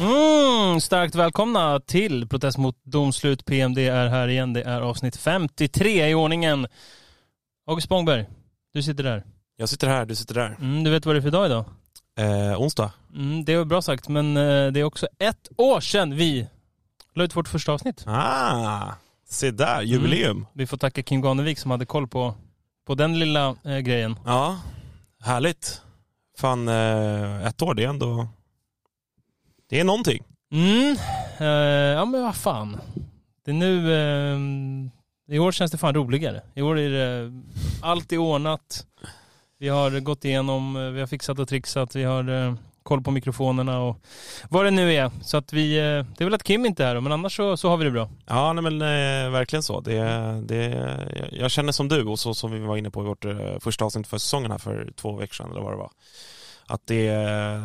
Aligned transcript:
Mm, 0.00 0.80
starkt 0.80 1.14
välkomna 1.14 1.80
till 1.80 2.28
Protest 2.28 2.58
mot 2.58 2.76
domslut. 2.84 3.44
PMD 3.44 3.78
är 3.78 4.08
här 4.08 4.28
igen. 4.28 4.52
Det 4.52 4.62
är 4.62 4.80
avsnitt 4.80 5.16
53 5.16 6.10
i 6.10 6.14
ordningen. 6.14 6.66
August 7.66 7.84
Spångberg, 7.84 8.26
du 8.72 8.82
sitter 8.82 9.04
där. 9.04 9.24
Jag 9.56 9.68
sitter 9.68 9.88
här, 9.88 10.06
du 10.06 10.14
sitter 10.14 10.34
där. 10.34 10.56
Mm, 10.60 10.84
du 10.84 10.90
vet 10.90 11.06
vad 11.06 11.14
det 11.14 11.18
är 11.18 11.22
för 11.22 11.30
dag 11.30 11.46
idag? 11.46 11.64
Eh, 12.18 12.60
onsdag. 12.60 12.92
Mm, 13.14 13.44
det 13.44 13.52
är 13.52 13.64
bra 13.64 13.82
sagt, 13.82 14.08
men 14.08 14.36
eh, 14.36 14.72
det 14.72 14.80
är 14.80 14.84
också 14.84 15.06
ett 15.18 15.48
år 15.56 15.80
sedan 15.80 16.16
vi 16.16 16.46
la 17.14 17.24
ut 17.24 17.36
vårt 17.36 17.48
första 17.48 17.72
avsnitt. 17.72 18.04
Ah, 18.06 18.92
se 19.28 19.50
där, 19.50 19.82
jubileum. 19.82 20.36
Mm. 20.36 20.46
Vi 20.52 20.66
får 20.66 20.76
tacka 20.76 21.02
Kim 21.02 21.20
Ganevik 21.20 21.58
som 21.58 21.70
hade 21.70 21.86
koll 21.86 22.08
på, 22.08 22.34
på 22.86 22.94
den 22.94 23.18
lilla 23.18 23.56
eh, 23.64 23.78
grejen. 23.78 24.18
Ja, 24.24 24.60
härligt. 25.22 25.82
Fan, 26.38 26.68
eh, 26.68 27.46
ett 27.46 27.62
år, 27.62 27.74
det 27.74 27.84
är 27.84 27.88
ändå... 27.88 28.28
Det 29.70 29.80
är 29.80 29.84
någonting. 29.84 30.22
Mm, 30.52 30.96
eh, 31.38 31.46
ja 31.98 32.04
men 32.04 32.22
vad 32.22 32.36
fan. 32.36 32.80
Det 33.44 33.50
är 33.50 33.54
nu... 33.54 33.92
Eh, 33.94 35.34
I 35.36 35.38
år 35.38 35.52
känns 35.52 35.70
det 35.70 35.78
fan 35.78 35.94
roligare. 35.94 36.40
I 36.54 36.62
år 36.62 36.78
är 36.78 36.90
det... 36.90 37.32
Allt 37.82 38.12
är 38.12 38.18
ordnat. 38.18 38.86
Vi 39.58 39.68
har 39.68 40.00
gått 40.00 40.24
igenom, 40.24 40.76
eh, 40.76 40.82
vi 40.82 41.00
har 41.00 41.06
fixat 41.06 41.38
och 41.38 41.48
trixat, 41.48 41.96
vi 41.96 42.04
har 42.04 42.46
eh, 42.46 42.54
koll 42.82 43.02
på 43.02 43.10
mikrofonerna 43.10 43.80
och 43.80 43.96
vad 44.48 44.64
det 44.64 44.70
nu 44.70 44.94
är. 44.94 45.10
Så 45.22 45.36
att 45.36 45.52
vi... 45.52 45.74
Det 45.76 46.20
är 46.20 46.24
väl 46.24 46.34
att 46.34 46.42
Kim 46.44 46.66
inte 46.66 46.84
är 46.84 46.94
här 46.94 47.00
men 47.00 47.12
annars 47.12 47.36
så, 47.36 47.56
så 47.56 47.68
har 47.68 47.76
vi 47.76 47.84
det 47.84 47.90
bra. 47.90 48.08
Ja, 48.26 48.52
nej, 48.52 48.62
men 48.70 48.82
eh, 48.82 49.30
verkligen 49.30 49.62
så. 49.62 49.80
Det, 49.80 49.94
det, 50.44 50.64
jag- 51.16 51.32
jag 51.32 51.50
känner 51.50 51.72
som 51.72 51.88
du 51.88 52.04
och 52.04 52.18
så 52.18 52.34
som 52.34 52.50
vi 52.52 52.58
var 52.58 52.76
inne 52.76 52.90
på 52.90 53.02
i 53.02 53.06
vårt 53.06 53.24
eh, 53.24 53.58
första 53.60 53.84
avsnitt 53.84 54.06
för 54.06 54.18
säsongen 54.18 54.50
här 54.50 54.58
för 54.58 54.92
två 54.96 55.16
veckor 55.16 55.34
sedan 55.34 55.50
eller 55.50 55.60
vad 55.60 55.72
det 55.72 55.76
var. 55.76 55.90
Att 56.70 56.86
det, 56.86 57.10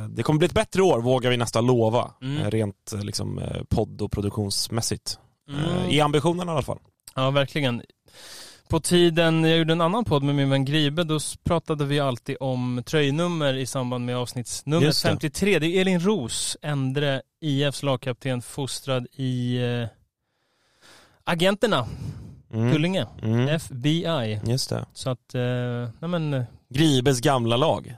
det 0.10 0.24
kommer 0.24 0.38
bli 0.38 0.46
ett 0.46 0.54
bättre 0.54 0.82
år, 0.82 1.02
vågar 1.02 1.30
vi 1.30 1.38
nästan 1.38 1.66
lova. 1.66 2.12
Mm. 2.22 2.42
Eh, 2.42 2.50
Rent 2.52 2.94
eh, 2.94 3.04
liksom, 3.04 3.40
eh, 3.40 3.64
podd 3.70 4.02
och 4.02 4.12
produktionsmässigt. 4.12 5.20
Mm. 5.50 5.90
I 5.90 6.02
ambitionen 6.02 6.48
i 6.48 6.52
alla 6.52 6.62
fall. 6.62 6.80
Ja, 7.16 7.32
verkligen. 7.32 7.82
På 8.70 8.80
tiden 8.80 9.44
jag 9.44 9.58
gjorde 9.58 9.74
en 9.74 9.82
annan 9.82 10.06
podd 10.06 10.24
med 10.24 10.36
min 10.36 10.50
vän 10.50 10.66
Gribe, 10.66 11.04
då 11.04 11.20
pratade 11.44 11.86
vi 11.86 12.00
alltid 12.00 12.38
om 12.40 12.84
tröjnummer 12.86 13.54
i 13.54 13.66
samband 13.66 14.06
med 14.06 14.18
avsnittsnummer 14.18 14.86
Just 14.86 15.04
det. 15.04 15.10
53. 15.10 15.60
Det 15.60 15.68
är 15.68 15.82
Elin 15.82 16.00
Ros, 16.00 16.58
Endre, 16.62 17.22
IFs 17.42 17.84
lagkapten, 17.84 18.42
fostrad 18.42 19.08
i 19.14 19.58
eh, 19.64 19.88
Agenterna, 21.24 21.88
Mm. 22.54 22.72
Kullinge, 22.74 23.06
Mm. 23.22 23.48
FBI. 23.48 24.40
Just 24.46 24.70
det. 24.70 24.86
Så 24.94 25.10
att, 25.10 25.36
eh, 25.36 25.42
nej 26.00 26.10
men, 26.10 26.44
Gribes 26.70 27.22
gamla 27.22 27.58
lag. 27.58 27.96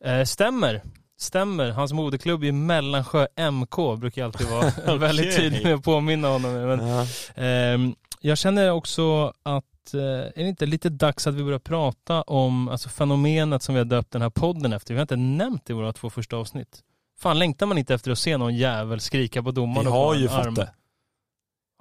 Eh, 0.00 0.24
stämmer. 0.24 0.82
Stämmer. 1.18 1.70
Hans 1.70 1.92
moderklubb 1.92 2.44
i 2.44 2.52
Mellansjö 2.52 3.26
MK 3.52 3.76
brukar 3.98 4.22
jag 4.22 4.26
alltid 4.26 4.46
vara 4.46 4.96
väldigt 4.98 5.26
Okej. 5.26 5.36
tydlig 5.36 5.62
med 5.64 5.74
att 5.74 5.84
påminna 5.84 6.28
honom. 6.28 6.52
Men, 6.52 6.88
Ja. 6.88 7.06
Ehm, 7.34 7.94
jag 8.20 8.38
känner 8.38 8.70
också 8.70 9.32
att, 9.42 9.94
eh, 9.94 10.00
är 10.00 10.32
det 10.42 10.48
inte 10.48 10.66
lite 10.66 10.88
dags 10.88 11.26
att 11.26 11.34
vi 11.34 11.44
börjar 11.44 11.58
prata 11.58 12.22
om 12.22 12.68
alltså, 12.68 12.88
fenomenet 12.88 13.62
som 13.62 13.74
vi 13.74 13.78
har 13.78 13.84
döpt 13.84 14.10
den 14.10 14.22
här 14.22 14.30
podden 14.30 14.72
efter? 14.72 14.94
Vi 14.94 14.98
har 14.98 15.02
inte 15.04 15.16
nämnt 15.16 15.66
det 15.66 15.70
i 15.72 15.74
våra 15.74 15.92
två 15.92 16.10
första 16.10 16.36
avsnitt. 16.36 16.80
Fan, 17.18 17.38
längtar 17.38 17.66
man 17.66 17.78
inte 17.78 17.94
efter 17.94 18.10
att 18.10 18.18
se 18.18 18.36
någon 18.36 18.56
jävel 18.56 19.00
skrika 19.00 19.42
på 19.42 19.50
domaren 19.50 19.86
Vi 19.86 19.92
har 19.92 20.14
ju 20.14 20.28
arm? 20.28 20.54
fått 20.56 20.66
det. 20.66 20.70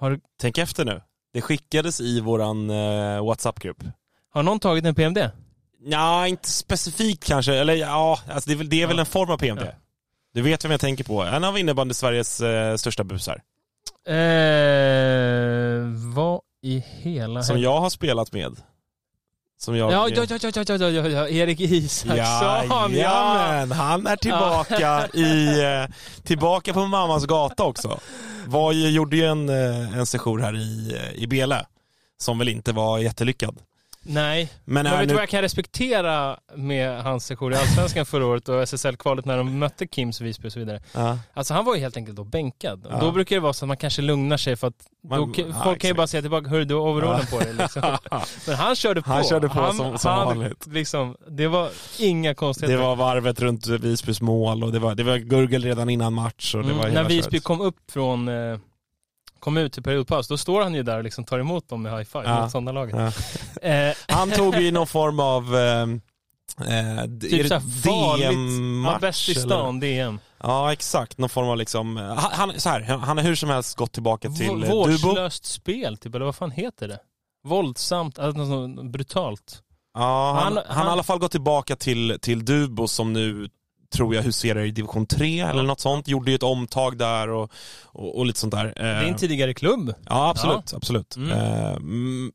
Du- 0.09 0.19
Tänk 0.41 0.57
efter 0.57 0.85
nu. 0.85 1.01
Det 1.33 1.41
skickades 1.41 2.01
i 2.01 2.19
våran 2.19 2.69
eh, 2.69 3.25
WhatsApp-grupp. 3.25 3.83
har 4.29 4.43
någon 4.43 4.59
tagit 4.59 4.85
en 4.85 4.95
PMD? 4.95 5.17
Ja, 5.87 6.27
inte 6.27 6.49
specifikt 6.49 7.23
kanske. 7.23 7.53
Eller 7.53 7.73
ja, 7.73 8.19
alltså 8.29 8.49
det 8.49 8.53
är 8.53 8.57
väl, 8.57 8.69
det 8.69 8.81
är 8.81 8.87
väl 8.87 8.97
Ja. 8.97 8.99
en 9.01 9.05
form 9.05 9.29
av 9.29 9.37
PMD. 9.37 9.61
Ja. 9.61 9.71
Du 10.33 10.41
vet 10.41 10.65
vem 10.65 10.71
jag 10.71 10.81
tänker 10.81 11.03
på. 11.03 11.23
En 11.23 11.43
av 11.43 11.57
innebandy 11.59 11.93
Sveriges 11.93 12.41
eh, 12.41 12.75
största 12.75 13.03
busar. 13.03 13.41
Eh, 14.07 14.13
vad 16.15 16.41
i 16.63 16.83
hela 16.87 17.43
Som 17.43 17.59
jag 17.61 17.79
har 17.79 17.89
spelat 17.89 18.31
med. 18.31 18.55
Som 19.57 19.75
jag... 19.77 19.91
Ja, 19.91 20.09
ja, 20.09 20.25
ja, 20.29 20.37
ja, 20.43 20.49
ja, 20.55 20.63
ja, 20.79 20.89
ja, 20.89 21.09
ja, 21.09 21.27
Erik 21.29 21.59
Isaksson, 21.59 22.17
ja, 22.17 22.89
Jajamän, 22.89 23.71
han 23.71 24.07
är 24.07 24.15
tillbaka 24.15 25.07
i, 25.13 25.61
eh, 25.63 25.95
tillbaka 26.23 26.73
på 26.73 26.85
mammas 26.85 27.25
gata 27.25 27.63
också. 27.63 27.99
Var 28.47 28.71
gjorde 28.71 29.17
ju 29.17 29.25
en, 29.25 29.49
eh, 29.49 29.97
en 29.97 30.05
session 30.05 30.41
här 30.41 30.55
i, 30.55 30.93
eh, 30.95 31.23
i 31.23 31.27
Bele, 31.27 31.65
som 32.17 32.39
väl 32.39 32.49
inte 32.49 32.71
var 32.71 32.99
jättelyckad. 32.99 33.57
Nej, 34.07 34.51
Men, 34.65 34.83
men 34.83 34.91
vet 34.91 34.99
du 35.01 35.05
nu, 35.07 35.13
vad 35.13 35.21
jag 35.21 35.29
kan 35.29 35.41
respektera 35.41 36.39
med 36.55 37.03
hans 37.03 37.25
session 37.25 37.53
i 37.53 37.55
Allsvenskan 37.55 38.05
förra 38.05 38.25
året 38.25 38.49
och 38.49 38.61
SSL-kvalet 38.61 39.25
när 39.25 39.37
de 39.37 39.59
mötte 39.59 39.87
Kims 39.87 40.21
Visby 40.21 40.47
och 40.47 40.51
så 40.51 40.59
vidare? 40.59 40.81
ja, 40.93 41.17
Alltså 41.33 41.53
han 41.53 41.65
var 41.65 41.75
ju 41.75 41.81
helt 41.81 41.97
enkelt 41.97 42.17
då 42.17 42.23
bänkad. 42.23 42.87
Ja. 42.89 42.99
Då 42.99 43.11
brukar 43.11 43.35
det 43.35 43.39
vara 43.39 43.53
så 43.53 43.65
att 43.65 43.67
man 43.67 43.77
kanske 43.77 44.01
lugnar 44.01 44.37
sig 44.37 44.55
för 44.55 44.67
att 44.67 44.73
Man- 45.09 45.19
då, 45.19 45.25
ja, 45.37 45.43
folk 45.45 45.53
kan 45.53 45.71
ju 45.71 45.73
exakt. 45.75 45.97
bara 45.97 46.07
säga 46.07 46.21
tillbaka, 46.21 46.49
hörru 46.49 46.65
du 46.65 46.73
har 46.73 46.81
overallen 46.81 47.25
på 47.25 47.39
dig 47.39 47.53
liksom. 47.53 47.81
Men 48.47 48.55
han 48.55 48.75
körde 48.75 49.01
på. 49.01 49.09
Han 49.11 49.23
körde 49.23 49.49
på 49.49 49.73
som- 49.73 49.97
som 49.97 50.11
vanligt. 50.15 50.67
Liksom, 50.67 51.15
det 51.29 51.47
var 51.47 51.69
inga 51.99 52.33
konstigheter. 52.35 52.77
det 52.77 52.83
var 52.83 52.95
varvet 52.95 53.39
runt 53.41 53.67
Visbys 53.67 54.21
mål 54.21 54.63
och 54.63 54.71
det 54.71 54.79
var, 54.79 54.95
det 54.95 55.03
var 55.03 55.17
gurgel 55.17 55.63
redan 55.63 55.89
innan 55.89 56.13
match 56.13 56.55
och 56.55 56.61
det 56.63 56.69
Mm, 56.69 56.77
var 56.77 56.89
när 56.89 57.03
Visby 57.03 57.31
köret. 57.31 57.43
kom 57.43 57.61
upp 57.61 57.75
från, 57.91 58.27
eh, 58.27 58.57
kom 59.45 59.57
ut 59.57 59.73
till 59.73 59.83
periodpaus, 59.83 60.27
då 60.27 60.37
står 60.37 60.61
han 60.61 60.73
ju 60.75 60.83
där 60.83 60.97
och 60.97 61.03
liksom 61.03 61.23
tar 61.25 61.39
emot 61.39 61.69
dem 61.69 61.81
med 61.81 61.91
high 61.97 62.03
five 62.03 62.23
Ja. 62.25 62.41
mot 62.41 62.51
sådana 62.51 62.71
laget. 62.71 62.95
Ja. 62.95 63.11
Eh, 63.69 63.93
Han 64.15 64.31
tog 64.31 64.55
ju 64.55 64.71
någon 64.71 64.87
form 64.87 65.19
av 65.19 65.55
eh, 65.55 65.81
eh, 65.81 66.99
är 66.99 67.19
typ 67.19 67.47
såhär 67.47 67.89
vanligt, 67.89 68.85
ja, 68.91 68.97
bäst 69.01 69.29
i 69.29 69.35
stan, 69.35 69.79
DM. 69.79 70.19
Ja 70.43 70.73
exakt, 70.73 71.17
någon 71.17 71.29
form 71.29 71.47
av 71.47 71.57
liksom, 71.57 71.97
han, 71.97 72.17
han, 72.31 72.59
så 72.59 72.69
här, 72.69 72.81
han 72.81 73.17
har 73.17 73.23
hur 73.23 73.35
som 73.35 73.49
helst 73.49 73.75
gått 73.75 73.91
tillbaka 73.91 74.29
till 74.29 74.49
eh, 74.63 74.69
Dubo. 74.69 74.75
Vårdslöst 74.75 75.45
spel 75.45 75.97
typ, 75.97 76.15
eller 76.15 76.25
vad 76.25 76.35
fan 76.35 76.51
heter 76.51 76.87
det? 76.87 76.99
Våldsamt, 77.47 78.19
alltså 78.19 78.67
brutalt. 78.67 79.61
Ja, 79.93 80.33
han, 80.33 80.43
Han- 80.43 80.53
han, 80.57 80.63
han- 80.67 80.77
har 80.85 80.91
i 80.91 80.93
alla 80.93 81.03
fall 81.03 81.19
gått 81.19 81.31
tillbaka 81.31 81.75
till, 81.75 82.17
till 82.21 82.45
Dubo 82.45 82.87
som 82.87 83.13
nu 83.13 83.49
tror 83.89 84.15
jag 84.15 84.23
huserar 84.23 84.65
i 84.65 84.71
division 84.71 85.05
3 85.05 85.39
eller 85.39 85.63
något 85.63 85.79
sånt. 85.79 86.07
Gjorde 86.07 86.31
ju 86.31 86.35
ett 86.35 86.43
omtag 86.43 86.97
där 86.97 87.29
och, 87.29 87.51
och, 87.83 88.17
och 88.17 88.25
lite 88.25 88.39
sånt 88.39 88.53
där. 88.53 88.73
Det 88.75 88.81
är 88.81 89.03
en 89.03 89.15
tidigare 89.15 89.53
klubb. 89.53 89.93
Ja 90.05 90.29
absolut, 90.29 90.73
absolut. 90.73 91.15
Mm. 91.15 91.31
Eh, 91.31 91.77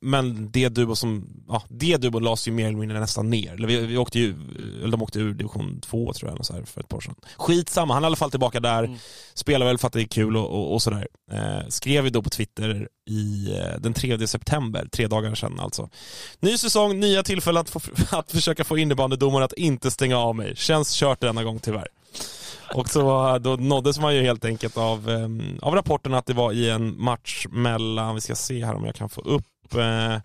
men 0.01 0.51
det 0.51 0.69
Dubo 0.69 0.97
som, 0.97 1.27
ja 1.49 1.63
det 1.69 1.97
Dubo 1.97 2.19
lades 2.19 2.49
ju 2.49 2.53
mer 2.53 2.67
eller 2.67 2.79
mindre 2.79 3.01
nästan 3.01 3.31
ner. 3.31 3.67
Vi, 3.67 3.87
vi 3.87 3.97
åkte 3.97 4.19
ju, 4.19 4.35
eller 4.79 4.91
de 4.91 5.03
åkte 5.03 5.19
ur 5.19 5.35
division 5.35 5.81
2 5.81 6.13
tror 6.13 6.31
jag, 6.37 6.47
så 6.47 6.53
här, 6.53 6.63
för 6.63 6.81
ett 6.81 6.89
par 6.89 6.97
år 6.97 7.01
sedan. 7.01 7.15
Skitsamma, 7.37 7.95
han 7.95 8.03
är 8.03 8.07
i 8.07 8.09
alla 8.09 8.17
fall 8.17 8.31
tillbaka 8.31 8.61
där. 8.61 8.85
Mm. 8.85 8.99
Spelar 9.35 9.67
väl 9.67 9.79
för 9.79 9.87
att 9.87 9.93
det 9.93 10.03
är 10.03 10.05
kul 10.05 10.37
och, 10.37 10.51
och, 10.51 10.75
och 10.75 10.83
sådär. 10.83 11.09
Eh, 11.33 11.69
skrev 11.69 12.05
ju 12.05 12.11
då 12.11 12.23
på 12.23 12.31
Twitter 12.31 12.89
i 13.11 13.53
eh, 13.59 13.81
den 13.81 13.95
3 13.95 14.27
september, 14.27 14.89
tre 14.93 15.07
dagar 15.07 15.35
sedan 15.35 15.61
alltså. 15.61 15.89
Ny 16.41 16.59
säsong, 16.59 17.01
nya 17.01 17.23
tillfällen 17.23 17.61
att, 17.61 17.71
få, 17.71 17.81
att 18.17 18.31
försöka 18.31 18.65
få 18.65 18.79
innebandydomaren 18.79 19.45
att 19.45 19.53
inte 19.53 19.91
stänga 19.91 20.19
av 20.19 20.37
mig. 20.37 20.57
Känns 20.57 20.95
kört 20.95 21.21
denna 21.21 21.40
gång 21.43 21.59
tyvärr. 21.59 21.89
Och 22.75 22.89
så 22.89 23.39
då 23.39 23.57
nåddes 23.57 23.99
man 23.99 24.15
ju 24.15 24.23
helt 24.23 24.45
enkelt 24.45 24.77
av, 24.77 25.11
eh, 25.11 25.29
av 25.63 25.75
rapporten 25.75 26.15
att 26.15 26.27
det 26.27 26.35
var 26.35 26.53
i 26.53 26.71
en 26.71 27.03
match 27.03 27.47
mellan, 27.51 28.15
vi 28.15 28.21
ska 28.21 28.35
se 28.35 28.65
här 28.65 28.75
om 28.75 28.85
jag 28.85 28.95
kan 28.95 29.09
få 29.09 29.21
upp, 29.21 29.75
eh, 29.75 30.17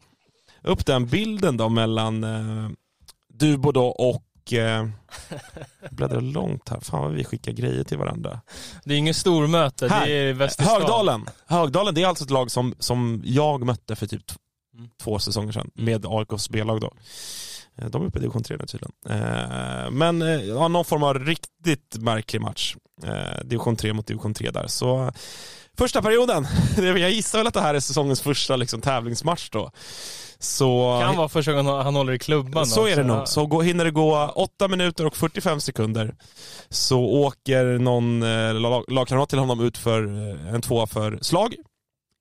upp 0.63 0.85
den 0.85 1.06
bilden 1.06 1.57
då 1.57 1.69
mellan 1.69 2.23
eh, 2.23 2.69
Dubo 3.33 3.71
då 3.71 3.85
och 3.88 4.53
eh, 4.53 4.88
bläddrar 5.89 6.21
långt 6.21 6.69
här, 6.69 6.79
fan 6.79 7.01
vad 7.01 7.12
vi 7.12 7.23
skickar 7.23 7.51
grejer 7.51 7.83
till 7.83 7.97
varandra. 7.97 8.41
Det 8.83 8.94
är 8.94 8.97
inget 8.97 9.15
stormöte, 9.15 9.88
Här. 9.88 10.06
det 10.06 10.12
är 10.13 10.33
väst 10.33 10.59
i 10.59 10.63
stan. 10.63 10.75
Högdalen. 10.81 11.25
Högdalen, 11.45 11.95
det 11.95 12.01
är 12.03 12.07
alltså 12.07 12.23
ett 12.23 12.29
lag 12.29 12.51
som, 12.51 12.75
som 12.79 13.21
jag 13.25 13.65
mötte 13.65 13.95
för 13.95 14.07
typ 14.07 14.23
Mm. 14.77 14.89
två 15.03 15.19
säsonger 15.19 15.51
sedan 15.51 15.71
med 15.73 16.06
AIKs 16.06 16.50
B-lag 16.50 16.81
då. 16.81 16.91
Eh, 17.81 17.88
De 17.89 18.01
är 18.01 18.06
uppe 18.07 18.18
i 18.19 18.22
division 18.22 18.44
3 18.44 18.57
nu 18.60 18.66
tydligen. 18.66 18.94
Eh, 19.10 19.92
Men 19.92 20.22
eh, 20.22 20.44
ja, 20.44 20.68
någon 20.68 20.86
form 20.86 21.04
av 21.04 21.19
riktigt 21.19 21.95
märklig 22.00 22.42
match. 22.42 22.75
Division 23.44 23.75
3 23.75 23.94
mot 23.94 24.07
division 24.07 24.33
3 24.33 24.51
där. 24.51 24.68
Så 24.68 25.12
Första 25.77 26.01
perioden, 26.01 26.48
jag 26.77 27.10
gissar 27.12 27.39
väl 27.39 27.48
att 27.48 27.54
det 27.54 27.62
här 27.62 27.74
är 27.74 27.80
säsongens 27.80 28.22
första 28.22 28.56
liksom, 28.56 28.81
tävlingsmatch 28.81 29.50
då. 29.50 29.72
Så, 30.39 31.00
Kan 31.04 31.16
vara 31.18 31.30
första 31.30 31.51
gången 31.54 31.66
han 31.75 31.95
håller 31.95 32.13
i 32.13 32.19
klubban. 32.19 32.66
så 32.68 32.80
då, 32.81 32.88
är 32.88 32.95
det 32.95 33.04
nog. 33.04 33.27
Så 33.27 33.45
gå, 33.45 33.62
hinner 33.62 33.86
det 33.86 33.92
gå 33.92 34.31
8 34.36 34.68
minuter 34.68 35.06
och 35.06 35.16
45 35.16 35.62
sekunder 35.62 36.16
så 36.69 37.00
åker 37.00 37.66
någon 37.80 38.19
lag- 38.62 38.86
lagkamrat 38.92 39.30
till 39.30 39.39
honom 39.39 39.60
ut 39.60 39.77
för 39.77 40.01
en 40.56 40.62
tvåa 40.62 40.88
för 40.88 41.19
slag. 41.22 41.56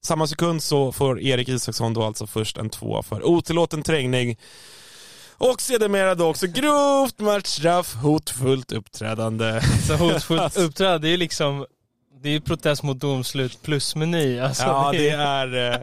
Samma 0.07 0.27
sekund 0.27 0.63
så 0.63 0.93
får 0.93 1.21
Erik 1.21 1.49
Isaksson 1.49 1.95
då 1.95 2.03
alltså 2.03 2.27
först 2.27 2.59
en 2.59 2.71
tvåa 2.71 3.03
för 3.03 3.27
otillåten 3.27 3.83
trängning. 3.83 4.37
Och 5.39 5.61
sedermera 5.61 6.15
då 6.15 6.27
också 6.27 6.47
grovt 6.47 7.19
matchstraff, 7.19 7.95
hotfullt 7.95 8.73
uppträdande. 8.73 9.61
Så 9.87 9.95
hotfullt 9.97 10.57
uppträdande, 10.57 10.99
det 10.99 11.09
är 11.09 11.13
ju 11.13 11.17
liksom, 11.17 11.67
det 12.23 12.29
är 12.29 12.33
ju 12.33 12.41
protest 12.41 12.83
mot 12.83 13.01
domslut 13.01 13.63
plus 13.63 13.97
meny. 13.97 14.39
Alltså, 14.39 14.63
Ja, 14.63 14.93
det 14.93 15.11
är 15.11 15.73
eh, 15.73 15.79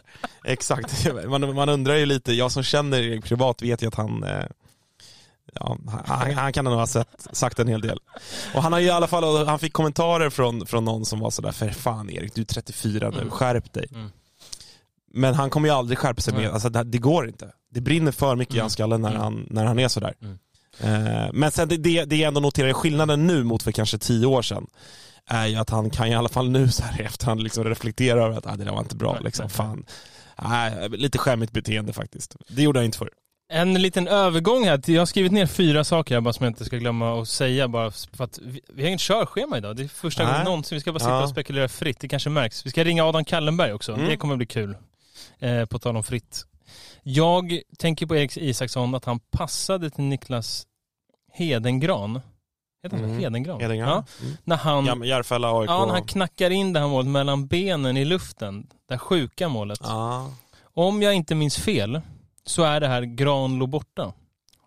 exakt. 0.46 1.08
Man, 1.28 1.56
man 1.56 1.70
undrar 1.70 1.96
ju 1.96 2.06
lite, 2.06 2.34
jag 2.34 2.52
som 2.52 2.64
känner 2.64 3.00
Erik 3.02 3.24
privat 3.26 3.62
vet 3.62 3.84
ju 3.84 3.88
att 3.88 3.96
han 3.96 4.24
eh, 4.24 4.44
Ja, 5.54 5.78
han, 6.06 6.34
han 6.34 6.54
kan 6.54 6.66
nog 6.66 6.74
ha 6.74 6.88
sett, 6.88 7.28
sagt 7.32 7.60
en 7.60 7.68
hel 7.68 7.82
del. 7.82 8.00
Och 8.56 8.64
han 8.64 8.74
har 8.74 8.80
ju 8.80 8.86
i 8.88 8.90
alla 8.92 9.08
fall, 9.08 9.48
han 9.48 9.60
fick 9.60 9.74
kommentarer 9.74 10.30
från, 10.30 10.66
från 10.66 10.86
någon 10.86 11.06
som 11.06 11.20
var 11.20 11.30
sådär, 11.30 11.52
för 11.52 11.70
fan 11.70 12.10
Erik, 12.10 12.36
du 12.36 12.42
är 12.42 12.46
34 12.46 13.10
nu, 13.10 13.18
Mm. 13.18 13.30
skärp 13.32 13.74
dig. 13.74 13.88
Mm. 13.92 14.12
Men 15.14 15.34
han 15.34 15.50
kommer 15.50 15.68
ju 15.70 15.76
aldrig 15.76 15.98
skärpa 15.98 16.22
sig 16.22 16.34
mer, 16.34 16.50
alltså 16.50 16.70
det, 16.70 16.84
det 16.84 16.98
går 16.98 17.28
inte. 17.28 17.52
Det 17.72 17.82
brinner 17.82 18.12
för 18.12 18.36
mycket 18.36 18.54
i 18.56 18.58
Mm. 18.58 18.64
hans 18.64 18.74
skalle 18.74 18.98
när, 18.98 19.10
Mm. 19.10 19.22
han, 19.22 19.48
när 19.50 19.66
han 19.66 19.80
är 19.80 19.88
sådär. 19.88 20.14
Mm. 20.22 20.38
Eh, 20.80 21.30
men 21.34 21.52
sen 21.52 21.68
det, 21.68 21.78
det, 21.78 22.06
det 22.06 22.16
jag 22.16 22.28
ändå 22.28 22.40
noterar 22.42 22.74
skillnaden 22.74 23.28
nu 23.28 23.44
mot 23.44 23.64
för 23.64 23.72
kanske 23.72 23.98
tio 23.98 24.26
år 24.26 24.42
sedan, 24.42 24.68
är 25.28 25.46
ju 25.48 25.56
att 25.56 25.70
han 25.70 25.90
kan 25.90 26.08
i 26.08 26.16
alla 26.16 26.30
fall 26.30 26.50
nu 26.50 26.68
så 26.72 26.84
här 26.84 27.02
i 27.02 27.04
efterhand 27.06 27.44
liksom 27.44 27.64
reflektera 27.64 28.26
över 28.26 28.38
att 28.38 28.48
ah, 28.48 28.56
det 28.56 28.64
där 28.64 28.72
var 28.72 28.80
inte 28.80 28.96
bra. 28.96 29.20
Liksom. 29.20 29.50
Fan. 29.50 29.86
Nej, 30.44 30.90
lite 30.90 31.18
skämmigt 31.18 31.52
beteende 31.54 31.94
faktiskt. 31.94 32.36
Det 32.48 32.62
gjorde 32.62 32.80
han 32.80 32.86
inte 32.86 32.98
förr. 32.98 33.10
En 33.54 33.74
liten 33.82 34.08
övergång 34.08 34.66
här. 34.66 34.82
Jag 34.86 35.02
har 35.02 35.06
skrivit 35.06 35.32
ner 35.32 35.46
fyra 35.46 35.84
saker 35.84 36.16
här 36.16 36.22
bara 36.22 36.34
som 36.34 36.44
jag 36.44 36.50
inte 36.52 36.66
ska 36.66 36.78
glömma 36.78 37.22
att 37.22 37.28
säga 37.28 37.68
bara 37.68 37.92
för 37.92 38.24
att 38.24 38.40
vi, 38.42 38.62
vi 38.74 38.82
har 38.82 38.88
inget 38.88 39.02
körschema 39.02 39.58
idag. 39.58 39.76
Det 39.76 39.84
är 39.84 39.88
första 39.88 40.24
Nej. 40.24 40.32
gången 40.32 40.46
någonsin. 40.46 40.76
Vi 40.76 40.80
ska 40.80 40.92
bara 40.92 41.00
sitta 41.00 41.12
Ja. 41.12 41.24
och 41.24 41.30
spekulera 41.30 41.68
fritt. 41.70 42.00
Det 42.00 42.08
kanske 42.08 42.30
märks. 42.30 42.66
Vi 42.66 42.70
ska 42.70 42.84
ringa 42.84 43.06
Adam 43.06 43.26
Kallenberg 43.26 43.74
också. 43.74 43.94
Mm. 43.94 44.06
Det 44.10 44.18
kommer 44.18 44.36
bli 44.36 44.46
kul. 44.46 44.76
Eh, 45.40 45.66
på 45.66 45.80
tal 45.80 45.98
om 45.98 46.04
fritt. 46.04 46.46
Jag 47.04 47.62
tänker 47.78 48.06
på 48.06 48.16
Erik 48.16 48.38
Isaksson 48.38 48.96
att 48.96 49.06
han 49.06 49.20
passade 49.20 49.90
till 49.90 50.04
Niklas 50.04 50.68
Hedengran. 51.34 52.22
Heter 52.84 52.98
han? 52.98 53.06
Mm. 53.06 53.20
Hedengran? 53.20 53.62
Edingar. 53.62 53.88
Ja. 53.88 54.04
Mm. 54.22 54.38
När 54.44 54.56
han, 54.58 55.04
Järfälla, 55.04 55.60
AIK. 55.60 55.70
ja, 55.70 55.86
när 55.86 55.94
han 55.94 56.04
knackar 56.06 56.50
in 56.50 56.74
det 56.74 56.80
här 56.80 56.88
målet 56.88 57.08
mellan 57.12 57.48
benen 57.48 57.98
i 57.98 58.06
luften. 58.06 58.68
Det 58.88 58.94
här 58.94 59.00
sjuka 59.00 59.50
målet. 59.50 59.80
Ja. 59.84 60.32
Om 60.74 61.02
jag 61.02 61.14
inte 61.14 61.36
minns 61.36 61.58
fel 61.58 62.02
så 62.46 62.64
är 62.64 62.80
det 62.80 62.88
här 62.88 63.02
Granlo 63.02 63.68
borta. 63.68 64.14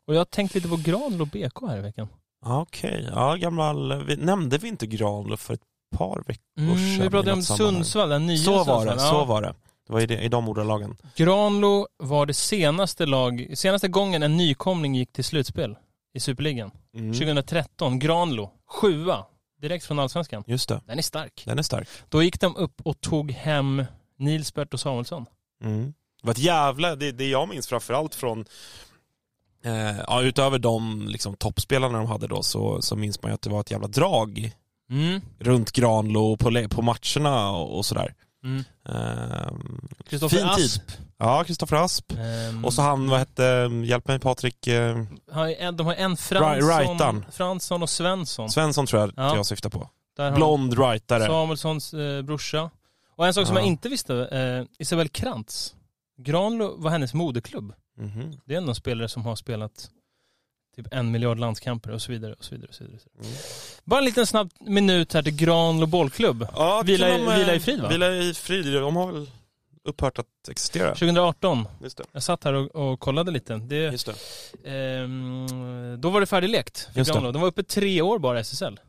Och 0.07 0.15
jag 0.15 0.21
har 0.21 0.25
tänkt 0.25 0.55
lite 0.55 0.69
på 0.69 0.77
Granlo 0.77 1.25
BK 1.25 1.69
här 1.69 1.79
i 1.79 1.81
veckan. 1.81 2.09
Okej, 2.47 3.09
ja 3.15 3.35
gammal, 3.35 4.05
vi, 4.05 4.17
nämnde 4.17 4.59
vi 4.59 4.69
inte 4.69 4.87
Granlöf 4.87 5.41
för 5.41 5.55
ett 5.55 5.61
par 5.97 6.23
veckor 6.27 6.43
Mm, 6.59 6.77
sedan? 6.77 7.03
vi 7.05 7.11
pratade 7.11 7.33
om? 7.33 7.43
Sundsvall, 7.43 8.09
den 8.09 8.27
nya 8.27 8.39
Så 8.39 8.65
var 8.65 8.87
det, 8.87 8.99
så 8.99 9.25
var 9.25 9.43
det. 9.43 9.55
Det 9.87 9.93
var 9.93 10.01
i, 10.01 10.07
det, 10.07 10.21
i 10.21 10.29
de 10.29 10.49
ordalagen. 10.49 10.97
Granlo 11.17 11.87
var 11.97 12.27
det 12.27 12.35
senaste 12.35 13.07
lag, 13.07 13.47
senaste 13.55 13.89
gången 13.89 14.23
en 14.23 14.37
nykomling 14.37 14.95
gick 14.95 15.13
till 15.13 15.25
slutspel 15.25 15.77
i 16.15 16.21
Superligan. 16.21 16.71
Mm. 16.95 17.13
2013, 17.13 17.99
Granlo, 17.99 18.51
sjua, 18.67 19.25
direkt 19.61 19.85
från 19.87 19.99
Allsvenskan. 19.99 20.45
Just 20.47 20.69
det, 20.69 20.81
Den 20.87 20.99
är 20.99 21.03
stark. 21.03 21.43
den 21.47 21.59
är 21.59 21.63
stark. 21.63 21.89
Då 22.09 22.23
gick 22.23 22.41
de 22.41 22.57
upp 22.57 22.81
och 22.85 23.01
tog 23.01 23.31
hem 23.31 23.85
Nilsbert 24.19 24.75
och 24.75 24.81
Samuelsson. 24.81 25.27
Mm. 25.65 25.95
Det 26.21 26.27
var 26.27 26.33
ett 26.33 26.39
jävla, 26.39 26.97
det, 26.97 27.13
det 27.13 27.29
jag 27.29 27.49
minns 27.49 27.67
framförallt 27.67 28.15
från 28.15 28.45
eh, 29.65 29.99
ja, 30.07 30.23
utöver 30.23 30.59
de 30.59 31.07
liksom, 31.09 31.37
toppspelarna 31.37 31.99
de 31.99 32.07
hade 32.07 32.27
då 32.27 32.43
så, 32.43 32.83
så 32.83 32.97
minns 32.97 33.23
man 33.23 33.31
ju 33.31 33.35
att 33.35 33.43
det 33.43 33.51
var 33.51 33.61
ett 33.61 33.71
jävla 33.71 33.89
drag 33.89 34.53
Mm. 34.91 35.21
runt 35.39 35.73
Granlo 35.73 36.37
på, 36.37 36.69
på 36.71 36.83
matcherna 36.83 37.51
och, 37.51 37.77
och 37.77 37.87
sådär. 37.87 38.15
Mm. 38.45 38.65
Kristoffer 40.09 40.37
Fin 40.37 40.49
tid. 40.57 40.65
Asp. 40.65 40.83
ja, 41.19 41.45
Kristoffer 41.45 41.77
Asp. 41.77 42.13
Ehm, 42.13 42.65
Och 42.65 42.75
så 42.75 42.83
han, 42.83 43.11
vad 43.11 43.19
hette, 43.19 43.71
hjälp 43.85 44.09
mig 44.09 44.19
Patrik, 44.19 44.67
eh, 44.67 44.97
de 45.75 45.87
har 45.87 45.95
en 45.95 46.17
Fransson. 46.17 47.25
Fransson 47.33 47.83
och 47.83 47.91
Svensson. 47.91 48.51
Svensson 48.51 48.87
tror 48.87 49.01
jag 49.01 49.13
Ja. 49.17 49.31
att 49.31 49.37
jag 49.37 49.47
syftar 49.47 49.71
på. 49.71 49.91
Blond 50.35 50.79
rightare. 50.79 51.27
Samuelssons 51.27 51.95
eh, 51.95 52.23
brorsa. 52.23 52.71
Och 53.17 53.27
en 53.27 53.35
sak 53.35 53.47
som 53.47 53.57
Ja. 53.57 53.61
jag 53.63 53.67
inte 53.69 53.89
visste, 53.89 54.15
eh, 54.25 54.65
Isabel 54.79 55.09
Krantz. 55.09 55.75
Granlo 56.19 56.75
var 56.79 56.91
hennes 56.91 57.15
moderklubb. 57.15 57.73
Mhm. 57.99 58.33
Det 58.45 58.55
är 58.55 58.59
en 58.59 58.75
spelare 58.75 59.09
som 59.09 59.23
har 59.25 59.37
spelat 59.37 59.91
typ 60.77 60.87
en 60.91 61.11
miljard 61.11 61.39
landskamper 61.39 61.91
och 61.91 62.03
så 62.03 62.13
vidare. 62.13 62.33
Och 62.39 62.45
så 62.45 62.55
vidare, 62.55 62.69
och 62.69 62.75
så 62.75 62.85
vidare. 62.85 63.01
Mm. 63.21 63.33
Bara 63.85 63.99
en 63.99 64.05
liten 64.05 64.27
snabb 64.27 64.51
minut 64.61 65.13
här 65.13 65.23
till 65.23 65.37
Granlo 65.37 65.87
bollklubb. 65.87 66.47
Ja, 66.55 66.83
Vila 66.85 67.09
i- 67.09 67.13
de, 67.19 67.29
eh, 67.33 67.39
vila 67.39 67.55
i 67.55 67.61
frid, 67.61 67.81
va? 67.81 67.89
Vila 67.89 68.13
i 68.13 68.35
frid, 68.35 68.73
de 68.75 68.97
har 68.97 69.13
väl 69.13 69.31
upphört 69.85 70.19
att 70.19 70.27
existera. 70.51 70.95
2018. 70.95 71.69
Just 71.83 71.97
det. 71.97 72.05
Jag 72.13 72.23
satt 72.23 72.45
här 72.45 72.53
och, 72.53 72.93
och 72.93 73.01
kollade 73.01 73.31
lite. 73.31 73.55
Det, 73.57 73.77
Just 73.77 74.07
det. 74.07 74.71
ehm, 74.71 75.47
då 76.01 76.11
var 76.11 76.21
det 76.21 76.27
färdiglekt 76.27 76.89
för 76.93 76.99
Just. 77.01 77.13
Granlo. 77.13 77.33
De 77.33 77.41
var 77.43 77.49
uppe 77.49 77.63
tre 77.63 78.03
år 78.03 78.19
bara 78.19 78.39
i 78.39 78.41
SSL. 78.41 78.81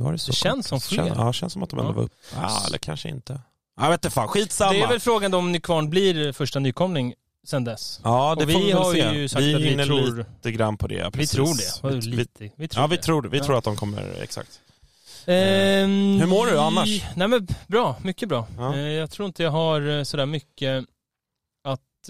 Då 0.00 0.08
är 0.08 0.12
det 0.12 0.18
så 0.18 0.30
Det 0.30 0.36
känns 0.36 0.66
som 0.66 0.80
fler. 0.80 1.02
Kän- 1.04 1.12
Ja, 1.16 1.32
känns 1.32 1.52
som 1.52 1.62
att 1.62 1.70
de 1.70 1.78
ändå 1.78 1.90
Ja. 1.92 1.96
var 1.96 2.02
upp. 2.02 2.12
Ja, 2.34 2.62
eller 2.66 2.78
kanske 2.78 3.08
inte. 3.08 3.40
Jag 3.80 3.90
vet 3.90 4.04
inte 4.04 4.14
fan, 4.14 4.28
skitsamma. 4.28 4.72
Det 4.72 4.80
är 4.82 4.88
väl 4.88 5.00
frågan 5.00 5.34
om 5.34 5.52
Nykvarn 5.52 5.90
blir 5.90 6.32
första 6.32 6.58
nykomling 6.58 7.14
sen 7.44 7.64
dess. 7.64 8.00
Ja, 8.04 8.34
det 8.38 8.44
och 8.44 8.50
vi 8.50 8.54
vi 8.64 8.72
har 8.72 8.92
se. 8.92 8.98
ju 9.14 9.28
sagt 9.28 9.42
vi 9.44 9.54
att 9.54 9.60
vi 9.60 9.84
tror, 9.86 10.16
lite 10.16 10.52
grann 10.52 10.76
på 10.76 10.86
det. 10.86 10.94
ja, 10.94 11.10
vi 11.14 11.26
tror 11.26 11.46
det. 11.56 11.94
Vi, 11.94 12.00
vi, 12.10 12.16
lite? 12.16 12.50
Vi 12.56 12.68
tror 12.68 12.82
ja, 12.82 12.86
vi 12.86 12.96
det. 12.96 13.02
tror, 13.02 13.22
vi 13.22 13.38
Ja. 13.38 13.44
tror 13.44 13.58
att 13.58 13.64
de 13.64 13.76
kommer, 13.76 14.22
exakt. 14.22 14.60
Ehm, 15.26 16.20
Hur 16.20 16.26
mår 16.26 16.46
du 16.46 16.58
annars? 16.58 17.02
Nej 17.16 17.28
men 17.28 17.46
bra, 17.66 17.96
mycket 18.02 18.28
bra. 18.28 18.46
Ja. 18.58 18.74
Eh, 18.74 18.80
Jag 18.80 19.10
tror 19.10 19.26
inte 19.26 19.42
jag 19.42 19.50
har 19.50 19.88
eh, 19.98 20.02
sådär 20.02 20.26
mycket 20.26 20.84
att... 21.64 22.08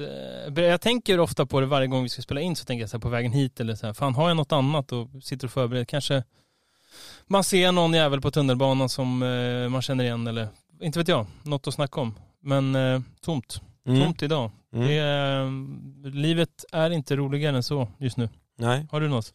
eh, 0.57 0.65
Jag 0.65 0.81
tänker 0.81 1.21
ofta 1.21 1.47
på 1.47 1.61
det 1.61 1.67
varje 1.67 1.87
gång 1.87 2.03
vi 2.03 2.09
ska 2.09 2.23
spela 2.23 2.41
in 2.41 2.57
så 2.57 2.65
tänker 2.65 2.81
jag 2.83 2.91
så 2.91 2.97
här 2.97 3.01
på 3.01 3.09
vägen 3.09 3.33
hit 3.33 3.61
eller 3.61 3.75
så 3.75 3.87
här, 3.87 3.93
fan 3.93 4.15
har 4.15 4.29
jag 4.29 4.37
något 4.37 4.53
annat 4.53 4.93
och 4.93 5.09
sitter 5.23 5.47
och 5.47 5.53
förbereder. 5.53 5.85
Kanske 5.85 6.23
man 7.27 7.45
ser 7.45 7.73
någon 7.73 7.95
jävel 7.95 8.21
på 8.21 8.31
tunnelbanan 8.31 8.89
som 8.89 9.23
eh, 9.23 9.69
man 9.69 9.83
känner 9.83 10.05
igen 10.05 10.27
eller 10.27 10.49
inte 10.81 10.99
vet 10.99 11.09
jag, 11.09 11.27
något 11.43 11.67
att 11.69 11.75
snacka 11.75 12.01
om. 12.01 12.15
Men 12.43 12.75
eh, 12.75 13.01
tomt, 13.21 13.61
Mm. 13.87 14.01
tomt 14.05 14.23
idag. 14.23 14.51
Mm. 14.73 14.87
Det 14.89 14.95
är, 14.95 15.45
eh, 15.45 16.13
livet 16.15 16.65
är 16.73 16.91
inte 16.91 17.17
roligare 17.17 17.57
än 17.57 17.63
så 17.63 17.89
just 17.99 18.17
nu. 18.17 18.29
Nej. 18.57 18.87
Har 18.91 19.01
du 19.01 19.09
något? 19.09 19.33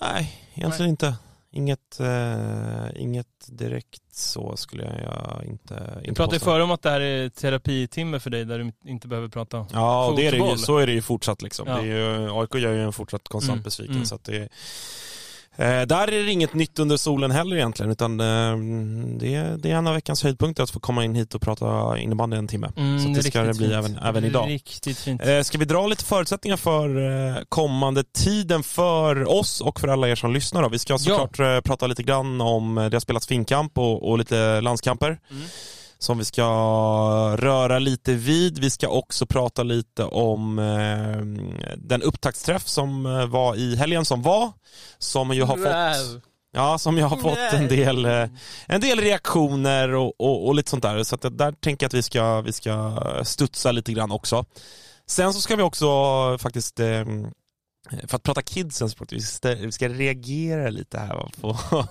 Nej, 0.00 0.32
egentligen 0.54 0.90
inte. 0.90 1.14
Inget, 1.54 2.00
eh, 2.00 2.86
inget 3.02 3.26
direkt 3.48 4.02
så 4.14 4.56
skulle 4.56 4.82
jag 4.84 5.44
inte, 5.46 5.74
inte 6.04 6.14
pratade 6.14 6.36
ju 6.36 6.38
påstå. 6.40 6.44
förr 6.50 6.60
om 6.60 6.70
att 6.70 6.82
det 6.82 6.90
här 6.90 7.00
är 7.00 7.28
terapitimme 7.28 8.20
för 8.20 8.30
dig 8.30 8.44
där 8.44 8.58
du 8.58 8.72
inte 8.90 9.08
behöver 9.08 9.28
prata. 9.28 9.66
Ja, 9.72 10.06
och 10.06 10.16
det 10.16 10.26
är 10.26 10.32
det 10.32 10.38
ju, 10.50 10.56
så 10.56 10.78
är 10.78 10.86
det 10.86 10.92
ju 10.92 11.02
fortsatt 11.02 11.42
liksom. 11.42 11.68
Ja. 11.68 11.74
Det 11.74 11.80
är 11.80 11.84
ju, 12.20 12.30
AIK 12.40 12.54
gör 12.54 12.72
ju 12.72 12.82
en 12.82 12.92
fortsatt 12.92 13.28
konstant 13.28 13.52
Mm, 13.56 13.62
besviken. 13.62 13.94
mm. 13.94 14.06
Så 14.06 14.14
att 14.14 14.24
det, 14.24 14.36
eh, 14.42 14.46
där 15.56 16.12
är 16.12 16.24
det 16.24 16.30
inget 16.30 16.54
nytt 16.54 16.78
under 16.78 16.96
solen 16.96 17.30
heller 17.30 17.56
egentligen. 17.56 17.92
Utan 17.92 18.20
eh, 18.20 18.26
det, 19.18 19.34
är, 19.34 19.56
det 19.56 19.70
är 19.70 19.74
en 19.74 19.86
av 19.86 19.94
veckans 19.94 20.22
höjdpunkter 20.22 20.62
att 20.62 20.70
få 20.70 20.80
komma 20.80 21.04
in 21.04 21.14
hit 21.14 21.34
och 21.34 21.42
prata 21.42 21.98
innebandy 21.98 22.36
en 22.36 22.48
timme. 22.48 22.72
Mm, 22.76 23.00
så 23.00 23.08
det 23.08 23.22
ska 23.22 23.42
det 23.42 23.54
bli 23.54 23.66
fint. 23.68 23.78
även, 23.78 23.98
även 23.98 24.24
idag. 24.24 24.48
Riktigt 24.48 24.98
fint. 24.98 25.26
Eh, 25.26 25.42
ska 25.42 25.58
vi 25.58 25.64
dra 25.64 25.86
lite 25.86 26.04
förutsättningar 26.04 26.56
för 26.56 26.88
eh, 27.28 27.42
kommande 27.48 28.04
tiden 28.04 28.62
för 28.62 29.28
oss 29.28 29.60
och 29.60 29.80
för 29.80 29.88
alla 29.88 30.08
er 30.08 30.14
som 30.14 30.32
lyssnar? 30.32 30.62
Då? 30.62 30.68
Vi 30.68 30.78
ska 30.78 30.98
såklart 30.98 31.38
eh, 31.38 31.60
prata 31.60 31.86
lite 31.86 32.02
grann 32.02 32.40
om, 32.40 32.78
eh, 32.78 32.84
det 32.84 32.96
har 32.96 33.00
spelats 33.00 33.26
finkamp 33.26 33.78
och, 33.78 34.10
och 34.10 34.18
lite 34.18 34.60
landskamper 34.60 35.18
Mm. 35.30 35.42
Som 36.02 36.18
vi 36.18 36.24
ska 36.24 36.46
röra 37.36 37.78
lite 37.78 38.14
vid. 38.14 38.58
Vi 38.58 38.70
ska 38.70 38.88
också 38.88 39.26
prata 39.26 39.62
lite 39.62 40.04
om 40.04 40.58
eh, 40.58 41.16
den 41.76 42.02
upptaktsträff 42.02 42.68
som 42.68 43.06
eh, 43.06 43.26
var 43.26 43.56
i 43.56 43.76
helgen 43.76 44.04
som 44.04 44.22
var. 44.22 44.52
Som 44.98 45.32
ju 45.32 45.42
har 45.42 45.56
fått, 45.56 46.22
ja, 46.52 46.78
som 46.78 46.98
jag 46.98 47.06
har 47.06 47.16
fått 47.16 47.52
en 47.52 47.68
del, 47.68 48.04
eh, 48.04 48.28
en 48.66 48.80
del 48.80 49.00
reaktioner 49.00 49.94
och, 49.94 50.20
och, 50.20 50.46
och 50.46 50.54
lite 50.54 50.70
sånt 50.70 50.82
där. 50.82 51.02
Så 51.02 51.16
där 51.16 51.52
tänker 51.52 51.84
jag 51.84 51.88
att 51.88 51.94
vi 51.94 52.02
ska, 52.02 52.40
vi 52.40 52.52
ska 52.52 53.02
studsa 53.24 53.72
lite 53.72 53.92
grann 53.92 54.12
också. 54.12 54.44
Sen 55.06 55.32
så 55.32 55.40
ska 55.40 55.56
vi 55.56 55.62
också 55.62 55.88
faktiskt 56.38 56.80
för 58.08 58.16
att 58.16 58.22
prata 58.22 58.42
kidsens 58.42 58.92
sport, 58.92 59.12
vi 59.12 59.20
ska, 59.20 59.54
vi 59.54 59.72
ska 59.72 59.88
reagera 59.88 60.70
lite 60.70 60.98
här 60.98 61.30
på... 61.40 61.56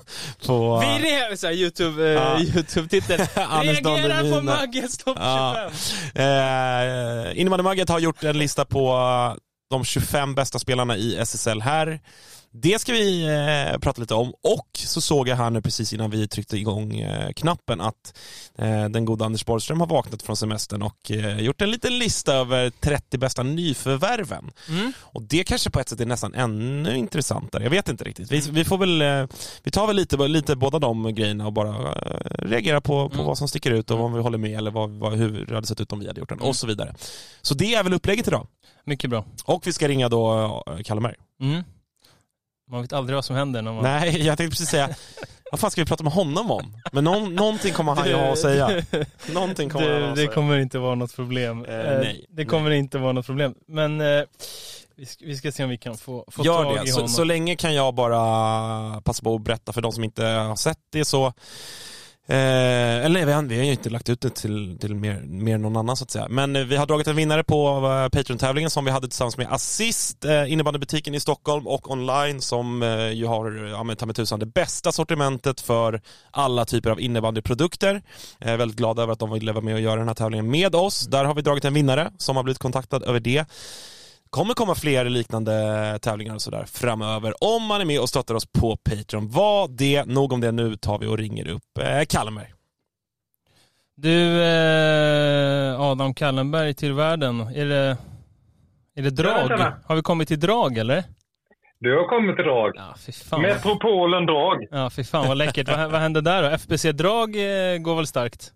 på 0.45 0.79
Vi 0.79 0.85
re- 0.85 1.35
så 1.35 1.47
här, 1.47 1.53
Youtube, 1.53 2.05
eh, 2.07 2.11
Ja. 2.13 2.39
Youtube-titel. 2.41 3.21
Anders 3.35 3.81
Reagerar 3.81 4.31
på. 4.35 4.41
Magges 4.41 4.97
topp 4.97 5.17
25. 5.17 5.71
Ja. 6.15 6.23
Eh, 7.29 7.39
Innebandymagget 7.39 7.89
har 7.89 7.99
gjort 7.99 8.23
en 8.23 8.37
lista 8.37 8.65
på 8.65 8.97
de 9.69 9.83
25 9.85 10.35
bästa 10.35 10.59
spelarna 10.59 10.97
i 10.97 11.15
SSL 11.17 11.61
här. 11.61 11.99
Det 12.53 12.81
ska 12.81 12.93
vi 12.93 13.23
eh, 13.71 13.79
prata 13.79 14.01
lite 14.01 14.13
om 14.13 14.29
och 14.43 14.67
så 14.73 15.01
såg 15.01 15.27
jag 15.27 15.35
här 15.35 15.49
nu 15.49 15.61
precis 15.61 15.93
innan 15.93 16.09
vi 16.09 16.27
tryckte 16.27 16.57
igång 16.57 16.95
eh, 16.99 17.31
knappen 17.33 17.81
att 17.81 18.17
eh, 18.57 18.85
den 18.89 19.05
goda 19.05 19.25
Anders 19.25 19.45
Borgström 19.45 19.79
har 19.79 19.87
vaknat 19.87 20.21
från 20.21 20.35
semestern 20.35 20.81
och 20.81 21.11
gjort 21.39 21.61
en 21.61 21.71
liten 21.71 21.99
lista 21.99 22.33
över 22.33 22.69
30 22.69 23.17
bästa 23.17 23.43
nyförvärven. 23.43 24.51
Mm. 24.69 24.93
Och 24.99 25.21
det 25.21 25.43
kanske 25.43 25.69
på 25.69 25.79
ett 25.79 25.89
sätt 25.89 25.99
är 25.99 26.05
nästan 26.05 26.33
ännu 26.33 26.97
intressantare. 26.97 27.63
Jag 27.63 27.69
vet 27.69 27.89
inte 27.89 28.03
riktigt. 28.03 28.31
Vi, 28.31 28.39
vi 28.51 28.65
får 28.65 28.77
väl, 28.77 29.27
vi 29.63 29.71
tar 29.71 29.87
väl 29.87 29.95
lite, 29.95 30.17
lite 30.27 30.55
båda 30.55 30.79
de 30.79 31.15
grejerna 31.15 31.45
och 31.45 31.53
bara 31.53 31.69
eh, 31.69 32.45
reagera 32.45 32.81
på, 32.81 33.09
på 33.09 33.15
Mm. 33.15 33.25
vad 33.25 33.37
som 33.37 33.47
sticker 33.47 33.71
ut 33.71 33.91
och 33.91 33.99
om 33.99 34.13
vi 34.13 34.21
håller 34.21 34.37
med 34.37 34.57
eller 34.57 34.71
vad, 34.71 34.89
vad, 34.89 35.13
hur 35.13 35.45
det 35.45 35.55
hade 35.55 35.67
sett 35.67 35.81
ut 35.81 35.91
om 35.93 35.99
vi 35.99 36.07
hade 36.07 36.19
gjort 36.19 36.29
den 36.29 36.37
Mm. 36.37 36.49
och 36.49 36.55
så 36.55 36.67
vidare. 36.67 36.95
Så 37.41 37.53
det 37.53 37.75
är 37.75 37.83
väl 37.83 37.93
upplägget 37.93 38.27
idag. 38.27 38.47
Mycket 38.85 39.09
bra. 39.09 39.25
Och 39.45 39.67
vi 39.67 39.73
ska 39.73 39.87
ringa 39.87 40.09
då 40.09 40.63
Kallemberg. 40.85 41.15
Mm. 41.41 41.63
Man 42.71 42.81
vet 42.81 42.93
aldrig 42.93 43.15
vad 43.15 43.25
som 43.25 43.35
händer 43.35 43.61
när 43.61 43.73
man... 43.73 43.83
Nej, 43.83 44.25
jag 44.25 44.37
tänkte 44.37 44.51
precis 44.51 44.69
säga, 44.69 44.89
vad 45.51 45.59
fan 45.59 45.71
ska 45.71 45.81
vi 45.81 45.85
prata 45.85 46.03
med 46.03 46.13
honom 46.13 46.51
om? 46.51 46.77
Men 46.91 47.03
någon, 47.03 47.35
någonting 47.35 47.73
kommer 47.73 47.95
han 47.95 48.07
ju 48.07 48.15
ha 48.15 48.31
att 48.31 48.39
säga. 48.39 48.83
Någonting 49.33 49.69
kommer 49.69 49.85
han 49.89 49.93
ha 49.93 49.99
det, 50.01 50.09
att 50.09 50.15
det 50.15 50.21
säga. 50.21 50.33
kommer 50.33 50.57
inte 50.57 50.79
vara 50.79 50.95
något 50.95 51.15
problem. 51.15 51.65
Eh, 51.65 51.75
Eh, 51.75 51.99
nej, 51.99 52.25
det 52.29 52.45
kommer 52.45 52.71
inte 52.71 52.97
vara 52.97 53.11
något 53.11 53.25
problem. 53.25 53.53
Men 53.67 54.01
eh, 54.01 54.21
vi, 54.95 55.05
ska, 55.05 55.25
vi 55.25 55.37
ska 55.37 55.51
se 55.51 55.63
om 55.63 55.69
vi 55.69 55.77
kan 55.77 55.97
få, 55.97 56.25
få 56.31 56.45
Gör 56.45 56.63
tag 56.63 56.75
det. 56.75 56.83
i 56.83 56.87
Så, 56.87 56.95
honom. 56.95 57.09
så 57.09 57.23
länge 57.23 57.55
kan 57.55 57.75
jag 57.75 57.93
bara 57.93 59.01
passa 59.01 59.23
på 59.23 59.35
att 59.35 59.41
berätta 59.41 59.73
för 59.73 59.81
de 59.81 59.91
som 59.91 60.03
inte 60.03 60.23
har 60.25 60.55
sett 60.55 60.77
det 60.91 61.05
så 61.05 61.33
Eh, 62.27 63.05
eller 63.05 63.09
nej, 63.09 63.25
vi 63.25 63.31
har, 63.31 63.43
vi 63.43 63.57
har 63.57 63.65
ju 63.65 63.71
inte 63.71 63.89
lagt 63.89 64.09
ut 64.09 64.21
det 64.21 64.29
till, 64.29 64.77
till 64.79 64.95
mer, 64.95 65.21
mer 65.25 65.55
än 65.55 65.61
någon 65.61 65.77
annan 65.77 65.97
så 65.97 66.03
att 66.03 66.11
säga. 66.11 66.27
Men 66.29 66.55
eh, 66.55 66.63
vi 66.63 66.75
har 66.75 66.85
dragit 66.85 67.07
en 67.07 67.15
vinnare 67.15 67.43
på 67.43 67.77
uh, 67.77 68.09
Patreon-tävlingen 68.09 68.69
som 68.69 68.85
vi 68.85 68.91
hade 68.91 69.07
tillsammans 69.07 69.37
med 69.37 69.47
Assist, 69.51 70.25
eh, 70.25 70.51
innebandybutiken 70.51 71.15
i 71.15 71.19
Stockholm 71.19 71.67
och 71.67 71.91
online 71.91 72.41
som 72.41 72.83
eh, 72.83 73.09
ju 73.09 73.25
har, 73.25 73.65
eh, 73.65 73.71
ja 73.71 73.83
men 73.83 73.95
ta 73.95 74.05
mig 74.05 74.15
tusan, 74.15 74.39
det 74.39 74.45
bästa 74.45 74.91
sortimentet 74.91 75.61
för 75.61 76.01
alla 76.31 76.65
typer 76.65 76.89
av 76.89 76.99
innebandyprodukter. 76.99 78.01
Jag 78.39 78.49
är 78.49 78.57
väldigt 78.57 78.77
glad 78.77 78.99
över 78.99 79.13
att 79.13 79.19
de 79.19 79.31
ville 79.31 79.51
vara 79.51 79.63
med 79.63 79.73
och 79.73 79.81
göra 79.81 79.99
den 79.99 80.07
här 80.07 80.15
tävlingen 80.15 80.51
med 80.51 80.75
oss. 80.75 81.07
Där 81.07 81.25
har 81.25 81.35
vi 81.35 81.41
dragit 81.41 81.65
en 81.65 81.73
vinnare 81.73 82.11
som 82.17 82.35
har 82.35 82.43
blivit 82.43 82.59
kontaktad 82.59 83.03
över 83.03 83.19
det 83.19 83.45
kommer 84.31 84.53
komma 84.53 84.75
fler 84.75 85.05
liknande 85.05 85.99
tävlingar 86.01 86.33
och 86.35 86.41
sådär 86.41 86.65
framöver 86.65 87.33
om 87.43 87.63
man 87.63 87.81
är 87.81 87.85
med 87.85 87.99
och 87.99 88.09
stöttar 88.09 88.35
oss 88.35 88.45
på 88.59 88.77
Patreon. 88.77 89.29
Vad 89.29 89.71
det, 89.77 90.05
nog 90.05 90.33
om 90.33 90.41
det, 90.41 90.51
nu 90.51 90.75
tar 90.75 90.99
vi 90.99 91.07
och 91.07 91.17
ringer 91.17 91.47
upp 91.47 91.77
eh, 91.81 92.01
Kallenberg. 92.09 92.53
Du, 93.95 94.43
eh, 94.43 95.81
Adam 95.81 96.13
Kallenberg 96.13 96.73
till 96.73 96.93
världen. 96.93 97.39
Är 97.41 97.65
det, 97.65 97.97
är 98.95 99.01
det 99.01 99.09
drag? 99.09 99.47
Tjena, 99.47 99.57
tjena. 99.57 99.77
Har 99.85 99.95
vi 99.95 100.01
kommit 100.01 100.27
till 100.27 100.39
drag 100.39 100.77
eller? 100.77 101.03
Du 101.79 101.97
har 101.97 102.07
kommit 102.07 102.35
till 102.35 102.45
drag. 102.45 102.71
Ja, 102.75 102.95
fy 103.05 103.11
fan. 103.11 103.41
vad- 103.41 103.51
Metropolen 103.51 104.25
drag. 104.25 104.67
Ja, 104.71 104.89
fy 104.89 105.03
fan 105.03 105.27
vad 105.27 105.37
läckert. 105.37 105.67
vad, 105.69 105.91
vad 105.91 106.01
hände 106.01 106.21
där 106.21 106.43
då? 106.43 106.49
FBC-drag 106.49 107.35
eh, 107.35 107.77
går 107.77 107.95
väl 107.95 108.07
starkt? 108.07 108.51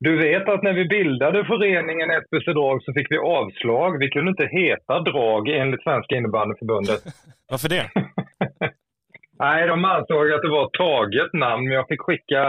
Du 0.00 0.16
vet 0.18 0.48
att 0.48 0.62
när 0.62 0.72
vi 0.72 0.84
bildade 0.84 1.44
föreningen 1.44 2.10
SBC 2.10 2.46
Drag 2.52 2.82
så 2.82 2.92
fick 2.92 3.10
vi 3.10 3.18
avslag. 3.18 3.98
Vi 3.98 4.08
kunde 4.10 4.30
inte 4.30 4.46
heta 4.60 5.00
Drag 5.00 5.48
enligt 5.48 5.82
Svenska 5.82 6.16
innebandyförbundet. 6.16 7.00
Varför 7.50 7.68
det? 7.68 7.90
Nej, 9.38 9.66
de 9.66 9.84
ansåg 9.84 10.32
att 10.32 10.42
det 10.42 10.48
var 10.60 10.68
taget 10.86 11.32
namn, 11.32 11.64
men 11.64 11.72
jag 11.72 11.88
fick 11.88 12.00
skicka 12.00 12.42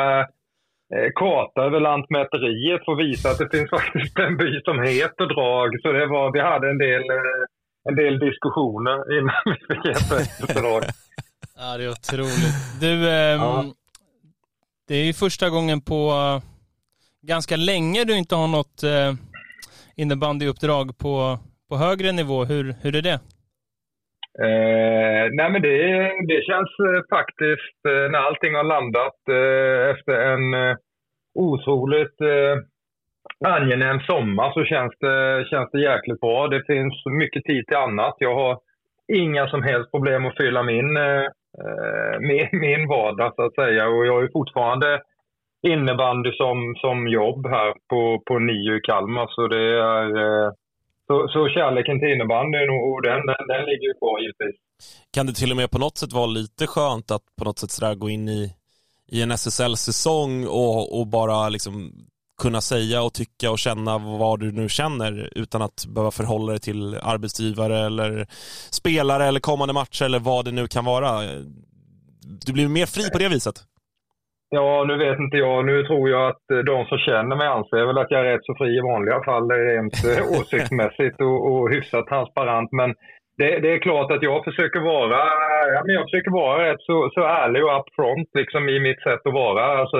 eh, 0.95 1.09
karta 1.15 1.61
över 1.61 1.79
Lantmäteriet 1.79 2.85
för 2.85 2.91
att 2.91 2.99
visa 2.99 3.29
att 3.29 3.37
det 3.39 3.57
finns 3.57 3.69
faktiskt 3.77 4.19
en 4.19 4.37
by 4.37 4.61
som 4.67 4.77
heter 4.81 5.25
Drag. 5.33 5.69
Så 5.81 5.91
det 5.91 6.05
var, 6.05 6.31
vi 6.33 6.39
hade 6.39 6.69
en 6.69 6.77
del, 6.77 7.01
eh, 7.01 7.41
en 7.89 7.95
del 7.95 8.19
diskussioner 8.19 9.17
innan 9.19 9.41
vi 9.45 9.53
fick 9.67 9.85
heta 9.87 10.59
Drag. 10.61 10.83
Ja, 11.57 11.77
det 11.77 11.83
är 11.83 11.89
otroligt. 11.89 12.55
Du, 12.81 12.91
ehm, 13.09 13.41
Ja. 13.41 13.65
det 14.87 14.95
är 14.95 15.13
första 15.13 15.49
gången 15.49 15.81
på 15.81 15.99
eh, 16.11 16.41
ganska 17.21 17.55
länge 17.55 18.03
du 18.03 18.17
inte 18.17 18.35
har 18.35 18.47
något 18.47 18.83
eh, 18.83 19.13
innebandyuppdrag 19.95 20.97
på, 20.97 21.37
på 21.69 21.75
högre 21.75 22.11
nivå. 22.11 22.45
Hur, 22.45 22.75
hur 22.81 22.95
är 22.95 23.01
det? 23.01 23.19
Eh, 24.47 25.25
nej 25.31 25.49
men 25.51 25.61
det, 25.61 25.77
det 26.27 26.45
känns 26.49 26.71
eh, 26.87 27.01
faktiskt, 27.17 27.79
eh, 27.87 28.11
när 28.11 28.19
allting 28.19 28.55
har 28.55 28.63
landat 28.63 29.19
eh, 29.29 29.89
efter 29.93 30.13
en 30.33 30.53
eh, 30.53 30.75
otroligt 31.39 32.21
eh, 32.21 32.55
angenäm 33.45 33.99
sommar 33.99 34.51
så 34.53 34.63
känns 34.63 34.93
det, 34.99 35.45
känns 35.49 35.69
det 35.71 35.81
jäkligt 35.81 36.19
bra. 36.19 36.47
Det 36.47 36.63
finns 36.67 37.05
mycket 37.05 37.43
tid 37.43 37.67
till 37.67 37.77
annat. 37.77 38.15
Jag 38.19 38.35
har 38.35 38.59
inga 39.13 39.47
som 39.47 39.63
helst 39.63 39.91
problem 39.91 40.25
att 40.25 40.37
fylla 40.37 40.63
min, 40.63 40.97
eh, 40.97 41.25
eh 41.63 42.19
min, 42.19 42.47
min 42.51 42.87
vardag 42.87 43.33
så 43.35 43.41
att 43.45 43.55
säga. 43.55 43.87
Och 43.87 44.05
jag 44.05 44.23
är 44.23 44.29
fortfarande 44.33 45.01
innebandy 45.67 46.31
som, 46.31 46.75
som 46.83 47.07
jobb 47.07 47.47
här 47.47 47.73
på, 47.89 48.21
på 48.27 48.39
NIU 48.39 48.77
i 48.77 48.81
Kalmar. 48.81 49.27
Så 49.35 49.47
det 49.47 49.65
är 49.95 50.07
eh, 50.23 50.51
så, 51.07 51.27
så 51.33 51.49
kärleken 51.49 51.99
till 51.99 52.13
innebandyn 52.13 52.69
och 52.69 52.91
och 52.91 53.01
den, 53.01 53.25
den, 53.29 53.47
den 53.47 53.65
ligger 53.69 53.87
ju 53.89 53.93
kvar 54.01 54.19
givetvis. 54.19 54.55
Kan 55.13 55.25
det 55.25 55.33
till 55.33 55.51
och 55.51 55.57
med 55.57 55.71
på 55.71 55.79
något 55.79 55.97
sätt 55.97 56.13
vara 56.13 56.25
lite 56.25 56.67
skönt 56.67 57.11
att 57.11 57.25
på 57.37 57.43
något 57.45 57.59
sätt 57.59 57.71
sådär 57.71 57.95
gå 57.95 58.09
in 58.09 58.29
i, 58.29 58.53
i 59.11 59.21
en 59.21 59.31
SSL-säsong 59.31 60.47
och, 60.47 60.99
och 60.99 61.07
bara 61.07 61.49
liksom 61.49 61.91
kunna 62.41 62.61
säga 62.61 63.03
och 63.03 63.13
tycka 63.13 63.51
och 63.51 63.59
känna 63.59 63.97
vad 63.97 64.39
du 64.39 64.51
nu 64.51 64.69
känner 64.69 65.29
utan 65.35 65.61
att 65.61 65.85
behöva 65.85 66.11
förhålla 66.11 66.51
dig 66.51 66.59
till 66.59 66.95
arbetsgivare 66.95 67.79
eller 67.85 68.27
spelare 68.71 69.25
eller 69.25 69.39
kommande 69.39 69.73
matcher 69.73 70.05
eller 70.05 70.19
vad 70.19 70.45
det 70.45 70.51
nu 70.51 70.67
kan 70.67 70.85
vara. 70.85 71.21
Du 72.45 72.53
blir 72.53 72.67
mer 72.67 72.85
fri 72.85 73.09
på 73.09 73.17
det 73.17 73.29
viset. 73.29 73.63
Ja, 74.51 74.83
nu 74.87 74.97
vet 74.97 75.19
inte 75.19 75.37
jag. 75.37 75.65
Nu 75.65 75.83
tror 75.83 76.09
jag 76.09 76.27
att 76.27 76.51
eh, 76.51 76.57
de 76.57 76.85
som 76.85 76.97
känner 76.97 77.35
mig 77.35 77.47
anser 77.47 77.85
väl 77.85 77.97
att 77.97 78.11
jag 78.11 78.19
är 78.21 78.31
rätt 78.31 78.45
så 78.45 78.55
fri 78.55 78.77
i 78.77 78.81
vanliga 78.81 79.23
fall 79.23 79.51
rent 79.51 79.97
eh, 80.09 80.23
åsiktsmässigt 80.39 81.21
och, 81.21 81.39
och 81.51 81.69
hyfsat 81.69 82.07
transparent. 82.07 82.71
Men 82.71 82.89
det, 83.37 83.59
det 83.59 83.71
är 83.73 83.79
klart 83.87 84.11
att 84.11 84.23
jag 84.23 84.43
försöker 84.43 84.79
vara, 84.79 85.19
ja, 85.73 85.81
men 85.85 85.95
jag 85.95 86.03
försöker 86.03 86.31
vara 86.31 86.69
rätt 86.69 86.81
så, 86.81 87.09
så 87.13 87.21
ärlig 87.21 87.65
och 87.65 87.79
upfront 87.79 88.29
liksom 88.33 88.69
i 88.69 88.79
mitt 88.79 89.01
sätt 89.03 89.21
att 89.25 89.33
vara. 89.33 89.63
Alltså, 89.81 89.97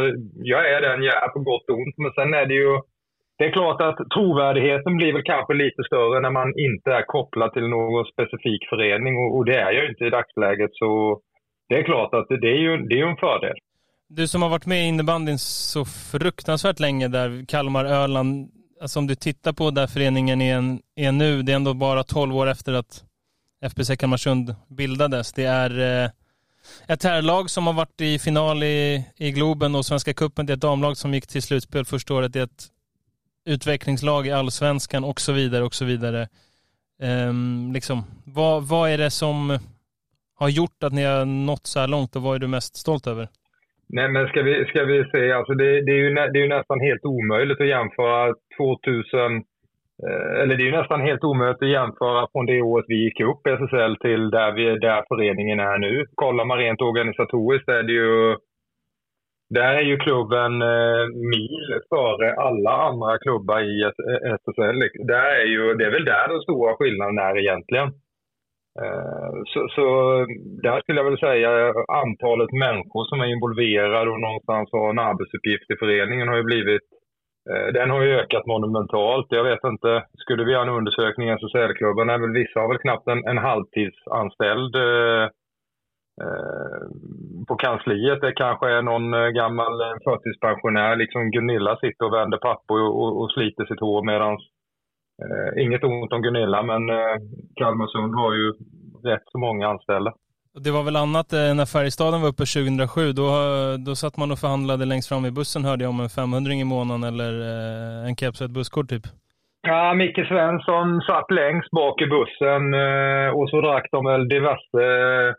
jag 0.53 0.71
är 0.73 0.81
den 0.81 1.03
jag 1.03 1.23
är 1.23 1.27
på 1.27 1.39
gott 1.39 1.69
och 1.69 1.77
ont. 1.77 1.97
Men 1.97 2.11
sen 2.11 2.33
är 2.33 2.45
det 2.45 2.53
ju, 2.53 2.79
det 3.37 3.45
är 3.45 3.51
klart 3.51 3.81
att 3.81 3.99
trovärdigheten 4.15 4.97
blir 4.97 5.13
väl 5.13 5.23
kanske 5.23 5.53
lite 5.53 5.83
större 5.83 6.19
när 6.19 6.33
man 6.39 6.49
inte 6.67 6.89
är 6.93 7.01
kopplad 7.01 7.53
till 7.53 7.67
någon 7.67 8.05
specifik 8.05 8.61
förening 8.69 9.13
och, 9.17 9.37
och 9.37 9.45
det 9.45 9.55
är 9.55 9.71
jag 9.71 9.83
ju 9.83 9.89
inte 9.89 10.05
i 10.05 10.15
dagsläget. 10.17 10.71
Så 10.73 11.19
det 11.69 11.75
är 11.79 11.83
klart 11.83 12.13
att 12.13 12.27
det, 12.29 12.37
det 12.37 12.51
är 12.57 12.61
ju 12.67 12.77
det 12.77 12.99
är 12.99 13.05
en 13.07 13.23
fördel. 13.27 13.57
Du 14.11 14.27
som 14.27 14.41
har 14.41 14.49
varit 14.49 14.65
med 14.65 14.85
i 14.85 14.87
innebandyn 14.87 15.39
så 15.39 15.85
fruktansvärt 15.85 16.79
länge 16.79 17.07
där, 17.07 17.45
Kalmar, 17.47 17.85
Öland, 17.85 18.51
alltså 18.81 18.99
om 18.99 19.07
du 19.07 19.15
tittar 19.15 19.53
på 19.53 19.71
där 19.71 19.87
föreningen 19.87 20.41
är, 20.41 20.55
en, 20.55 20.81
är 20.95 21.11
nu, 21.11 21.41
det 21.41 21.51
är 21.51 21.55
ändå 21.55 21.73
bara 21.73 22.03
12 22.03 22.37
år 22.37 22.47
efter 22.47 22.73
att 22.73 23.03
FBC 23.61 23.97
Kalmarsund 23.97 24.55
bildades. 24.67 25.33
Det 25.33 25.45
är 25.45 26.03
eh, 26.03 26.09
ett 26.87 27.03
herrlag 27.03 27.49
som 27.49 27.67
har 27.67 27.73
varit 27.73 28.01
i 28.01 28.19
final 28.19 28.63
i, 28.63 29.05
i 29.17 29.31
Globen 29.31 29.75
och 29.75 29.85
Svenska 29.85 30.13
Cupen. 30.13 30.45
Det 30.45 30.53
är 30.53 30.55
ett 30.55 30.61
damlag 30.61 30.97
som 30.97 31.13
gick 31.13 31.27
till 31.27 31.43
slutspel 31.43 31.85
första 31.85 32.13
året. 32.13 32.33
Det 32.33 32.39
är 32.39 32.43
ett 32.43 32.67
utvecklingslag 33.45 34.27
i 34.27 34.31
allsvenskan 34.31 35.03
och 35.03 35.21
så 35.21 35.31
vidare 35.31 35.63
och 35.63 35.75
så 35.75 35.85
vidare. 35.85 36.29
Ehm, 37.01 37.71
liksom, 37.73 38.03
vad, 38.23 38.63
vad 38.63 38.89
är 38.89 38.97
det 38.97 39.11
som 39.11 39.59
har 40.35 40.49
gjort 40.49 40.83
att 40.83 40.93
ni 40.93 41.03
har 41.03 41.25
nått 41.25 41.67
så 41.67 41.79
här 41.79 41.87
långt 41.87 42.15
och 42.15 42.21
vad 42.21 42.35
är 42.35 42.39
du 42.39 42.47
mest 42.47 42.75
stolt 42.75 43.07
över? 43.07 43.29
Nej, 43.93 44.09
men 44.09 44.27
ska 44.27 44.41
vi, 44.41 44.65
ska 44.65 44.83
vi 44.83 45.05
se, 45.11 45.31
alltså 45.31 45.53
det, 45.53 45.81
det, 45.85 45.91
är 45.91 45.95
ju, 46.05 46.13
nä- 46.13 46.27
det 46.33 46.39
är 46.39 46.43
ju 46.43 46.47
nästan 46.57 46.79
helt 46.79 47.05
omöjligt 47.05 47.61
att 47.61 47.67
jämföra 47.67 48.33
2000, 48.57 49.35
eh, 50.07 50.41
eller 50.41 50.55
det 50.55 50.63
är 50.63 50.71
ju 50.71 50.77
nästan 50.81 51.01
helt 51.01 51.23
omöjligt 51.23 51.63
att 51.63 51.69
jämföra 51.69 52.27
från 52.31 52.45
det 52.45 52.61
året 52.61 52.85
vi 52.87 53.03
gick 53.03 53.19
upp 53.19 53.47
i 53.47 53.49
SSL 53.49 53.95
till 53.97 54.29
där, 54.29 54.51
vi, 54.51 54.63
där 54.79 55.03
föreningen 55.07 55.59
är 55.59 55.77
nu. 55.77 56.05
Kollar 56.15 56.45
man 56.45 56.57
rent 56.57 56.81
organisatoriskt 56.81 57.69
är 57.69 57.83
det 57.83 57.93
ju, 57.93 58.37
där 59.49 59.73
är 59.73 59.81
ju 59.81 59.97
klubben 59.97 60.61
eh, 60.61 61.05
mil 61.33 61.65
före 61.89 62.33
alla 62.33 62.71
andra 62.71 63.17
klubbar 63.17 63.59
i 63.61 63.83
SSL. 64.39 64.79
Där 65.07 65.29
är 65.41 65.45
ju, 65.45 65.73
det 65.73 65.85
är 65.85 65.91
väl 65.91 66.05
där 66.05 66.27
den 66.27 66.41
stora 66.41 66.75
skillnaden 66.75 67.17
är 67.17 67.37
egentligen. 67.39 67.89
Eh, 68.83 69.31
så, 69.45 69.67
så 69.75 69.85
där 70.63 70.81
skulle 70.81 70.99
jag 70.99 71.09
väl 71.09 71.19
säga 71.19 71.73
antalet 71.87 72.51
människor 72.51 73.03
som 73.05 73.21
är 73.21 73.25
involverade 73.25 74.09
och 74.11 74.19
någonstans 74.19 74.69
har 74.71 74.89
en 74.89 74.99
arbetsuppgift 74.99 75.71
i 75.71 75.75
föreningen 75.79 76.27
har 76.27 76.37
ju 76.37 76.43
blivit 76.43 76.81
eh, 77.49 77.67
den 77.73 77.89
har 77.89 78.01
ju 78.01 78.19
ökat 78.19 78.45
monumentalt. 78.45 79.27
Jag 79.29 79.43
vet 79.43 79.63
inte, 79.63 80.03
skulle 80.17 80.43
vi 80.43 80.51
göra 80.51 80.63
en 80.63 80.77
undersökning 80.79 81.29
i 81.29 81.31
SSL-klubben 81.31 82.33
vissa 82.33 82.59
har 82.59 82.67
väl 82.67 82.83
knappt 82.85 83.07
en, 83.07 83.25
en 83.25 83.37
halvtidsanställd 83.37 84.75
eh, 84.75 85.23
eh 86.23 86.81
på 87.47 87.55
kansliet. 87.55 88.21
Det 88.21 88.31
kanske 88.31 88.67
är 88.69 88.81
någon 88.81 89.33
gammal 89.33 89.73
förtidspensionär, 90.03 90.95
liksom 90.95 91.31
Gunilla 91.31 91.77
sitter 91.77 92.05
och 92.05 92.13
vänder 92.13 92.37
papper 92.37 92.81
och, 92.81 93.01
och, 93.01 93.21
och 93.21 93.31
sliter 93.31 93.65
sitt 93.65 93.79
hår 93.79 94.03
medan 94.03 94.37
Eh, 95.23 95.63
inget 95.63 95.83
ont 95.83 96.13
om 96.13 96.21
Gunilla, 96.21 96.63
men 96.63 96.89
eh, 96.89 97.15
Kalmarsund 97.55 98.15
har 98.15 98.33
ju 98.33 98.47
rätt 99.09 99.25
så 99.31 99.37
många 99.37 99.67
anställda. 99.67 100.13
Det 100.63 100.71
var 100.71 100.83
väl 100.83 100.95
annat 100.95 101.33
eh, 101.33 101.53
när 101.55 101.65
Färjestaden 101.65 102.21
var 102.21 102.29
uppe 102.29 102.45
2007. 102.45 103.11
Då, 103.11 103.27
då 103.85 103.95
satt 103.95 104.17
man 104.17 104.31
och 104.31 104.39
förhandlade 104.39 104.85
längst 104.85 105.09
fram 105.09 105.25
i 105.25 105.31
bussen 105.31 105.65
hörde 105.65 105.83
jag 105.83 105.89
om 105.89 105.99
en 105.99 106.09
500 106.09 106.53
i 106.53 106.63
månaden 106.63 107.03
eller 107.03 107.31
eh, 107.49 108.07
en 108.07 108.15
keps 108.15 108.41
och 108.41 108.45
ett 108.45 108.57
busskort 108.59 108.89
typ. 108.89 109.05
Ja, 109.61 109.93
Micke 109.93 110.27
Svensson 110.27 111.01
satt 111.01 111.31
längst 111.31 111.71
bak 111.71 112.01
i 112.01 112.05
bussen 112.05 112.73
eh, 112.73 113.29
och 113.37 113.49
så 113.49 113.61
drack 113.61 113.87
de 113.91 114.05
väl 114.05 114.29
diverse, 114.29 114.83
eh, 114.83 115.33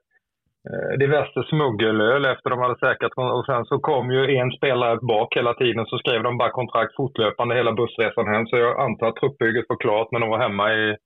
Eh, 0.69 0.99
diverse 0.99 1.43
smuggelöl 1.51 2.25
efter 2.25 2.51
de 2.51 2.59
hade 2.59 2.79
säkrat. 2.79 3.13
Och 3.39 3.47
sen 3.47 3.65
så 3.65 3.79
kom 3.79 4.11
ju 4.11 4.37
en 4.37 4.51
spelare 4.51 4.99
bak 5.13 5.37
hela 5.37 5.55
tiden 5.55 5.87
så 5.87 5.99
skrev 5.99 6.23
de 6.23 6.39
bara 6.39 6.51
kontrakt 6.51 6.97
fortlöpande 6.97 7.55
hela 7.55 7.73
bussresan 7.73 8.27
hem. 8.33 8.47
Så 8.47 8.57
jag 8.57 8.81
antar 8.81 9.07
att 9.09 9.17
truppbygget 9.17 9.67
var 9.69 9.77
klart 9.77 10.09
när 10.11 10.21
de 10.21 10.29
var 10.29 10.39
hemma 10.39 10.73
i, 10.73 10.97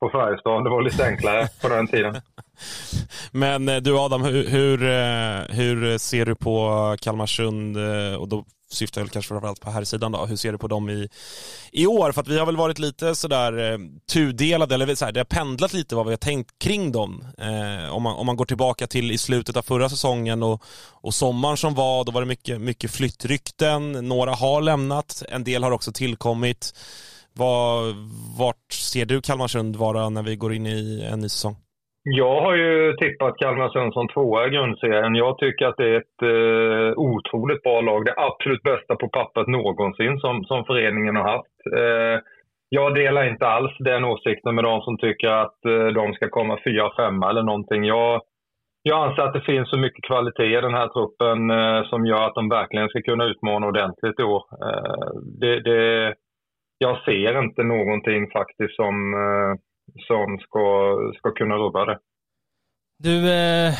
på 0.00 0.10
Färjestad. 0.10 0.64
Det 0.64 0.70
var 0.70 0.82
lite 0.82 1.06
enklare 1.06 1.48
på 1.60 1.68
den 1.68 1.86
tiden. 1.86 2.20
Men 3.32 3.68
eh, 3.68 3.76
du 3.76 3.98
Adam, 3.98 4.24
hur, 4.24 4.48
hur, 4.48 4.78
hur 5.52 5.98
ser 5.98 6.26
du 6.26 6.34
på 6.34 6.96
Kalmarsund 7.00 7.76
eh, 7.76 8.14
och 8.14 8.28
då 8.28 8.44
syftar 8.72 9.00
jag 9.00 9.10
kanske 9.10 9.28
framförallt 9.28 9.60
på 9.60 9.70
här 9.70 9.84
sidan 9.84 10.12
då. 10.12 10.26
Hur 10.26 10.36
ser 10.36 10.52
du 10.52 10.58
på 10.58 10.68
dem 10.68 10.90
i, 10.90 11.08
i 11.72 11.86
år? 11.86 12.12
För 12.12 12.20
att 12.20 12.28
vi 12.28 12.38
har 12.38 12.46
väl 12.46 12.56
varit 12.56 12.78
lite 12.78 13.14
sådär 13.14 13.72
eh, 13.72 13.78
tudelade, 14.12 14.74
eller 14.74 14.94
så 14.94 15.04
här, 15.04 15.12
det 15.12 15.20
har 15.20 15.24
pendlat 15.24 15.72
lite 15.72 15.94
vad 15.94 16.06
vi 16.06 16.12
har 16.12 16.16
tänkt 16.16 16.58
kring 16.58 16.92
dem. 16.92 17.24
Eh, 17.38 17.94
om, 17.94 18.02
man, 18.02 18.16
om 18.16 18.26
man 18.26 18.36
går 18.36 18.44
tillbaka 18.44 18.86
till 18.86 19.10
i 19.10 19.18
slutet 19.18 19.56
av 19.56 19.62
förra 19.62 19.88
säsongen 19.88 20.42
och, 20.42 20.64
och 20.90 21.14
sommaren 21.14 21.56
som 21.56 21.74
var, 21.74 22.04
då 22.04 22.12
var 22.12 22.20
det 22.20 22.26
mycket, 22.26 22.60
mycket 22.60 22.90
flyttrykten. 22.90 23.92
Några 23.92 24.34
har 24.34 24.60
lämnat, 24.60 25.22
en 25.28 25.44
del 25.44 25.64
har 25.64 25.70
också 25.70 25.92
tillkommit. 25.92 26.74
Var, 27.38 27.72
vart 28.42 28.72
ser 28.72 29.06
du 29.06 29.20
Kalmarsund 29.20 29.76
vara 29.76 30.08
när 30.08 30.22
vi 30.22 30.36
går 30.36 30.52
in 30.52 30.66
i 30.66 31.08
en 31.12 31.20
ny 31.20 31.28
säsong? 31.28 31.56
Jag 32.02 32.40
har 32.40 32.54
ju 32.56 32.96
tippat 32.96 33.38
Kalmarsund 33.38 33.92
som 33.92 34.08
tvåa 34.08 34.46
i 34.46 34.50
grundserien. 34.50 35.14
Jag 35.14 35.38
tycker 35.38 35.66
att 35.66 35.76
det 35.76 35.88
är 35.94 35.96
ett 35.96 36.22
eh, 36.22 36.98
otroligt 36.98 37.62
bra 37.62 37.80
lag. 37.80 38.04
Det 38.04 38.14
absolut 38.16 38.62
bästa 38.62 38.96
på 38.96 39.08
pappret 39.08 39.46
någonsin 39.46 40.18
som, 40.20 40.44
som 40.44 40.64
föreningen 40.64 41.16
har 41.16 41.28
haft. 41.34 41.56
Eh, 41.76 42.20
jag 42.68 42.94
delar 42.94 43.30
inte 43.30 43.46
alls 43.46 43.72
den 43.78 44.04
åsikten 44.04 44.54
med 44.54 44.64
de 44.64 44.80
som 44.80 44.98
tycker 44.98 45.28
att 45.28 45.64
eh, 45.64 45.86
de 45.86 46.12
ska 46.12 46.28
komma 46.28 46.58
fyra, 46.64 46.90
femma 46.96 47.30
eller 47.30 47.42
någonting. 47.42 47.84
Jag, 47.84 48.20
jag 48.82 49.08
anser 49.08 49.22
att 49.22 49.32
det 49.32 49.40
finns 49.40 49.70
så 49.70 49.78
mycket 49.78 50.04
kvalitet 50.04 50.58
i 50.58 50.60
den 50.60 50.74
här 50.74 50.88
truppen 50.88 51.50
eh, 51.50 51.82
som 51.90 52.06
gör 52.06 52.22
att 52.26 52.34
de 52.34 52.48
verkligen 52.48 52.88
ska 52.88 53.02
kunna 53.02 53.24
utmana 53.24 53.66
ordentligt 53.66 54.20
i 54.20 54.22
år. 54.22 54.44
Eh, 54.66 55.10
det, 55.40 55.60
det, 55.60 56.14
jag 56.82 57.04
ser 57.04 57.42
inte 57.44 57.62
någonting 57.62 58.30
faktiskt 58.30 58.76
som 58.76 59.14
eh, 59.14 59.60
som 60.08 60.38
ska, 60.38 60.96
ska 61.18 61.30
kunna 61.30 61.54
rubba 61.54 61.84
det. 61.84 61.98
Du, 62.98 63.16
eh, 63.32 63.72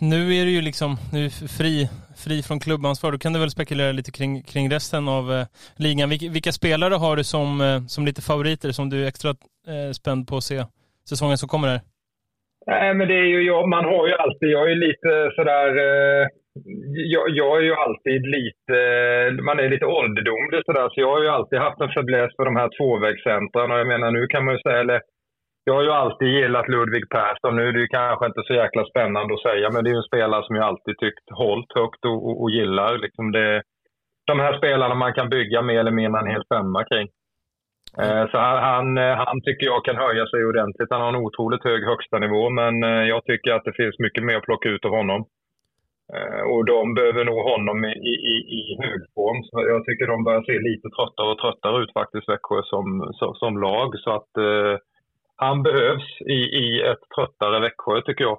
nu 0.00 0.34
är 0.34 0.44
du 0.44 0.50
ju 0.50 0.62
liksom 0.62 0.96
nu 1.12 1.30
fri, 1.30 1.88
fri 2.16 2.42
från 2.42 2.60
klubbansvar. 2.60 3.12
Då 3.12 3.18
kan 3.18 3.32
du 3.32 3.38
väl 3.38 3.50
spekulera 3.50 3.92
lite 3.92 4.12
kring, 4.12 4.42
kring 4.42 4.70
resten 4.70 5.08
av 5.08 5.32
eh, 5.32 5.46
ligan. 5.76 6.08
Vilka, 6.10 6.28
vilka, 6.30 6.52
spelare 6.52 6.94
har 6.94 7.16
du 7.16 7.24
som, 7.24 7.84
som 7.88 8.06
lite 8.06 8.22
favoriter 8.22 8.72
som 8.72 8.90
du 8.90 9.04
är 9.04 9.08
extra 9.08 9.34
spänd 9.92 10.28
på 10.28 10.36
att 10.36 10.44
se 10.44 10.64
säsongen 11.08 11.38
som 11.38 11.48
kommer 11.48 11.68
här? 11.68 11.80
Nej, 12.66 12.94
men 12.94 13.08
det 13.08 13.14
är 13.14 13.30
ju 13.34 13.42
jag. 13.42 13.68
Man 13.68 13.84
har 13.84 14.06
ju 14.08 14.14
alltid, 14.14 14.48
jag 14.48 14.70
är 14.70 14.74
lite 14.74 15.30
sådär, 15.36 15.68
eh, 15.86 16.26
jag, 17.14 17.24
jag, 17.30 17.58
är 17.58 17.62
ju 17.62 17.74
alltid 17.74 18.26
lite, 18.36 18.76
man 19.42 19.58
är 19.58 19.68
lite 19.68 19.86
ålderdomlig 19.86 20.62
sådär, 20.66 20.88
så 20.88 21.00
jag 21.00 21.10
har 21.14 21.22
ju 21.22 21.28
alltid 21.28 21.58
haft 21.58 21.80
en 21.80 21.94
fäbless 21.96 22.32
för 22.36 22.44
de 22.44 22.56
här 22.56 22.70
tvåvägscentren 22.78 23.70
och 23.70 23.78
jag 23.78 23.86
menar 23.86 24.10
nu 24.10 24.26
kan 24.26 24.44
man 24.44 24.54
ju 24.54 24.60
säga, 24.60 24.80
eller 24.80 25.00
jag 25.64 25.74
har 25.74 25.82
ju 25.82 25.90
alltid 25.90 26.28
gillat 26.28 26.68
Ludvig 26.68 27.08
Persson. 27.10 27.56
Nu 27.56 27.68
är 27.68 27.72
det 27.72 27.80
ju 27.80 27.86
kanske 27.86 28.26
inte 28.26 28.42
så 28.46 28.54
jäkla 28.54 28.84
spännande 28.84 29.34
att 29.34 29.46
säga, 29.48 29.70
men 29.70 29.84
det 29.84 29.90
är 29.90 29.92
ju 29.92 30.02
en 30.02 30.10
spelare 30.12 30.44
som 30.46 30.56
jag 30.56 30.64
alltid 30.64 30.98
tyckt 30.98 31.26
hållt 31.30 31.70
högt 31.74 32.04
och, 32.04 32.18
och, 32.28 32.42
och 32.42 32.50
gillar. 32.50 32.98
Liksom 32.98 33.32
det, 33.32 33.62
de 34.26 34.40
här 34.40 34.58
spelarna 34.58 34.94
man 34.94 35.14
kan 35.14 35.28
bygga 35.28 35.62
mer 35.62 35.80
eller 35.80 35.98
mindre 36.00 36.20
en 36.20 36.34
hel 36.34 36.44
femma 36.54 36.84
kring. 36.84 37.08
Eh, 38.02 38.24
så 38.30 38.38
han, 38.38 38.96
han 38.96 39.40
tycker 39.40 39.66
jag 39.66 39.84
kan 39.84 39.96
höja 39.96 40.26
sig 40.26 40.44
ordentligt. 40.44 40.90
Han 40.90 41.00
har 41.00 41.08
en 41.08 41.24
otroligt 41.26 41.64
hög 41.64 41.84
högsta 41.84 42.18
nivå, 42.18 42.50
men 42.50 42.82
eh, 42.82 43.04
jag 43.12 43.24
tycker 43.24 43.52
att 43.52 43.64
det 43.64 43.78
finns 43.80 43.98
mycket 43.98 44.24
mer 44.24 44.36
att 44.36 44.48
plocka 44.48 44.68
ut 44.68 44.84
av 44.84 44.90
honom. 44.90 45.20
Eh, 46.14 46.42
och 46.52 46.64
de 46.64 46.94
behöver 46.94 47.24
nog 47.24 47.40
honom 47.52 47.84
i, 47.84 48.14
i, 48.32 48.36
i 48.58 48.62
högform. 48.82 49.38
Så 49.48 49.56
jag 49.72 49.84
tycker 49.84 50.06
de 50.06 50.24
börjar 50.24 50.42
se 50.42 50.56
lite 50.70 50.88
tröttare 50.96 51.28
och 51.32 51.38
tröttare 51.38 51.82
ut 51.82 51.92
faktiskt, 51.92 52.28
Växjö 52.28 52.62
som, 52.72 52.86
som, 53.18 53.34
som 53.34 53.52
lag. 53.60 53.88
Så 54.04 54.10
att 54.18 54.32
han 55.36 55.62
behövs 55.62 56.20
i, 56.20 56.38
i 56.64 56.82
ett 56.90 57.04
tröttare 57.14 57.60
Växjö 57.60 58.02
tycker 58.02 58.24
jag. 58.24 58.38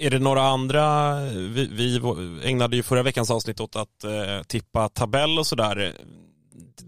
Är 0.00 0.10
det 0.10 0.18
några 0.18 0.40
andra, 0.40 0.84
vi, 1.56 1.64
vi 1.80 1.88
ägnade 2.50 2.76
ju 2.76 2.82
förra 2.82 3.02
veckans 3.02 3.30
avsnitt 3.30 3.60
åt 3.60 3.76
att 3.76 4.04
eh, 4.04 4.42
tippa 4.48 4.88
tabell 4.88 5.38
och 5.38 5.46
sådär. 5.46 5.92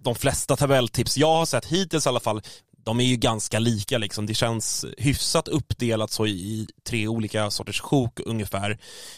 De 0.05 0.14
flesta 0.14 0.57
tabelltips 0.57 1.16
jag 1.16 1.35
har 1.35 1.44
sett 1.44 1.66
hittills 1.66 2.07
i 2.07 2.09
alla 2.09 2.20
fall, 2.20 2.40
de 2.85 3.00
är 3.00 3.05
ju 3.05 3.16
ganska 3.16 3.59
lika 3.59 3.98
liksom. 3.98 4.26
Det 4.26 4.35
känns 4.35 4.87
hyfsat 4.98 5.48
uppdelat 5.48 6.11
så 6.11 6.26
i 6.26 6.66
tre 6.90 7.09
olika 7.09 7.50
sorters 7.50 7.81
sjok 7.81 8.20
ungefär. 8.26 8.70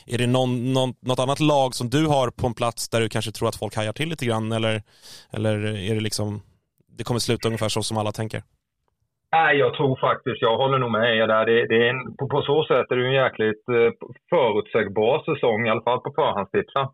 Är 0.06 0.18
det 0.18 0.26
någon, 0.26 0.72
någon, 0.72 0.94
något 1.00 1.18
annat 1.18 1.40
lag 1.40 1.74
som 1.74 1.90
du 1.90 2.06
har 2.06 2.30
på 2.30 2.46
en 2.46 2.54
plats 2.54 2.88
där 2.88 3.00
du 3.00 3.08
kanske 3.08 3.32
tror 3.32 3.48
att 3.48 3.56
folk 3.56 3.76
hajar 3.76 3.92
till 3.92 4.08
lite 4.08 4.26
grann 4.26 4.52
eller, 4.52 4.82
eller 5.32 5.54
är 5.90 5.94
det 5.94 6.00
liksom, 6.00 6.40
det 6.98 7.04
kommer 7.04 7.20
sluta 7.20 7.48
ungefär 7.48 7.68
så 7.68 7.82
som 7.82 7.96
alla 7.98 8.12
tänker? 8.12 8.42
Nej, 9.32 9.56
jag 9.56 9.74
tror 9.74 9.96
faktiskt, 9.96 10.42
jag 10.42 10.56
håller 10.56 10.78
nog 10.78 10.90
med 10.90 11.16
er 11.16 11.26
där. 11.26 11.46
Det, 11.46 11.66
det 11.66 11.86
är 11.86 11.90
en, 11.90 12.16
på, 12.16 12.28
på, 12.28 12.42
så 12.42 12.64
sätt 12.64 12.90
är 12.90 12.96
det 12.96 13.06
en 13.06 13.22
jäkligt 13.24 13.68
eh, 13.68 13.90
förutsägbar 14.30 15.16
säsong, 15.28 15.66
i 15.66 15.70
alla 15.70 15.82
fall 15.82 16.00
på 16.00 16.12
förhandstipsen. 16.18 16.86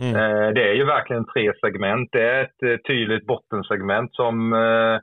Mm. 0.00 0.16
Eh, 0.16 0.48
det 0.54 0.68
är 0.70 0.74
ju 0.74 0.84
verkligen 0.84 1.26
tre 1.26 1.52
segment. 1.60 2.08
Det 2.12 2.22
är 2.22 2.42
ett 2.42 2.62
eh, 2.62 2.76
tydligt 2.76 3.26
bottensegment 3.26 4.14
som 4.14 4.52
eh, 4.52 4.98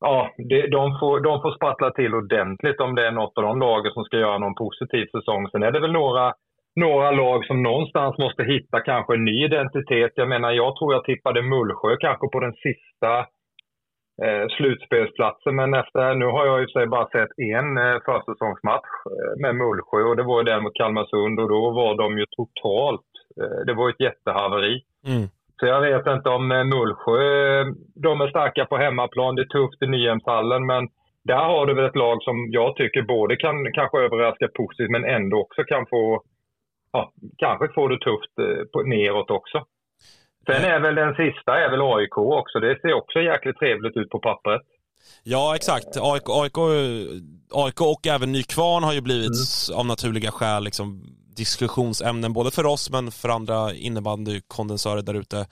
ja, 0.00 0.30
det, 0.48 0.66
de, 0.66 0.98
får, 1.00 1.20
de 1.20 1.42
får 1.42 1.56
sprattla 1.56 1.90
till 1.90 2.14
ordentligt 2.14 2.80
om 2.80 2.94
det 2.94 3.06
är 3.06 3.12
något 3.12 3.38
av 3.38 3.44
de 3.44 3.60
lagen 3.60 3.92
som 3.92 4.04
ska 4.04 4.16
göra 4.16 4.38
någon 4.38 4.54
positiv 4.54 5.06
säsong. 5.06 5.48
Sen 5.48 5.62
är 5.62 5.72
det 5.72 5.80
väl 5.80 5.92
några, 5.92 6.32
några 6.76 7.10
lag 7.10 7.46
som 7.46 7.62
någonstans 7.62 8.18
måste 8.18 8.42
hitta 8.44 8.80
kanske 8.80 9.14
en 9.14 9.24
ny 9.24 9.44
identitet. 9.44 10.12
Jag 10.14 10.28
menar, 10.28 10.50
jag 10.50 10.76
tror 10.76 10.94
jag 10.94 11.04
tippade 11.04 11.42
Mullsjö 11.42 11.96
kanske 11.96 12.26
på 12.32 12.40
den 12.40 12.52
sista 12.52 13.18
eh, 14.24 14.46
slutspelsplatsen. 14.56 15.54
Men 15.56 15.74
efter, 15.74 16.14
nu 16.14 16.26
har 16.26 16.46
jag 16.46 16.62
i 16.62 16.64
och 16.64 16.70
för 16.70 16.80
sig 16.80 16.86
bara 16.86 17.08
sett 17.08 17.32
en 17.38 17.78
eh, 17.78 17.98
försäsongsmatch 18.06 18.92
eh, 19.14 19.34
med 19.42 19.54
Mullsjö 19.56 20.02
och 20.02 20.16
det 20.16 20.22
var 20.22 20.42
den 20.42 20.62
mot 20.62 20.74
Kalmarsund 20.74 21.40
och 21.40 21.48
då 21.48 21.70
var 21.70 21.94
de 22.02 22.18
ju 22.18 22.26
totalt, 22.26 23.13
det 23.66 23.74
var 23.74 23.90
ett 23.90 24.00
jättehaveri. 24.00 24.82
Mm. 25.06 25.28
Så 25.60 25.66
jag 25.66 25.80
vet 25.80 26.06
inte 26.06 26.28
om 26.28 26.52
eh, 26.52 26.64
Mullsjö, 26.64 27.64
de 27.94 28.20
är 28.20 28.28
starka 28.28 28.64
på 28.64 28.76
hemmaplan, 28.76 29.34
det 29.34 29.42
är 29.42 29.54
tufft 29.58 29.82
i 29.82 29.86
Nyhemshallen 29.86 30.66
men 30.66 30.88
där 31.24 31.44
har 31.52 31.66
du 31.66 31.74
väl 31.74 31.84
ett 31.84 31.96
lag 31.96 32.22
som 32.22 32.36
jag 32.50 32.76
tycker 32.76 33.02
både 33.02 33.36
kan 33.36 33.72
kanske 33.72 33.98
överraska 33.98 34.48
positivt 34.54 34.90
men 34.90 35.04
ändå 35.04 35.40
också 35.40 35.64
kan 35.64 35.86
få, 35.86 36.22
ja, 36.92 37.12
kanske 37.36 37.68
få 37.74 37.88
det 37.88 37.98
tufft 37.98 38.34
eh, 38.38 38.64
på, 38.72 38.82
neråt 38.82 39.30
också. 39.30 39.64
Sen 40.46 40.64
är 40.64 40.80
väl 40.80 40.94
den 40.94 41.14
sista 41.14 41.58
är 41.64 41.70
väl 41.70 41.80
AIK 41.82 42.18
också. 42.18 42.60
Det 42.60 42.80
ser 42.80 42.92
också 42.92 43.18
jäkligt 43.20 43.58
trevligt 43.58 43.96
ut 43.96 44.10
på 44.10 44.18
pappret. 44.18 44.62
Ja, 45.24 45.56
exakt. 45.56 45.96
AIK, 46.00 46.28
AIK, 46.28 46.58
AIK 47.52 47.80
och 47.80 48.06
även 48.06 48.32
Nykvarn 48.32 48.84
har 48.84 48.92
ju 48.92 49.00
blivit 49.00 49.38
mm. 49.68 49.78
av 49.78 49.86
naturliga 49.86 50.30
skäl 50.30 50.64
liksom, 50.64 50.86
diskussionsämnen 51.36 52.32
både 52.32 52.50
för 52.50 52.66
oss 52.66 52.90
men 52.90 53.10
för 53.10 53.28
andra 53.28 53.74
innebandykondensörer 53.74 55.02
där 55.02 55.14
ute. 55.14 55.46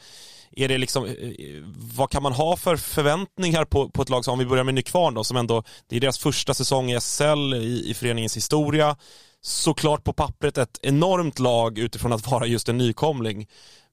Är 0.57 0.69
det 0.69 0.79
liksom, 0.79 1.05
eh, 1.05 1.11
eh, 1.13 1.63
vad 1.97 2.11
kan 2.11 2.23
man 2.23 2.33
ha 2.33 2.57
för 2.57 2.77
förväntningar 2.77 3.65
på, 3.65 3.89
på 3.89 4.03
ett 4.03 4.09
lag 4.09 4.25
som, 4.25 4.33
om 4.33 4.39
vi 4.39 4.47
börjar 4.47 4.65
med 4.65 4.75
Nykvarn 4.75 5.15
då, 5.15 5.25
som 5.25 5.37
ändå, 5.37 5.63
det 5.89 5.97
är 5.97 6.01
deras 6.01 6.19
första 6.19 6.55
säsong 6.55 6.91
i 6.91 7.01
SL 7.01 7.55
i, 7.55 7.91
i 7.91 7.95
föreningens 7.95 8.37
historia. 8.37 8.97
Såklart 9.41 10.05
på 10.05 10.13
pappret 10.13 10.59
ett 10.59 10.79
enormt 10.83 11.39
lag 11.39 11.79
utifrån 11.79 12.13
att 12.13 12.31
vara 12.31 12.47
just 12.47 12.69
en 12.69 12.79
nykomling 12.79 13.47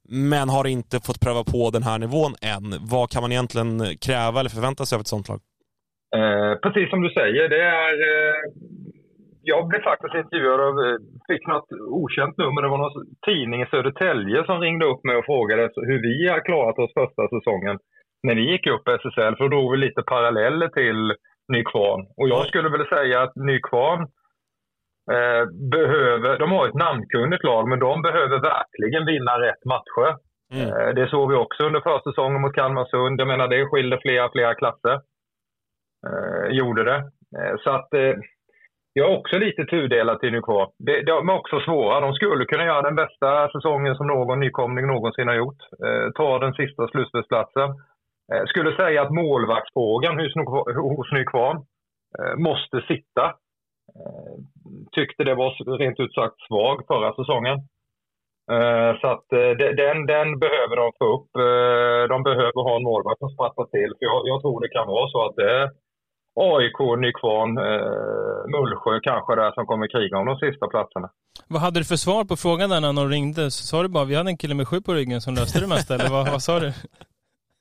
men 0.09 0.49
har 0.49 0.67
inte 0.67 0.99
fått 0.99 1.19
pröva 1.19 1.43
på 1.43 1.69
den 1.69 1.83
här 1.83 1.99
nivån 1.99 2.35
än. 2.41 2.75
Vad 2.79 3.09
kan 3.09 3.21
man 3.21 3.31
egentligen 3.31 3.97
kräva 4.01 4.39
eller 4.39 4.49
förvänta 4.49 4.85
sig 4.85 4.95
av 4.95 5.01
ett 5.01 5.07
sånt 5.07 5.27
lag? 5.29 5.41
Eh, 6.15 6.55
precis 6.63 6.89
som 6.89 7.01
du 7.01 7.09
säger, 7.09 7.49
det 7.49 7.63
är... 7.63 7.93
Eh, 7.93 8.35
jag 9.53 9.67
blev 9.67 9.81
faktiskt 9.91 10.15
intervjuad 10.15 10.61
av, 10.67 10.75
eh, 10.85 10.97
fick 11.29 11.43
något 11.47 11.69
okänt 12.03 12.37
nummer. 12.37 12.61
Det 12.61 12.73
var 12.73 12.83
någon 12.83 13.05
tidning 13.27 13.61
i 13.61 13.71
Södertälje 13.71 14.39
som 14.45 14.59
ringde 14.65 14.85
upp 14.85 15.03
mig 15.03 15.15
och 15.17 15.25
frågade 15.25 15.61
hur 15.89 16.01
vi 16.09 16.27
har 16.31 16.45
klarat 16.49 16.79
oss 16.79 16.93
första 16.99 17.23
säsongen 17.35 17.75
när 18.25 18.35
vi 18.35 18.51
gick 18.51 18.67
upp 18.67 18.87
SSL. 18.87 19.35
För 19.35 19.43
då 19.43 19.47
drog 19.47 19.71
vi 19.71 19.77
lite 19.77 20.01
paralleller 20.01 20.67
till 20.67 21.01
Nykvarn. 21.53 22.01
Och 22.17 22.29
jag 22.29 22.47
skulle 22.47 22.69
väl 22.69 22.87
säga 22.87 23.21
att 23.21 23.35
Nykvarn 23.35 24.01
Eh, 25.15 25.45
behöver, 25.71 26.39
de 26.39 26.51
har 26.51 26.67
ett 26.67 26.83
namnkunnigt 26.85 27.43
lag, 27.43 27.67
men 27.69 27.79
de 27.79 28.01
behöver 28.01 28.39
verkligen 28.39 29.05
vinna 29.05 29.33
rätt 29.39 29.65
matcher. 29.65 30.09
Mm. 30.53 30.67
Eh, 30.67 30.93
det 30.95 31.09
såg 31.09 31.29
vi 31.31 31.35
också 31.35 31.63
under 31.63 31.81
försäsongen 31.81 32.41
mot 32.41 32.55
Kalmarsund. 32.55 33.21
Jag 33.21 33.27
menar, 33.27 33.47
det 33.47 33.65
skilde 33.65 33.99
flera, 34.01 34.31
flera 34.31 34.55
klasser. 34.55 34.95
Eh, 36.07 36.47
gjorde 36.57 36.83
det. 36.83 36.97
Eh, 37.37 37.55
så 37.63 37.69
att 37.69 37.93
eh, 37.93 38.13
jag 38.93 39.11
är 39.11 39.17
också 39.17 39.37
lite 39.37 39.65
tudelad 39.65 40.19
till 40.19 40.31
Nykvarn. 40.31 40.69
De, 40.77 41.01
de 41.01 41.29
är 41.29 41.33
också 41.39 41.59
svåra. 41.59 41.99
De 41.99 42.13
skulle 42.13 42.45
kunna 42.45 42.65
göra 42.65 42.81
den 42.81 42.95
bästa 42.95 43.49
säsongen 43.51 43.95
som 43.95 44.07
någon 44.07 44.39
nykomling 44.39 44.87
någonsin 44.87 45.27
har 45.27 45.35
gjort. 45.35 45.61
Eh, 45.85 46.11
ta 46.15 46.39
den 46.39 46.53
sista 46.53 46.87
slutspelsplatsen. 46.87 47.69
Eh, 48.33 48.45
skulle 48.45 48.75
säga 48.75 49.01
att 49.01 49.11
målvaktsfrågan 49.11 50.19
hos, 50.19 50.33
hos 50.97 51.11
Nykvarn 51.11 51.57
eh, 52.19 52.35
måste 52.37 52.81
sitta. 52.81 53.25
Eh, 53.99 54.35
tyckte 54.91 55.23
det 55.23 55.35
var 55.35 55.77
rent 55.77 55.99
ut 55.99 56.13
sagt 56.13 56.41
svag 56.47 56.77
förra 56.87 57.13
säsongen. 57.13 57.57
Eh, 58.51 58.91
så 59.01 59.07
att 59.07 59.33
eh, 59.33 59.51
den, 59.81 60.05
den 60.05 60.39
behöver 60.39 60.75
de 60.75 60.91
få 60.99 61.05
upp. 61.15 61.29
Eh, 61.45 62.03
De 62.13 62.23
behöver 62.23 62.61
ha 62.67 62.75
en 62.75 62.83
målvakt 62.83 63.19
som 63.19 63.29
sprattar 63.29 63.65
till. 63.65 63.91
För 63.97 64.05
jag, 64.09 64.21
jag 64.31 64.41
tror 64.41 64.61
det 64.61 64.69
kan 64.69 64.87
vara 64.87 65.09
så 65.09 65.25
att 65.25 65.35
det 65.35 65.51
är 65.59 65.69
AIK, 66.39 66.79
Nykvarn, 67.03 67.57
eh, 67.57 68.39
Mullsjö 68.53 68.99
kanske 69.03 69.35
där 69.35 69.51
som 69.51 69.65
kommer 69.65 69.87
kriga 69.87 70.17
om 70.17 70.25
de 70.25 70.35
sista 70.37 70.67
platserna. 70.67 71.09
Vad 71.47 71.61
hade 71.61 71.79
du 71.79 71.85
för 71.85 71.95
svar 71.95 72.23
på 72.23 72.35
frågan 72.35 72.69
där 72.69 72.81
när 72.81 72.93
någon 72.93 73.09
ringde? 73.09 73.51
Så 73.51 73.61
sa 73.69 73.81
du 73.81 73.89
bara 73.89 74.05
vi 74.05 74.15
hade 74.15 74.29
en 74.29 74.37
kille 74.37 74.55
med 74.55 74.67
sju 74.67 74.81
på 74.81 74.93
ryggen 74.93 75.21
som 75.21 75.33
löste 75.33 75.59
det 75.59 75.67
mesta, 75.67 75.95
eller 75.95 76.09
vad, 76.09 76.31
vad 76.31 76.41
sa 76.41 76.59
du? 76.59 76.71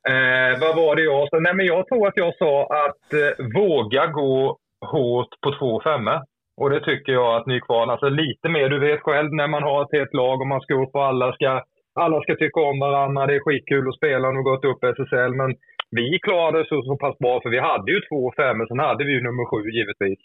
Eh, 0.08 0.60
vad 0.60 0.76
var 0.76 0.96
det 0.96 1.02
jag 1.02 1.28
sa? 1.28 1.38
Nej, 1.38 1.54
men 1.54 1.66
jag 1.66 1.86
tror 1.88 2.08
att 2.08 2.16
jag 2.16 2.36
sa 2.36 2.62
att 2.84 3.12
eh, 3.12 3.46
våga 3.60 4.06
gå 4.06 4.58
hårt 4.92 5.32
på 5.42 5.50
två 5.58 5.80
femmor. 5.80 6.18
Och 6.60 6.70
det 6.70 6.84
tycker 6.84 7.12
jag 7.12 7.36
att 7.36 7.46
Nykvarn, 7.46 7.90
alltså 7.90 8.08
lite 8.08 8.48
mer, 8.48 8.68
du 8.68 8.78
vet 8.78 9.00
själv 9.00 9.32
när 9.32 9.48
man 9.48 9.62
har 9.62 9.82
ett 9.82 9.98
helt 9.98 10.14
lag 10.14 10.40
och 10.40 10.46
man 10.46 10.60
ska 10.60 10.74
upp 10.74 10.94
och 10.94 11.04
alla 11.04 11.32
ska, 11.32 11.62
alla 11.94 12.20
ska 12.20 12.34
tycka 12.34 12.60
om 12.60 12.78
varandra, 12.78 13.26
det 13.26 13.34
är 13.34 13.40
skitkul 13.40 13.88
att 13.88 13.96
spela 13.96 14.28
och 14.28 14.44
gått 14.44 14.64
upp 14.64 14.84
SSL. 14.84 15.32
Men 15.40 15.50
vi 15.90 16.18
klarade 16.18 16.60
oss 16.60 16.68
så, 16.68 16.82
så 16.82 16.96
pass 16.96 17.18
bra 17.18 17.40
för 17.40 17.50
vi 17.50 17.58
hade 17.58 17.92
ju 17.92 18.00
två 18.00 18.32
femmor, 18.36 18.66
sen 18.66 18.78
hade 18.78 19.04
vi 19.04 19.12
ju 19.12 19.22
nummer 19.22 19.44
sju 19.50 19.70
givetvis. 19.70 20.18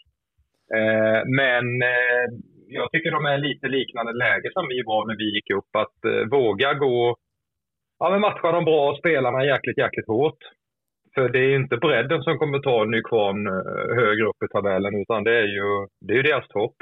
Eh, 0.76 1.20
men 1.40 1.82
eh, 1.82 2.26
jag 2.68 2.90
tycker 2.90 3.10
de 3.10 3.24
är 3.24 3.38
lite 3.38 3.68
liknande 3.68 4.12
läge 4.12 4.50
som 4.52 4.68
vi 4.68 4.82
var 4.82 5.06
när 5.06 5.16
vi 5.16 5.34
gick 5.34 5.50
upp. 5.50 5.70
Att 5.76 6.04
eh, 6.04 6.24
våga 6.30 6.74
gå 6.74 7.16
ja, 7.98 8.10
men 8.10 8.20
matcha 8.20 8.52
de 8.52 8.64
bra 8.64 8.96
spelarna 8.96 9.44
jäkligt, 9.44 9.78
jäkligt 9.78 10.08
hårt. 10.08 10.42
För 11.14 11.28
det 11.28 11.38
är 11.38 11.56
inte 11.56 11.76
bredden 11.76 12.22
som 12.22 12.38
kommer 12.38 12.58
ta 12.58 12.84
Nykvarn 12.84 13.46
eh, 13.46 13.94
högre 14.00 14.24
upp 14.24 14.42
i 14.44 14.48
tabellen, 14.52 14.94
utan 15.02 15.24
det 15.24 15.38
är 15.38 15.48
ju, 15.58 15.86
det 16.00 16.12
är 16.12 16.16
ju 16.16 16.22
deras 16.22 16.48
topp. 16.48 16.76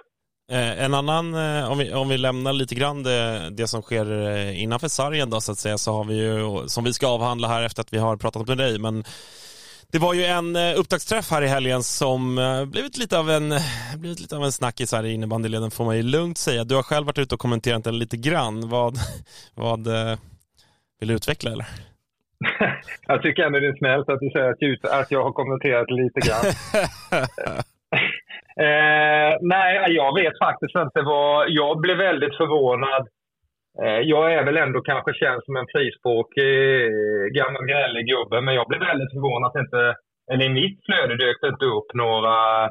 Eh, 0.52 0.84
En 0.84 0.94
annan, 0.94 1.34
eh, 1.34 1.70
om 1.70 1.78
vi, 1.78 1.92
om 1.92 2.08
vi 2.08 2.18
lämnar 2.18 2.52
lite 2.52 2.74
grann 2.74 3.02
det, 3.02 3.50
det 3.50 3.66
som 3.66 3.82
sker 3.82 4.28
eh, 4.28 4.62
innanför 4.62 4.88
sargen 4.88 5.30
då 5.30 5.40
så 5.40 5.52
att 5.52 5.58
säga, 5.58 5.78
så 5.78 5.92
har 5.92 6.04
vi 6.04 6.14
ju, 6.14 6.68
som 6.68 6.84
vi 6.84 6.92
ska 6.92 7.06
avhandla 7.06 7.48
här 7.48 7.62
efter 7.62 7.80
att 7.80 7.92
vi 7.92 7.98
har 7.98 8.16
pratat 8.16 8.48
med 8.48 8.58
dig, 8.58 8.78
men 8.78 9.04
det 9.92 9.98
var 9.98 10.14
ju 10.14 10.24
en 10.24 10.56
upptaktsträff 10.56 11.30
här 11.30 11.42
i 11.42 11.46
helgen 11.46 11.82
som 11.82 12.34
blivit 12.72 12.96
lite 12.98 13.18
av 13.18 13.30
en, 13.30 13.54
blivit 13.96 14.20
lite 14.20 14.36
av 14.36 14.44
en 14.44 14.52
snackis 14.52 14.92
här 14.92 15.04
i 15.04 15.12
innebandyleden 15.12 15.70
får 15.70 15.84
man 15.84 15.96
ju 15.96 16.02
lugnt 16.02 16.38
säga. 16.38 16.64
Du 16.64 16.74
har 16.74 16.82
själv 16.82 17.06
varit 17.06 17.18
ute 17.18 17.34
och 17.34 17.40
kommenterat 17.40 17.84
den 17.84 17.98
lite 17.98 18.16
grann. 18.16 18.68
Vad, 18.68 18.98
vad 19.54 19.88
vill 21.00 21.08
du 21.08 21.14
utveckla 21.14 21.50
eller? 21.50 21.66
jag 23.06 23.22
tycker 23.22 23.42
ändå 23.42 23.58
det 23.58 23.68
är 23.68 23.76
snällt 23.78 24.08
att 24.08 24.20
du 24.20 24.30
säger 24.30 25.00
att 25.00 25.10
jag 25.10 25.24
har 25.24 25.32
kommenterat 25.32 25.90
lite 25.90 26.20
grann 26.20 26.44
eh, 28.66 29.30
nej, 29.40 29.92
jag 30.00 30.14
vet 30.20 30.38
faktiskt 30.38 30.76
inte 30.76 31.00
vad... 31.02 31.50
Jag 31.50 31.80
blev 31.80 31.96
väldigt 31.96 32.36
förvånad. 32.36 33.08
Eh, 33.82 34.00
jag 34.12 34.34
är 34.34 34.44
väl 34.44 34.56
ändå 34.56 34.80
kanske 34.80 35.14
känd 35.14 35.44
som 35.44 35.56
en 35.56 35.72
frispråkig 35.72 36.84
eh, 36.84 37.26
gammal 37.38 37.66
gnällig 37.66 38.06
gubbe, 38.06 38.40
men 38.40 38.54
jag 38.54 38.68
blev 38.68 38.80
väldigt 38.80 39.12
förvånad 39.12 39.48
att 39.48 39.62
inte... 39.64 39.94
Eller 40.32 40.44
i 40.44 40.48
mitt 40.48 40.78
flöde 40.86 41.16
dök 41.16 41.36
det 41.40 41.48
inte 41.48 41.64
upp 41.64 41.90
några 41.94 42.64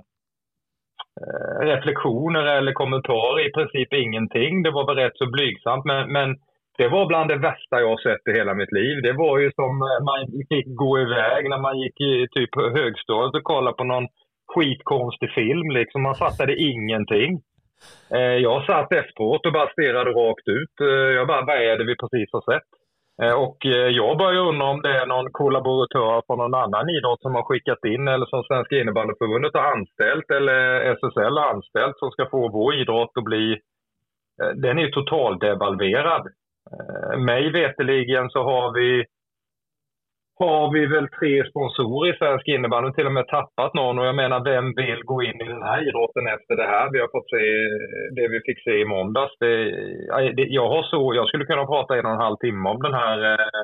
eh, 1.22 1.60
reflektioner 1.72 2.46
eller 2.46 2.74
kommentarer. 2.74 3.48
I 3.48 3.52
princip 3.52 3.94
ingenting. 3.94 4.64
Det 4.64 4.72
var 4.72 4.86
väl 4.88 4.96
rätt 5.04 5.18
så 5.18 5.26
blygsamt, 5.26 5.86
men, 5.86 6.12
men 6.12 6.36
det 6.78 6.88
var 6.88 7.06
bland 7.06 7.30
det 7.30 7.36
värsta 7.50 7.80
jag 7.80 7.90
har 7.90 8.04
sett 8.08 8.28
i 8.30 8.38
hela 8.38 8.54
mitt 8.54 8.72
liv. 8.72 9.02
Det 9.02 9.14
var 9.14 9.40
ju 9.40 9.52
som 9.52 9.74
eh, 9.88 10.00
man 10.10 10.20
fick 10.50 10.68
gå 10.84 11.00
iväg 11.00 11.50
när 11.50 11.62
man 11.68 11.80
gick 11.80 12.02
i 12.02 12.28
typ 12.36 12.50
högstadiet 12.78 13.36
och 13.36 13.44
kollade 13.44 13.78
på 13.78 13.84
någon 13.84 14.08
skitkonstig 14.54 15.32
film. 15.32 15.70
Liksom. 15.72 16.02
Man 16.02 16.16
fattade 16.16 16.56
ingenting. 16.56 17.32
Eh, 18.16 18.36
jag 18.48 18.66
satt 18.66 18.92
efteråt 19.02 19.46
och 19.46 19.54
bara 19.54 19.70
stirrade 19.70 20.12
rakt 20.12 20.48
ut. 20.48 20.76
Eh, 20.82 21.10
jag 21.18 21.28
bara, 21.28 21.46
vad 21.46 21.56
är 21.56 21.78
det 21.78 21.86
vi 21.86 21.96
precis 22.02 22.30
har 22.34 22.44
sett? 22.54 22.70
Eh, 23.24 23.36
och 23.46 23.66
eh, 23.66 23.88
jag 24.02 24.18
börjar 24.18 24.48
undra 24.50 24.66
om 24.66 24.82
det 24.82 24.94
är 25.02 25.06
någon 25.06 25.32
kollaboratör 25.32 26.22
från 26.28 26.38
någon 26.38 26.54
annan 26.64 26.90
idrott 26.90 27.22
som 27.22 27.36
har 27.36 27.44
skickat 27.44 27.86
in 27.86 28.08
eller 28.08 28.26
som 28.26 28.44
Svenska 28.44 28.76
innebandyförbundet 28.82 29.54
har 29.54 29.66
anställt 29.76 30.32
eller 30.38 30.60
SSL 30.96 31.38
har 31.38 31.48
anställt 31.54 31.98
som 32.00 32.12
ska 32.12 32.30
få 32.30 32.50
vår 32.50 32.76
idrott 32.76 33.12
att 33.18 33.24
bli... 33.24 33.52
eh, 34.42 34.50
Den 34.56 34.78
är 34.78 34.82
ju 34.84 34.92
totaldevalverad. 34.92 36.24
Eh, 36.74 37.18
Mig 37.20 37.52
veteligen 37.52 38.30
så 38.30 38.44
har 38.44 38.74
vi 38.80 39.06
har 40.39 40.74
vi 40.74 40.86
väl 40.86 41.08
tre 41.20 41.50
sponsorer 41.50 42.13
i 42.13 42.17
svensk 42.17 42.48
innebandy, 42.48 42.91
till 42.94 43.06
och 43.06 43.17
med 43.17 43.28
tappat 43.28 43.74
någon. 43.74 44.00
Och 44.00 44.06
jag 44.06 44.15
menar, 44.15 44.39
vem 44.54 44.74
vill 44.76 45.02
gå 45.04 45.24
in 45.24 45.41
i 45.41 45.48
den 45.56 45.63
här 45.70 45.88
idrotten 45.88 46.28
efter 46.36 46.56
det 46.56 46.67
här? 46.74 46.86
Vi 46.94 47.00
har 47.00 47.10
fått 47.15 47.30
se 47.36 47.44
det 48.17 48.28
vi 48.34 48.39
fick 48.48 48.63
se 48.63 48.76
i 48.82 48.86
måndags. 48.86 49.34
Det, 49.39 49.54
det, 50.38 50.46
jag, 50.60 50.67
har 50.70 50.84
så, 50.84 51.13
jag 51.15 51.28
skulle 51.28 51.46
kunna 51.46 51.65
prata 51.65 51.98
en 51.98 52.06
och 52.06 52.12
en 52.12 52.26
halv 52.28 52.38
timme 52.38 52.70
om 52.70 52.82
den 52.82 52.94
här, 52.94 53.17
eh, 53.34 53.62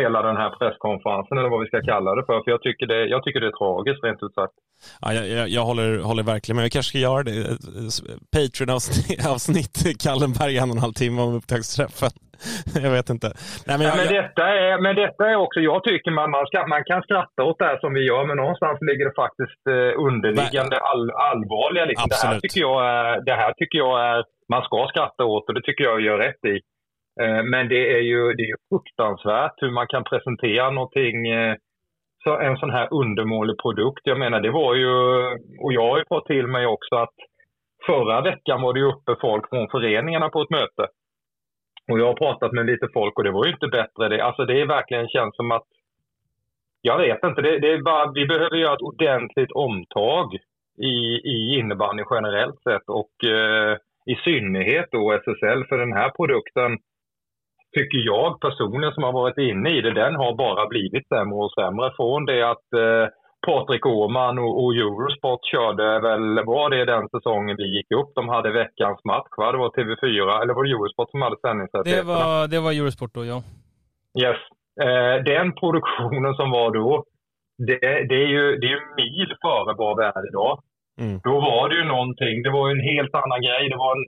hela 0.00 0.22
den 0.22 0.36
här 0.36 0.50
presskonferensen, 0.58 1.38
eller 1.38 1.48
vad 1.48 1.60
vi 1.60 1.66
ska 1.66 1.80
kalla 1.92 2.14
det 2.14 2.24
för. 2.26 2.42
För 2.42 2.50
jag 2.50 2.62
tycker 2.62 2.86
det, 2.86 3.06
jag 3.06 3.24
tycker 3.24 3.40
det 3.40 3.46
är 3.46 3.58
tragiskt, 3.62 4.04
rent 4.04 4.22
ut 4.22 4.34
sagt. 4.34 4.56
Ja, 5.00 5.12
jag, 5.12 5.28
jag, 5.28 5.48
jag 5.48 5.64
håller, 5.70 5.98
håller 5.98 6.22
verkligen 6.22 6.56
med. 6.56 6.64
Jag 6.64 6.72
kanske 6.72 6.90
ska 6.90 6.98
göra 6.98 7.22
det. 7.22 7.38
Eh, 7.40 7.56
Patreon-avsnitt, 8.34 9.76
Kallenberg, 10.04 10.58
en 10.58 10.70
och 10.70 10.76
en 10.76 10.86
halv 10.86 10.96
timme 11.02 11.22
om 11.22 11.34
upptaktsträffen. 11.34 12.14
Jag 12.84 12.92
vet 12.96 13.10
inte. 13.14 13.28
Nej, 13.66 13.78
men 13.78 13.86
Ja, 13.86 13.92
jag, 13.92 13.96
men, 14.00 14.08
detta 14.18 14.44
är, 14.64 14.78
men 14.84 14.94
detta 14.96 15.22
är 15.30 15.36
också, 15.36 15.60
jag 15.60 15.84
tycker 15.84 16.10
man, 16.10 16.30
man, 16.30 16.46
ska, 16.46 16.66
man 16.66 16.84
kan 16.84 17.02
skratta 17.02 17.42
åt 17.48 17.58
det 17.58 17.64
här 17.64 17.78
som 17.78 17.94
vi 17.94 18.02
gör, 18.10 18.22
men 18.26 18.36
någonstans 18.36 18.78
ligger 18.88 19.04
det 19.08 19.16
faktiskt 19.24 19.62
eh, 19.74 19.92
underliggande 20.08 20.76
all, 20.90 21.10
allvarliga. 21.28 21.84
Liksom. 21.84 22.08
Det, 22.08 22.28
här 22.28 22.40
tycker 22.40 22.60
jag 22.60 22.80
är, 22.86 23.20
det 23.28 23.36
här 23.42 23.52
tycker 23.58 23.78
jag 23.78 23.94
är, 24.10 24.24
man 24.52 24.62
ska 24.62 24.86
skratta 24.88 25.24
åt 25.24 25.48
och 25.48 25.54
det 25.54 25.64
tycker 25.64 25.84
jag 25.84 26.00
gör 26.00 26.18
rätt 26.18 26.44
i. 26.54 26.56
Eh, 27.22 27.42
men 27.52 27.68
det 27.68 27.82
är 27.96 28.04
ju 28.12 28.20
det 28.38 28.46
är 28.52 28.56
fruktansvärt 28.68 29.56
hur 29.62 29.70
man 29.70 29.86
kan 29.86 30.04
presentera 30.04 30.70
någonting, 30.70 31.16
eh, 31.38 31.54
så 32.24 32.38
en 32.38 32.56
sån 32.56 32.70
här 32.70 32.88
undermålig 32.90 33.56
produkt. 33.62 34.00
Jag 34.04 34.18
menar, 34.18 34.40
det 34.40 34.50
var 34.50 34.74
ju, 34.74 34.92
och 35.64 35.72
jag 35.72 35.86
har 35.90 35.98
ju 35.98 36.04
fått 36.08 36.26
till 36.26 36.46
mig 36.46 36.66
också 36.66 36.94
att 36.96 37.16
förra 37.86 38.20
veckan 38.20 38.62
var 38.62 38.72
det 38.72 38.80
ju 38.80 38.86
uppe 38.86 39.16
folk 39.20 39.48
från 39.48 39.68
föreningarna 39.70 40.28
på 40.28 40.42
ett 40.42 40.50
möte. 40.50 40.84
Och 41.90 42.00
jag 42.00 42.06
har 42.06 42.14
pratat 42.14 42.52
med 42.52 42.66
lite 42.66 42.88
folk 42.92 43.18
och 43.18 43.24
det 43.24 43.30
var 43.30 43.44
ju 43.44 43.52
inte 43.52 43.68
bättre. 43.68 44.08
Det, 44.08 44.20
alltså 44.22 44.44
det 44.44 44.60
är 44.60 44.66
verkligen 44.66 45.08
känns 45.08 45.36
som 45.36 45.50
att... 45.50 45.66
Jag 46.82 46.98
vet 46.98 47.24
inte, 47.24 47.42
det, 47.42 47.58
det 47.58 47.72
är 47.72 47.82
bara, 47.82 48.12
vi 48.12 48.26
behöver 48.26 48.56
göra 48.56 48.74
ett 48.74 48.88
ordentligt 48.92 49.52
omtag 49.52 50.34
i, 50.78 50.94
i 51.34 51.58
innebandy 51.58 52.02
generellt 52.10 52.62
sett 52.62 52.88
och 52.88 53.24
eh, 53.24 53.76
i 54.06 54.14
synnerhet 54.24 54.88
då 54.90 55.12
SSL 55.12 55.64
för 55.68 55.78
den 55.78 55.92
här 55.92 56.10
produkten 56.10 56.78
tycker 57.76 57.98
jag 57.98 58.40
personligen 58.40 58.92
som 58.92 59.02
har 59.02 59.12
varit 59.12 59.38
inne 59.38 59.70
i 59.70 59.80
det, 59.80 59.94
den 59.94 60.14
har 60.14 60.34
bara 60.34 60.66
blivit 60.66 61.08
sämre 61.08 61.36
och 61.36 61.52
sämre. 61.52 61.92
Från 61.96 62.24
det 62.24 62.42
att 62.50 62.72
eh, 62.72 63.06
Patrik 63.46 63.86
Åhman 63.86 64.38
och, 64.38 64.64
och 64.64 64.74
Eurosport 64.74 65.44
körde 65.52 66.00
väl, 66.00 66.44
var 66.44 66.70
det 66.70 66.84
den 66.84 67.08
säsongen 67.08 67.56
vi 67.56 67.76
gick 67.76 67.90
upp? 67.92 68.10
De 68.14 68.28
hade 68.28 68.50
veckans 68.50 69.04
match 69.04 69.32
va? 69.36 69.52
Det 69.52 69.58
var 69.58 69.70
TV4, 69.70 70.42
eller 70.42 70.54
var 70.54 70.64
det 70.64 70.70
Eurosport 70.70 71.10
som 71.10 71.22
hade 71.22 71.36
Det 71.36 71.48
sändningsrättigheterna? 71.48 72.12
var, 72.12 72.48
det 72.48 72.60
var 72.60 72.72
Eurosport 72.72 73.14
då, 73.14 73.24
ja. 73.24 73.42
Yes. 74.24 74.40
Eh, 74.86 75.16
den 75.32 75.52
produktionen 75.60 76.34
som 76.34 76.50
var 76.50 76.70
då, 76.70 77.04
det, 77.66 77.78
det, 78.10 78.18
är 78.24 78.30
ju, 78.36 78.56
det 78.60 78.66
är 78.66 78.74
ju 78.76 78.82
mil 78.96 79.30
före 79.42 79.74
vad 79.82 79.96
vi 79.98 80.04
är 80.04 80.28
idag. 80.28 80.54
Mm. 81.00 81.20
Då 81.24 81.34
var 81.40 81.68
det 81.68 81.76
ju 81.76 81.84
någonting, 81.84 82.42
det 82.42 82.50
var 82.50 82.64
ju 82.68 82.72
en 82.78 82.88
helt 82.92 83.14
annan 83.14 83.40
grej. 83.46 83.62
Det 83.72 83.76
var 83.76 83.92
en, 83.96 84.04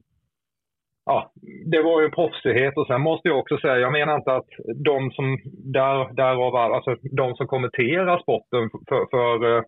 ja, 1.04 1.32
det 1.70 1.82
var 1.82 2.02
ju 2.02 2.10
proffsighet 2.10 2.76
och 2.76 2.86
sen 2.86 3.00
måste 3.00 3.28
jag 3.28 3.38
också 3.38 3.58
säga, 3.58 3.78
jag 3.78 3.92
menar 3.92 4.16
inte 4.16 4.32
att 4.32 4.48
de 4.84 5.10
som, 5.10 5.38
där, 5.72 6.14
därav, 6.14 6.56
alltså 6.56 6.96
de 7.02 7.34
som 7.34 7.46
kommenterar 7.46 8.18
sporten 8.18 8.70
för, 8.88 9.06
för 9.10 9.56
eh, 9.56 9.62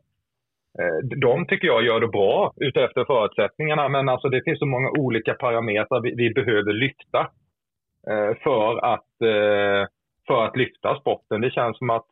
eh, 0.79 0.99
de 1.21 1.47
tycker 1.47 1.67
jag 1.67 1.85
gör 1.85 2.01
det 2.01 2.09
bra 2.09 2.53
utefter 2.57 3.05
förutsättningarna, 3.05 3.89
men 3.89 4.09
alltså 4.09 4.29
det 4.29 4.45
finns 4.45 4.59
så 4.59 4.67
många 4.67 4.91
olika 4.91 5.35
parametrar 5.35 6.01
vi, 6.01 6.15
vi 6.17 6.31
behöver 6.31 6.73
lyfta 6.73 7.21
eh, 8.11 8.37
för 8.43 8.85
att, 8.95 9.05
för 10.27 10.45
att 10.45 10.57
lyfta 10.57 11.01
sporten. 11.01 11.41
Det 11.41 11.51
känns 11.51 11.79
som 11.79 11.91
att 11.91 12.07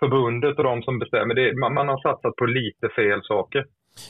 förbundet 0.00 0.58
och 0.58 0.64
de 0.64 0.82
som 0.82 0.98
bestämmer, 0.98 1.34
det, 1.34 1.56
man, 1.56 1.74
man 1.74 1.88
har 1.88 1.98
satsat 1.98 2.36
på 2.36 2.46
lite 2.46 2.88
fel 2.88 3.22
saker. 3.22 3.64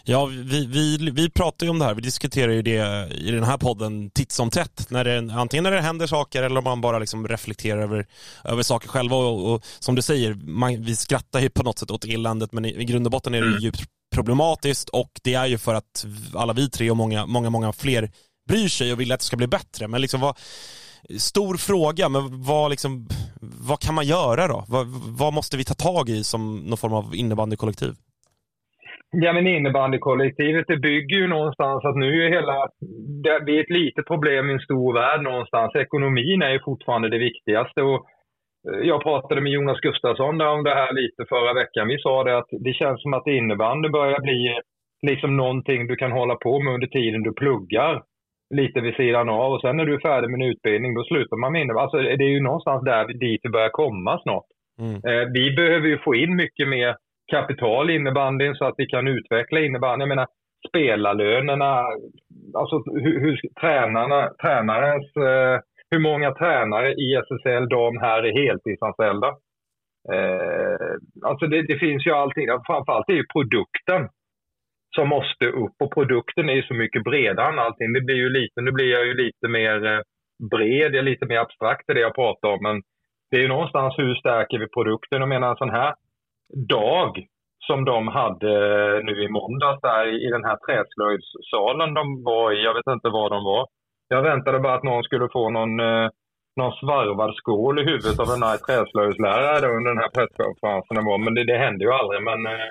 Ja, 0.05 0.27
vi, 0.27 0.66
vi, 0.66 1.11
vi 1.11 1.31
pratar 1.31 1.66
ju 1.66 1.70
om 1.70 1.79
det 1.79 1.85
här. 1.85 1.94
Vi 1.94 2.03
diskuterar 2.03 2.53
ju 2.53 2.62
det 2.62 3.09
i 3.14 3.31
den 3.31 3.44
här 3.44 3.59
podden 3.59 4.11
titt 4.11 4.33
som 4.33 4.51
tätt. 4.51 4.87
När 4.90 5.05
det, 5.05 5.35
antingen 5.35 5.64
när 5.64 5.70
det 5.70 5.81
händer 5.81 6.07
saker 6.07 6.42
eller 6.42 6.59
om 6.59 6.64
man 6.64 6.81
bara 6.81 6.99
liksom 6.99 7.29
reflekterar 7.29 7.83
över, 7.83 8.07
över 8.44 8.62
saker 8.62 8.88
själva. 8.88 9.16
Och, 9.16 9.53
och 9.53 9.64
som 9.79 9.94
du 9.94 10.03
säger, 10.03 10.35
man, 10.35 10.83
vi 10.83 10.96
skrattar 10.96 11.40
ju 11.40 11.51
på 11.51 11.62
något 11.62 11.79
sätt 11.79 11.90
åt 11.90 12.05
eländet 12.05 12.53
men 12.53 12.64
i, 12.64 12.81
i 12.81 12.85
grund 12.85 13.07
och 13.07 13.11
botten 13.11 13.35
är 13.35 13.42
det 13.42 13.49
ju 13.49 13.59
djupt 13.59 13.85
problematiskt 14.14 14.88
och 14.88 15.20
det 15.22 15.35
är 15.35 15.46
ju 15.46 15.59
för 15.59 15.75
att 15.75 16.07
alla 16.35 16.53
vi 16.53 16.70
tre 16.70 16.90
och 16.90 16.96
många, 16.96 17.27
många, 17.27 17.51
många 17.51 17.72
fler 17.72 18.11
bryr 18.49 18.68
sig 18.68 18.92
och 18.92 19.01
vill 19.01 19.12
att 19.12 19.20
det 19.20 19.27
ska 19.27 19.37
bli 19.37 19.46
bättre. 19.46 19.88
Men 19.88 20.01
liksom 20.01 20.20
vad, 20.20 20.38
stor 21.18 21.57
fråga, 21.57 22.09
men 22.09 22.42
vad, 22.42 22.70
liksom, 22.70 23.09
vad 23.40 23.81
kan 23.81 23.94
man 23.94 24.07
göra 24.07 24.49
då? 24.49 24.64
Vad, 24.68 24.87
vad 24.87 25.33
måste 25.33 25.57
vi 25.57 25.64
ta 25.64 25.75
tag 25.75 26.09
i 26.09 26.25
som 26.25 26.57
någon 26.57 26.79
form 26.79 26.92
av 26.92 27.14
innebandykollektiv? 27.14 27.94
Ja, 29.11 29.33
men 29.33 29.47
innebandykollektivet 29.47 30.64
det 30.69 30.77
bygger 30.77 31.16
ju 31.16 31.27
någonstans 31.27 31.85
att 31.85 31.97
nu 31.97 32.25
är 32.25 32.31
hela... 32.31 32.69
Det, 33.23 33.40
vi 33.47 33.57
är 33.57 33.62
ett 33.62 33.79
litet 33.81 34.07
problem 34.07 34.51
i 34.51 34.53
en 34.53 34.61
stor 34.61 34.95
värld 34.95 35.23
någonstans. 35.23 35.75
Ekonomin 35.75 36.42
är 36.42 36.51
ju 36.51 36.61
fortfarande 36.64 37.09
det 37.09 37.19
viktigaste. 37.19 37.83
Och 37.83 38.07
eh, 38.69 38.81
jag 38.83 39.03
pratade 39.03 39.40
med 39.40 39.53
Jonas 39.53 39.81
Gustafsson 39.81 40.38
där 40.38 40.49
om 40.49 40.64
det 40.64 40.75
här 40.75 40.92
lite 40.92 41.25
förra 41.29 41.53
veckan. 41.55 41.88
Vi 41.88 41.99
sa 41.99 42.25
det 42.25 42.38
att 42.38 42.49
det 42.64 42.73
känns 42.73 43.03
som 43.03 43.14
att 43.14 43.27
innebandy 43.27 43.88
börjar 43.88 44.21
bli 44.21 44.61
liksom 45.07 45.37
någonting 45.37 45.87
du 45.87 45.97
kan 45.97 46.12
hålla 46.12 46.35
på 46.35 46.61
med 46.61 46.75
under 46.75 46.87
tiden 46.87 47.23
du 47.23 47.33
pluggar. 47.33 48.03
Lite 48.55 48.81
vid 48.81 48.95
sidan 48.95 49.29
av. 49.29 49.53
Och 49.53 49.61
sen 49.61 49.77
när 49.77 49.85
du 49.87 49.95
är 49.95 50.09
färdig 50.09 50.31
med 50.31 50.40
en 50.40 50.51
utbildning, 50.51 50.95
då 50.95 51.05
slutar 51.05 51.37
man 51.37 51.53
med 51.53 51.62
innebandy. 51.62 51.83
Alltså, 51.83 52.16
det 52.19 52.25
är 52.25 52.35
ju 52.37 52.40
någonstans 52.40 52.85
där 52.85 53.05
dit 53.07 53.40
vi 53.42 53.51
börjar 53.51 53.69
komma 53.69 54.21
snart. 54.23 54.49
Mm. 54.81 54.95
Eh, 54.95 55.29
vi 55.33 55.51
behöver 55.57 55.88
ju 55.88 55.99
få 55.99 56.14
in 56.14 56.37
mycket 56.37 56.69
mer 56.69 56.97
kapital 57.31 57.91
i 57.91 57.95
innebandyn 57.95 58.55
så 58.55 58.65
att 58.65 58.75
vi 58.77 58.87
kan 58.87 59.09
utveckla 59.09 59.61
innebandyn. 59.61 60.01
Jag 60.01 60.09
menar, 60.09 60.27
spelarlönerna, 60.69 61.85
alltså 62.55 62.83
hur, 62.87 63.21
hur 63.21 63.41
tränarna, 63.61 64.31
tränarens, 64.43 65.17
eh, 65.17 65.61
hur 65.91 65.99
många 65.99 66.35
tränare 66.35 66.93
i 66.93 67.15
SSL 67.15 67.69
dam 67.69 67.99
här 67.99 68.23
är 68.23 68.47
heltidsanställda. 68.47 69.29
Eh, 70.12 70.97
alltså 71.23 71.47
det, 71.47 71.62
det, 71.62 71.79
finns 71.79 72.07
ju 72.07 72.11
allting, 72.11 72.47
framförallt 72.67 73.09
är 73.09 73.12
ju 73.12 73.27
produkten 73.27 74.09
som 74.95 75.09
måste 75.09 75.47
upp 75.47 75.77
och 75.81 75.95
produkten 75.95 76.49
är 76.49 76.55
ju 76.55 76.62
så 76.62 76.75
mycket 76.75 77.05
bredare 77.05 77.53
än 77.53 77.59
allting. 77.59 77.93
Det 77.93 78.01
blir 78.01 78.17
ju 78.17 78.29
lite, 78.29 78.61
nu 78.61 78.73
blir 78.73 78.91
jag 78.93 79.07
ju 79.07 79.15
lite 79.15 79.49
mer 79.49 79.87
eh, 79.87 80.01
bred, 80.51 80.95
jag 80.95 80.97
är 80.97 81.03
lite 81.03 81.27
mer 81.27 81.39
abstrakt 81.39 81.91
i 81.91 81.93
det 81.95 82.01
jag 82.01 82.15
pratar 82.15 82.49
om, 82.49 82.59
men 82.62 82.83
det 83.31 83.37
är 83.37 83.41
ju 83.41 83.49
någonstans 83.49 83.95
hur 83.99 84.15
stärker 84.15 84.59
vi 84.59 84.69
produkten? 84.69 85.21
Jag 85.21 85.29
menar 85.29 85.51
en 85.51 85.57
sån 85.57 85.71
här 85.71 85.95
dag 86.55 87.27
som 87.67 87.85
de 87.85 88.09
hade 88.09 88.53
eh, 88.97 89.05
nu 89.05 89.25
i 89.25 89.29
måndags 89.29 89.81
där 89.81 90.27
i 90.27 90.31
den 90.31 90.45
här 90.45 90.59
träslöjdssalen 90.67 91.95
de 91.95 92.23
var 92.25 92.53
i. 92.53 92.65
Jag 92.65 92.75
vet 92.75 92.87
inte 92.87 93.09
var 93.09 93.31
de 93.31 93.45
var. 93.45 93.67
Jag 94.09 94.23
väntade 94.23 94.59
bara 94.59 94.75
att 94.75 94.83
någon 94.83 95.03
skulle 95.03 95.29
få 95.33 95.51
någon, 95.51 95.81
eh, 95.81 96.09
någon 96.57 96.73
svarvad 96.73 97.35
skål 97.35 97.79
i 97.79 97.85
huvudet 97.85 98.21
av 98.21 98.29
en 98.35 98.43
här 98.43 98.57
träslöjdslärare 98.57 99.67
under 99.77 99.91
den 99.91 100.03
här 100.05 100.13
presskonferensen. 100.17 101.25
Men 101.25 101.35
det, 101.35 101.45
det 101.45 101.59
hände 101.59 101.85
ju 101.85 101.91
aldrig. 101.93 102.23
Men 102.23 102.47
eh, 102.47 102.71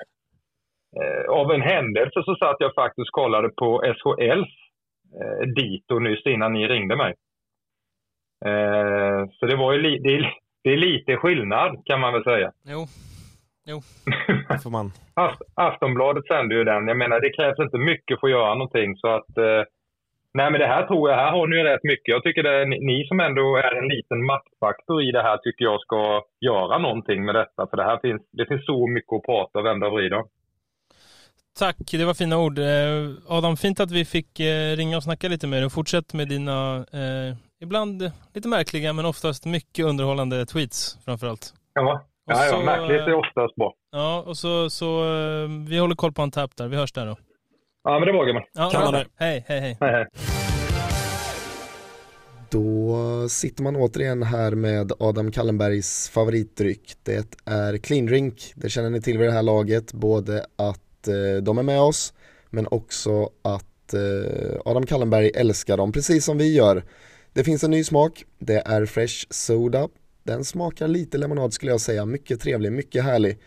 eh, 1.00 1.24
av 1.30 1.52
en 1.52 1.62
händelse 1.62 2.24
så 2.26 2.36
satt 2.36 2.58
jag 2.60 2.74
faktiskt 2.74 3.10
och 3.10 3.22
kollade 3.22 3.50
på 3.50 3.70
SHLs 3.98 4.54
eh, 5.22 5.44
dito 5.56 6.00
nyss 6.00 6.26
innan 6.26 6.54
ni 6.54 6.68
ringde 6.68 6.96
mig. 6.96 7.14
Eh, 8.46 9.26
så 9.40 9.46
det 9.46 9.56
var 9.56 9.74
ju 9.74 9.82
li, 9.82 10.00
det, 10.00 10.32
det 10.64 10.70
är 10.70 10.78
lite 10.78 11.18
skillnad 11.18 11.86
kan 11.86 12.00
man 12.00 12.14
väl 12.14 12.24
säga. 12.24 12.52
Jo, 12.64 12.86
Jo. 13.66 13.82
Det 14.50 14.60
får 14.64 14.70
man. 14.70 14.92
Aftonbladet 15.54 16.26
sänder 16.28 16.56
ju 16.56 16.64
den. 16.64 16.88
Jag 16.88 16.98
menar, 16.98 17.20
det 17.20 17.36
krävs 17.38 17.60
inte 17.60 17.78
mycket 17.78 18.20
för 18.20 18.28
att 18.28 18.38
göra 18.38 18.54
någonting. 18.54 18.96
Så 18.96 19.08
att, 19.08 19.38
eh, 19.38 19.64
nej, 20.34 20.52
men 20.52 20.60
det 20.60 20.68
här 20.68 20.88
tror 20.88 21.10
jag, 21.10 21.18
här 21.18 21.32
har 21.32 21.48
ni 21.48 21.64
rätt 21.64 21.84
mycket. 21.84 22.14
Jag 22.16 22.24
tycker 22.24 22.44
det 22.44 22.62
är 22.62 22.66
ni 22.66 23.08
som 23.08 23.20
ändå 23.20 23.58
är 23.58 23.74
en 23.82 23.88
liten 23.96 24.26
maktfaktor 24.26 25.04
i 25.04 25.12
det 25.12 25.24
här, 25.28 25.38
tycker 25.38 25.64
jag 25.66 25.82
ska 25.82 26.22
göra 26.40 26.78
någonting 26.78 27.26
med 27.26 27.36
detta. 27.36 27.68
För 27.68 27.78
det 27.78 27.84
här 27.84 28.00
finns, 28.06 28.22
det 28.32 28.46
finns 28.46 28.66
så 28.66 28.88
mycket 28.88 29.14
att 29.14 29.26
prata 29.30 29.60
och 29.60 29.66
vända 29.66 29.88
och 29.88 29.94
vrida. 29.94 30.24
Tack, 31.60 31.78
det 31.92 32.06
var 32.06 32.14
fina 32.14 32.38
ord. 32.38 32.60
Eh, 32.60 33.36
Adam, 33.38 33.58
fint 33.58 33.80
att 33.80 33.92
vi 33.92 34.06
fick 34.06 34.40
eh, 34.40 34.76
ringa 34.76 34.98
och 34.98 35.04
snacka 35.04 35.28
lite 35.28 35.48
med 35.48 35.62
dig. 35.62 35.70
Fortsätt 35.70 36.14
med 36.14 36.28
dina, 36.28 36.78
eh, 36.78 37.36
ibland 37.60 38.12
lite 38.34 38.48
märkliga 38.48 38.94
men 38.94 39.06
oftast 39.06 39.46
mycket 39.46 39.86
underhållande 39.86 40.46
tweets 40.46 40.98
framförallt. 41.06 41.54
Ja, 41.74 42.06
Ja, 42.28 42.46
ja, 42.46 42.60
märkligt 42.66 43.02
är 43.02 43.14
oftast 43.14 43.56
bra. 43.56 43.74
Ja, 43.92 44.24
och 44.28 44.38
så, 44.38 44.70
så 44.70 45.04
eh, 45.04 45.50
vi 45.70 45.78
håller 45.78 45.96
koll 45.96 46.12
på 46.12 46.22
en 46.22 46.32
tapp 46.32 46.56
där. 46.56 46.68
Vi 46.68 46.78
hörs 46.78 46.92
där 46.92 47.06
då. 47.06 47.18
Ja, 47.84 48.00
men 48.00 48.08
det 48.08 48.14
var 48.14 48.26
gumman. 48.26 48.44
Ja, 48.54 48.70
Kan 48.70 48.92
bra. 48.92 49.04
Hej, 49.16 49.46
hej, 49.48 49.60
hej. 49.60 49.78
Hej, 49.80 49.92
hej. 49.92 50.06
Då 52.50 53.30
sitter 53.30 53.64
man 53.64 53.76
återigen 53.76 54.24
här 54.24 54.52
med 54.52 54.92
Adam 55.00 55.32
Kallenbergs 55.32 56.10
favoritdryck. 56.10 56.94
Det 57.04 57.36
är 57.46 57.78
Clean 57.78 58.06
Drink. 58.06 58.54
Det 58.56 58.70
känner 58.70 58.90
ni 58.90 59.02
till 59.02 59.18
vid 59.18 59.28
det 59.28 59.34
här 59.34 59.44
laget. 59.44 59.94
Både 59.94 60.46
att 60.56 61.08
eh, 61.08 61.44
de 61.44 61.58
är 61.58 61.64
med 61.64 61.82
oss 61.82 62.14
men 62.50 62.68
också 62.72 63.30
att 63.42 63.94
eh, 63.94 64.60
Adam 64.66 64.86
Kallenberg 64.86 65.32
älskar 65.36 65.78
dem 65.78 65.92
precis 65.92 66.26
som 66.26 66.38
vi 66.38 66.56
gör. 66.56 66.84
Det 67.34 67.44
finns 67.44 67.64
en 67.64 67.72
ny 67.72 67.84
smak. 67.84 68.24
Det 68.40 68.64
är 68.66 68.86
Fresh 68.86 69.26
Soda 69.30 69.88
den 70.26 70.46
smakar 70.46 70.88
lite 70.88 71.18
lemonad 71.18 71.54
skulle 71.54 71.72
jag 71.72 71.82
säga, 71.82 72.06
mycket 72.06 72.42
trevlig, 72.42 72.72
mycket 72.72 73.04
härlig. 73.04 73.38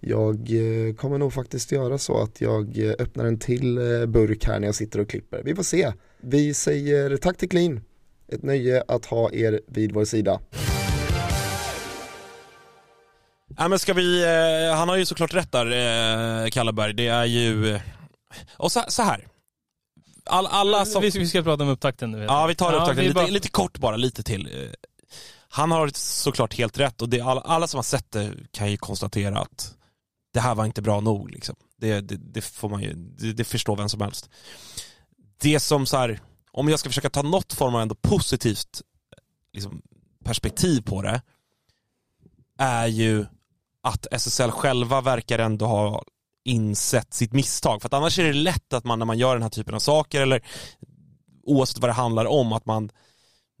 Jag 0.00 0.34
eh, 0.34 0.94
kommer 0.94 1.18
nog 1.18 1.32
faktiskt 1.32 1.72
göra 1.72 1.98
så 1.98 2.22
att 2.22 2.40
jag 2.40 2.78
eh, 2.78 2.92
öppnar 2.98 3.24
en 3.24 3.38
till 3.38 3.78
eh, 3.78 4.06
burk 4.06 4.44
här 4.44 4.60
när 4.60 4.68
jag 4.68 4.74
sitter 4.74 5.00
och 5.00 5.08
klipper. 5.08 5.42
Vi 5.44 5.54
får 5.54 5.62
se. 5.62 5.92
Vi 6.20 6.54
säger 6.54 7.16
tack 7.16 7.36
till 7.36 7.48
Clean. 7.48 7.80
Ett 8.32 8.42
nöje 8.42 8.82
att 8.88 9.06
ha 9.06 9.32
er 9.32 9.60
vid 9.66 9.92
vår 9.92 10.04
sida. 10.04 10.40
Ja, 13.56 13.68
men 13.68 13.78
ska 13.78 13.92
vi, 13.92 14.24
han 14.74 14.88
har 14.88 14.96
ju 14.96 15.06
såklart 15.06 15.34
rätt 15.34 15.52
där, 15.52 16.50
Kalleberg. 16.50 16.94
Det 16.94 17.06
är 17.06 17.24
ju... 17.24 17.78
Och 18.56 18.72
så, 18.72 18.84
så 18.88 19.02
här. 19.02 19.26
All, 20.24 20.46
alla 20.46 20.84
som... 20.84 21.02
Vi, 21.02 21.10
vi 21.10 21.26
ska 21.26 21.42
prata 21.42 21.62
om 21.62 21.68
upptakten 21.68 22.10
nu. 22.10 22.24
Ja, 22.24 22.46
vi 22.46 22.54
tar 22.54 22.72
upptakten. 22.72 22.96
Ja, 22.96 23.02
lite, 23.02 23.14
bara... 23.14 23.26
lite 23.26 23.48
kort 23.48 23.78
bara, 23.78 23.96
lite 23.96 24.22
till 24.22 24.48
han 25.48 25.70
har 25.70 25.90
såklart 25.94 26.54
helt 26.54 26.78
rätt 26.78 27.02
och 27.02 27.08
det, 27.08 27.20
alla, 27.20 27.40
alla 27.40 27.66
som 27.66 27.78
har 27.78 27.82
sett 27.82 28.10
det 28.10 28.34
kan 28.50 28.70
ju 28.70 28.76
konstatera 28.76 29.38
att 29.38 29.74
det 30.32 30.40
här 30.40 30.54
var 30.54 30.64
inte 30.64 30.82
bra 30.82 31.00
nog. 31.00 31.30
Liksom. 31.30 31.56
Det, 31.76 32.00
det, 32.00 32.16
det 32.16 32.40
får 32.40 32.68
man 32.68 32.82
ju, 32.82 32.94
det, 32.94 33.32
det, 33.32 33.44
förstår 33.44 33.76
vem 33.76 33.88
som 33.88 34.00
helst. 34.00 34.30
Det 35.40 35.60
som 35.60 35.86
så 35.86 35.96
här, 35.96 36.20
om 36.52 36.68
jag 36.68 36.80
ska 36.80 36.88
försöka 36.88 37.10
ta 37.10 37.22
något 37.22 37.52
form 37.52 37.74
av 37.74 37.80
ändå 37.80 37.94
positivt 37.94 38.82
liksom, 39.52 39.82
perspektiv 40.24 40.82
på 40.82 41.02
det, 41.02 41.22
är 42.58 42.86
ju 42.86 43.26
att 43.82 44.06
SSL 44.10 44.50
själva 44.50 45.00
verkar 45.00 45.38
ändå 45.38 45.66
ha 45.66 46.04
insett 46.44 47.14
sitt 47.14 47.32
misstag. 47.32 47.82
För 47.82 47.88
att 47.88 47.94
annars 47.94 48.18
är 48.18 48.24
det 48.24 48.32
lätt 48.32 48.72
att 48.72 48.84
man 48.84 48.98
när 48.98 49.06
man 49.06 49.18
gör 49.18 49.34
den 49.34 49.42
här 49.42 49.50
typen 49.50 49.74
av 49.74 49.78
saker, 49.78 50.22
eller 50.22 50.42
oavsett 51.42 51.78
vad 51.78 51.90
det 51.90 51.94
handlar 51.94 52.24
om, 52.24 52.52
att 52.52 52.66
man 52.66 52.90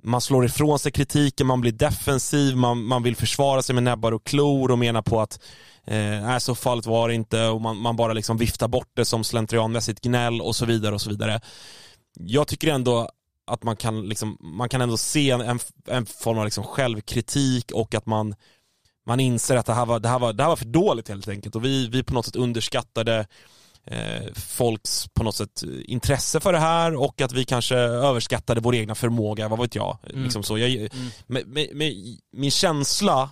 man 0.02 0.20
slår 0.20 0.44
ifrån 0.44 0.78
sig 0.78 0.92
kritiken, 0.92 1.46
man 1.46 1.60
blir 1.60 1.72
defensiv, 1.72 2.56
man, 2.56 2.84
man 2.84 3.02
vill 3.02 3.16
försvara 3.16 3.62
sig 3.62 3.74
med 3.74 3.82
näbbar 3.82 4.12
och 4.12 4.24
klor 4.24 4.70
och 4.70 4.78
menar 4.78 5.02
på 5.02 5.20
att 5.20 5.40
eh, 5.84 6.38
så 6.38 6.54
fallet 6.54 6.86
var 6.86 7.08
det 7.08 7.14
inte 7.14 7.46
och 7.46 7.60
man, 7.60 7.76
man 7.76 7.96
bara 7.96 8.12
liksom 8.12 8.36
viftar 8.36 8.68
bort 8.68 8.90
det 8.94 9.04
som 9.04 9.24
slentrianmässigt 9.24 10.00
gnäll 10.00 10.40
och 10.40 10.56
så 10.56 10.66
vidare 10.66 10.94
och 10.94 11.00
så 11.00 11.10
vidare. 11.10 11.40
Jag 12.18 12.48
tycker 12.48 12.68
ändå 12.68 13.10
att 13.46 13.62
man 13.62 13.76
kan, 13.76 14.08
liksom, 14.08 14.36
man 14.40 14.68
kan 14.68 14.80
ändå 14.80 14.96
se 14.96 15.30
en, 15.30 15.58
en 15.86 16.06
form 16.06 16.38
av 16.38 16.44
liksom 16.44 16.64
självkritik 16.64 17.72
och 17.72 17.94
att 17.94 18.06
man, 18.06 18.34
man 19.06 19.20
inser 19.20 19.56
att 19.56 19.66
det 19.66 19.74
här, 19.74 19.86
var, 19.86 20.00
det, 20.00 20.08
här 20.08 20.18
var, 20.18 20.32
det 20.32 20.42
här 20.42 20.50
var 20.50 20.56
för 20.56 20.64
dåligt 20.64 21.08
helt 21.08 21.28
enkelt 21.28 21.56
och 21.56 21.64
vi, 21.64 21.88
vi 21.88 22.02
på 22.02 22.14
något 22.14 22.26
sätt 22.26 22.36
underskattade 22.36 23.18
eh, 23.18 23.26
folks 24.34 25.08
på 25.14 25.22
något 25.22 25.34
sätt 25.34 25.62
intresse 25.84 26.40
för 26.40 26.52
det 26.52 26.58
här 26.58 26.94
och 26.94 27.20
att 27.20 27.32
vi 27.32 27.44
kanske 27.44 27.76
överskattade 27.76 28.60
vår 28.60 28.74
egna 28.74 28.94
förmåga, 28.94 29.48
vad 29.48 29.60
vet 29.60 29.74
jag. 29.74 29.98
Mm. 30.10 30.22
Liksom 30.22 30.42
så. 30.42 30.58
jag 30.58 30.70
mm. 30.70 30.90
med, 31.26 31.46
med, 31.46 31.68
med, 31.74 31.94
min 32.32 32.50
känsla 32.50 33.30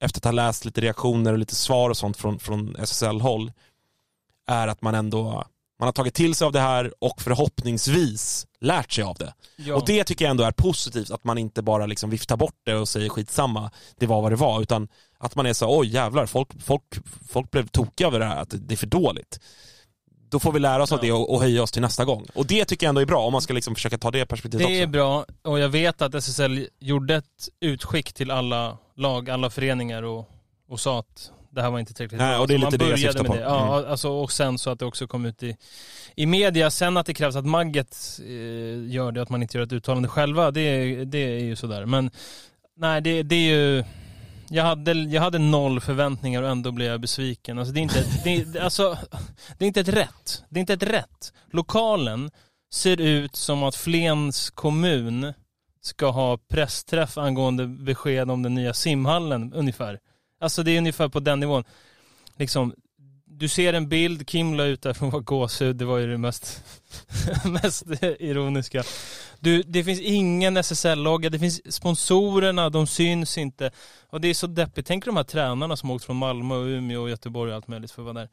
efter 0.00 0.20
att 0.20 0.24
ha 0.24 0.32
läst 0.32 0.64
lite 0.64 0.80
reaktioner 0.80 1.32
och 1.32 1.38
lite 1.38 1.54
svar 1.54 1.90
och 1.90 1.96
sånt 1.96 2.16
från, 2.16 2.38
från 2.38 2.76
SSL-håll 2.76 3.52
är 4.46 4.68
att 4.68 4.82
man 4.82 4.94
ändå 4.94 5.46
man 5.78 5.86
har 5.86 5.92
tagit 5.92 6.14
till 6.14 6.34
sig 6.34 6.46
av 6.46 6.52
det 6.52 6.60
här 6.60 6.92
och 6.98 7.22
förhoppningsvis 7.22 8.46
lärt 8.60 8.92
sig 8.92 9.04
av 9.04 9.16
det. 9.16 9.34
Ja. 9.56 9.74
Och 9.74 9.86
det 9.86 10.04
tycker 10.04 10.24
jag 10.24 10.30
ändå 10.30 10.44
är 10.44 10.52
positivt, 10.52 11.10
att 11.10 11.24
man 11.24 11.38
inte 11.38 11.62
bara 11.62 11.86
liksom 11.86 12.10
viftar 12.10 12.36
bort 12.36 12.60
det 12.64 12.74
och 12.74 12.88
säger 12.88 13.08
skitsamma, 13.08 13.70
det 13.96 14.06
var 14.06 14.22
vad 14.22 14.32
det 14.32 14.36
var, 14.36 14.62
utan 14.62 14.88
att 15.18 15.34
man 15.34 15.46
är 15.46 15.52
så 15.52 15.78
oj 15.78 15.88
jävlar, 15.88 16.26
folk, 16.26 16.62
folk, 16.62 16.82
folk 17.28 17.50
blev 17.50 17.66
tokiga 17.66 18.06
över 18.06 18.18
det 18.18 18.24
här, 18.24 18.36
att 18.36 18.54
det 18.58 18.74
är 18.74 18.76
för 18.76 18.86
dåligt 18.86 19.40
då 20.28 20.40
får 20.40 20.52
vi 20.52 20.58
lära 20.58 20.82
oss 20.82 20.92
av 20.92 21.00
det 21.00 21.12
och, 21.12 21.34
och 21.34 21.40
höja 21.40 21.62
oss 21.62 21.72
till 21.72 21.82
nästa 21.82 22.04
gång. 22.04 22.26
Och 22.34 22.46
det 22.46 22.64
tycker 22.64 22.86
jag 22.86 22.88
ändå 22.88 23.00
är 23.00 23.06
bra, 23.06 23.22
om 23.22 23.32
man 23.32 23.42
ska 23.42 23.54
liksom 23.54 23.74
försöka 23.74 23.98
ta 23.98 24.10
det 24.10 24.26
perspektivet 24.26 24.64
också. 24.64 24.74
Det 24.74 24.82
är 24.82 24.86
bra, 24.86 25.26
och 25.42 25.58
jag 25.58 25.68
vet 25.68 26.02
att 26.02 26.14
SSL 26.14 26.68
gjorde 26.78 27.14
ett 27.14 27.48
utskick 27.60 28.12
till 28.12 28.30
alla 28.30 28.78
lag, 28.96 29.30
alla 29.30 29.50
föreningar 29.50 30.02
och, 30.02 30.28
och 30.68 30.80
sa 30.80 30.98
att 30.98 31.30
det 31.50 31.62
här 31.62 31.70
var 31.70 31.78
inte 31.78 31.94
tillräckligt 31.94 32.20
Nej, 32.20 32.30
bra. 32.30 32.40
och 32.40 32.48
det 32.48 32.54
är 32.54 32.58
lite 32.58 32.76
det 32.76 32.88
jag 32.88 32.98
syftar 32.98 33.24
på. 33.24 33.34
Det. 33.34 33.40
Ja, 33.40 33.78
mm. 33.78 33.90
alltså, 33.90 34.10
och 34.10 34.32
sen 34.32 34.58
så 34.58 34.70
att 34.70 34.78
det 34.78 34.84
också 34.84 35.06
kom 35.06 35.26
ut 35.26 35.42
i, 35.42 35.56
i 36.14 36.26
media. 36.26 36.70
Sen 36.70 36.96
att 36.96 37.06
det 37.06 37.14
krävs 37.14 37.36
att 37.36 37.46
Magget 37.46 38.20
eh, 38.20 38.92
gör 38.92 39.12
det, 39.12 39.22
att 39.22 39.28
man 39.28 39.42
inte 39.42 39.58
gör 39.58 39.64
ett 39.64 39.72
uttalande 39.72 40.08
själva, 40.08 40.50
det, 40.50 41.04
det 41.04 41.18
är 41.18 41.44
ju 41.44 41.56
sådär. 41.56 41.86
Men 41.86 42.10
nej, 42.76 43.00
det, 43.00 43.22
det 43.22 43.36
är 43.36 43.54
ju 43.54 43.84
jag 44.48 44.64
hade, 44.64 44.92
jag 44.92 45.22
hade 45.22 45.38
noll 45.38 45.80
förväntningar 45.80 46.42
och 46.42 46.48
ändå 46.48 46.72
blev 46.72 46.88
jag 46.88 47.00
besviken. 47.00 47.58
Alltså 47.58 47.74
det 47.74 47.80
är 47.80 47.82
inte, 47.82 48.04
det 48.24 48.60
alltså, 48.60 48.98
det 49.58 49.64
är 49.64 49.66
inte 49.66 49.80
ett 49.80 49.88
rätt. 49.88 50.44
Det 50.48 50.58
är 50.58 50.60
inte 50.60 50.72
ett 50.72 50.82
rätt. 50.82 51.32
Lokalen 51.50 52.30
ser 52.72 53.00
ut 53.00 53.36
som 53.36 53.62
att 53.62 53.76
Flens 53.76 54.50
kommun 54.50 55.32
ska 55.80 56.10
ha 56.10 56.38
pressträff 56.38 57.18
angående 57.18 57.66
besked 57.66 58.30
om 58.30 58.42
den 58.42 58.54
nya 58.54 58.74
simhallen 58.74 59.52
ungefär. 59.52 59.98
Alltså 60.40 60.62
det 60.62 60.70
är 60.70 60.78
ungefär 60.78 61.08
på 61.08 61.20
den 61.20 61.40
nivån. 61.40 61.64
Liksom, 62.36 62.74
du 63.38 63.48
ser 63.48 63.72
en 63.72 63.88
bild, 63.88 64.26
Kim 64.28 64.54
la 64.54 64.64
ut 64.64 64.82
där 64.82 64.94
från 64.94 65.10
var 65.10 65.20
gåshud, 65.20 65.76
det 65.76 65.84
var 65.84 65.98
ju 65.98 66.06
det 66.06 66.18
mest, 66.18 66.64
mest 67.44 67.84
ironiska. 68.18 68.82
Du, 69.40 69.62
det 69.62 69.84
finns 69.84 70.00
ingen 70.00 70.56
SSL-logga, 70.56 71.30
det 71.30 71.38
finns 71.38 71.74
sponsorerna, 71.74 72.70
de 72.70 72.86
syns 72.86 73.38
inte. 73.38 73.70
Och 74.10 74.20
det 74.20 74.28
är 74.28 74.34
så 74.34 74.46
deppigt. 74.46 74.86
Tänk 74.86 75.04
de 75.04 75.16
här 75.16 75.24
tränarna 75.24 75.76
som 75.76 75.90
åkt 75.90 76.04
från 76.04 76.16
Malmö 76.16 76.54
och 76.54 76.66
Umeå 76.66 77.02
och 77.02 77.10
Göteborg 77.10 77.50
och 77.50 77.56
allt 77.56 77.68
möjligt 77.68 77.90
för 77.90 78.02
att 78.02 78.14
vara 78.14 78.14
där. 78.14 78.28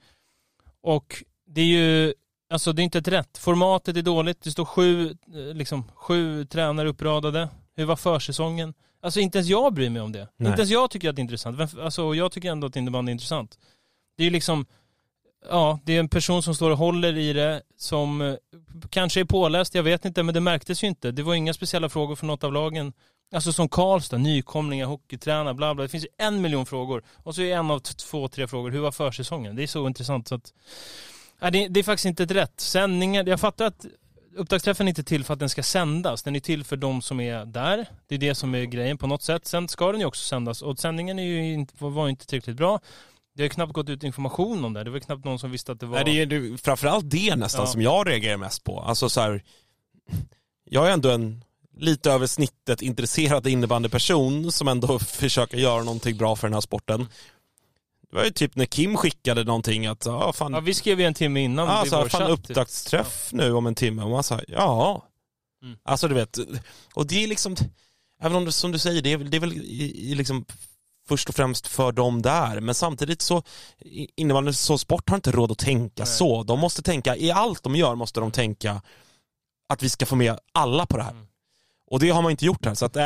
Och 0.82 1.24
det 1.48 1.62
är 1.62 1.66
ju, 1.66 2.14
alltså 2.50 2.74
det 2.74 2.82
är 2.82 2.84
inte 2.84 2.98
ett 2.98 3.08
rätt. 3.08 3.38
Formatet 3.38 3.98
är 3.98 4.02
dåligt, 4.02 4.42
det 4.42 4.52
står 4.52 4.66
sju, 4.66 5.10
eh, 5.10 5.54
liksom, 5.54 5.84
sju 5.96 6.46
tränare 6.46 6.90
uppradade. 6.90 7.50
Hur 7.76 7.86
var 7.86 7.96
försäsongen? 7.96 8.74
Alltså 9.02 9.20
inte 9.20 9.38
ens 9.38 9.50
jag 9.50 9.74
bryr 9.74 9.90
mig 9.90 10.02
om 10.02 10.12
det. 10.12 10.28
Nej. 10.38 10.50
Inte 10.50 10.62
ens 10.62 10.72
jag 10.72 10.92
tycker 10.92 11.10
att 11.10 11.16
det 11.16 11.20
är 11.20 11.24
intressant. 11.24 11.80
Alltså 11.80 12.16
jag 12.16 12.32
tycker 12.32 12.52
ändå 12.52 12.68
att 12.68 12.76
innebandy 12.76 13.10
är 13.10 13.14
intressant. 13.14 13.58
Det 14.18 14.24
är 14.24 14.26
ju 14.26 14.32
liksom, 14.32 14.66
ja, 15.50 15.80
det 15.84 15.96
är 15.96 16.00
en 16.00 16.10
person 16.10 16.44
som 16.44 16.56
står 16.56 16.72
och 16.72 16.78
håller 16.78 17.18
i 17.18 17.34
det, 17.34 17.62
som 17.78 18.22
eh, 18.22 18.36
kanske 18.90 19.20
är 19.20 19.26
påläst, 19.26 19.76
jag 19.76 19.84
vet 19.84 20.06
inte, 20.06 20.24
men 20.24 20.34
det 20.34 20.40
märktes 20.40 20.84
ju 20.84 20.88
inte. 20.88 21.12
Det 21.12 21.24
var 21.24 21.34
inga 21.34 21.54
speciella 21.54 21.90
frågor 21.90 22.16
från 22.16 22.28
något 22.28 22.44
av 22.44 22.54
lagen. 22.54 22.94
Alltså 23.34 23.54
som 23.54 23.70
Karlstad, 23.70 24.18
nykomlingar, 24.18 24.86
hockeytränare, 24.86 25.54
bla 25.54 25.76
bla. 25.76 25.84
Det 25.84 25.90
finns 25.90 26.04
ju 26.04 26.10
en 26.18 26.42
miljon 26.42 26.66
frågor. 26.66 27.04
Och 27.24 27.36
så 27.36 27.42
är 27.42 27.56
en 27.56 27.72
av 27.72 27.80
två, 27.80 28.28
tre 28.28 28.48
frågor, 28.48 28.72
hur 28.72 28.80
var 28.80 28.92
försäsongen? 28.92 29.56
Det 29.56 29.64
är 29.64 29.68
så 29.68 29.88
intressant 29.88 30.28
så 30.28 30.36
att... 30.36 30.54
Nej, 31.40 31.52
det, 31.52 31.68
det 31.68 31.80
är 31.80 31.84
faktiskt 31.84 32.06
inte 32.06 32.24
ett 32.24 32.32
rätt. 32.32 32.60
Sändningar, 32.60 33.24
jag 33.28 33.40
fattar 33.40 33.66
att 33.66 33.86
upptaktsträffen 34.36 34.88
är 34.88 34.90
inte 34.90 35.04
till 35.04 35.24
för 35.24 35.34
att 35.34 35.40
den 35.40 35.50
ska 35.50 35.64
sändas. 35.64 36.24
Den 36.24 36.36
är 36.36 36.40
till 36.40 36.64
för 36.64 36.76
de 36.76 37.02
som 37.02 37.20
är 37.20 37.46
där. 37.46 37.86
Det 38.08 38.16
är 38.16 38.20
det 38.20 38.36
som 38.36 38.56
är 38.56 38.64
grejen 38.64 38.98
på 38.98 39.08
något 39.08 39.24
sätt. 39.24 39.46
Sen 39.46 39.68
ska 39.68 39.92
den 39.92 40.02
ju 40.02 40.06
också 40.06 40.28
sändas 40.28 40.62
och 40.62 40.80
sändningen 40.80 41.20
är 41.20 41.24
ju 41.24 41.54
inte, 41.54 41.74
var 41.78 42.06
ju 42.06 42.10
inte 42.10 42.26
tillräckligt 42.26 42.58
bra. 42.58 42.80
Det 43.36 43.44
har 43.44 43.50
knappt 43.50 43.74
gått 43.74 43.90
ut 43.90 44.04
information 44.04 44.66
om 44.66 44.74
det. 44.74 44.84
Det 44.84 44.90
var 44.90 45.00
knappt 45.00 45.26
någon 45.26 45.40
som 45.40 45.52
visste 45.52 45.72
att 45.72 45.80
det 45.80 45.86
var... 45.86 46.04
Nej, 46.04 46.26
det 46.26 46.36
är 46.36 46.40
ju 46.40 46.58
framförallt 46.58 47.10
det 47.10 47.36
nästan 47.36 47.62
Ja. 47.66 47.68
som 47.72 47.82
jag 47.82 48.08
reagerar 48.10 48.38
mest 48.38 48.64
på. 48.64 48.80
Alltså 48.80 49.10
så 49.10 49.22
här, 49.22 49.44
jag 50.66 50.88
är 50.90 50.92
ändå 50.94 51.10
en 51.10 51.44
lite 51.78 52.12
över 52.12 52.28
snittet 52.28 52.82
intresserad 52.82 53.48
innebandyperson 53.48 54.52
som 54.52 54.68
ändå 54.68 55.00
försöker 55.20 55.58
göra 55.58 55.84
någonting 55.84 56.18
bra 56.18 56.36
för 56.36 56.48
den 56.48 56.54
här 56.54 56.62
sporten. 56.62 57.08
Det 58.10 58.16
var 58.18 58.24
ju 58.26 58.32
typ 58.32 58.56
när 58.56 58.66
Kim 58.66 58.98
skickade 58.98 59.44
någonting 59.44 59.86
att, 59.88 60.06
ja 60.06 60.34
fan, 60.34 60.54
Ja, 60.54 60.60
vi 60.60 60.74
skrev 60.74 61.00
ju 61.00 61.06
en 61.06 61.14
timme 61.14 61.40
innan. 61.44 61.68
ja, 61.68 61.86
i 61.86 61.90
så 61.90 61.96
här, 61.96 62.04
vår 62.04 62.10
fan 62.10 62.22
chatt, 62.22 62.30
typ. 62.40 62.50
upptaktsträff 62.50 63.30
nu 63.32 63.54
om 63.54 63.68
en 63.68 63.76
timme 63.76 64.04
och 64.04 64.10
man 64.10 64.24
sa 64.24 64.40
ja. 64.48 65.08
Mm. 65.64 65.78
Alltså 65.84 66.08
du 66.08 66.14
vet, 66.16 66.38
och 66.94 67.08
det 67.08 67.24
är 67.24 67.28
liksom, 67.28 67.56
även 68.22 68.36
om 68.38 68.46
det 68.46 68.52
som 68.52 68.72
du 68.72 68.80
säger, 68.80 69.02
det 69.02 69.12
är, 69.14 69.18
det 69.18 69.38
är 69.38 69.42
väl 69.42 69.54
i, 69.54 70.12
i 70.12 70.16
liksom 70.16 70.46
först 71.08 71.30
och 71.30 71.36
främst 71.36 71.68
för 71.68 71.92
dem 71.92 72.22
där, 72.22 72.60
men 72.60 72.76
samtidigt 72.76 73.22
så 73.22 73.44
innebandy 74.16 74.54
som 74.54 74.80
sport 74.80 75.10
har 75.10 75.16
inte 75.16 75.32
råd 75.32 75.52
att 75.52 75.58
tänka 75.58 76.04
Nej. 76.04 76.08
så. 76.14 76.44
De 76.44 76.60
måste 76.60 76.82
tänka, 76.82 77.16
i 77.16 77.32
allt 77.32 77.64
de 77.64 77.76
gör 77.76 77.96
måste 77.96 78.20
de 78.20 78.32
tänka 78.32 78.82
att 79.70 79.84
vi 79.84 79.90
ska 79.90 80.06
få 80.06 80.16
med 80.16 80.40
alla 80.52 80.86
på 80.86 80.98
det 80.98 81.04
här. 81.04 81.12
Mm. 81.12 81.28
Och 81.88 82.00
det 82.00 82.10
har 82.10 82.22
man 82.22 82.32
inte 82.32 82.46
gjort 82.46 82.66
här, 82.66 82.74
så 82.74 82.86
att 82.86 82.96
äh, 82.96 83.04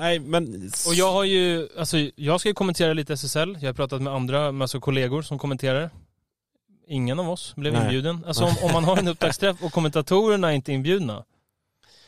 nej 0.00 0.18
men... 0.18 0.70
Och 0.86 0.94
jag 0.94 1.12
har 1.12 1.24
ju, 1.24 1.68
alltså 1.78 1.96
jag 2.16 2.40
ska 2.40 2.48
ju 2.48 2.54
kommentera 2.54 2.92
lite 2.92 3.12
SSL. 3.12 3.58
Jag 3.60 3.68
har 3.68 3.74
pratat 3.74 4.02
med 4.02 4.12
andra, 4.12 4.52
med 4.52 4.64
alltså 4.64 4.80
kollegor 4.80 5.22
som 5.22 5.38
kommenterar. 5.38 5.90
Ingen 6.88 7.18
av 7.18 7.30
oss 7.30 7.54
blev 7.56 7.72
Nej. 7.72 7.82
inbjuden. 7.82 8.24
Alltså 8.26 8.44
om, 8.44 8.54
om 8.62 8.72
man 8.72 8.84
har 8.84 8.96
en 8.96 9.08
upptaktsträff 9.08 9.62
och 9.62 9.72
kommentatorerna 9.72 10.48
är 10.50 10.52
inte 10.54 10.72
inbjudna. 10.72 11.24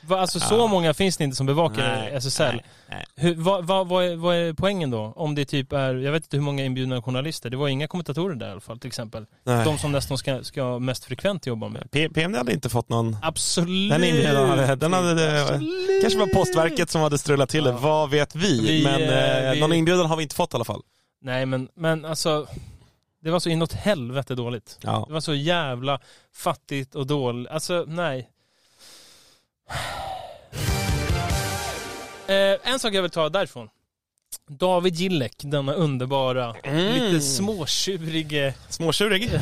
Alltså 0.09 0.41
så 0.41 0.55
Ja. 0.55 0.67
många 0.67 0.95
finns 0.95 1.17
det 1.17 1.25
inte 1.25 1.37
som 1.37 1.47
bevakar 1.47 1.97
Nej, 1.97 2.13
SSL. 2.15 2.43
nej, 2.55 2.65
nej. 2.91 3.05
Hur, 3.17 3.35
vad, 3.35 3.67
vad, 3.67 3.89
vad, 3.89 4.05
är, 4.05 4.17
vad 4.17 4.37
är 4.37 4.53
poängen 4.53 4.91
då? 4.91 5.13
Om 5.17 5.35
det 5.35 5.45
typ 5.45 5.73
är, 5.73 5.95
jag 5.95 6.13
vet 6.13 6.23
inte 6.25 6.37
hur 6.37 6.45
många 6.45 6.65
inbjudna 6.65 7.03
journalister. 7.03 7.51
Det 7.51 7.57
var 7.57 7.69
inga 7.69 7.89
kommentatorer 7.89 8.35
där 8.35 8.49
i 8.49 8.51
alla 8.51 8.61
fall 8.61 8.79
till 8.79 8.89
exempel. 8.89 9.27
De 9.45 9.79
som 9.79 9.93
nästan 9.93 10.19
ska, 10.19 10.43
ska 10.45 10.79
mest 10.79 11.05
frekvent 11.05 11.47
jobba 11.47 11.69
med. 11.69 11.91
P- 11.91 12.09
PM 12.09 12.35
hade 12.35 12.53
inte 12.53 12.69
fått 12.69 12.89
någon... 12.89 13.17
Absolut! 13.23 13.91
Den 13.93 14.05
inbjudan 14.05 14.49
hade, 14.49 14.75
den 14.77 14.93
hade 14.93 15.15
det, 15.15 15.61
kanske 16.03 16.19
var 16.19 16.27
postverket 16.27 16.91
som 16.91 17.01
hade 17.01 17.19
strulat 17.19 17.49
till 17.49 17.65
det, 17.65 17.71
Ja. 17.71 17.79
vad 17.79 18.11
vet 18.11 18.35
vi? 18.35 18.61
Vi, 18.67 18.85
men 18.85 19.03
eh, 19.03 19.45
eh, 19.47 19.53
vi- 19.53 19.61
någon 19.61 19.73
inbjudan 19.73 20.07
har 20.07 20.17
vi 20.17 20.23
inte 20.23 20.35
fått 20.35 20.55
i 20.55 20.57
alla 20.57 20.65
fall. 20.65 20.83
Nej 21.23 21.47
men, 21.47 21.69
men 21.77 22.05
alltså, 22.05 22.47
det 23.23 23.31
var 23.31 23.41
så 23.41 23.49
inåt 23.49 23.73
helvete 23.73 24.35
dåligt. 24.35 24.79
Ja. 24.83 25.05
Det 25.09 25.13
var 25.13 25.21
så 25.21 25.35
jävla 25.35 26.01
fattigt 26.35 26.95
och 26.95 27.07
dåligt. 27.07 27.51
Alltså, 27.53 27.85
nej. 27.89 28.29
Eh, 32.29 32.73
en 32.73 32.79
sak 32.79 32.95
jag 32.95 33.03
vill 33.03 33.11
ta 33.11 33.29
därifrån. 33.29 33.69
David 34.49 34.95
Gillek, 34.95 35.35
denna 35.45 35.73
underbara, 35.73 36.55
Mm. 36.63 36.95
lite 36.95 37.21
småtjurige... 37.21 38.55
Småtjurig. 38.69 39.31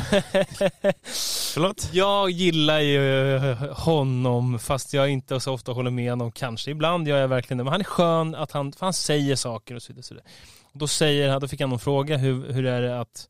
Förlåt? 1.53 1.89
Jag 1.91 2.29
gillar 2.29 2.79
ju 2.79 3.35
eh, 3.35 3.57
honom, 3.77 4.59
fast 4.59 4.93
jag 4.93 5.09
inte 5.09 5.39
så 5.39 5.53
ofta 5.53 5.71
håller 5.71 5.91
med 5.91 6.09
honom. 6.11 6.31
Kanske 6.31 6.71
ibland 6.71 7.07
gör 7.07 7.17
jag 7.17 7.27
verkligen 7.27 7.57
det. 7.57 7.63
Men 7.63 7.71
han 7.71 7.81
är 7.81 7.85
skön, 7.85 8.35
att 8.35 8.51
han, 8.51 8.71
för 8.71 8.85
han 8.85 8.93
säger 8.93 9.35
saker 9.35 9.75
och 9.75 9.81
så 9.81 9.93
vidare. 9.93 10.03
Så 10.03 10.13
vidare. 10.13 10.27
Då, 10.73 10.87
säger, 10.87 11.29
han- 11.29 11.41
då 11.41 11.47
fick 11.47 11.61
han 11.61 11.69
någon 11.69 11.79
fråga, 11.79 12.17
hur, 12.17 12.53
hur 12.53 12.65
är 12.65 12.81
det 12.81 12.99
att 13.01 13.27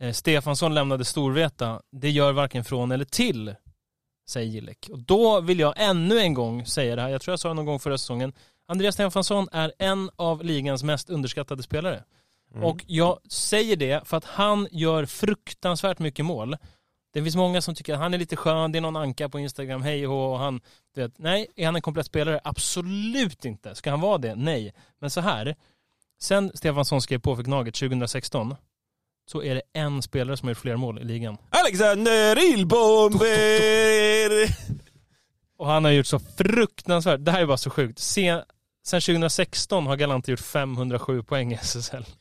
eh, 0.00 0.12
Stefansson 0.12 0.74
lämnade 0.74 1.04
Storvreta? 1.04 1.80
Det 1.92 2.10
gör 2.10 2.32
varken 2.32 2.64
från 2.64 2.92
eller 2.92 3.04
till, 3.04 3.54
säger 4.26 4.50
Gillek. 4.50 4.88
Och 4.92 4.98
då 4.98 5.40
vill 5.40 5.58
jag 5.58 5.74
ännu 5.76 6.18
en 6.18 6.34
gång 6.34 6.66
säga 6.66 6.96
det 6.96 7.02
här, 7.02 7.08
jag 7.08 7.20
tror 7.20 7.32
jag 7.32 7.40
sa 7.40 7.48
det 7.48 7.54
någon 7.54 7.64
gång 7.64 7.78
förra 7.78 7.98
säsongen. 7.98 8.32
Andreas 8.68 8.94
Stefansson 8.94 9.48
är 9.52 9.72
en 9.78 10.10
av 10.16 10.44
ligans 10.44 10.82
mest 10.82 11.10
underskattade 11.10 11.62
spelare. 11.62 12.04
Och 12.62 12.84
jag 12.86 13.18
säger 13.28 13.76
det 13.76 14.08
för 14.08 14.16
att 14.16 14.24
han 14.24 14.68
gör 14.70 15.06
fruktansvärt 15.06 15.98
mycket 15.98 16.24
mål. 16.24 16.56
Det 17.12 17.22
finns 17.22 17.36
många 17.36 17.62
som 17.62 17.74
tycker 17.74 17.94
att 17.94 18.00
han 18.00 18.14
är 18.14 18.18
lite 18.18 18.36
skön, 18.36 18.72
det 18.72 18.78
är 18.78 18.80
någon 18.80 18.96
anka 18.96 19.28
på 19.28 19.38
Instagram, 19.38 19.82
hej 19.82 20.06
och 20.06 20.32
och 20.32 20.38
han, 20.38 20.60
vet, 20.94 21.18
nej, 21.18 21.46
är 21.56 21.66
han 21.66 21.76
en 21.76 21.82
komplett 21.82 22.06
spelare? 22.06 22.40
Absolut 22.44 23.44
inte. 23.44 23.74
Ska 23.74 23.90
han 23.90 24.00
vara 24.00 24.18
det? 24.18 24.34
Nej. 24.34 24.74
Men 25.00 25.10
så 25.10 25.20
här, 25.20 25.56
sen 26.20 26.52
Stefansson 26.54 27.00
skrev 27.00 27.18
på 27.18 27.36
för 27.36 27.42
Gnaget 27.42 27.74
2016, 27.74 28.54
så 29.30 29.42
är 29.42 29.54
det 29.54 29.62
en 29.72 30.02
spelare 30.02 30.36
som 30.36 30.46
har 30.46 30.50
gjort 30.50 30.58
fler 30.58 30.76
mål 30.76 30.98
i 30.98 31.04
ligan. 31.04 31.36
Alexander 31.50 32.36
Ilbomber! 34.42 34.84
Och 35.58 35.66
han 35.66 35.84
har 35.84 35.90
gjort 35.92 36.06
så 36.06 36.18
fruktansvärt, 36.18 37.24
det 37.24 37.30
här 37.30 37.40
är 37.42 37.46
bara 37.46 37.56
så 37.56 37.70
sjukt. 37.70 37.98
Sen, 37.98 38.42
sen 38.86 39.00
2016 39.00 39.86
har 39.86 39.96
Galante 39.96 40.30
gjort 40.30 40.40
507 40.40 41.22
poäng 41.22 41.52
i 41.52 41.54
SSL. 41.56 42.04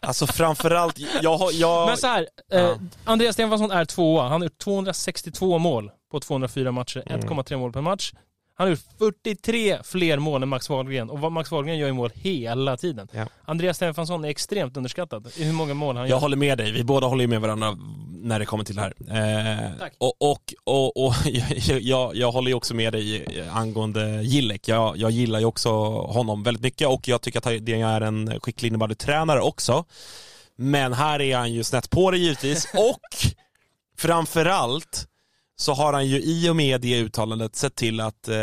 Alltså 0.00 0.26
framförallt, 0.26 0.98
jag 1.22 1.36
har... 1.38 1.50
Jag, 1.52 1.86
Men 1.86 1.96
så 1.96 2.06
här, 2.06 2.28
Ja. 2.48 2.56
eh, 2.58 2.76
Andreas 3.04 3.34
Stefansson 3.34 3.70
är 3.70 3.84
tvåa. 3.84 4.22
Han 4.22 4.40
har 4.40 4.46
gjort 4.48 4.58
262 4.58 5.58
mål 5.58 5.90
på 6.10 6.20
204 6.20 6.72
matcher, 6.72 7.02
Mm. 7.06 7.20
1,3 7.20 7.56
mål 7.56 7.72
per 7.72 7.80
match. 7.80 8.12
Han 8.58 8.66
har 8.66 8.70
gjort 8.70 8.80
43 9.24 9.78
fler 9.84 10.18
mål 10.18 10.42
än 10.42 10.48
Max 10.48 10.68
Wahlgren 10.70 11.10
och 11.10 11.32
Max 11.32 11.50
Wahlgren 11.50 11.78
gör 11.78 11.86
ju 11.86 11.92
mål 11.92 12.10
hela 12.14 12.76
tiden. 12.76 13.08
Ja. 13.12 13.26
Andreas 13.44 13.76
Stefansson 13.76 14.24
är 14.24 14.28
extremt 14.28 14.76
underskattad 14.76 15.28
i 15.36 15.44
hur 15.44 15.52
många 15.52 15.74
mål 15.74 15.96
han 15.96 16.04
jag 16.04 16.10
gör. 16.10 16.18
håller 16.20 16.36
med 16.36 16.58
dig, 16.58 16.72
vi 16.72 16.84
båda 16.84 17.06
håller 17.06 17.26
med 17.26 17.40
varandra 17.40 17.76
när 18.10 18.38
det 18.38 18.44
kommer 18.46 18.64
till 18.64 18.76
det 18.76 18.82
här. 18.82 18.94
Eh, 19.64 19.78
Tack. 19.78 19.92
och 19.98 20.16
och, 20.22 20.54
och, 20.64 21.06
och 21.06 21.14
jag, 21.68 21.80
jag, 21.80 22.16
jag 22.16 22.32
håller 22.32 22.48
ju 22.48 22.54
också 22.54 22.74
med 22.74 22.92
dig 22.92 23.26
angående 23.52 24.22
Gillek. 24.22 24.68
Jag, 24.68 24.96
jag 24.96 25.10
gillar 25.10 25.38
ju 25.38 25.44
också 25.44 25.70
honom 25.90 26.42
väldigt 26.42 26.62
mycket 26.62 26.88
och 26.88 27.08
jag 27.08 27.20
tycker 27.22 27.38
att 27.38 27.44
han- 27.44 27.64
det 27.64 27.80
är 27.80 28.00
en 28.00 28.40
skicklig 28.40 28.68
innebandytränare 28.68 29.40
också. 29.40 29.84
Men 30.58 30.92
här 30.92 31.20
är 31.20 31.36
han 31.36 31.52
ju 31.52 31.64
snett 31.64 31.90
på 31.90 32.10
det 32.10 32.18
givetvis 32.18 32.68
och 32.74 33.32
framförallt 33.98 35.06
så 35.58 35.72
har 35.74 35.92
han 35.92 36.06
ju 36.06 36.20
i 36.22 36.50
och 36.50 36.56
med 36.56 36.80
det 36.80 36.98
uttalandet 36.98 37.56
sett 37.56 37.74
till 37.74 38.00
att 38.00 38.28
eh, 38.28 38.36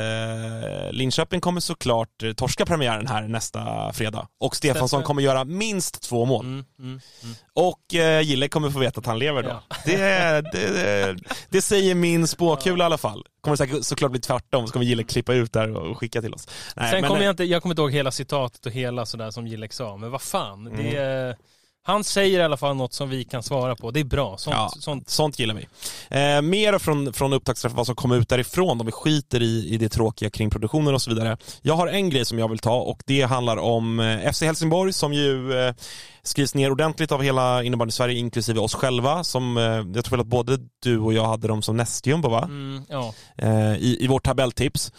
Linköping 0.92 1.42
kommer 1.42 1.62
såklart 1.62 2.24
eh, 2.24 2.34
torska 2.34 2.66
premiären 2.66 3.08
här 3.08 3.28
nästa 3.28 3.94
fredag. 3.94 4.28
Och 4.40 4.56
Stefansson 4.56 5.04
kommer 5.04 5.22
göra 5.22 5.44
minst 5.44 6.02
två 6.02 6.26
mål. 6.26 6.46
Mm, 6.46 6.66
mm, 6.80 7.00
mm. 7.24 7.36
Och 7.54 7.96
eh, 7.96 8.22
Gille 8.22 8.48
kommer 8.48 8.70
få 8.70 8.80
veta 8.80 9.00
att 9.00 9.06
han 9.06 9.20
lever 9.20 9.44
då. 9.44 9.50
Ja. 9.50 9.62
Det, 9.86 9.98
det, 10.52 10.74
det, 10.74 11.18
det 11.50 11.62
säger 11.62 11.96
min 11.96 12.28
spåkula 12.28 12.84
i 12.84 12.86
alla 12.86 12.98
fall. 12.98 13.26
Kommer 13.42 13.58
säkert 13.58 13.86
såklart 13.86 14.12
bli 14.12 14.20
tvärtom, 14.20 14.68
så 14.68 14.74
kommer 14.74 14.86
Gille 14.86 15.04
klippa 15.04 15.34
ut 15.34 15.54
där 15.54 15.78
och 15.78 15.98
skicka 15.98 16.22
till 16.22 16.34
oss. 16.34 16.48
Nej, 16.76 16.92
Sen 16.92 17.02
men, 17.02 17.08
kommer 17.08 17.22
eh, 17.22 17.26
jag 17.26 17.34
inte, 17.34 17.44
jag 17.44 17.62
kommer 17.62 17.74
inte 17.74 17.82
ihåg 17.82 17.92
hela 17.92 18.12
citatet 18.12 18.66
och 18.66 18.72
hela 18.72 19.06
sådär 19.06 19.32
som 19.32 19.48
Gillek 19.48 19.74
sa, 19.74 19.98
men 19.98 20.12
vad 20.12 20.22
fan. 20.22 20.64
Det 20.64 20.98
Mm. 20.98 21.36
Han 21.86 22.04
säger 22.04 22.40
i 22.40 22.44
alla 22.44 22.58
fall 22.58 22.76
något 22.76 22.94
som 22.94 23.10
vi 23.10 23.24
kan 23.24 23.44
svara 23.44 23.76
på. 23.76 23.92
Det 23.92 24.00
är 24.00 24.04
bra. 24.04 24.38
Sånt, 24.38 24.56
Ja. 24.56 24.72
sånt. 24.80 25.10
Sånt 25.10 25.40
gillar 25.40 25.56
vi. 25.56 25.62
Eh, 26.10 26.42
mer 26.42 26.80
från, 26.80 27.14
från 27.14 27.34
upptaktsträffen, 27.34 27.78
vad 27.78 27.86
som 27.86 27.96
kommer 27.96 28.16
ut 28.18 28.30
därifrån, 28.30 28.80
om 28.80 28.86
vi 28.86 28.92
skiter 28.92 29.42
i, 29.42 29.68
i 29.70 29.78
det 29.78 29.90
tråkiga 29.90 30.30
kring 30.30 30.50
produktionen 30.50 30.94
och 30.94 31.02
så 31.02 31.10
vidare. 31.10 31.38
Jag 31.62 31.74
har 31.76 31.88
en 31.88 32.10
grej 32.10 32.26
som 32.26 32.40
jag 32.40 32.48
vill 32.50 32.60
ta 32.60 32.76
och 32.76 33.04
det 33.06 33.22
handlar 33.22 33.58
om 33.58 34.00
eh, 34.00 34.32
FC 34.32 34.42
Helsingborg 34.42 34.94
som 34.94 35.14
ju 35.14 35.60
eh, 35.68 35.74
skrivs 36.24 36.56
ner 36.56 36.72
ordentligt 36.72 37.12
av 37.12 37.22
hela 37.22 37.64
innebandy 37.64 37.92
Sverige 37.92 38.18
inklusive 38.20 38.60
oss 38.60 38.74
själva 38.76 39.24
som, 39.24 39.58
eh, 39.58 39.64
jag 39.64 40.06
tror 40.06 40.10
väl 40.10 40.20
att 40.20 40.28
både 40.28 40.58
du 40.84 41.00
och 41.00 41.14
jag 41.14 41.26
hade 41.26 41.48
dem 41.48 41.62
som 41.62 41.78
nästjumbo 41.78 42.30
va? 42.30 42.44
Mm, 42.44 42.84
ja. 42.90 43.14
eh, 43.38 43.74
i, 43.76 43.98
i 44.00 44.08
vårt 44.08 44.26
tabelltips. 44.26 44.92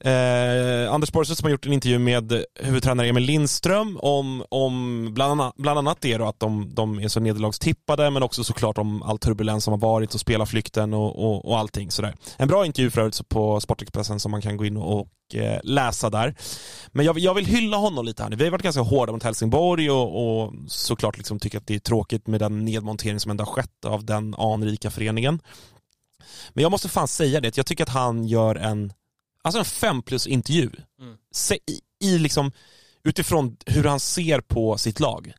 Eh, 0.00 0.92
Anders 0.92 1.12
Borgstedt 1.12 1.38
som 1.38 1.46
har 1.46 1.50
gjort 1.50 1.66
en 1.66 1.72
intervju 1.72 1.98
med 1.98 2.44
huvudtränare 2.60 3.08
Emil 3.08 3.22
Lindström 3.22 3.98
om, 4.02 4.44
om 4.48 5.08
bland, 5.14 5.32
annat, 5.32 5.54
bland 5.56 5.78
annat 5.78 6.00
det 6.00 6.16
då 6.16 6.28
att 6.28 6.40
de, 6.40 6.74
de 6.74 6.98
är 6.98 7.08
så 7.08 7.20
nederlagstippade 7.20 8.10
men 8.10 8.22
också 8.22 8.44
såklart 8.44 8.78
om 8.78 9.02
all 9.02 9.18
turbulens 9.18 9.64
som 9.64 9.72
har 9.72 9.78
varit 9.78 10.14
och 10.14 10.20
spelarflykten 10.20 10.94
och, 10.94 11.24
och, 11.24 11.44
och 11.44 11.58
allting 11.58 11.90
sådär. 11.90 12.14
En 12.36 12.48
bra 12.48 12.66
intervju 12.66 12.90
för 12.90 13.00
övrigt 13.00 13.28
på 13.28 13.60
Sportexpressen 13.60 14.20
som 14.20 14.30
man 14.30 14.42
kan 14.42 14.56
gå 14.56 14.64
in 14.64 14.76
och, 14.76 15.08
eh, 15.34 15.60
läsa 15.62 16.10
där. 16.10 16.34
Men 16.88 17.06
jag, 17.06 17.18
jag 17.18 17.34
vill 17.34 17.46
hylla 17.46 17.76
honom 17.76 18.04
lite 18.04 18.22
här 18.22 18.30
nu. 18.30 18.36
Vi 18.36 18.44
har 18.44 18.50
varit 18.50 18.62
ganska 18.62 18.82
hårda 18.82 19.12
mot 19.12 19.22
Helsingborg 19.22 19.90
och, 19.90 20.42
och 20.42 20.52
såklart 20.68 21.16
liksom 21.16 21.38
tycker 21.38 21.58
att 21.58 21.66
det 21.66 21.74
är 21.74 21.78
tråkigt 21.78 22.26
med 22.26 22.40
den 22.40 22.64
nedmontering 22.64 23.20
som 23.20 23.30
ändå 23.30 23.44
har 23.44 23.52
skett 23.52 23.84
av 23.86 24.04
den 24.04 24.34
anrika 24.34 24.90
föreningen. 24.90 25.40
Men 26.52 26.62
jag 26.62 26.70
måste 26.70 26.88
fan 26.88 27.08
säga 27.08 27.40
det, 27.40 27.48
att 27.48 27.56
jag 27.56 27.66
tycker 27.66 27.84
att 27.84 27.90
han 27.90 28.24
gör 28.24 28.54
en, 28.54 28.92
alltså 29.46 29.58
en 29.58 29.64
fem 29.64 30.02
plus 30.02 30.26
intervju. 30.26 30.70
Mm. 31.00 31.16
Se, 31.32 31.54
i, 31.54 31.80
i 32.06 32.18
liksom, 32.18 32.52
utifrån 33.04 33.56
hur 33.66 33.84
han 33.84 34.00
ser 34.00 34.40
på 34.40 34.78
sitt 34.78 35.00
lag. 35.00 35.32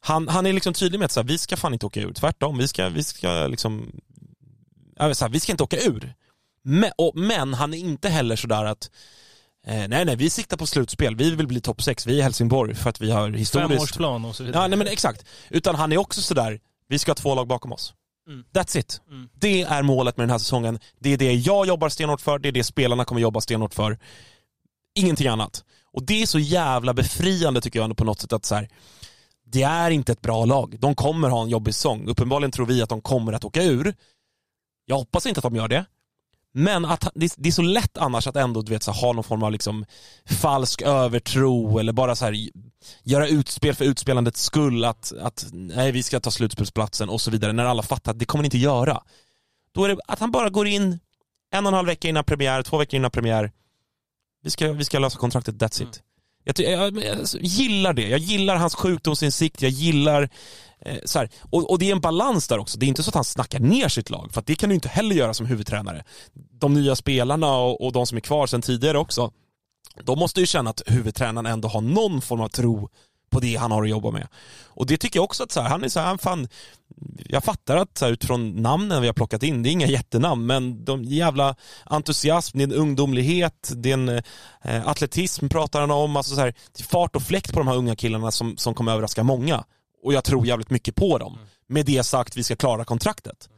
Han, 0.00 0.28
han 0.28 0.46
är 0.46 0.52
liksom 0.52 0.74
tydlig 0.74 0.98
med 0.98 1.06
att 1.06 1.12
så 1.12 1.20
här, 1.20 1.28
vi 1.28 1.38
ska 1.38 1.56
fan 1.56 1.72
inte 1.72 1.86
åka 1.86 2.00
ur, 2.00 2.12
tvärtom, 2.12 2.58
vi 2.58 2.68
ska, 2.68 2.88
vi 2.88 3.04
ska 3.04 3.46
liksom, 3.46 4.00
så 4.96 5.24
här, 5.24 5.28
vi 5.28 5.40
ska 5.40 5.52
inte 5.52 5.64
åka 5.64 5.80
ur. 5.80 6.14
Men, 6.62 6.90
och, 6.98 7.12
men 7.16 7.54
han 7.54 7.74
är 7.74 7.78
inte 7.78 8.08
heller 8.08 8.36
sådär 8.36 8.64
att 8.64 8.90
eh, 9.66 9.88
nej 9.88 10.04
nej, 10.04 10.16
vi 10.16 10.30
siktar 10.30 10.56
på 10.56 10.66
slutspel, 10.66 11.16
vi 11.16 11.30
vill 11.30 11.46
bli 11.46 11.60
topp 11.60 11.82
6, 11.82 12.06
vi 12.06 12.18
är 12.18 12.22
Helsingborg 12.22 12.74
för 12.74 12.90
att 12.90 13.00
vi 13.00 13.10
har 13.10 13.30
historiskt 13.30 13.72
Femårsplan 13.72 14.24
och 14.24 14.36
så 14.36 14.44
vidare. 14.44 14.62
Ja, 14.62 14.68
nej 14.68 14.78
men 14.78 14.86
exakt. 14.86 15.24
Utan 15.50 15.74
han 15.74 15.92
är 15.92 15.96
också 15.96 16.22
sådär, 16.22 16.60
vi 16.88 16.98
ska 16.98 17.10
ha 17.10 17.16
två 17.16 17.34
lag 17.34 17.46
bakom 17.46 17.72
oss. 17.72 17.94
Mm. 18.28 18.44
That's 18.54 18.78
it. 18.78 19.00
Mm. 19.10 19.28
Det 19.34 19.62
är 19.62 19.82
målet 19.82 20.16
med 20.16 20.22
den 20.24 20.30
här 20.30 20.38
säsongen. 20.38 20.78
Det 20.98 21.10
är 21.10 21.16
det 21.18 21.32
jag 21.32 21.66
jobbar 21.66 21.88
stenhårt 21.88 22.20
för, 22.20 22.38
det 22.38 22.48
är 22.48 22.52
det 22.52 22.64
spelarna 22.64 23.04
kommer 23.04 23.20
jobba 23.20 23.40
stenhårt 23.40 23.74
för. 23.74 23.98
Ingenting 24.94 25.26
annat. 25.28 25.64
Och 25.92 26.02
det 26.06 26.22
är 26.22 26.26
så 26.26 26.38
jävla 26.38 26.94
befriande 26.94 27.60
tycker 27.60 27.78
jag 27.78 27.84
ändå 27.84 27.94
på 27.96 28.04
något 28.04 28.20
sätt 28.20 28.32
att 28.32 28.44
så 28.44 28.54
här, 28.54 28.68
det 29.46 29.62
är 29.62 29.90
inte 29.90 30.12
ett 30.12 30.20
bra 30.20 30.44
lag. 30.44 30.76
De 30.80 30.94
kommer 30.94 31.28
ha 31.28 31.42
en 31.42 31.48
jobbig 31.48 31.74
säsong. 31.74 32.06
Uppenbarligen 32.08 32.50
tror 32.50 32.66
vi 32.66 32.82
att 32.82 32.88
de 32.88 33.00
kommer 33.00 33.32
att 33.32 33.44
åka 33.44 33.62
ur. 33.62 33.94
Jag 34.86 34.96
hoppas 34.96 35.26
inte 35.26 35.38
att 35.38 35.42
de 35.42 35.56
gör 35.56 35.68
det. 35.68 35.84
Men 36.56 36.84
att, 36.84 37.08
det, 37.14 37.26
är- 37.46 37.50
så 37.50 37.62
lätt 37.62 37.98
annars 37.98 38.26
att 38.26 38.36
ändå 38.36 38.62
du 38.62 38.72
vet, 38.72 38.82
så 38.82 38.92
här, 38.92 39.00
ha 39.00 39.12
någon 39.12 39.24
form 39.24 39.42
av 39.42 39.52
liksom 39.52 39.84
falsk 40.26 40.82
övertro 40.82 41.78
eller 41.78 41.92
bara 41.92 42.16
så 42.16 42.24
här, 42.24 42.48
göra 43.02 43.28
utspel 43.28 43.74
för 43.74 43.84
utspelandets 43.84 44.42
skull, 44.42 44.84
att, 44.84 45.12
att 45.20 45.46
nej, 45.52 45.92
vi 45.92 46.02
ska 46.02 46.20
ta 46.20 46.30
slutspelsplatsen 46.30 47.08
och 47.08 47.20
så 47.20 47.30
vidare, 47.30 47.52
när 47.52 47.64
alla 47.64 47.82
fattar 47.82 48.12
att 48.12 48.18
det 48.18 48.24
kommer 48.24 48.42
ni 48.42 48.46
inte 48.46 48.58
göra. 48.58 49.02
Då 49.74 49.84
är 49.84 49.88
det 49.88 49.98
att 50.06 50.18
han 50.18 50.30
bara 50.30 50.50
går 50.50 50.66
in 50.66 50.98
en 51.52 51.66
och 51.66 51.68
en 51.68 51.74
halv 51.74 51.86
vecka 51.86 52.08
innan 52.08 52.24
premiär, 52.24 52.62
två 52.62 52.78
veckor 52.78 52.96
innan 52.96 53.10
premiär. 53.10 53.52
Vi 54.42 54.50
ska, 54.50 54.72
vi 54.72 54.84
ska 54.84 54.98
lösa 54.98 55.18
kontraktet, 55.18 55.54
that's 55.54 55.82
it. 55.82 56.02
Jag, 56.44 56.56
ty- 56.56 56.62
jag, 56.62 56.96
jag, 56.96 57.18
jag 57.18 57.42
gillar 57.42 57.92
det, 57.92 58.08
jag 58.08 58.18
gillar 58.18 58.56
hans 58.56 58.74
sjukdomsinsikt, 58.74 59.62
jag 59.62 59.70
gillar 59.70 60.28
eh, 60.80 60.96
så 61.04 61.18
här. 61.18 61.30
Och, 61.40 61.70
och 61.70 61.78
det 61.78 61.88
är 61.88 61.92
en 61.92 62.00
balans 62.00 62.48
där 62.48 62.58
också, 62.58 62.78
det 62.78 62.86
är 62.86 62.88
inte 62.88 63.02
så 63.02 63.10
att 63.10 63.14
han 63.14 63.24
snackar 63.24 63.60
ner 63.60 63.88
sitt 63.88 64.10
lag, 64.10 64.32
för 64.32 64.42
det 64.46 64.54
kan 64.54 64.68
du 64.68 64.74
inte 64.74 64.88
heller 64.88 65.16
göra 65.16 65.34
som 65.34 65.46
huvudtränare. 65.46 66.04
De 66.60 66.74
nya 66.74 66.96
spelarna 66.96 67.56
och, 67.56 67.86
och 67.86 67.92
de 67.92 68.06
som 68.06 68.16
är 68.16 68.20
kvar 68.20 68.46
sedan 68.46 68.62
tidigare 68.62 68.98
också, 68.98 69.32
de 70.02 70.18
måste 70.18 70.40
ju 70.40 70.46
känna 70.46 70.70
att 70.70 70.82
huvudtränaren 70.86 71.46
ändå 71.46 71.68
har 71.68 71.80
någon 71.80 72.22
form 72.22 72.40
av 72.40 72.48
tro 72.48 72.88
på 73.30 73.40
det 73.40 73.56
han 73.56 73.70
har 73.70 73.82
att 73.82 73.88
jobba 73.88 74.10
med. 74.10 74.28
Och 74.64 74.86
det 74.86 74.96
tycker 74.96 75.18
jag 75.18 75.24
också 75.24 75.42
att 75.42 75.52
så 75.52 75.60
här, 75.60 75.68
han 75.68 75.84
är 75.84 75.88
så 75.88 76.00
här, 76.00 76.06
han 76.06 76.18
fan, 76.18 76.48
jag 77.28 77.44
fattar 77.44 77.76
att 77.76 77.98
så 77.98 78.04
här, 78.04 78.12
utifrån 78.12 78.62
namnen 78.62 79.00
vi 79.00 79.08
har 79.08 79.14
plockat 79.14 79.42
in, 79.42 79.62
det 79.62 79.68
är 79.68 79.70
inga 79.70 79.86
jättenamn, 79.86 80.46
men 80.46 80.84
de 80.84 81.04
jävla 81.04 81.56
entusiasm, 81.84 82.58
det 82.58 82.64
är 82.64 82.66
en 82.66 82.72
ungdomlighet, 82.72 83.72
det 83.74 83.90
är 83.90 83.94
en 83.94 84.08
eh, 84.64 84.88
atletism 84.88 85.48
pratar 85.48 85.80
han 85.80 85.90
om, 85.90 86.16
alltså 86.16 86.34
så 86.34 86.40
här, 86.40 86.54
det 86.76 86.82
är 86.82 86.84
fart 86.84 87.16
och 87.16 87.22
fläkt 87.22 87.52
på 87.52 87.58
de 87.58 87.68
här 87.68 87.76
unga 87.76 87.96
killarna 87.96 88.30
som, 88.30 88.56
som 88.56 88.74
kommer 88.74 88.92
överraska 88.92 89.22
många. 89.22 89.64
Och 90.02 90.12
jag 90.12 90.24
tror 90.24 90.46
jävligt 90.46 90.70
mycket 90.70 90.94
på 90.94 91.18
dem. 91.18 91.38
Med 91.66 91.86
det 91.86 92.02
sagt, 92.02 92.36
vi 92.36 92.42
ska 92.42 92.56
klara 92.56 92.84
kontraktet. 92.84 93.48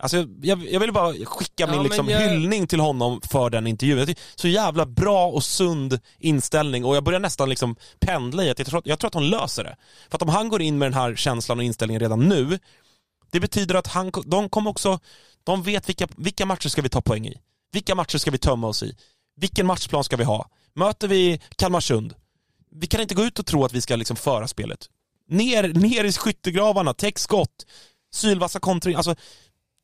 Alltså 0.00 0.26
jag, 0.42 0.68
jag 0.70 0.80
vill 0.80 0.92
bara 0.92 1.12
skicka 1.24 1.52
Ja, 1.56 1.66
min 1.70 1.82
liksom 1.82 2.08
jag- 2.08 2.20
hyllning 2.20 2.66
till 2.66 2.80
honom 2.80 3.20
för 3.30 3.50
den 3.50 3.66
intervjun. 3.66 4.14
Så 4.34 4.48
jävla 4.48 4.86
bra 4.86 5.26
och 5.26 5.44
sund 5.44 6.00
inställning 6.18 6.84
och 6.84 6.96
jag 6.96 7.04
börjar 7.04 7.20
nästan 7.20 7.48
liksom 7.48 7.76
pendla 8.00 8.44
i 8.44 8.50
att 8.50 8.58
jag 8.58 8.68
tror, 8.68 8.82
jag 8.84 8.98
tror 8.98 9.08
att 9.08 9.14
hon 9.14 9.30
löser 9.30 9.64
det. 9.64 9.76
För 10.10 10.16
att 10.16 10.22
om 10.22 10.28
han 10.28 10.48
går 10.48 10.62
in 10.62 10.78
med 10.78 10.86
den 10.86 10.94
här 10.94 11.14
känslan 11.14 11.58
och 11.58 11.64
inställningen 11.64 12.00
redan 12.00 12.28
nu, 12.28 12.58
det 13.30 13.40
betyder 13.40 13.74
att 13.74 13.86
han, 13.86 14.12
de 14.26 14.48
kommer 14.48 14.70
också, 14.70 14.98
de 15.44 15.62
vet 15.62 15.88
vilka, 15.88 16.08
vilka 16.16 16.46
matcher 16.46 16.68
ska 16.68 16.82
vi 16.82 16.88
ta 16.88 17.00
poäng 17.00 17.26
i? 17.26 17.40
Vilka 17.72 17.94
matcher 17.94 18.18
ska 18.18 18.30
vi 18.30 18.38
tömma 18.38 18.66
oss 18.66 18.82
i? 18.82 18.96
Vilken 19.40 19.66
matchplan 19.66 20.04
ska 20.04 20.16
vi 20.16 20.24
ha? 20.24 20.48
Möter 20.74 21.08
vi 21.08 21.40
Kalmarsund? 21.56 22.14
Vi 22.80 22.86
kan 22.86 23.00
inte 23.00 23.14
gå 23.14 23.24
ut 23.24 23.38
och 23.38 23.46
tro 23.46 23.64
att 23.64 23.72
vi 23.72 23.80
ska 23.80 23.96
liksom 23.96 24.16
föra 24.16 24.48
spelet. 24.48 24.78
Ner, 25.28 25.68
ner 25.68 26.04
i 26.04 26.12
skyttegravarna, 26.12 26.94
täck 26.94 27.18
skott, 27.18 27.66
sylvassa 28.14 28.60
kontring, 28.60 28.94
alltså 28.94 29.14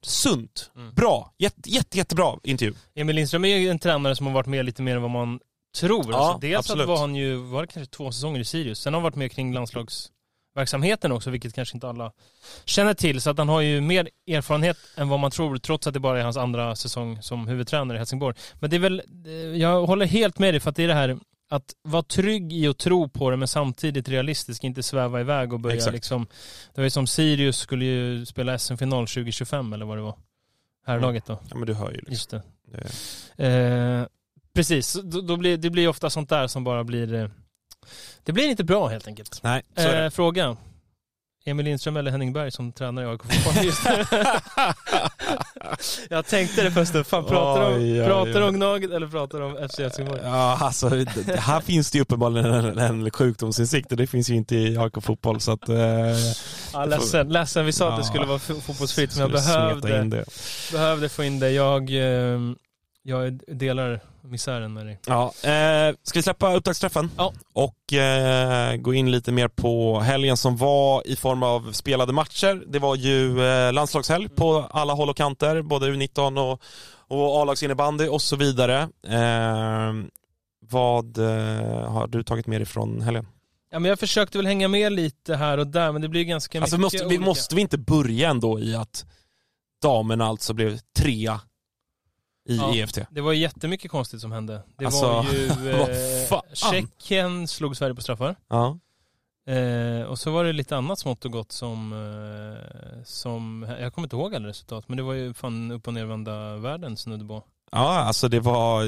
sunt, 0.07 0.71
Mm. 0.77 0.95
bra, 0.95 1.33
jätte, 1.39 1.71
jätte, 1.71 1.97
jättebra 1.99 2.39
intervju. 2.43 2.75
Emil 2.95 3.17
Lindström 3.17 3.45
är 3.45 3.57
ju 3.57 3.69
en 3.69 3.79
tränare 3.79 4.17
som 4.17 4.27
har 4.27 4.33
varit 4.35 4.47
med 4.47 4.65
lite 4.65 4.83
mer 4.83 4.97
än 4.97 5.03
vad 5.03 5.11
man 5.11 5.41
tror. 5.81 6.05
Ja, 6.11 6.17
alltså, 6.19 6.39
dels 6.41 6.59
absolut. 6.59 6.83
att 6.83 6.89
var 6.89 6.99
han 6.99 7.15
ju, 7.15 7.37
var 7.37 7.61
det 7.63 7.67
kanske 7.67 7.91
två 7.97 8.13
säsonger 8.13 8.41
i 8.41 8.45
Sirius, 8.45 8.79
sen 8.81 8.95
har 8.95 9.01
han 9.01 9.03
varit 9.05 9.17
med 9.17 9.33
kring 9.33 9.55
landslagsverksamheten 9.55 11.13
också, 11.13 11.31
vilket 11.31 11.55
kanske 11.55 11.77
inte 11.77 11.89
alla 11.89 12.13
känner 12.65 12.95
till. 12.95 13.21
Så 13.21 13.31
att 13.31 13.39
han 13.39 13.49
har 13.49 13.61
ju 13.61 13.81
mer 13.81 14.09
erfarenhet 14.31 14.77
än 14.97 15.09
vad 15.09 15.21
man 15.21 15.31
tror, 15.31 15.57
trots 15.57 15.87
att 15.87 15.95
det 15.95 16.01
bara 16.01 16.19
är 16.21 16.25
hans 16.25 16.37
andra 16.37 16.77
säsong 16.77 17.23
som 17.23 17.49
huvudtränare 17.49 17.97
i 17.97 17.99
Helsingborg. 17.99 18.37
Men 18.61 18.71
det 18.71 18.77
är 18.77 18.81
väl, 18.81 19.03
eh, 19.27 19.33
jag 19.33 19.87
håller 19.87 20.07
helt 20.07 20.39
med 20.39 20.55
dig 20.55 20.61
för 20.61 20.71
att 20.71 20.77
det 20.77 20.85
är 20.85 20.89
det 20.89 20.95
här 20.95 21.19
att 21.51 21.74
vara 21.82 22.03
trygg 22.03 22.53
i 22.53 22.66
att 22.66 22.78
tro 22.78 23.09
på 23.09 23.30
det 23.30 23.36
men 23.36 23.49
samtidigt 23.49 24.09
realistisk, 24.09 24.64
inte 24.64 24.82
sväva 24.82 25.20
iväg 25.20 25.53
och 25.53 25.61
börja 25.61 25.76
Exakt. 25.76 25.95
liksom 25.95 26.26
Det 26.74 26.80
var 26.80 26.84
ju 26.84 26.90
som 26.90 27.07
Sirius 27.07 27.59
skulle 27.59 27.84
ju 27.84 28.26
spela 28.26 28.59
SM-final 28.59 29.07
2025 29.07 29.72
eller 29.72 29.86
vad 29.86 29.99
det 29.99 30.03
var. 30.03 30.16
Herrlaget 30.86 31.26
då. 31.26 31.38
Ja 31.51 31.57
men 31.57 31.66
du 31.66 31.74
hör 31.74 31.90
ju 31.90 31.97
liksom. 31.97 32.12
Just 32.12 32.30
det. 32.30 32.42
Det- 32.72 32.90
Eh, 33.36 34.07
precis, 34.55 34.92
då, 35.05 35.20
då 35.20 35.36
blir, 35.36 35.57
det 35.57 35.70
blir 35.70 35.88
ofta 35.88 36.11
sånt 36.11 36.28
där 36.28 36.47
som 36.47 36.64
bara 36.64 36.84
blir... 36.84 37.14
Eh, 37.14 37.28
det 38.22 38.32
blir 38.32 38.49
inte 38.49 38.64
bra 38.64 38.88
helt 38.88 39.07
enkelt. 39.07 39.40
Nej, 39.42 39.62
så 39.76 39.82
är 39.82 39.97
det. 39.97 40.05
Eh, 40.05 40.11
fråga. 40.11 40.57
Emil 41.47 41.64
Lindström 41.64 41.97
eller 41.97 42.11
Henning 42.11 42.32
Berg 42.32 42.51
som 42.51 42.72
tränare 42.72 43.05
i 43.05 43.09
AIK 43.09 43.20
fotboll 43.22 43.64
just 43.64 43.84
nu? 43.84 44.05
Jag 46.11 46.26
tänkte 46.26 46.62
det 46.62 46.70
först, 46.70 46.92
fan 47.07 47.24
pratar 47.24 47.70
de, 47.70 47.76
Oj, 47.76 48.05
pratar 48.07 48.40
om 48.40 48.55
Gnaget 48.55 48.90
eller 48.90 49.07
pratar 49.07 49.40
de 49.40 49.57
om 49.57 49.68
FC 49.68 49.78
Helsingborg? 49.78 50.20
Ja, 50.24 50.59
alltså 50.61 50.88
det- 50.88 51.36
här 51.40 51.61
finns 51.61 51.90
det 51.90 51.99
ju 51.99 52.03
uppenbarligen 52.03 52.47
en, 52.55 52.78
en 52.78 53.11
sjukdomsinsikt 53.11 53.90
och 53.90 53.97
det 53.97 54.07
finns 54.07 54.30
ju 54.30 54.34
inte 54.34 54.57
i 54.57 54.78
AIK 54.78 54.92
fotboll 55.03 55.40
så 55.40 55.53
att... 55.53 55.68
Eh, 55.68 55.76
Ja, 56.72 56.84
ledsen, 56.84 57.28
ledsen, 57.28 57.66
vi 57.66 57.72
sa 57.72 57.92
att 57.92 57.99
det 58.01 58.05
skulle 58.05 58.26
vara 58.26 58.38
fo- 58.38 58.61
fotbollsfritt 58.61 59.11
men 59.16 59.20
jag 59.20 59.30
behövde, 59.32 60.01
in 60.01 60.11
det. 60.11 60.24
behövde 60.72 61.09
få 61.09 61.24
in 61.24 61.40
det. 61.40 61.51
Jag, 61.51 61.82
eh, 61.82 62.40
jag 63.07 63.41
delar 63.47 64.01
misären 64.23 64.73
med 64.73 64.87
dig. 64.87 64.99
Ja, 65.07 65.25
eh, 65.25 65.95
ska 66.03 66.19
vi 66.19 66.23
släppa 66.23 66.55
upptaktsträffen? 66.55 67.11
Ja. 67.17 67.33
Och 67.53 67.93
eh, 67.93 68.77
gå 68.77 68.95
in 68.95 69.11
lite 69.11 69.33
mer 69.33 69.49
på 69.49 70.01
helgen 70.01 70.37
som 70.37 70.57
var 70.57 71.07
i 71.07 71.17
form 71.17 71.43
av 71.43 71.73
spelade 71.73 72.13
matcher. 72.13 72.65
Det 72.67 72.79
var 72.79 72.97
ju 72.97 73.47
eh, 73.47 73.73
landslagshelg 73.73 74.29
på 74.29 74.69
alla 74.71 74.93
håll 74.93 75.11
och 75.11 75.17
kanter, 75.17 75.63
både 75.63 75.87
U19 75.87 76.53
och, 76.53 76.63
och 77.19 77.43
A-lagsinnebandy 77.43 78.09
och 78.09 78.23
så 78.23 78.37
vidare. 78.37 78.89
Eh, 79.07 79.93
vad 80.71 81.19
eh, 81.19 81.91
har 81.91 82.07
du 82.07 82.23
tagit 82.23 82.47
med 82.47 82.61
dig 82.61 82.67
från 82.67 83.01
helgen? 83.01 83.27
Ja 83.71 83.79
men 83.79 83.89
jag 83.89 83.99
försökte 83.99 84.39
väl 84.39 84.47
hänga 84.47 84.69
med 84.69 84.93
lite 84.93 85.37
här 85.37 85.59
och 85.59 85.67
där 85.67 85.93
men 85.93 86.03
det 86.03 86.09
blir 86.09 86.25
ganska 86.25 86.61
Alltså 86.61 86.77
mycket 86.77 86.83
måste, 86.93 86.99
vi, 86.99 87.07
olika. 87.07 87.25
måste 87.25 87.55
vi 87.55 87.61
inte 87.61 87.79
börja 87.79 88.31
ändå 88.31 88.61
i 88.61 88.75
att 88.75 89.05
damerna 89.83 90.27
alltså 90.27 90.55
blev 90.55 90.79
trea 90.99 91.41
i 92.49 92.57
Ja. 92.57 92.74
EFT? 92.74 92.99
Det 93.11 93.20
var 93.20 93.32
jättemycket 93.32 93.90
konstigt 93.90 94.20
som 94.20 94.32
hände. 94.32 94.62
Det 94.78 94.84
Alltså, 94.84 95.07
var 95.07 95.26
ju... 95.32 95.70
Eh? 96.30 96.40
Tjeckien 96.53 97.49
slog 97.49 97.76
Sverige 97.76 97.95
på 97.95 98.03
straffar. 98.03 98.36
Ja. 98.49 98.78
Eh, 99.55 100.03
och 100.03 100.18
så 100.18 100.30
var 100.30 100.45
det 100.45 100.53
lite 100.53 100.76
annat 100.76 100.99
smått 100.99 101.24
och 101.24 101.32
gott 101.32 101.53
som, 101.53 101.92
eh, 101.92 103.05
som... 103.05 103.66
Jag 103.80 103.95
kommer 103.95 104.07
inte 104.07 104.16
ihåg 104.16 104.34
alla 104.34 104.49
resultat 104.49 104.84
men 104.88 104.97
det 104.97 105.03
var 105.03 105.12
ju 105.12 105.34
fan 105.34 105.70
upp 105.70 105.86
och 105.86 105.95
nervända 105.95 106.57
världen 106.57 106.97
snudd 106.97 107.28
på. 107.28 107.42
Ja, 107.72 107.99
alltså 107.99 108.28
det 108.28 108.40
var 108.40 108.84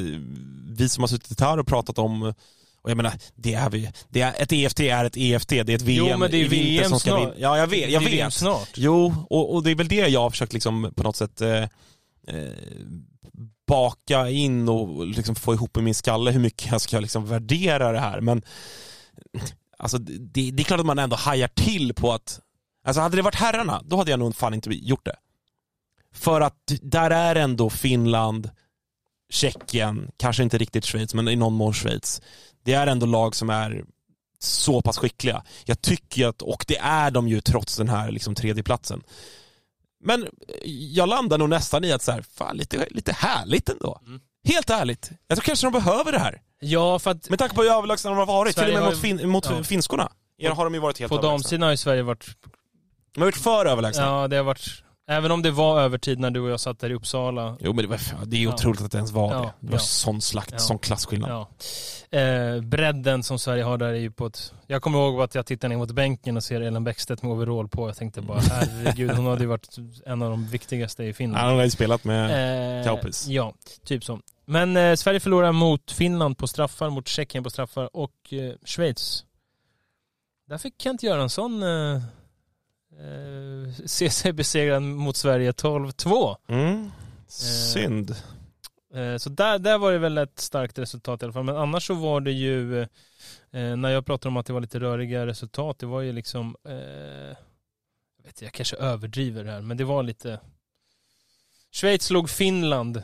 vi 0.77 0.89
som 0.89 1.03
har 1.03 1.09
suttit 1.09 1.41
här 1.41 1.59
och 1.59 1.67
pratat 1.67 1.99
om 1.99 2.23
Och 2.83 2.91
jag 2.91 2.97
menar, 2.97 3.13
det 3.35 3.55
är 3.55 3.71
vi. 3.71 3.91
Det 4.09 4.21
är, 4.21 4.43
ett 4.43 4.53
EFT 4.53 4.81
är 4.81 5.05
ett 5.05 5.17
EFT, 5.17 5.49
det 5.49 5.69
är 5.69 5.75
ett 5.75 5.83
VM 5.83 6.07
Jo, 6.11 6.19
men 6.19 6.31
det 6.31 6.37
är 6.37 6.49
VM 6.49 6.89
som 6.91 7.01
ska 7.01 7.11
snart. 7.11 7.35
Ja, 7.39 7.59
jag 7.59 7.67
vet. 7.67 7.91
Jag 7.91 8.01
vet. 8.01 8.33
snart. 8.33 8.71
Jo, 8.75 9.15
och, 9.31 9.55
och 9.55 9.63
det 9.63 9.71
är 9.71 9.75
väl 9.75 9.89
det 9.89 10.09
jag 10.09 10.21
har 10.21 10.31
försökt 10.31 10.53
liksom 10.53 10.93
på 10.97 11.03
något 11.03 11.17
sätt 11.17 11.41
eh, 11.41 11.63
eh, 11.63 11.69
baka 13.67 14.31
in 14.31 14.69
och 14.69 15.07
liksom 15.07 15.35
få 15.35 15.55
ihop 15.55 15.77
i 15.77 15.81
min 15.81 15.95
skalle 15.95 16.31
hur 16.31 16.41
mycket 16.41 16.71
jag 16.71 16.81
ska 16.81 17.01
liksom 17.01 17.27
värdera 17.27 17.93
det 17.93 18.01
här. 18.01 18.21
Men 18.21 18.43
alltså, 19.79 19.99
det, 19.99 20.51
det 20.51 20.63
är 20.63 20.65
klart 20.65 20.81
att 20.81 20.87
man 20.87 20.99
ändå 20.99 21.17
hajar 21.17 21.49
till 21.49 21.95
på 21.95 22.13
att, 22.13 22.41
alltså 22.85 23.01
hade 23.01 23.17
det 23.17 23.23
varit 23.23 23.35
herrarna, 23.35 23.83
då 23.85 23.97
hade 23.97 24.11
jag 24.11 24.21
nog 24.21 24.37
fan 24.37 24.55
inte 24.55 24.71
gjort 24.71 25.05
det. 25.05 25.17
För 26.13 26.41
att 26.41 26.73
där 26.83 27.11
är 27.11 27.37
ändå 27.37 27.71
Finland, 27.71 28.51
Tjeckien, 29.31 30.11
kanske 30.17 30.43
inte 30.43 30.59
riktigt 30.59 30.85
Schweiz, 30.85 31.15
men 31.15 31.29
i 31.29 31.37
någon 31.37 31.55
mån 31.55 31.75
Schweiz. 31.75 32.23
Det 32.65 32.73
är 32.73 32.87
ändå 32.87 33.07
lag 33.07 33.35
som 33.35 33.51
är 33.51 33.85
så 34.39 34.83
pass 34.83 34.99
skickliga. 34.99 35.43
Jag 35.65 35.81
tycker 35.81 36.27
att, 36.27 36.43
och 36.43 36.65
det 36.69 36.79
är 36.79 37.11
de 37.11 37.29
ju 37.29 37.41
trots 37.41 37.77
den 37.77 37.89
här 37.89 38.11
liksom 38.11 38.35
tredjeplatsen. 38.35 39.03
Men 40.05 40.29
jag 40.93 41.09
landar 41.09 41.39
nog 41.39 41.49
nästan 41.49 41.85
i 41.85 41.93
att 41.93 42.03
så 42.03 42.13
här, 42.13 42.25
fan 42.35 42.57
lite, 42.57 42.87
lite 42.91 43.13
härligt 43.13 43.69
ändå. 43.69 44.01
Mm. 44.07 44.21
Helt 44.45 44.71
ärligt. 44.71 45.11
Jag 45.29 45.39
tror 45.39 45.45
kanske 45.45 45.67
de 45.67 45.73
behöver 45.73 46.13
det 46.13 46.19
här. 46.19 46.41
Ja, 46.61 46.99
för 46.99 47.11
att 47.11 47.31
Med 47.31 47.39
tanke 47.39 47.55
på 47.55 47.63
hur 47.63 47.71
överlägsna 47.71 48.11
de 48.11 48.19
har 48.19 48.27
varit, 48.27 48.55
Sverige 48.55 48.69
till 48.69 48.77
och 48.77 48.83
med 48.83 48.93
mot, 48.93 49.01
fin, 49.01 49.29
mot 49.29 49.47
ja. 49.51 49.63
finskorna. 49.63 50.13
Ja, 50.37 50.55
har 50.55 50.65
de 50.65 50.75
ju 50.75 50.81
varit 50.81 50.99
helt 50.99 51.13
på 51.13 51.21
damsidan 51.21 51.63
har 51.63 51.71
ju 51.71 51.77
Sverige 51.77 52.03
varit 52.03 52.27
De 53.15 53.21
har 53.21 53.27
varit 53.27 53.37
för 53.37 53.67
överlägsna. 53.67 54.05
Ja, 54.05 54.29
det 54.29 54.37
har 54.37 54.45
varit... 54.45 54.83
Även 55.09 55.31
om 55.31 55.43
det 55.43 55.51
var 55.51 55.81
övertid 55.81 56.19
när 56.19 56.31
du 56.31 56.41
och 56.41 56.51
jag 56.51 56.61
satt 56.61 56.79
där 56.79 56.91
i 56.91 56.95
Uppsala. 56.95 57.57
Jo 57.61 57.73
men 57.73 57.85
det, 57.85 57.89
var, 57.91 57.99
det 58.27 58.37
är 58.37 58.41
ju 58.41 58.47
Ja. 58.47 58.55
otroligt 58.55 58.81
att 58.83 58.93
det 58.93 58.99
ens 58.99 59.13
var 59.13 59.33
Ja, 59.35 59.39
det. 59.41 59.53
Det 59.61 59.67
var 59.67 59.75
ja. 59.75 59.79
sån 59.79 60.21
slakt, 60.21 60.53
Ja. 60.53 60.59
sån 60.59 60.79
klasskillnad. 60.79 61.31
Ja. 61.31 61.49
Eh, 62.19 62.61
bredden 62.61 63.23
som 63.23 63.39
Sverige 63.39 63.63
har 63.63 63.79
där 63.79 63.87
är 63.89 63.95
ju 63.95 64.11
på 64.11 64.27
ett... 64.27 64.53
Jag 64.67 64.83
kommer 64.83 64.99
ihåg 64.99 65.21
att 65.23 65.35
jag 65.35 65.47
tittade 65.47 65.69
ner 65.69 65.77
mot 65.79 65.91
bänken 65.91 66.37
och 66.37 66.45
ser 66.45 66.61
Ellen 66.61 66.85
Bäckstedt 66.85 67.23
med 67.23 67.33
overall 67.33 67.69
på. 67.69 67.89
Jag 67.89 67.97
tänkte 67.97 68.21
bara 68.21 68.39
herregud, 68.41 69.11
hon 69.11 69.27
hade 69.27 69.41
ju 69.41 69.47
varit 69.47 69.77
en 70.07 70.23
av 70.23 70.31
de 70.31 70.47
viktigaste 70.47 71.05
i 71.05 71.13
Finland. 71.13 71.57
har 71.57 71.65
ju 71.65 71.71
spelat 71.71 72.05
med... 72.05 72.79
Eh, 72.81 72.85
Kaupis. 72.85 73.27
ja, 73.29 73.55
typ 73.85 74.05
så. 74.05 74.21
Men 74.45 74.77
eh, 74.77 74.95
Sverige 74.95 75.21
förlorar 75.21 75.53
mot 75.53 75.91
Finland 75.93 76.39
på 76.39 76.47
straffar, 76.47 76.91
mot 76.91 77.09
Tjeckien 77.09 77.45
på 77.45 77.51
straffar 77.51 77.97
och 77.97 78.33
eh, 78.33 78.53
Schweiz. 78.65 79.25
Där 80.49 80.59
fick 80.59 80.75
Kent 80.83 81.03
Göransson 81.03 81.63
eh, 81.63 82.03
se 83.87 84.11
sig 84.11 84.33
besegrad 84.33 84.83
mot 84.83 85.17
Sverige 85.17 85.53
12-2. 85.53 86.37
Mm. 86.49 86.91
Synd. 87.29 88.11
Eh, 88.95 89.17
Så 89.17 89.31
där, 89.31 89.59
där 89.59 89.79
var 89.79 89.93
det 89.93 89.99
väl 89.99 90.19
ett 90.19 90.39
starkt 90.39 90.79
resultat 90.79 91.23
i 91.23 91.25
alla 91.25 91.33
fall. 91.33 91.45
Men 91.45 91.57
annars 91.57 91.87
så 91.87 91.95
var 91.95 92.21
det 92.21 92.33
ju, 92.33 92.81
eh, 92.81 92.87
när 93.77 93.89
jag 93.91 94.07
pratade 94.07 94.29
om 94.29 94.37
att 94.37 94.47
det 94.47 94.53
var 94.53 94.61
lite 94.61 94.81
röriga 94.81 95.27
resultat, 95.27 95.79
det 95.79 95.87
var 95.87 96.01
ju 96.01 96.13
liksom, 96.13 96.57
eh, 96.69 96.75
jag, 96.75 98.25
vet, 98.25 98.43
jag 98.43 98.53
kanske 98.53 98.77
överdriver 98.77 99.45
det 99.45 99.51
här, 99.51 99.61
men 99.61 99.77
det 99.77 99.85
var 99.85 100.03
lite, 100.03 100.41
Schweiz 101.73 102.03
slog 102.05 102.31
Finland 102.31 103.03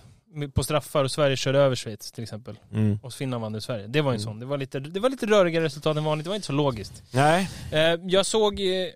på 0.54 0.64
straffar 0.64 1.04
och 1.04 1.10
Sverige 1.10 1.36
körde 1.36 1.58
över 1.58 1.76
Schweiz 1.76 2.12
till 2.12 2.22
exempel. 2.22 2.58
Mm. 2.72 2.98
Och 3.02 3.12
Finland 3.14 3.42
vann 3.42 3.54
över 3.54 3.60
Sverige. 3.60 3.86
Det 3.86 4.00
var 4.00 4.10
en 4.10 4.16
Mm. 4.16 4.24
sån. 4.24 4.40
Det 4.40 4.46
var, 4.46 4.58
lite, 4.58 4.80
det 4.80 5.00
var 5.00 5.10
lite 5.10 5.26
rörigare 5.26 5.64
resultat 5.64 5.96
än 5.96 6.04
vanligt, 6.04 6.24
det 6.24 6.28
var 6.28 6.34
inte 6.36 6.46
så 6.46 6.52
logiskt. 6.52 7.02
Nej, 7.10 7.48
Eh, 7.72 7.80
jag 8.06 8.26
såg, 8.26 8.60
eh, 8.60 8.88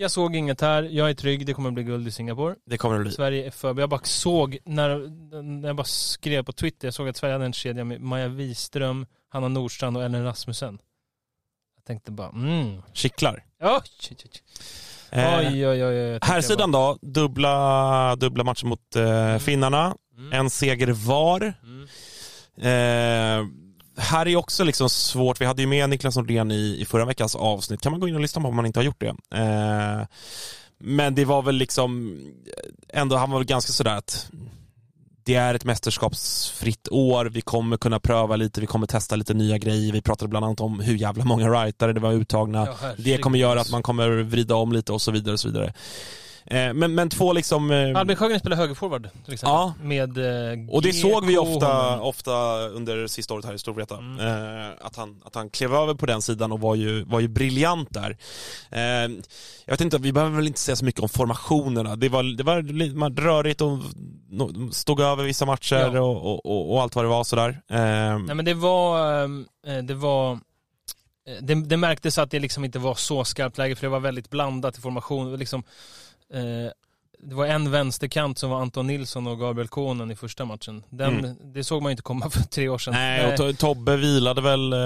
jag 0.00 0.10
såg 0.10 0.36
inget 0.36 0.60
här, 0.60 0.82
jag 0.82 1.10
är 1.10 1.14
trygg, 1.14 1.46
det 1.46 1.54
kommer 1.54 1.70
bli 1.70 1.82
guld 1.82 2.08
i 2.08 2.10
Singapore. 2.10 2.54
det 2.66 2.78
kommer 2.78 2.96
det 2.96 3.02
bli. 3.02 3.12
Sverige 3.12 3.46
är 3.46 3.50
för... 3.50 3.80
Jag 3.80 3.88
bara 3.88 4.00
såg, 4.04 4.58
när, 4.64 4.98
när 5.42 5.68
jag 5.68 5.76
bara 5.76 5.84
skrev 5.84 6.44
på 6.44 6.52
Twitter, 6.52 6.86
jag 6.86 6.94
såg 6.94 7.08
att 7.08 7.16
Sverige 7.16 7.34
hade 7.34 7.44
en 7.44 7.52
kedja 7.52 7.84
med 7.84 8.00
Maja 8.00 8.28
Wiström, 8.28 9.06
Hanna 9.28 9.48
Nordstrand 9.48 9.96
och 9.96 10.04
Ellen 10.04 10.24
Rasmussen. 10.24 10.78
Jag 11.76 11.84
tänkte 11.84 12.10
bara, 12.10 12.28
mm. 12.28 12.82
Kittlar. 12.92 13.44
Oj. 13.62 13.80
Eh, 15.10 15.38
oj, 15.38 15.66
oj, 15.68 15.84
oj, 15.84 16.18
här 16.22 16.40
sidan 16.40 16.72
då, 16.72 16.98
dubbla, 17.02 18.16
dubbla 18.16 18.44
matcher 18.44 18.66
mot 18.66 18.96
eh, 18.96 19.38
finnarna. 19.38 19.94
bara, 20.16 20.18
mm, 20.18 20.32
En 20.32 20.50
seger 20.50 20.86
var. 20.86 21.54
mm. 21.62 21.88
Eh, 22.56 23.46
här 24.00 24.28
är 24.28 24.36
också 24.36 24.64
liksom 24.64 24.90
svårt, 24.90 25.40
vi 25.40 25.44
hade 25.44 25.62
ju 25.62 25.68
med 25.68 25.90
Niklas 25.90 26.16
Nordén 26.16 26.50
i, 26.50 26.76
i 26.80 26.84
förra 26.84 27.04
veckans 27.04 27.34
avsnitt, 27.36 27.80
kan 27.80 27.92
man 27.92 28.00
gå 28.00 28.08
in 28.08 28.14
och 28.14 28.20
lyssna 28.20 28.42
på 28.42 28.48
om 28.48 28.56
man 28.56 28.66
inte 28.66 28.78
har 28.78 28.84
gjort 28.84 29.00
det. 29.00 29.14
Eh, 29.34 30.06
men 30.78 31.14
det 31.14 31.24
var 31.24 31.42
väl 31.42 31.54
liksom, 31.54 32.20
ändå, 32.88 33.16
han 33.16 33.30
var 33.30 33.38
väl 33.38 33.46
ganska 33.46 33.72
sådär 33.72 33.96
att 33.96 34.30
det 35.24 35.34
är 35.34 35.54
ett 35.54 35.64
mästerskapsfritt 35.64 36.88
år, 36.90 37.24
vi 37.24 37.40
kommer 37.40 37.76
kunna 37.76 38.00
pröva 38.00 38.36
lite, 38.36 38.60
vi 38.60 38.66
kommer 38.66 38.86
testa 38.86 39.16
lite 39.16 39.34
nya 39.34 39.58
grejer, 39.58 39.92
vi 39.92 40.02
pratade 40.02 40.28
bland 40.28 40.44
annat 40.44 40.60
om 40.60 40.80
hur 40.80 40.94
jävla 40.94 41.24
många 41.24 41.50
writare 41.50 41.92
det 41.92 42.00
var 42.00 42.12
uttagna, 42.12 42.66
Ja, 42.82 42.92
det 42.98 43.18
kommer 43.18 43.38
göra 43.38 43.60
att 43.60 43.70
man 43.70 43.82
kommer 43.82 44.08
vrida 44.22 44.54
om 44.54 44.72
lite 44.72 44.92
och 44.92 45.02
så 45.02 45.10
vidare 45.10 45.32
och 45.32 45.40
så 45.40 45.48
vidare. 45.48 45.74
Eh, 46.50 46.74
men, 46.74 46.94
men 46.94 47.08
två 47.08 47.32
liksom... 47.32 47.70
eh, 47.70 47.98
Albin 47.98 48.16
Sjögren 48.16 48.40
spelar 48.40 48.56
högerforward 48.56 49.08
till 49.24 49.34
exempel. 49.34 49.52
Ja. 49.54 49.74
Med 49.82 50.18
eh, 50.18 50.58
och 50.68 50.82
det 50.82 50.92
såg 50.92 51.26
vi 51.26 51.38
ofta, 51.38 52.00
ofta 52.00 52.58
under 52.58 53.06
sista 53.06 53.34
året 53.34 53.44
här 53.44 53.54
i 53.54 53.58
Storvreta. 53.58 53.98
Mm. 53.98 54.72
Att, 54.80 54.96
han, 54.96 55.22
att 55.24 55.34
han 55.34 55.50
klev 55.50 55.74
över 55.74 55.94
på 55.94 56.06
den 56.06 56.22
sidan 56.22 56.52
och 56.52 56.60
var 56.60 56.74
ju, 56.74 57.04
var 57.04 57.20
ju 57.20 57.28
briljant 57.28 57.88
där. 57.90 58.16
Jag 59.64 59.72
vet 59.72 59.80
inte, 59.80 59.98
vi 59.98 60.12
behöver 60.12 60.36
väl 60.36 60.46
inte 60.46 60.60
säga 60.60 60.76
så 60.76 60.84
mycket 60.84 61.00
om 61.00 61.08
formationerna. 61.08 61.96
Det 61.96 62.08
var, 62.08 62.22
det 62.36 62.42
var 62.42 63.20
rörigt 63.20 63.60
och 63.60 63.78
stod 64.74 65.00
över 65.00 65.24
vissa 65.24 65.46
matcher 65.46 65.90
Ja. 65.94 66.00
och, 66.00 66.46
och, 66.46 66.72
och, 66.72 66.82
allt 66.82 66.94
vad 66.94 67.04
det 67.04 67.08
var 67.08 67.24
sådär. 67.24 67.60
Nej 67.68 68.34
men 68.34 68.44
det 68.44 68.54
var, 68.54 69.82
det 69.82 69.94
var 69.94 70.38
det, 71.40 71.54
det 71.54 71.76
märktes 71.76 72.18
att 72.18 72.30
det 72.30 72.38
liksom 72.38 72.64
inte 72.64 72.78
var 72.78 72.94
så 72.94 73.24
skarpt 73.24 73.58
läge 73.58 73.76
för 73.76 73.86
det 73.86 73.90
var 73.90 74.00
väldigt 74.00 74.30
blandat 74.30 74.78
i 74.78 74.80
formation. 74.80 75.36
Liksom, 75.36 75.62
eh, 76.34 76.70
det 77.22 77.34
var 77.34 77.46
en 77.46 77.70
vänsterkant 77.70 78.38
som 78.38 78.50
var 78.50 78.60
Anton 78.60 78.86
Nilsson 78.86 79.26
och 79.26 79.38
Gabriel 79.40 79.68
Konen 79.68 80.10
i 80.10 80.16
första 80.16 80.44
matchen. 80.44 80.82
Den, 80.90 81.36
Det 81.54 81.64
såg 81.64 81.82
man 81.82 81.90
inte 81.90 82.02
komma 82.02 82.30
för 82.30 82.40
tre 82.42 82.68
år 82.68 82.78
sedan. 82.78 82.94
nej, 82.94 83.26
och 83.26 83.32
To- 83.40 83.56
Tobbe 83.56 83.96
vilade 83.96 84.40
väl... 84.40 84.72
Eh, 84.72 84.78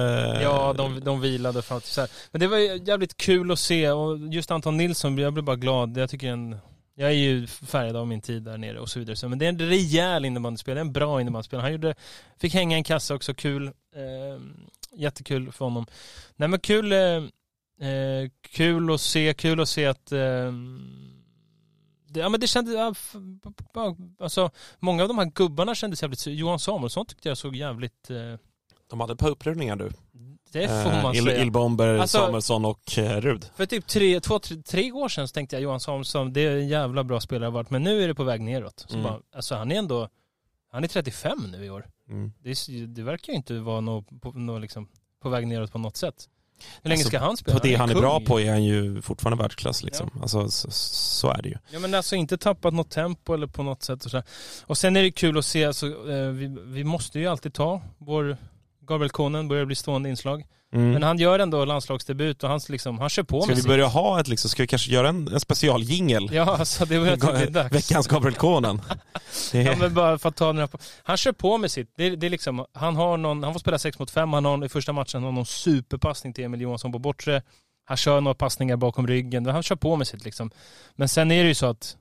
Ja, 0.43 0.73
de, 0.77 1.01
de 1.01 1.21
vilade 1.21 1.63
här. 1.71 2.09
Men 2.31 2.41
det 2.41 2.47
var 2.47 2.59
jävligt 2.89 3.17
kul 3.17 3.51
att 3.51 3.59
se 3.59 3.91
och 3.91 4.19
just 4.19 4.51
Anton 4.51 4.77
Nilsson, 4.77 5.19
jag 5.19 5.33
blev 5.33 5.45
bara 5.45 5.57
glad. 5.57 5.97
Jag 5.97 6.11
tycker 6.11 6.29
en, 6.29 6.57
jag 6.95 7.09
är 7.11 7.15
ju 7.15 7.47
färgad 7.47 7.97
av 7.97 8.07
min 8.07 8.21
tid 8.21 8.43
där 8.43 8.59
nere 8.59 8.81
och 8.81 8.89
så 8.89 8.99
vidare. 8.99 9.17
Så, 9.17 9.29
men 9.29 9.39
det 9.39 9.45
är 9.45 9.49
en 9.49 9.59
rejäl 9.59 10.25
innebandyspelare, 10.25 10.81
en 10.81 10.93
bra 10.93 11.21
innebandyspelare. 11.21 11.63
Han 11.65 11.73
gjorde, 11.73 11.95
fick 12.41 12.55
hänga 12.55 12.77
en 12.77 12.85
kassa 12.85 13.15
också, 13.15 13.35
kul. 13.35 13.67
Eh, 13.67 13.73
jättekul 14.97 15.53
för 15.53 15.65
honom. 15.65 15.87
Nej 16.37 16.49
men 16.49 16.61
kul, 16.61 16.93
eh, 16.93 16.99
eh, 17.89 18.31
kul 18.51 18.95
att 18.95 19.01
se, 19.01 19.35
kul 19.35 19.61
att 19.61 19.69
se 19.69 19.87
att 19.87 20.13
eh, 20.13 20.53
det, 22.15 22.21
ja 22.21 22.29
men 22.29 22.41
det 22.41 22.47
kändes, 22.47 22.75
ja, 22.75 22.95
alltså 24.19 24.51
många 24.79 25.03
av 25.03 25.09
de 25.09 25.19
här 25.19 25.25
gubbarna 25.35 25.75
kändes 25.75 26.03
jävligt, 26.03 26.27
Johan 26.27 26.59
Samuelsson 26.59 27.07
tyckte 27.07 27.29
jag 27.29 27.39
såg 27.39 27.57
jävligt, 27.57 28.11
eh, 28.11 28.17
De 28.91 29.01
hade 29.01 29.13
ett 29.13 29.19
par 29.19 29.29
upprörningar 29.31 29.77
du. 29.77 29.91
det 30.53 30.69
får 30.69 31.03
man 31.03 31.15
Eh, 31.15 31.21
Il- 31.21 31.25
säga. 31.25 31.43
Ilbomber, 31.43 31.95
Alltså- 31.99 32.19
Samuelsson 32.19 32.65
och 32.65 32.99
eh, 32.99 33.21
Rud. 33.21 33.47
För 33.57 33.67
typ 33.67 33.87
tre, 33.87 34.21
två, 34.21 34.39
tre, 34.39 34.57
tre 34.63 34.93
år 34.93 35.09
sedan 35.09 35.29
så 35.29 35.33
tänkte 35.33 35.57
jag 35.57 35.63
Johan 35.63 35.81
Samuelsson, 35.81 36.33
det 36.33 36.41
är 36.41 36.57
en 36.57 36.69
jävla 36.69 37.05
bra 37.05 37.21
spelare 37.21 37.51
varit, 37.51 37.71
men 37.71 37.83
nu 37.83 38.03
är 38.03 38.09
det 38.09 38.15
på 38.15 38.25
väg 38.25 38.41
neråt. 38.41 38.85
Så 38.89 38.95
Mm. 38.95 39.03
bara, 39.05 39.21
alltså 39.35 39.55
han 39.55 39.73
är 39.73 39.77
ändå, 39.77 40.09
han 40.71 40.85
är 40.85 40.89
35 40.89 41.39
nu 41.53 41.65
i 41.65 41.71
år. 41.71 41.87
Mm. 42.09 42.33
Det, 42.39 42.87
det 42.87 43.03
verkar 43.03 43.33
ju 43.33 43.37
inte 43.37 43.59
vara 43.59 43.81
något 43.81 44.21
på, 44.23 44.33
nå 44.33 44.59
liksom, 44.59 44.89
på 45.23 45.29
väg 45.29 45.47
neråt 45.47 45.73
på 45.73 45.79
något 45.79 45.97
sätt. 45.97 46.29
Hur 46.83 46.89
länge 46.89 47.01
Alltså, 47.01 47.09
ska 47.09 47.19
han 47.19 47.37
spela? 47.37 47.59
På 47.59 47.67
det 47.67 47.75
han 47.75 47.89
är 47.91 47.95
kung 47.95 48.03
bra 48.03 48.21
på 48.21 48.41
är 48.41 48.51
han 48.51 48.65
ju 48.65 49.03
fortfarande 49.03 49.43
världsklass 49.43 49.83
liksom. 49.83 50.11
Alltså, 50.23 50.49
så, 50.49 50.71
så 50.71 51.31
är 51.31 51.43
det 51.43 51.49
ju. 51.49 51.57
Ja 51.71 51.79
men 51.79 51.95
alltså 51.95 52.17
inte 52.17 52.39
tappat 52.39 52.75
något 52.75 52.91
tempo 52.91 53.35
eller 53.35 53.47
på 53.47 53.63
något 53.63 53.83
sätt 53.83 54.05
och 54.05 54.11
så. 54.11 54.23
Och 54.67 54.79
sen 54.79 54.97
är 54.97 55.03
det 55.03 55.11
kul 55.11 55.39
att 55.39 55.45
se, 55.45 55.65
alltså, 55.65 55.87
eh, 55.87 56.29
vi, 56.29 56.57
vi 56.65 56.85
måste 56.85 57.19
ju 57.19 57.27
alltid 57.27 57.55
ta 57.55 57.83
vår 57.99 58.37
Gabriel 58.87 59.11
Konen 59.11 59.49
börjar 59.49 59.65
bli 59.65 59.77
stående 59.77 60.09
inslag. 60.09 60.45
Mm. 60.75 60.91
Men 60.91 61.03
han 61.03 61.19
gör 61.19 61.39
ändå 61.39 61.65
landslagsdebut 61.65 62.45
och 62.45 62.51
han, 62.51 62.61
liksom, 62.69 62.99
han 62.99 63.09
kör 63.09 63.23
på 63.23 63.41
Ska 63.41 63.49
med 63.49 63.57
vi 63.57 63.63
sitt. 63.63 63.69
börja 63.69 63.87
ha 63.87 64.21
ett 64.21 64.29
liksom, 64.29 64.51
ska 64.51 64.63
vi 64.63 64.67
kanske 64.67 64.91
göra 64.93 65.09
en, 65.09 65.29
en 65.29 65.41
specialjingel? 65.41 66.29
Ja 66.33 66.57
alltså 66.57 66.85
det 66.85 67.15
tycker 67.15 67.33
det 67.33 67.39
är 67.39 67.51
dags. 67.51 67.75
Veckans 67.75 68.07
Gabriel 68.07 68.35
Konen. 68.35 68.81
Ja, 69.53 69.77
men 69.79 69.95
bara 69.95 70.19
för 70.19 70.29
att 70.29 70.37
ta 70.37 70.53
några 70.53 70.69
på. 70.69 70.79
Han 71.03 71.17
kör 71.17 71.33
på 71.33 71.59
med 71.59 71.71
sitt. 71.71 71.91
Det, 71.97 72.17
det 72.17 72.27
är 72.27 72.31
liksom, 72.31 72.67
han, 72.73 72.97
har 72.97 73.17
någon, 73.17 73.43
han 73.43 73.53
får 73.53 73.61
spela 73.61 73.79
6 73.79 73.99
mot 73.99 74.11
5, 74.11 74.33
han 74.33 74.45
har 74.45 74.65
i 74.65 74.69
första 74.69 74.93
matchen 74.93 75.23
har 75.23 75.33
någon 75.33 75.47
superpassning 75.47 76.33
till 76.33 76.45
Emil 76.45 76.61
Johansson 76.61 76.93
på 76.93 76.99
bortre. 76.99 77.43
Han 77.85 77.97
kör 77.97 78.21
några 78.21 78.35
passningar 78.35 78.77
bakom 78.77 79.07
ryggen, 79.07 79.47
han 79.47 79.63
kör 79.63 79.77
på 79.77 79.97
med 79.97 80.07
sitt 80.07 80.25
liksom. 80.25 80.51
Men 80.95 81.09
sen 81.09 81.31
är 81.31 81.43
det 81.43 81.49
ju 81.49 81.55
så 81.55 81.67
att, 81.67 81.97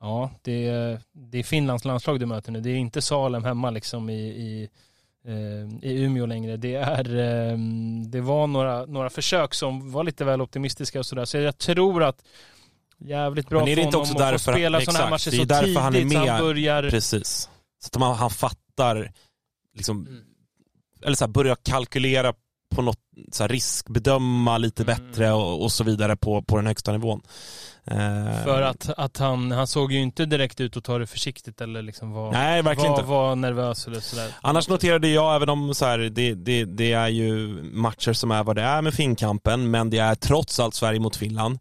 ja, 0.00 0.30
det 0.42 0.66
är, 0.68 1.00
det 1.30 1.38
är 1.38 1.42
Finlands 1.42 1.84
landslag 1.84 2.20
du 2.20 2.26
möter 2.26 2.52
nu. 2.52 2.60
Det 2.60 2.70
är 2.70 2.76
inte 2.76 3.02
Salem 3.02 3.44
hemma 3.44 3.70
liksom 3.70 4.10
i, 4.10 4.22
i, 4.28 4.68
i 5.82 6.02
Umeå 6.02 6.26
längre. 6.26 6.56
Det, 6.56 6.74
är, 6.74 7.16
eh, 7.50 7.58
det 8.06 8.20
var 8.20 8.46
några, 8.46 8.86
några 8.86 9.10
försök 9.10 9.54
som 9.54 9.92
var 9.92 10.04
lite 10.04 10.24
väl 10.24 10.40
optimistiska 10.40 10.98
och 10.98 11.06
sådär. 11.06 11.24
Så 11.24 11.36
jag 11.38 11.58
tror 11.58 12.02
att 12.02 12.22
jävligt 12.98 13.48
bra 13.48 13.58
Men 13.58 13.68
är 13.68 13.76
det 13.76 13.82
för 13.82 13.86
inte 13.86 13.96
honom 13.96 14.10
också 14.10 14.18
därför- 14.24 14.52
spela 14.52 14.80
sådana 14.80 14.98
här 15.04 15.10
matcher 15.10 15.30
det 15.30 15.36
är 15.36 15.38
så 15.40 15.44
därför 15.44 15.64
tidigt 15.64 15.78
han 15.80 15.94
är 15.94 16.08
så 16.10 16.16
han 16.18 16.26
med. 16.26 16.40
börjar 16.40 16.90
precis. 16.90 17.48
Så 17.82 17.86
att 17.92 17.98
man, 18.00 18.16
han 18.16 18.30
fattar, 18.30 19.12
liksom, 19.76 20.06
Mm. 20.06 20.20
eller 21.04 21.16
så 21.16 21.24
här, 21.24 21.32
börjar 21.32 21.56
kalkylera 21.62 22.34
på 22.74 22.82
något 22.82 22.98
så 23.32 23.42
här, 23.44 23.48
riskbedöma 23.48 24.58
lite 24.58 24.82
Mm. 24.82 24.96
bättre 24.96 25.32
och, 25.32 25.62
och 25.62 25.72
så 25.72 25.84
vidare 25.84 26.16
på, 26.16 26.42
på 26.42 26.56
den 26.56 26.66
högsta 26.66 26.92
nivån. 26.92 27.20
Eh, 27.90 28.44
För 28.44 28.62
att, 28.62 28.90
att 28.96 29.18
han, 29.18 29.50
han 29.52 29.66
såg 29.66 29.92
ju 29.92 30.00
inte 30.00 30.26
direkt 30.26 30.60
ut 30.60 30.76
att 30.76 30.84
ta 30.84 30.98
det 30.98 31.06
försiktigt 31.06 31.60
eller 31.60 31.82
liksom 31.82 32.12
var, 32.12 32.32
Nej, 32.32 32.62
verkligen 32.62 32.92
var, 32.92 32.98
inte. 32.98 33.10
var 33.10 33.36
nervös 33.36 33.86
eller 33.86 34.00
sådär. 34.00 34.28
Annars 34.40 34.68
noterade 34.68 35.08
jag, 35.08 35.36
även 35.36 35.48
om 35.48 35.74
så 35.74 35.84
här, 35.84 35.98
det, 35.98 36.34
det, 36.34 36.64
det 36.64 36.92
är 36.92 37.08
ju 37.08 37.48
matcher 37.72 38.12
som 38.12 38.30
är 38.30 38.44
vad 38.44 38.56
det 38.56 38.62
är 38.62 38.82
med 38.82 38.94
Finnkampen, 38.94 39.70
men 39.70 39.90
det 39.90 39.98
är 39.98 40.14
trots 40.14 40.60
allt 40.60 40.74
Sverige 40.74 41.00
mot 41.00 41.16
Finland. 41.16 41.58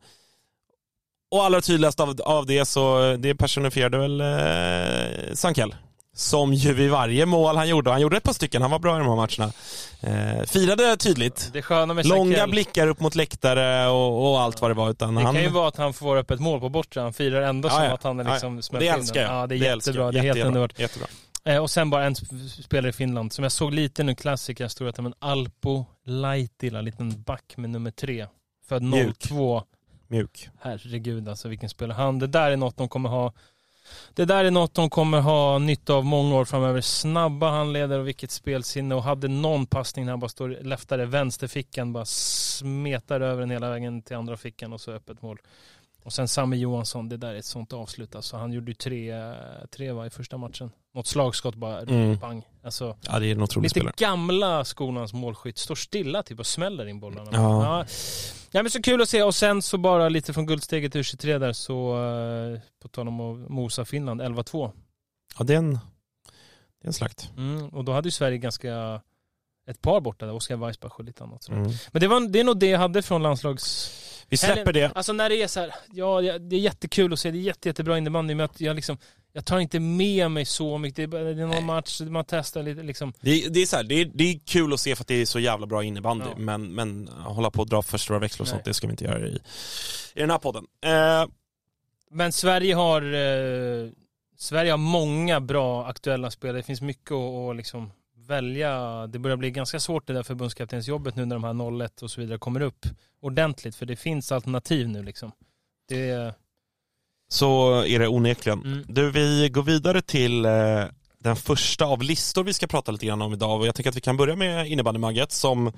Och 1.31 1.43
allra 1.43 1.61
tydligast 1.61 1.99
av, 1.99 2.15
av 2.21 2.45
det 2.45 2.65
så, 2.65 3.15
det 3.19 3.35
personifierade 3.35 3.97
väl 3.97 4.21
eh, 4.21 5.33
Sankell. 5.33 5.75
Som 6.17 6.53
ju 6.53 6.73
vid 6.73 6.91
varje 6.91 7.25
mål 7.25 7.55
han 7.55 7.69
gjorde, 7.69 7.91
han 7.91 8.01
gjorde 8.01 8.17
ett 8.17 8.23
par 8.23 8.33
stycken, 8.33 8.61
han 8.61 8.71
var 8.71 8.79
bra 8.79 8.95
i 8.95 8.99
de 8.99 9.07
här 9.07 9.15
matcherna. 9.15 9.51
Eh, 10.01 10.45
firade 10.45 10.97
tydligt. 10.97 11.49
Det 11.53 11.61
sköna 11.61 11.93
med 11.93 12.05
Långa 12.05 12.47
blickar 12.47 12.87
upp 12.87 12.99
mot 12.99 13.15
läktare 13.15 13.87
och, 13.89 14.31
och 14.31 14.41
allt 14.41 14.61
vad 14.61 14.69
det 14.69 14.73
var. 14.75 14.89
Utan 14.89 15.15
det 15.15 15.21
han, 15.21 15.33
kan 15.33 15.43
ju 15.43 15.49
vara 15.49 15.67
att 15.67 15.77
han 15.77 15.93
får 15.93 16.17
upp 16.17 16.31
ett 16.31 16.39
mål 16.39 16.59
på 16.59 16.69
bortre, 16.69 17.01
han 17.01 17.13
firar 17.13 17.41
ändå 17.41 17.67
Ja, 17.69 17.73
som 17.73 17.83
ja. 17.83 17.93
att 17.93 18.03
han 18.03 18.19
är 18.19 18.23
Ja, 18.25 18.31
liksom 18.33 18.55
ja. 18.55 18.61
smält 18.61 18.79
Det 18.81 18.85
in 18.87 18.93
älskar 18.93 19.21
den. 19.21 19.31
jag. 19.33 19.41
Ja, 19.43 19.47
det 19.47 19.55
är 19.55 19.71
älskar 19.71 19.91
jättebra, 19.91 20.11
det 20.11 20.19
är 20.19 20.23
helt 20.23 20.45
underbart. 20.45 20.79
Jättebra. 20.79 21.07
Eh, 21.45 21.57
och 21.57 21.69
sen 21.71 21.89
bara 21.89 22.05
en 22.05 22.13
sp- 22.13 22.61
spelare 22.63 22.89
i 22.89 22.93
Finland 22.93 23.33
som 23.33 23.43
jag 23.43 23.51
såg 23.51 23.73
lite 23.73 24.03
nu, 24.03 24.15
klassiker, 24.15 24.63
jag 24.63 24.71
stod 24.71 24.87
att 24.87 24.99
men 24.99 25.13
Alpo 25.19 25.85
Laitila, 26.05 26.81
liten 26.81 27.21
back 27.21 27.53
med 27.57 27.69
nummer 27.69 27.91
tre. 27.91 28.27
Född 28.67 28.83
Mjuk. 28.83 29.19
02. 29.19 29.63
Mjuk. 30.07 30.49
Herregud 30.61 31.29
alltså 31.29 31.47
vilken 31.47 31.69
spelare. 31.69 31.95
Han, 31.95 32.19
det 32.19 32.27
där 32.27 32.51
är 32.51 32.57
något 32.57 32.77
de 32.77 32.89
kommer 32.89 33.09
ha 33.09 33.33
det 34.13 34.25
där 34.25 34.45
är 34.45 34.51
något 34.51 34.73
de 34.73 34.89
kommer 34.89 35.21
ha 35.21 35.59
nytta 35.59 35.93
av 35.93 36.05
många 36.05 36.35
år 36.35 36.45
framöver. 36.45 36.81
Snabba 36.81 37.49
handleder 37.49 37.99
och 37.99 38.07
vilket 38.07 38.31
spelsinne 38.31 38.95
och 38.95 39.03
hade 39.03 39.27
någon 39.27 39.65
passning 39.65 40.05
när 40.05 40.11
han 40.11 40.19
bara 40.19 40.29
står 40.29 40.57
leftare 40.61 41.05
vänsterfickan 41.05 41.93
bara 41.93 42.05
smetar 42.05 43.21
över 43.21 43.39
den 43.39 43.51
hela 43.51 43.69
vägen 43.69 44.01
till 44.01 44.15
andra 44.15 44.37
fickan 44.37 44.73
och 44.73 44.81
så 44.81 44.91
öppet 44.91 45.21
mål. 45.21 45.39
Och 46.07 46.13
sen 46.13 46.27
Sami 46.27 46.57
Johansson, 46.57 47.09
det 47.09 47.17
där 47.17 47.27
är 47.33 47.35
ett 47.35 47.45
sånt 47.45 47.73
avslut 47.73 48.15
alltså. 48.15 48.37
Han 48.37 48.53
gjorde 48.53 48.71
ju 48.71 48.75
tre, 48.75 49.13
tre 49.71 49.91
va, 49.91 50.05
i 50.07 50.09
första 50.09 50.37
matchen. 50.37 50.71
Något 50.93 51.07
slagskott 51.07 51.55
bara, 51.55 51.79
Mm. 51.81 52.19
pang. 52.19 52.47
Alltså, 52.63 52.97
Ja, 53.01 53.19
det 53.19 53.25
är 53.27 53.31
en 53.31 53.41
otrolig 53.41 53.63
lite 53.65 53.73
spelare. 53.79 53.93
gamla 53.97 54.65
skolans 54.65 55.13
målskytt. 55.13 55.57
Står 55.57 55.75
stilla 55.75 56.23
typ 56.23 56.39
och 56.39 56.47
smäller 56.47 56.85
in 56.85 56.99
bollarna. 56.99 57.29
Ja. 57.33 57.63
Ja. 57.79 57.85
Ja, 58.51 58.63
men 58.63 58.71
så 58.71 58.81
kul 58.81 59.01
att 59.01 59.09
se. 59.09 59.23
Och 59.23 59.35
sen 59.35 59.61
så 59.61 59.77
bara 59.77 60.09
lite 60.09 60.33
från 60.33 60.45
guldsteget 60.45 60.95
U23 60.95 61.39
där 61.39 61.53
så, 61.53 62.03
eh, 62.53 62.59
på 62.81 62.87
tal 62.87 63.07
om 63.07 63.19
att 63.21 63.49
mosa 63.49 63.85
Finland, 63.85 64.21
11-2. 64.21 64.71
Ja, 65.37 65.43
det 65.43 65.53
är 65.53 65.57
en, 65.57 65.73
det 65.73 66.83
är 66.83 66.87
en 66.87 66.93
slakt. 66.93 67.29
Mm, 67.37 67.69
och 67.69 67.83
då 67.85 67.91
hade 67.91 68.07
ju 68.07 68.11
Sverige 68.11 68.37
ganska, 68.37 69.01
ett 69.69 69.81
par 69.81 70.01
borta 70.01 70.25
där, 70.25 70.33
Oskar 70.33 70.55
Weissbach 70.57 70.93
och 70.97 71.03
lite 71.03 71.23
annat. 71.23 71.47
Mm. 71.49 71.71
Men 71.91 71.99
det, 72.01 72.07
var, 72.07 72.29
det 72.29 72.39
är 72.39 72.43
nog 72.43 72.59
det 72.59 72.67
jag 72.67 72.79
hade 72.79 73.01
från 73.01 73.23
landslags... 73.23 73.91
Vi 74.29 74.37
släpper 74.37 74.73
det. 74.73 74.91
Alltså 74.95 75.13
när 75.13 75.29
det 75.29 75.41
är 75.43 75.47
så 75.47 75.59
här, 75.59 75.75
ja 75.91 76.21
det 76.21 76.55
är 76.55 76.59
jättekul 76.59 77.13
att 77.13 77.19
se, 77.19 77.31
det 77.31 77.37
är 77.37 77.41
jätte, 77.41 77.69
jättebra 77.69 77.97
innebandy, 77.97 78.35
men 78.35 78.45
att 78.45 78.61
jag 78.61 78.75
liksom, 78.75 78.97
jag 79.33 79.45
tar 79.45 79.59
inte 79.59 79.79
med 79.79 80.31
mig 80.31 80.45
så 80.45 80.77
mycket. 80.77 81.11
Det 81.11 81.17
är, 81.17 81.23
det 81.23 81.29
är 81.29 81.35
någon 81.35 81.49
Nej. 81.49 81.61
match, 81.63 82.01
man 82.01 82.25
testar 82.27 82.63
lite 82.63 82.83
liksom. 82.83 83.13
Det 83.21 83.31
är, 83.31 83.49
det, 83.49 83.59
är 83.59 83.65
så 83.65 83.75
här, 83.75 83.83
det, 83.83 84.01
är, 84.01 84.11
det 84.13 84.23
är 84.23 84.39
kul 84.45 84.73
att 84.73 84.79
se 84.79 84.95
för 84.95 85.03
att 85.03 85.07
det 85.07 85.21
är 85.21 85.25
så 85.25 85.39
jävla 85.39 85.67
bra 85.67 85.83
innebandy, 85.83 86.25
Ja. 86.29 86.37
men, 86.37 86.75
men 86.75 87.07
hålla 87.07 87.51
på 87.51 87.61
och 87.61 87.69
dra 87.69 87.81
för 87.81 87.97
stora 87.97 88.19
växlar 88.19 88.43
och 88.43 88.47
Nej. 88.47 88.51
sånt, 88.51 88.65
det 88.65 88.73
ska 88.73 88.87
vi 88.87 88.91
inte 88.91 89.03
göra 89.03 89.19
i, 89.27 89.35
i 90.15 90.19
den 90.19 90.29
här 90.29 90.37
podden. 90.37 90.65
Eh, 90.85 91.25
Men 92.11 92.31
Sverige 92.31 92.75
har, 92.75 93.01
eh, 93.01 93.89
Sverige 94.37 94.71
har 94.71 94.77
många 94.77 95.41
bra 95.41 95.85
aktuella 95.87 96.31
spelare. 96.31 96.57
Det 96.57 96.63
finns 96.63 96.81
mycket 96.81 97.11
att, 97.11 97.49
att 97.49 97.55
liksom 97.55 97.91
välja. 98.27 99.07
Det 99.07 99.19
börjar 99.19 99.37
bli 99.37 99.51
ganska 99.51 99.79
svårt 99.79 100.07
det 100.07 100.13
där 100.13 100.23
förbundskaptensjobbet 100.23 101.15
nu 101.15 101.25
när 101.25 101.35
de 101.35 101.43
här 101.43 101.83
01 101.83 102.01
och 102.01 102.11
så 102.11 102.21
vidare 102.21 102.37
kommer 102.37 102.61
upp 102.61 102.85
ordentligt. 103.21 103.75
För 103.75 103.85
det 103.85 103.95
finns 103.95 104.31
alternativ 104.31 104.89
nu 104.89 105.03
liksom. 105.03 105.31
Det 105.87 106.33
så 107.29 107.81
är 107.83 107.99
det 107.99 108.07
onekligen. 108.07 108.63
Mm. 108.63 108.85
Du, 108.87 109.11
vi 109.11 109.49
går 109.49 109.63
vidare 109.63 110.01
till 110.01 110.45
eh, 110.45 110.83
den 111.19 111.35
första 111.35 111.85
av 111.85 112.01
listor 112.01 112.43
vi 112.43 112.53
ska 112.53 112.67
prata 112.67 112.91
lite 112.91 113.05
grann 113.05 113.21
om 113.21 113.33
idag 113.33 113.59
och 113.59 113.67
jag 113.67 113.75
tänker 113.75 113.89
att 113.89 113.95
vi 113.95 114.01
kan 114.01 114.17
börja 114.17 114.35
med 114.35 114.67
innebandymagget 114.67 115.31
som, 115.31 115.71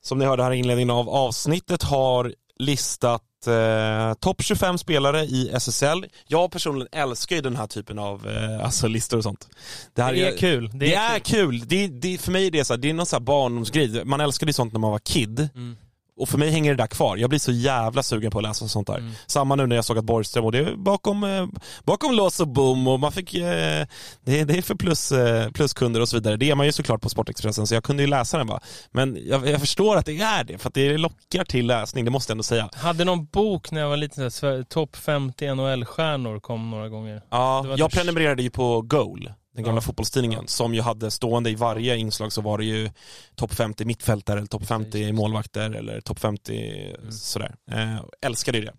som 0.00 0.18
ni 0.18 0.24
hörde 0.24 0.42
här 0.42 0.52
i 0.52 0.56
inledningen 0.56 0.90
av 0.90 1.08
avsnittet 1.08 1.82
har 1.82 2.34
listat 2.58 3.22
eh, 3.46 4.14
topp 4.14 4.42
25 4.42 4.78
spelare 4.78 5.24
i 5.24 5.50
SSL. 5.54 6.06
Jag 6.26 6.50
personligen 6.50 6.88
älskar 6.92 7.36
ju 7.36 7.42
den 7.42 7.56
här 7.56 7.66
typen 7.66 7.98
av 7.98 8.28
eh, 8.28 8.64
alltså 8.64 8.86
listor 8.86 9.16
och 9.16 9.22
sånt. 9.22 9.48
Det, 9.94 10.02
här 10.02 10.12
det 10.12 10.28
är 10.28 10.36
kul. 10.36 10.70
Det, 10.74 10.94
är 10.94 11.18
kul. 11.18 11.62
Det, 11.66 11.88
det, 11.88 12.18
för 12.18 12.32
mig 12.32 12.46
är 12.46 12.50
det 12.50 12.64
så 12.64 12.72
här, 12.72 12.78
det 12.78 12.90
är 12.90 12.94
någon 12.94 13.06
så 13.06 13.16
här 13.16 13.20
barndomsgrej. 13.20 14.04
Man 14.04 14.20
älskade 14.20 14.48
ju 14.48 14.54
sånt 14.54 14.72
när 14.72 14.80
man 14.80 14.90
var 14.90 14.98
kid. 14.98 15.48
Mm. 15.54 15.76
Och 16.18 16.28
för 16.28 16.38
mig 16.38 16.50
hänger 16.50 16.70
det 16.74 16.82
där 16.82 16.86
kvar. 16.86 17.16
Jag 17.16 17.30
blir 17.30 17.38
så 17.40 17.52
jävla 17.52 18.02
sugen 18.02 18.30
på 18.30 18.38
att 18.38 18.44
läsa 18.44 18.68
sånt 18.68 18.86
där. 18.86 18.98
Mm. 18.98 19.12
Samma 19.26 19.54
nu 19.54 19.66
när 19.66 19.76
jag 19.76 19.84
såg 19.84 19.98
att 19.98 20.04
Borgström, 20.04 20.44
och 20.44 20.52
det 20.52 20.58
är 20.58 20.76
bakom, 20.76 21.24
eh, 21.24 21.46
bakom 21.84 22.14
lås 22.14 22.40
och 22.40 22.48
bom 22.48 22.88
och 22.88 23.00
man 23.00 23.12
fick, 23.12 23.34
eh, 23.34 23.86
det, 24.24 24.40
är- 24.40 24.44
det 24.44 24.58
är 24.58 24.62
för 24.62 24.74
plus, 24.74 25.12
eh, 25.12 25.50
pluskunder 25.50 26.00
och 26.00 26.08
så 26.08 26.16
vidare. 26.16 26.36
Det 26.36 26.50
är 26.50 26.54
man 26.54 26.66
ju 26.66 26.72
såklart 26.72 27.00
på 27.00 27.08
Sportexpressen 27.08 27.66
så 27.66 27.74
jag 27.74 27.84
kunde 27.84 28.02
ju 28.02 28.06
läsa 28.06 28.38
den 28.38 28.46
bara. 28.46 28.60
Men 28.90 29.18
jag, 29.26 29.48
jag 29.48 29.60
förstår 29.60 29.96
att 29.96 30.06
det 30.06 30.20
är 30.20 30.44
det, 30.44 30.58
för 30.58 30.68
att 30.68 30.74
det 30.74 30.98
lockar 30.98 31.44
till 31.44 31.66
läsning, 31.66 32.04
det 32.04 32.10
måste 32.10 32.30
jag 32.30 32.34
ändå 32.34 32.42
säga. 32.42 32.68
Hade 32.74 33.04
någon 33.04 33.24
bok 33.26 33.70
när 33.70 33.80
jag 33.80 33.88
var 33.88 33.96
liten, 33.96 34.30
topp 34.68 34.96
50 34.96 35.46
NHL-stjärnor 35.54 36.40
kom 36.40 36.70
några 36.70 36.88
gånger. 36.88 37.22
Ja, 37.30 37.66
jag 37.76 37.90
typ- 37.90 37.98
prenumererade 37.98 38.42
ju 38.42 38.50
på 38.50 38.82
Goal, 38.82 39.32
den 39.58 39.64
gamla 39.64 39.78
Ja. 39.78 39.82
fotbollstidningen, 39.82 40.48
som 40.48 40.74
ju 40.74 40.80
hade 40.80 41.10
stående 41.10 41.50
i 41.50 41.54
varje 41.54 41.96
inslag 41.96 42.32
så 42.32 42.40
var 42.40 42.58
det 42.58 42.64
ju 42.64 42.90
topp 43.36 43.54
50 43.54 43.84
mittfältare, 43.84 44.38
eller 44.38 44.46
topp 44.48 44.66
50 44.66 45.12
målvakter 45.12 45.70
eller 45.70 46.00
topp 46.00 46.18
50 46.20 46.94
Mm. 46.98 47.12
sådär. 47.12 47.54
Eh, 47.70 47.96
älskade 48.26 48.58
ju 48.58 48.64
det. 48.64 48.72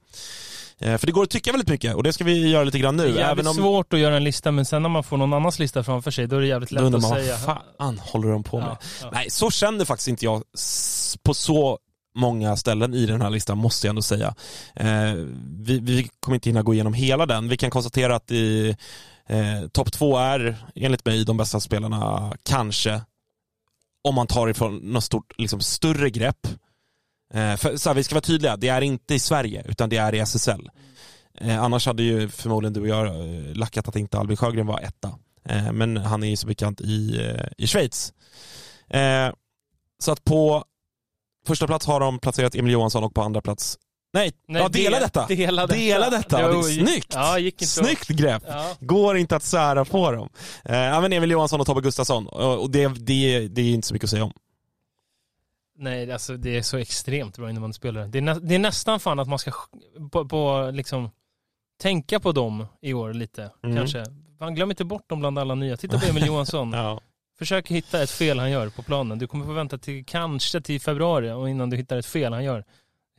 Eh, 0.82 0.98
för 0.98 1.06
det 1.08 1.12
går 1.14 1.24
att 1.24 1.30
tycka 1.30 1.52
väldigt 1.52 1.70
mycket 1.70 1.96
och 1.96 2.04
det 2.04 2.14
ska 2.14 2.24
vi 2.24 2.50
göra 2.50 2.64
lite 2.64 2.80
grann 2.80 2.96
nu. 2.98 3.14
det 3.14 3.22
är 3.24 3.32
även 3.32 3.48
om 3.48 3.54
svårt 3.54 3.94
att 3.94 4.00
göra 4.00 4.18
en 4.18 4.24
lista, 4.24 4.52
men 4.52 4.66
sen 4.66 4.82
när 4.82 4.90
man 4.90 5.04
får 5.04 5.18
någon 5.18 5.34
annans 5.34 5.60
lista 5.60 5.84
framför 5.84 6.12
sig, 6.12 6.28
då 6.28 6.36
är 6.36 6.42
det 6.42 6.48
jävligt 6.48 6.70
då 6.70 6.82
lätt 6.90 6.96
att 6.96 7.10
säga. 7.10 7.38
vad 7.48 7.58
fan 7.78 8.00
håller 8.00 8.30
de 8.30 8.44
på 8.44 8.58
med? 8.60 8.68
Ja, 8.70 8.78
ja. 9.02 9.10
Nej, 9.14 9.30
så 9.30 9.52
känner 9.52 9.86
faktiskt 9.86 10.08
inte 10.08 10.26
jag 10.26 10.44
på 11.24 11.34
så 11.34 11.80
många 12.16 12.56
ställen 12.56 12.94
i 12.94 13.06
den 13.06 13.22
här 13.22 13.30
listan, 13.30 13.58
måste 13.58 13.88
jag 13.88 13.92
ändå 13.92 14.02
säga. 14.02 14.36
Eh, 14.76 15.14
vi, 15.60 15.80
vi 15.80 16.10
kommer 16.20 16.36
inte 16.36 16.50
hinna 16.50 16.62
gå 16.64 16.74
igenom 16.74 16.94
hela 16.94 17.26
den. 17.26 17.50
Vi 17.50 17.58
kan 17.58 17.70
konstatera 17.72 18.16
att 18.16 18.32
i 18.32 18.76
eh, 19.30 19.68
topp 19.72 19.92
två 19.92 20.18
är, 20.18 20.58
enligt 20.76 21.06
mig, 21.06 21.26
de 21.26 21.38
bästa 21.38 21.60
spelarna, 21.60 22.34
kanske, 22.44 23.02
om 24.04 24.16
man 24.16 24.28
tar 24.28 24.48
ifrån 24.48 24.78
något 24.78 25.04
stort, 25.04 25.34
liksom, 25.38 25.60
större 25.60 26.10
grepp. 26.10 26.48
Eh, 27.34 27.56
för, 27.56 27.78
så 27.78 27.90
här, 27.90 27.96
vi 27.96 28.04
ska 28.04 28.16
vara 28.16 28.22
tydliga, 28.22 28.58
det 28.58 28.68
är 28.68 28.82
inte 28.82 29.16
i 29.16 29.20
Sverige, 29.20 29.64
utan 29.68 29.90
det 29.90 29.98
är 29.98 30.16
i 30.16 30.20
SSL. 30.20 30.70
Eh, 31.42 31.64
annars 31.64 31.86
hade 31.86 32.04
ju 32.04 32.30
förmodligen 32.30 32.74
du 32.74 32.82
och 32.82 32.88
jag 32.88 33.06
eh, 33.06 33.56
lackat 33.56 33.88
att 33.88 33.96
inte 33.96 34.20
Albin 34.20 34.38
Sjögren 34.38 34.68
var 34.68 34.80
etta. 34.80 35.12
Eh, 35.46 35.72
men 35.72 35.98
han 35.98 36.24
är 36.24 36.28
ju 36.28 36.36
så 36.36 36.48
bekant 36.48 36.82
i, 36.82 37.26
eh, 37.26 37.48
i 37.58 37.68
Schweiz. 37.68 38.14
Eh, 38.88 39.34
så 40.00 40.12
att 40.12 40.24
på 40.24 40.64
första 41.48 41.68
plats 41.68 41.86
har 41.86 42.00
de 42.00 42.20
placerat 42.20 42.56
Emil 42.56 42.74
Johansson 42.74 43.04
och 43.04 43.14
på 43.14 43.22
andra 43.22 43.42
plats 43.42 43.78
Nej, 44.14 44.32
Nej, 44.48 44.62
ja, 44.62 44.70
dela 44.70 44.90
del- 45.00 45.02
detta! 45.04 45.26
Dela 45.28 45.68
detta. 45.68 45.76
Dela 45.80 46.10
detta. 46.10 46.42
Jo, 46.42 46.48
det 46.48 46.58
är 46.58 46.86
snyggt! 46.86 47.14
Ja, 47.14 47.40
gick 47.40 47.54
inte 47.54 47.66
Snyggt 47.66 48.08
grepp! 48.08 48.44
Ja. 48.48 48.76
Går 48.80 49.18
inte 49.18 49.36
att 49.36 49.44
sära 49.44 49.86
på 49.86 50.12
dem. 50.12 50.30
Eh, 50.66 51.02
men 51.02 51.14
Emil 51.14 51.32
Johansson 51.32 51.60
och 51.62 51.66
Tobbe 51.68 51.82
Gustafsson, 51.82 52.28
och 52.28 52.72
det, 52.72 52.88
det, 52.88 53.48
det 53.48 53.62
är 53.62 53.74
inte 53.74 53.88
så 53.88 53.94
mycket 53.94 54.04
att 54.04 54.10
säga 54.10 54.24
om. 54.24 54.34
Nej, 55.78 56.12
alltså 56.12 56.38
det 56.38 56.58
är 56.58 56.62
så 56.62 56.78
extremt 56.78 57.38
bra 57.38 57.50
innebandyspelare. 57.50 58.08
Det 58.08 58.18
är, 58.18 58.22
nä, 58.22 58.34
det 58.34 58.56
är 58.56 58.60
nästan 58.60 59.00
fan 59.00 59.20
att 59.20 59.28
man 59.28 59.40
ska 59.40 59.52
sk- 59.52 60.10
på, 60.12 60.26
på 60.28 60.70
liksom 60.74 61.10
tänka 61.82 62.20
på 62.20 62.32
dem 62.32 62.66
i 62.82 62.94
år 62.94 63.14
lite, 63.14 63.52
Mm. 63.64 63.76
kanske. 63.78 64.04
Man 64.40 64.56
glöm 64.56 64.70
inte 64.70 64.86
bort 64.86 65.10
dem 65.10 65.20
bland 65.20 65.40
alla 65.40 65.56
nya. 65.56 65.78
Titta 65.78 66.00
på 66.00 66.06
Emil 66.10 66.26
Johansson. 66.26 66.74
Ja. 66.74 67.02
Försök 67.38 67.68
hitta 67.72 68.04
ett 68.04 68.12
fel 68.12 68.40
han 68.40 68.52
gör 68.52 68.70
på 68.70 68.84
planen. 68.84 69.20
Du 69.20 69.28
kommer 69.28 69.46
få 69.46 69.52
vänta 69.54 69.78
till 69.78 70.06
kanske 70.06 70.62
till 70.62 70.82
februari 70.82 71.32
och 71.32 71.50
innan 71.50 71.70
du 71.70 71.78
hittar 71.78 71.98
ett 71.98 72.06
fel 72.06 72.34
han 72.34 72.44
gör. 72.44 72.64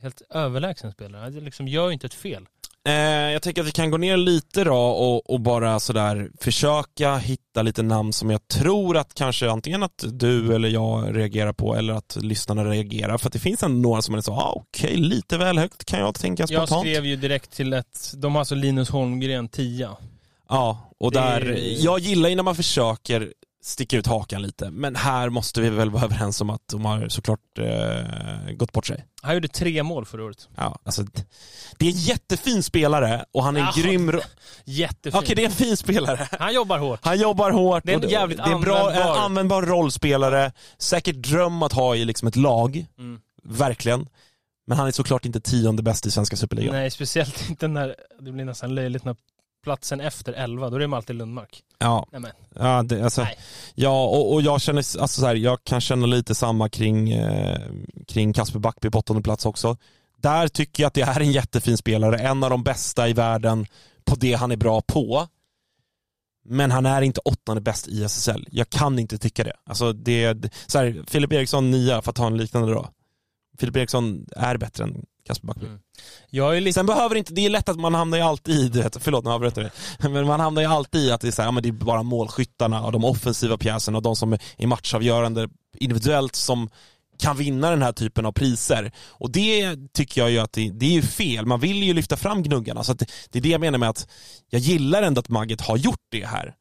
Helt 0.03 0.23
överlägsen 0.31 0.93
spelare. 0.93 1.23
Han 1.23 1.33
liksom 1.33 1.69
gör 1.69 1.91
inte 1.91 2.07
ett 2.07 2.15
fel. 2.15 2.47
Eh, 2.89 2.93
jag 3.33 3.43
tänker 3.43 3.63
att 3.63 3.69
vi 3.69 3.73
kan 3.73 3.91
gå 3.91 3.97
ner 3.97 4.17
lite 4.17 4.65
då 4.65 4.75
och, 4.77 5.31
och 5.31 5.41
bara 5.41 5.81
sådär 5.81 6.31
försöka 6.41 7.17
hitta 7.17 7.63
lite 7.63 7.83
namn 7.83 8.13
som 8.13 8.31
jag 8.31 8.49
tror 8.49 8.97
att 8.97 9.15
kanske 9.15 9.51
antingen 9.51 9.83
att 9.83 10.05
du 10.13 10.55
eller 10.55 10.69
jag 10.69 11.17
reagerar 11.17 11.53
på 11.53 11.75
eller 11.77 11.93
att 11.95 12.17
lyssnarna 12.21 12.65
reagerar. 12.65 13.19
För 13.19 13.27
att 13.27 13.33
det 13.33 13.39
finns 13.39 13.63
ändå 13.63 13.89
några 13.89 14.03
som 14.03 14.15
är 14.15 14.21
så, 14.21 14.33
ah, 14.33 14.53
okej, 14.57 14.97
lite 14.97 15.39
väl 15.39 15.59
högt 15.59 15.85
kan 15.85 16.01
jag 16.01 16.15
tänka 16.15 16.41
Jag 16.43 16.49
spontant. 16.49 16.81
skrev 16.83 17.07
ju 17.07 17.17
direkt 17.17 17.51
till 17.53 17.73
ett, 17.73 18.13
de 18.17 18.33
har 18.33 18.39
alltså 18.41 18.55
Linus 18.55 18.89
Holmgren 18.91 19.49
10. 19.49 19.89
Ja, 20.49 20.91
och 21.01 21.13
där, 21.13 21.41
är- 21.51 21.85
jag 21.85 21.99
gillar 21.99 22.29
ju 22.29 22.35
när 22.35 22.43
man 22.43 22.57
försöker 22.57 23.33
sticka 23.63 23.97
ut 23.97 24.07
hakan 24.07 24.43
lite. 24.43 24.71
Men 24.71 24.97
här 24.97 25.29
måste 25.29 25.61
vi 25.61 25.71
väl 25.71 25.91
vara 25.91 26.05
överens 26.05 26.41
om 26.41 26.51
att 26.51 26.63
de 26.73 26.85
har 26.85 27.09
såklart 27.09 27.59
eh, 27.59 28.53
gått 28.55 28.73
bort 28.73 28.87
sig. 28.87 29.05
Han 29.23 29.35
gjorde 29.35 29.49
tre 29.49 29.83
mål 29.83 30.07
förra 30.07 30.25
året. 30.25 30.49
Ja, 30.57 30.79
alltså, 30.85 31.03
det 31.79 31.87
är 31.87 31.91
en 31.91 31.97
jättefin 31.99 32.63
spelare 32.63 33.25
och 33.33 33.45
han 33.45 33.57
är 33.57 33.61
en 33.61 33.67
Ja, 33.77 33.83
grym... 33.83 34.21
Jättefin. 34.65 35.19
Okej, 35.19 35.37
det 35.37 35.43
är 35.43 35.47
en 35.47 35.53
fin 35.53 35.77
spelare. 35.77 36.29
Han 36.39 36.55
jobbar 36.55 36.79
hårt. 36.79 37.01
Han 37.03 37.19
jobbar 37.19 37.51
hårt. 37.51 37.85
Det 37.85 37.93
är 37.93 38.05
en 38.05 38.09
jävligt 38.11 38.39
det 38.39 38.45
är 38.45 38.55
en 38.55 38.61
bra, 38.61 38.91
användbar- 38.91 39.17
en 39.17 39.23
användbar 39.25 39.63
rollspelare. 39.63 40.53
Säkert 40.79 41.17
dröm 41.17 41.63
att 41.63 41.73
ha 41.73 41.97
i 41.97 42.05
liksom 42.05 42.29
ett 42.29 42.37
lag. 42.37 42.87
Mm. 42.99 43.21
Verkligen. 43.43 44.09
Men 44.67 44.79
han 44.79 44.87
är 44.87 44.93
såklart 44.93 45.25
inte 45.25 45.41
tionde 45.41 45.83
bäst 45.83 46.07
i 46.07 46.11
svenska 46.11 46.37
superligan. 46.37 46.75
Nej, 46.75 46.91
speciellt 46.91 47.49
inte 47.51 47.69
när 47.69 47.95
det 48.21 48.33
blir 48.33 48.45
nästan 48.45 48.75
löjligt 48.75 49.05
när 49.05 49.17
platsen 49.63 50.01
efter 50.01 50.33
11, 50.33 50.71
då 50.71 50.77
är 50.77 50.81
det 50.81 50.97
alltid 50.97 51.17
Lundmark. 51.17 51.63
Ja, 51.79 52.07
ja, 52.55 52.83
det, 52.83 53.03
alltså, 53.05 53.23
Nej. 53.23 53.39
ja 53.75 54.05
och, 54.05 54.33
och 54.33 54.43
jag 54.43 54.61
känner, 54.61 54.79
alltså 54.79 55.21
så 55.21 55.27
här, 55.27 55.35
jag 55.35 55.65
kan 55.65 55.81
känna 55.81 56.07
lite 56.07 56.35
samma 56.35 56.69
kring, 56.69 57.13
eh, 57.13 57.61
kring 58.09 58.33
Kasper 58.33 58.59
Backby 58.59 58.91
på 58.91 58.99
åttonde 58.99 59.23
plats 59.23 59.47
också. 59.47 59.77
Där 60.17 60.49
tycker 60.49 60.83
jag 60.83 60.89
att 60.89 60.95
det 60.95 61.03
är 61.03 61.21
en 61.21 61.33
jättefin 61.33 61.77
spelare, 61.77 62.19
en 62.19 62.45
av 62.45 62.51
de 62.51 62.63
bästa 62.63 63.09
i 63.09 63.13
världen 63.13 63.67
på 64.05 64.17
det 64.17 64.33
han 64.33 64.53
är 64.53 64.57
bra 64.57 64.81
på. 64.81 65.27
Men 66.45 66.71
han 66.71 66.87
är 66.87 67.03
inte 67.03 67.21
åttonde 67.25 67.61
bäst 67.61 67.89
i 67.89 68.05
SSL. 68.05 68.49
Jag 68.51 68.71
kan 68.71 68.99
inte 68.99 69.19
tycka 69.19 69.45
det. 69.45 69.53
Alltså 69.65 69.93
det, 69.93 70.53
så 70.67 70.79
här, 70.79 71.05
Filip 71.07 71.33
Eriksson 71.33 71.71
nia, 71.71 72.03
för 72.03 72.11
att 72.11 72.17
ta 72.17 72.27
en 72.27 72.37
liknande 72.37 72.73
då. 72.73 72.89
Filip 73.59 73.77
Eriksson 73.77 74.27
är 74.37 74.57
bättre 74.57 74.85
än 74.85 75.05
Kasper 75.31 75.47
Backby. 75.47 75.67
Mm. 75.67 75.79
jag 76.31 76.57
är 76.57 76.61
lite... 76.61 76.75
Sen 76.75 76.87
behöver 76.87 77.17
inte, 77.17 77.33
det 77.35 77.47
är 77.47 77.51
lätt 77.51 77.69
att 77.69 77.81
man 77.81 77.95
hamnar 77.95 78.19
ju 78.19 78.25
alltid 78.25 78.55
i, 78.55 78.69
du 78.69 78.83
vet, 78.83 78.97
förlåt 79.01 79.25
nu 79.25 79.31
avbröt 79.31 79.57
jag 79.57 79.65
dig. 79.99 80.11
men 80.11 80.27
man 80.27 80.41
hamnar 80.41 80.63
ju 80.63 80.69
alltid 80.69 81.01
i 81.01 81.13
att 81.13 81.21
det 81.21 81.29
är, 81.29 81.33
så 81.33 81.43
här, 81.43 81.49
ja, 81.49 81.53
men 81.53 81.63
det 81.63 81.69
är 81.69 81.73
bara 81.73 82.03
målskyttarna 82.03 82.85
och 82.85 82.93
de 82.93 83.05
offensiva 83.05 83.59
pjäserna 83.59 83.99
och 83.99 84.03
de 84.03 84.17
som 84.17 84.33
är 84.33 84.67
matchavgörande 84.67 85.49
individuellt 85.79 86.37
som 86.37 86.71
kan 87.19 87.37
vinna 87.37 87.71
den 87.71 87.83
här 87.83 87.93
typen 87.93 88.27
av 88.27 88.33
priser. 88.33 88.93
Och 89.09 89.31
det 89.31 89.77
tycker 89.93 90.21
jag 90.21 90.31
ju 90.31 90.39
att 90.39 90.53
det, 90.53 90.71
det 90.71 90.87
är 90.87 90.91
ju 90.91 91.03
fel, 91.03 91.47
man 91.47 91.61
vill 91.61 91.83
ju 91.83 91.95
lyfta 91.95 92.17
fram 92.17 92.43
gnuggarna. 92.43 92.85
Så 92.85 92.93
det, 92.95 93.07
det 93.31 93.39
är 93.39 93.43
det 93.43 93.49
jag 93.49 93.61
menar 93.61 93.79
med 93.79 93.89
att 93.89 94.09
jag 94.51 94.61
gillar 94.61 95.03
ändå 95.03 95.19
att 95.19 95.29
Magget 95.29 95.61
har 95.61 95.77
gjort 95.77 96.07
det 96.11 96.27
här. 96.27 96.55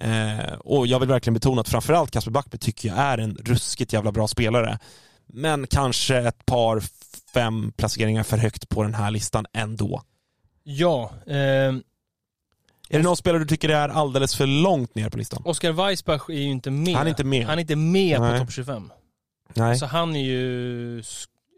Eh, 0.00 0.54
och 0.54 0.86
jag 0.86 1.00
vill 1.00 1.08
verkligen 1.08 1.34
betona 1.34 1.60
att 1.60 1.68
framförallt 1.68 2.10
Kasper 2.10 2.30
Backby 2.30 2.58
tycker 2.58 2.88
jag 2.88 2.98
är 2.98 3.18
en 3.18 3.34
ruskigt 3.34 3.92
jävla 3.92 4.12
bra 4.12 4.28
spelare. 4.28 4.78
Men 5.28 5.66
kanske 5.66 6.16
ett 6.16 6.46
par, 6.46 6.82
fem 7.34 7.72
placeringar 7.76 8.22
för 8.22 8.36
högt 8.36 8.68
på 8.68 8.82
den 8.82 8.94
här 8.94 9.10
listan 9.10 9.46
ändå. 9.52 10.02
Ja, 10.62 11.10
eh, 11.26 11.34
Är 11.34 11.82
det 12.88 13.02
någon 13.02 13.16
spelare 13.16 13.42
du 13.42 13.46
tycker 13.46 13.68
är 13.68 13.88
alldeles 13.88 14.36
för 14.36 14.46
långt 14.46 14.94
ner 14.94 15.10
på 15.10 15.18
listan? 15.18 15.42
Oskar 15.44 15.72
Weissbach 15.72 16.30
är 16.30 16.34
ju 16.34 16.50
inte 16.50 16.70
med. 16.70 16.96
Han 16.96 17.06
är 17.06 17.10
inte 17.10 17.24
med. 17.24 17.46
Han 17.46 17.58
är 17.58 17.60
inte 17.60 17.76
med 17.76 18.20
Nej. 18.20 18.32
på 18.32 18.38
topp 18.38 18.52
25. 18.52 18.92
Nej. 19.54 19.78
Så 19.78 19.86
han 19.86 20.16
är 20.16 20.24
ju, 20.24 21.02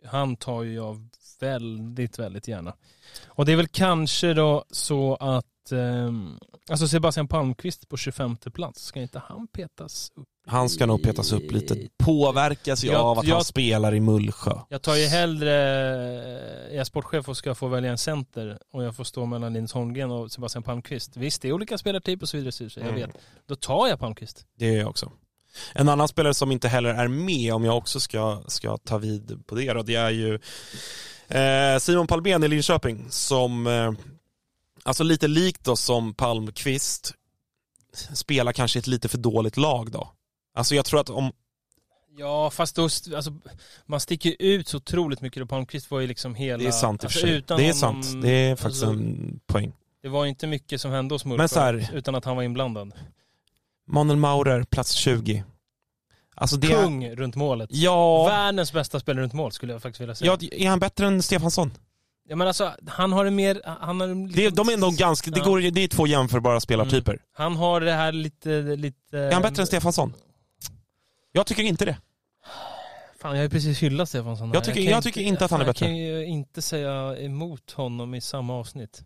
han 0.07 0.37
tar 0.37 0.63
ju 0.63 0.75
jag 0.75 1.09
väldigt, 1.41 2.19
väldigt 2.19 2.49
gärna. 2.49 2.75
Och 3.27 3.47
det 3.47 3.53
är 3.53 3.57
väl 3.57 3.69
kanske 3.69 4.35
då 4.35 4.65
så 4.71 5.15
att, 5.17 5.73
ehm, 5.73 6.39
alltså 6.71 6.89
Sebastian 6.89 7.29
Palmqvist 7.29 7.89
på 7.89 7.97
25 7.97 8.37
plats, 8.37 8.85
ska 8.85 9.01
inte 9.01 9.23
han 9.29 9.47
petas 9.47 10.13
upp? 10.15 10.29
Han 10.51 10.69
ska 10.69 10.87
nog 10.87 11.03
petas 11.03 11.33
upp 11.33 11.53
lite. 11.53 11.89
Påverkas 11.99 12.85
Jag- 12.85 13.01
av 13.01 13.19
att 13.19 13.27
jag- 13.27 13.35
han 13.35 13.45
spelar 13.45 13.95
i 13.95 14.01
Mullsjö. 14.01 14.53
Jag 14.69 14.83
tar 14.83 14.95
ju 14.97 15.07
hellre, 15.07 15.51
jag 16.71 16.77
är 16.81 16.85
sportchef 16.85 17.29
och 17.29 17.37
ska 17.37 17.55
få 17.55 17.69
välja 17.69 17.91
en 17.91 17.99
center 17.99 18.59
och 18.73 18.85
jag 18.85 18.97
får 18.97 19.05
stå 19.05 19.27
mellan 19.27 19.53
Linus 19.53 19.73
Holmgren 19.73 20.11
och 20.11 20.33
Sebastian 20.33 20.63
Palmqvist. 20.63 21.17
Visst, 21.17 21.43
det 21.43 21.49
är 21.49 21.53
olika 21.53 21.79
spelartyper 21.79 22.25
och 22.25 22.29
så 22.29 22.37
vidare, 22.37 22.53
så 22.53 22.65
jag 22.65 22.83
Mm. 22.83 22.95
vet. 22.95 23.11
Då 23.49 23.55
tar 23.57 23.89
jag 23.89 23.99
Palmqvist. 23.99 24.45
Det 24.59 24.67
är 24.75 24.79
jag 24.79 24.89
också. 24.89 25.13
En 25.75 25.89
annan 25.89 26.09
spelare 26.09 26.35
som 26.35 26.53
inte 26.53 26.69
heller 26.69 26.95
är 26.95 27.09
med, 27.09 27.55
om 27.55 27.65
jag 27.65 27.77
också 27.77 28.01
ska, 28.01 28.43
ska 28.47 28.77
ta 28.79 28.99
vid 28.99 29.47
på 29.47 29.55
det 29.55 29.73
då, 29.73 29.83
det 29.83 29.95
är 29.95 30.11
ju 30.11 30.35
eh, 31.29 31.79
Simon 31.79 32.07
Palmén 32.07 32.45
i 32.45 32.49
Linköping 32.49 33.07
som, 33.11 33.67
eh, 33.67 33.93
alltså 34.83 35.05
lite 35.05 35.29
likt 35.29 35.65
då 35.65 35.77
som 35.77 36.15
Palmqvist, 36.15 37.15
spelar 38.15 38.53
kanske 38.53 38.79
ett 38.79 38.87
lite 38.87 39.09
för 39.09 39.19
dåligt 39.19 39.57
lag 39.57 39.91
då. 39.91 40.09
Alltså 40.55 40.75
jag 40.75 40.85
tror 40.85 41.01
att 41.01 41.11
om, 41.11 41.33
Ja, 42.19 42.51
fast 42.51 42.77
då, 42.77 42.83
alltså, 42.83 43.33
man 43.87 44.01
sticker 44.01 44.37
ut 44.39 44.69
så 44.69 44.77
otroligt 44.77 45.21
mycket. 45.21 45.43
Och 45.43 45.49
Palmqvist 45.49 45.91
var 45.91 46.01
ju 46.01 46.07
liksom 46.07 46.35
hela... 46.35 46.59
det 46.63 46.67
är 46.69 46.73
sant 46.73 47.05
i 47.05 47.07
och 47.07 47.11
för 47.13 47.19
alltså, 47.19 47.27
sig. 47.27 47.37
utan 47.37 47.59
Det 47.59 47.69
är 47.69 47.87
honom- 47.87 48.03
sant, 48.03 48.23
det 48.23 48.31
är 48.31 48.57
faktiskt 48.57 48.83
alltså, 48.85 48.99
en 49.01 49.41
poäng. 49.47 49.73
Det 50.03 50.09
var 50.09 50.27
inte 50.27 50.47
mycket 50.47 50.81
som 50.81 50.91
hände 50.91 51.15
hos 51.15 51.25
här- 51.55 51.91
utan 51.93 52.15
att 52.15 52.25
han 52.25 52.37
var 52.37 52.43
inblandad. 52.43 52.93
Manuel 53.89 54.19
Maurer, 54.19 54.63
plats 54.63 54.93
20. 54.93 55.45
Alltså 56.35 56.57
det 56.57 56.67
Kung 56.69 57.11
runt 57.11 57.37
målet. 57.37 57.71
ja, 57.73 58.27
Världens 58.27 58.73
bästa 58.73 59.01
spelare 59.01 59.23
runt 59.23 59.33
mål 59.33 59.53
skulle 59.53 59.73
jag 59.73 59.83
faktiskt 59.83 60.01
vilja 60.01 60.15
säga. 60.15 60.37
ja, 60.41 60.49
är 60.53 60.69
han 60.69 60.79
bättre 60.81 61.07
än 61.07 61.23
Stefansson? 61.23 61.71
Ja, 62.29 62.37
men 62.37 62.47
alltså, 62.47 62.73
han 62.87 63.13
har 63.13 63.25
det 63.25 63.31
mer... 63.31 63.63
Han 63.81 64.01
har, 64.01 64.07
Det, 64.09 64.15
lite- 64.37 64.51
de 64.57 64.69
är 64.69 64.73
ändå 64.75 64.91
ganska, 64.91 65.31
det, 65.31 65.39
Ja. 65.39 65.45
går, 65.45 65.61
det 65.61 65.81
är 65.81 65.89
två 65.89 66.07
jämförbara 66.07 66.61
spelartyper. 66.61 67.19
Han 67.33 67.57
har 67.57 67.81
det 67.81 67.93
här 67.93 68.13
lite... 68.13 68.63
lite 68.63 69.19
Är 69.19 69.33
han 69.33 69.43
bättre 69.43 69.63
än 69.63 69.67
Stefansson? 69.67 70.15
Jag 71.33 71.47
tycker 71.47 71.63
inte 71.63 71.85
det. 71.85 71.97
Fan, 73.19 73.31
jag 73.31 73.39
har 73.39 73.43
ju 73.43 73.51
precis 73.51 73.83
hyllat 73.83 74.09
Stefansson. 74.09 74.49
här. 74.49 74.55
Jag 74.55 74.65
tycker- 74.65 74.83
kan 74.83 74.91
jag 74.93 75.03
tycker 75.05 75.21
inte 75.21 75.45
att 75.45 75.51
han 75.51 75.61
är 75.61 75.65
bättre. 75.65 75.87
Jag 75.87 75.91
kan 75.91 75.97
ju 75.97 76.25
inte 76.27 76.63
säga 76.63 77.17
emot 77.19 77.71
honom 77.71 78.15
i 78.15 78.21
samma 78.21 78.55
avsnitt. 78.55 79.03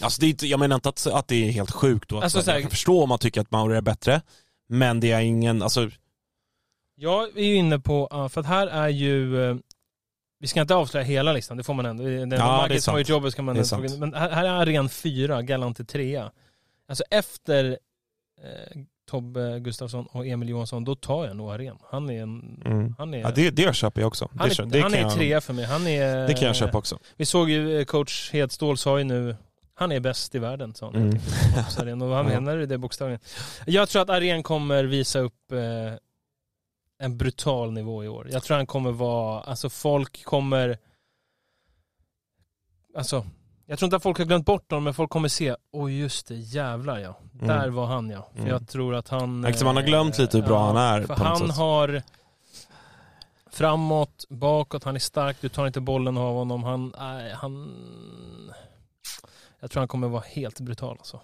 Alltså 0.00 0.20
det 0.20 0.26
är 0.26 0.28
inte, 0.28 0.46
jag 0.46 0.60
menar 0.60 0.74
inte 0.74 0.88
att, 0.88 1.06
att 1.06 1.28
det 1.28 1.34
är 1.48 1.50
helt 1.50 1.70
sjukt 1.70 2.12
och 2.12 2.18
att 2.18 2.24
Alltså, 2.24 2.42
så 2.42 2.50
här, 2.50 2.56
jag 2.56 2.62
kan 2.62 2.70
förstå 2.70 3.02
om 3.02 3.08
man 3.08 3.18
tycker 3.18 3.40
att 3.40 3.50
Maurer 3.50 3.76
är 3.76 3.80
bättre. 3.80 4.22
Men 4.68 5.00
det 5.00 5.12
är 5.12 5.20
ingen, 5.20 5.62
alltså, 5.62 5.90
Jag 6.94 7.38
är 7.38 7.44
ju 7.44 7.54
inne 7.54 7.78
på, 7.78 8.08
ja, 8.10 8.28
för 8.28 8.40
att 8.40 8.46
här 8.46 8.66
är 8.66 8.88
ju... 8.88 9.44
eh, 9.50 9.56
Vi 10.38 10.46
ska 10.46 10.60
inte 10.60 10.74
avslöja 10.74 11.04
hela 11.06 11.32
listan, 11.32 11.56
det 11.56 11.62
får 11.64 11.74
man 11.74 11.86
ändå. 11.86 12.04
Det 12.04 12.10
är 12.10 12.26
det 12.26 12.36
är 12.36 12.40
Margit 12.40 12.82
som 12.84 12.92
har 12.92 12.98
sant. 12.98 13.08
gjort 13.08 13.08
jobbet 13.08 13.32
ska 13.32 13.42
man 13.42 13.56
ändå-. 13.56 13.98
Men 13.98 14.14
här, 14.14 14.30
här 14.30 14.44
är 14.44 14.66
ren 14.66 14.88
fyra, 14.88 15.42
Galante 15.42 15.84
trea. 15.84 16.32
Alltså 16.88 17.04
efter 17.10 17.78
eh, 18.42 18.80
Tobbe 19.06 19.60
Gustafsson 19.60 20.06
och 20.06 20.26
Emil 20.26 20.48
Johansson, 20.48 20.84
då 20.84 20.94
tar 20.94 21.26
jag 21.26 21.36
nog 21.36 21.50
Aren. 21.50 21.78
Han 21.90 22.10
är 22.10 22.22
en... 22.22 22.62
mm. 22.64 22.94
Han 22.98 23.14
är, 23.14 23.18
ja, 23.18 23.30
det, 23.34 23.50
det 23.50 23.74
köper 23.74 24.00
jag 24.00 24.08
också. 24.08 24.28
han 24.38 24.50
är, 24.50 24.66
det, 24.66 24.80
han 24.80 24.94
är 24.94 25.10
trea 25.10 25.40
för 25.40 25.52
mig. 25.52 25.64
Han 25.64 25.86
är... 25.86 26.26
det 26.28 26.34
kan 26.34 26.46
jag 26.46 26.56
köpa 26.56 26.78
också. 26.78 26.98
Vi 27.16 27.26
såg 27.26 27.50
ju 27.50 27.78
eh, 27.78 27.84
coach 27.84 28.30
Hedstål 28.32 28.78
sa 28.78 28.98
ju 28.98 29.04
nu, 29.04 29.36
han 29.74 29.92
är 29.92 30.00
bäst 30.00 30.34
i 30.34 30.38
världen 30.38 30.74
sa 30.74 30.86
han. 30.86 30.94
Mm. 30.94 31.18
Så 31.70 31.82
Aren, 31.82 32.02
Och 32.02 32.14
han 32.14 32.26
menar 32.26 32.56
det 32.56 32.78
bokstavligen. 32.78 33.20
Jag 33.66 33.88
tror 33.88 34.02
att 34.02 34.10
Aren 34.10 34.42
kommer 34.42 34.84
visa 34.84 35.18
upp 35.18 35.52
eh, 35.52 35.58
en 36.98 37.16
brutal 37.18 37.72
nivå 37.72 38.04
i 38.04 38.08
år. 38.08 38.28
Jag 38.30 38.42
tror 38.42 38.56
han 38.56 38.66
kommer 38.66 38.92
vara, 38.92 39.40
alltså 39.40 39.70
folk 39.70 40.24
kommer, 40.24 40.78
alltså 42.96 43.26
jag 43.66 43.78
tror 43.78 43.86
inte 43.86 43.96
att 43.96 44.02
folk 44.02 44.18
har 44.18 44.24
glömt 44.24 44.46
bort 44.46 44.70
honom 44.70 44.84
men 44.84 44.94
folk 44.94 45.10
kommer 45.10 45.28
se, 45.28 45.56
oj 45.72 45.98
just 46.00 46.26
det, 46.26 46.34
jävlar 46.34 46.98
ja. 46.98 47.18
Mm. 47.34 47.46
Där 47.48 47.68
var 47.68 47.86
han 47.86 48.10
ja. 48.10 48.28
För 48.32 48.38
Mm. 48.38 48.50
jag 48.50 48.68
tror 48.68 48.94
att 48.94 49.08
han... 49.08 49.42
Liksom 49.42 49.64
man 49.66 49.76
har 49.76 49.82
glömt 49.82 50.18
lite 50.18 50.38
hur 50.38 50.44
bra 50.44 50.66
han 50.66 50.76
är 50.76 51.02
För 51.06 51.14
han 51.14 51.38
sätt. 51.38 51.56
har 51.56 52.02
framåt, 53.50 54.24
bakåt, 54.28 54.84
han 54.84 54.94
är 54.96 55.00
stark, 55.00 55.36
du 55.40 55.48
tar 55.48 55.66
inte 55.66 55.80
bollen 55.80 56.16
av 56.18 56.34
honom. 56.34 56.64
Han, 56.64 56.92
nej, 56.98 57.32
han... 57.36 57.74
Jag 59.60 59.70
tror 59.70 59.80
han 59.80 59.88
kommer 59.88 60.08
vara 60.08 60.22
helt 60.26 60.60
brutal 60.60 60.96
alltså. 60.98 61.20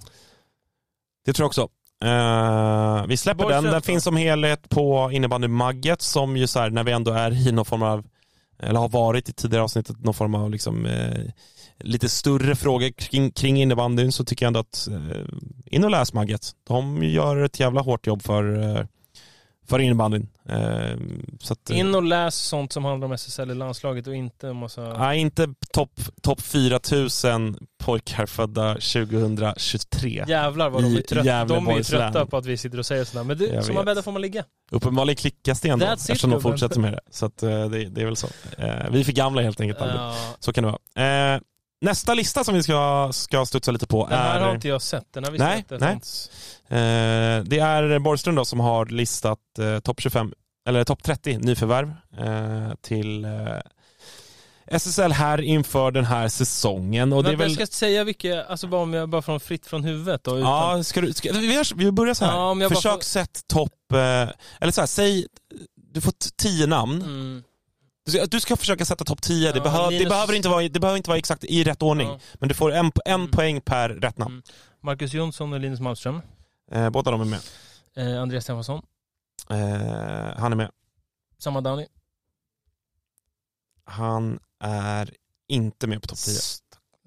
Det 1.24 1.32
tror 1.32 1.44
jag 1.44 1.48
också. 1.48 1.68
Eh, 2.04 3.06
vi 3.06 3.16
släpper 3.16 3.42
Borgström 3.44 3.64
den. 3.64 3.72
Den 3.72 3.82
finns 3.82 4.04
som 4.04 4.16
helhet 4.16 4.68
på 4.68 5.10
innebandymagget 5.12 6.02
som 6.02 6.36
ju 6.36 6.46
så 6.46 6.60
här, 6.60 6.70
när 6.70 6.84
vi 6.84 6.92
ändå 6.92 7.12
är 7.12 7.48
i 7.48 7.52
någon 7.52 7.64
form 7.64 7.82
av, 7.82 8.04
eller 8.62 8.80
har 8.80 8.88
varit 8.88 9.28
i 9.28 9.32
tidigare 9.32 9.64
avsnittet, 9.64 10.04
någon 10.04 10.14
form 10.14 10.34
av 10.34 10.50
liksom, 10.50 10.86
eh, 10.86 11.24
lite 11.80 12.08
större 12.08 12.56
frågor 12.56 12.90
kring, 12.90 13.30
kring 13.30 13.62
innebandyn 13.62 14.12
så 14.12 14.24
tycker 14.24 14.44
jag 14.44 14.48
ändå 14.48 14.60
att 14.60 14.88
eh, 14.88 15.26
in 15.66 15.84
och 15.84 15.90
läs 15.90 16.12
magget. 16.12 16.50
De 16.64 17.02
gör 17.04 17.36
ett 17.36 17.60
jävla 17.60 17.80
hårt 17.80 18.06
jobb 18.06 18.22
för, 18.22 18.62
eh, 18.62 18.84
för 19.68 19.78
innebandyn. 19.78 20.28
Eh, 20.48 20.96
så 21.40 21.52
att, 21.52 21.70
eh, 21.70 21.78
In 21.78 21.94
och 21.94 22.02
läs 22.02 22.34
sånt 22.36 22.72
som 22.72 22.84
handlar 22.84 23.06
om 23.06 23.12
SSL 23.12 23.50
i 23.50 23.54
landslaget 23.54 24.06
och 24.06 24.14
inte 24.14 24.48
en 24.48 24.56
massa... 24.56 24.98
Nej, 24.98 25.18
inte 25.20 25.54
topp 25.72 26.00
top 26.22 26.40
4000 26.40 27.56
pojkar 27.84 28.26
födda 28.26 28.74
2023. 28.74 30.24
Jävlar 30.28 30.70
vad 30.70 30.82
de 30.82 30.96
är 30.96 31.00
trötta. 31.00 31.44
De 31.44 31.68
är 31.68 31.82
trötta 31.82 32.26
på 32.26 32.36
att 32.36 32.46
vi 32.46 32.56
sitter 32.56 32.78
och 32.78 32.86
säger 32.86 33.04
sådär. 33.04 33.24
Men 33.24 33.38
du, 33.38 33.62
som 33.62 33.74
man 33.74 33.84
bäddar 33.84 34.02
får 34.02 34.12
man 34.12 34.22
ligga. 34.22 34.44
Uppenbarligen 34.70 35.16
klickas 35.16 35.60
det 35.60 35.68
ändå 35.68 35.86
That's 35.86 35.94
it, 35.94 36.10
eftersom 36.10 36.30
de 36.30 36.36
gubben. 36.36 36.52
fortsätter 36.52 36.80
med 36.80 36.92
det. 36.92 37.00
Så 37.10 37.26
att, 37.26 37.42
eh, 37.42 37.48
det, 37.68 37.84
det 37.84 38.00
är 38.00 38.04
väl 38.04 38.16
så. 38.16 38.28
Vi 38.90 39.00
är 39.00 39.04
för 39.04 39.12
gamla 39.12 39.42
helt 39.42 39.60
enkelt. 39.60 39.80
Ja, 39.80 40.16
Så 40.40 40.52
kan 40.52 40.64
det 40.64 40.70
vara. 40.94 41.40
Nästa 41.82 42.14
lista 42.14 42.44
som 42.44 42.54
vi 42.54 42.62
ska, 42.62 43.08
ska 43.12 43.46
studsa 43.46 43.70
lite 43.70 43.86
på 43.86 44.06
den 44.06 44.18
här 44.18 44.40
har 44.40 44.48
är, 44.48 44.54
inte 44.54 44.68
jag 44.68 44.82
sett. 44.82 45.12
Den 45.12 45.24
har 45.24 45.30
vi 45.30 45.38
Nej, 45.38 45.64
sett. 45.68 45.80
Nej. 45.80 45.92
eh, 46.68 47.44
det 47.44 47.58
är 47.58 47.98
Borgström 47.98 48.34
då 48.34 48.44
som 48.44 48.60
har 48.60 48.86
listat 48.86 49.38
eh, 49.58 49.78
topp 49.78 50.00
25, 50.00 50.32
eller 50.68 50.84
topp 50.84 51.02
30 51.02 51.38
nyförvärv 51.38 51.92
eh, 52.18 52.74
till 52.82 53.24
eh, 53.24 53.30
SSL 54.66 55.12
här 55.12 55.40
inför 55.40 55.90
den 55.90 56.04
här 56.04 56.28
säsongen 56.28 57.12
och 57.12 57.24
det 57.24 57.30
är 57.30 57.36
väl... 57.36 57.48
jag 57.58 57.68
ska 57.68 57.76
säga 57.76 58.04
vilka, 58.04 58.44
alltså 58.44 58.66
bara 58.66 58.82
om 58.82 58.94
jag 58.94 59.08
bara 59.08 59.22
från 59.22 59.40
fritt 59.40 59.66
från 59.66 59.84
huvudet 59.84 60.24
då. 60.24 60.38
Utan, 60.38 60.50
Ja, 60.78 60.84
ska 60.84 61.00
du, 61.00 61.12
ska, 61.12 61.32
vi, 61.32 61.54
gör, 61.54 61.76
vi 61.76 61.92
börjar 61.92 62.14
så 62.14 62.24
här. 62.24 62.32
Ja, 62.32 62.54
bara 62.54 62.68
Försök 62.68 62.92
får- 62.92 63.00
sätt 63.00 63.40
topp, 63.46 63.92
eh, 63.92 64.28
eller 64.60 64.70
så 64.70 64.80
här, 64.80 64.86
säg, 64.86 65.26
du 65.92 66.00
får 66.00 66.12
tio 66.36 66.66
namn. 66.66 67.02
Mm. 67.02 67.42
Du, 68.04 68.40
ska, 68.40 68.56
försöka 68.56 68.84
sätta 68.84 69.04
topp 69.04 69.22
10, 69.22 69.52
det, 69.52 69.58
Ja, 69.58 69.62
behöv, 69.64 69.90
det, 69.90 69.98
Linus- 69.98 70.08
behöver 70.08 70.34
inte 70.34 70.48
vara, 70.48 70.68
det 70.68 70.80
behöver 70.80 70.96
inte 70.96 71.10
vara 71.10 71.18
exakt 71.18 71.44
i 71.44 71.64
rätt 71.64 71.82
ordning. 71.82 72.08
Ja. 72.08 72.18
Men 72.34 72.48
du 72.48 72.54
får 72.54 72.72
en, 72.72 72.92
en 73.04 73.14
Mm. 73.14 73.30
poäng 73.30 73.60
per 73.60 73.88
rätt 73.88 74.18
namn. 74.18 74.32
Mm. 74.34 74.42
Marcus 74.80 75.12
Jonsson 75.12 75.52
och 75.52 75.60
Linus 75.60 75.80
Malmström. 75.80 76.20
Eh, 76.72 76.90
båda 76.90 77.10
de 77.10 77.20
är 77.20 77.24
med. 77.24 77.40
Eh, 77.96 78.22
Andreas 78.22 78.44
Stefansson. 78.44 78.82
Eh, 79.50 79.56
han 80.38 80.52
är 80.52 80.56
med. 80.56 80.70
Samadani. 81.38 81.86
Han 83.84 84.38
är 84.60 85.10
inte 85.48 85.86
med 85.86 86.02
på 86.02 86.08
topp 86.08 86.18
10. 86.18 86.38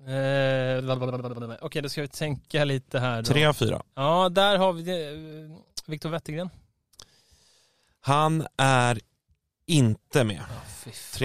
Eh. 0.08 1.58
Okej, 1.62 1.82
då 1.82 1.89
ska 1.89 2.02
vi 2.02 2.08
tänka 2.08 2.64
lite 2.64 3.00
här 3.00 3.22
då. 3.22 3.26
Tre 3.28 3.46
av 3.46 3.54
fyra. 3.54 3.82
Ja, 3.96 4.30
där 4.30 4.58
har 4.58 4.74
vi 4.74 4.91
eh, 4.91 5.58
Viktor 5.86 6.10
Wettergren. 6.10 6.50
Han 8.02 8.48
är 8.58 9.00
inte 9.66 10.24
med. 10.24 10.41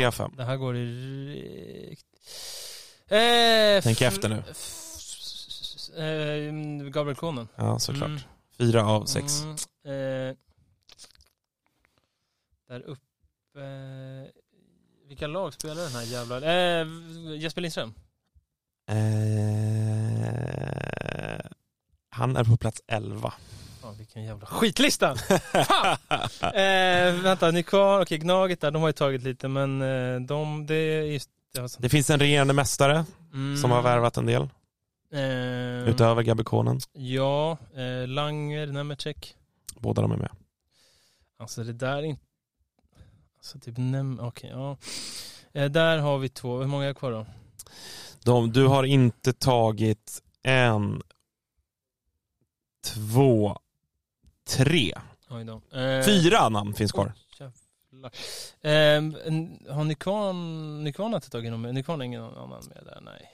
Av 0.06 0.10
fem. 0.10 0.32
Det 0.36 0.44
här 0.44 0.56
går 0.56 0.76
i 0.76 1.86
rikt... 1.90 2.06
Eh, 3.08 3.82
Tänk 3.82 4.00
efter 4.00 4.28
nu. 4.28 4.42
Eh, 6.04 6.52
Gabriel 6.90 7.16
Konen. 7.16 7.48
Ja, 7.56 7.78
såklart. 7.78 8.08
Mm. 8.08 8.20
Fyra 8.58 8.86
av 8.86 9.04
sex. 9.04 9.42
Mm, 9.42 9.56
eh, 9.84 10.36
där 12.68 12.80
uppe... 12.80 13.00
Eh, 13.56 14.26
vilka 15.08 15.26
lag 15.26 15.54
spelar 15.54 15.82
den 15.82 15.92
här 15.92 16.02
jävla... 16.02 16.36
Eh, 16.36 16.86
Jesper 17.38 17.60
Lindström. 17.60 17.94
Eh, 18.88 18.96
han 22.10 22.36
är 22.36 22.44
på 22.44 22.56
plats 22.56 22.82
11. 22.86 23.32
Vilken 24.10 24.24
jävla 24.24 24.46
skitlista! 24.46 25.16
Fan! 25.16 25.98
eh, 26.54 27.22
vänta, 27.22 27.50
Nykvarn, 27.50 28.02
okej 28.02 28.18
Gnaget 28.18 28.60
där, 28.60 28.70
de 28.70 28.82
har 28.82 28.88
ju 28.88 28.92
tagit 28.92 29.22
lite 29.22 29.48
men 29.48 29.82
eh, 29.82 30.20
de, 30.20 30.66
det 30.66 30.74
är 30.74 31.02
just... 31.02 31.30
Det 31.78 31.88
finns 31.88 32.10
en 32.10 32.18
regerande 32.18 32.54
mästare 32.54 33.04
mm, 33.32 33.56
som 33.56 33.70
har 33.70 33.82
värvat 33.82 34.16
en 34.16 34.26
del, 34.26 34.42
eh, 35.12 35.88
utöver 35.88 36.22
Gabby 36.22 36.44
Konen. 36.44 36.80
Ja, 36.92 37.58
eh, 37.74 38.08
Langer, 38.08 38.66
Nemecek. 38.66 39.36
Båda 39.74 40.02
de 40.02 40.12
är 40.12 40.16
med. 40.16 40.30
Alltså 41.38 41.64
det 41.64 41.72
där 41.72 41.96
är 41.96 42.02
inte... 42.02 42.22
Alltså 43.36 43.58
typ 43.58 43.74
Nem... 43.76 44.20
Okej, 44.20 44.50
ja. 44.50 44.76
Eh, 45.52 45.70
där 45.70 45.98
har 45.98 46.18
vi 46.18 46.28
två, 46.28 46.58
hur 46.58 46.66
många 46.66 46.86
är 46.86 46.94
kvar 46.94 47.12
då? 47.12 47.26
De, 48.24 48.52
du 48.52 48.66
har 48.66 48.84
inte 48.84 49.32
tagit 49.32 50.22
en, 50.42 51.02
två, 52.84 53.58
tre. 54.50 54.92
Eh, 55.72 56.04
Fyra 56.04 56.48
namn 56.48 56.74
finns 56.74 56.92
kvar. 56.92 57.12
En- 58.62 59.58
har 59.70 59.84
Nykvarn, 59.84 61.14
inte 61.14 61.30
tagit 61.30 61.50
någon 61.50 61.60
med? 61.60 61.74
Nykvarn 61.74 62.00
är 62.00 62.04
ingen 62.04 62.22
annan 62.24 62.64
med 62.68 62.84
där, 62.84 63.00
nej. 63.02 63.30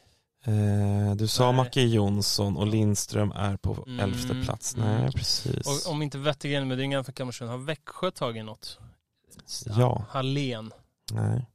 Eh, 0.49 1.15
du 1.17 1.29
sa 1.29 1.47
Nej. 1.47 1.57
Macke 1.57 1.81
Jonsson 1.83 2.57
och 2.57 2.67
Lindström 2.67 3.33
är 3.33 3.57
på 3.57 3.85
Mm, 3.87 4.01
elfte 4.01 4.35
plats. 4.45 4.77
mm. 4.77 4.89
Nej, 5.03 5.13
precis. 5.13 5.87
Och 5.87 5.93
om 5.93 6.03
inte 6.03 6.19
Wettergren 6.19 6.69
med 6.69 6.79
ringan 6.79 7.05
för 7.05 7.13
Kalmarsund, 7.13 7.51
har 7.51 7.59
Växjö 7.59 8.11
tagit 8.11 8.45
något? 8.45 8.79
Ja. 9.67 10.05
Hallén. 10.09 10.73
Nej. 11.13 11.47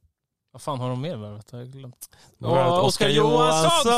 Vad 0.52 0.62
fan 0.62 0.80
har 0.80 0.88
de 0.88 1.00
mer 1.00 1.16
värvat? 1.16 1.48
Jag 1.50 1.58
har 1.58 1.64
glömt. 1.66 2.08
Oskar 2.40 2.80
Oskar 2.80 3.08
Johansson, 3.08 3.92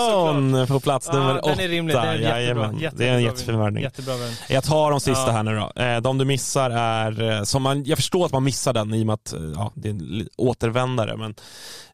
Johansson 0.51 0.67
på 0.67 0.81
plats 0.81 1.13
nummer 1.13 1.41
den 1.43 1.61
är 1.61 1.69
rimlig. 1.69 1.97
åtta. 1.97 2.05
Den 2.07 2.11
är 2.15 2.19
jättebra. 2.19 2.41
Jajamän. 2.41 2.79
Jättebra 2.79 3.05
Det 3.07 3.11
är 3.11 3.15
en 3.15 3.23
jättefin 3.23 3.59
värvning. 3.59 3.87
Jag 4.49 4.65
tar 4.65 4.91
de 4.91 5.01
sista 5.01 5.27
Ja. 5.27 5.31
här 5.33 5.43
nu 5.43 5.55
då. 5.75 5.83
Eh, 5.83 6.01
De 6.01 6.19
du 6.19 6.25
missar 6.25 6.71
är, 6.71 7.23
eh, 7.23 7.43
som 7.43 7.63
man, 7.63 7.85
jag 7.85 7.99
förstår 7.99 8.27
att 8.27 8.33
man 8.33 8.45
missar 8.45 8.73
den 8.73 8.95
i 8.95 9.03
och 9.03 9.07
med 9.07 9.15
att 9.15 9.33
eh, 9.33 9.41
ja, 9.55 9.73
det 9.75 9.89
är 9.89 9.91
en 9.91 10.29
återvändare, 10.37 11.17
men 11.17 11.35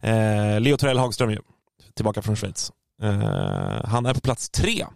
eh, 0.00 0.60
Leo 0.60 0.76
Torell 0.76 0.98
Hagström 0.98 1.30
ju, 1.30 1.38
tillbaka 1.94 2.22
från 2.22 2.36
Schweiz. 2.36 2.72
Eh, 3.02 3.84
han 3.84 4.06
är 4.06 4.14
på 4.14 4.20
plats 4.20 4.50
tre 4.50 4.86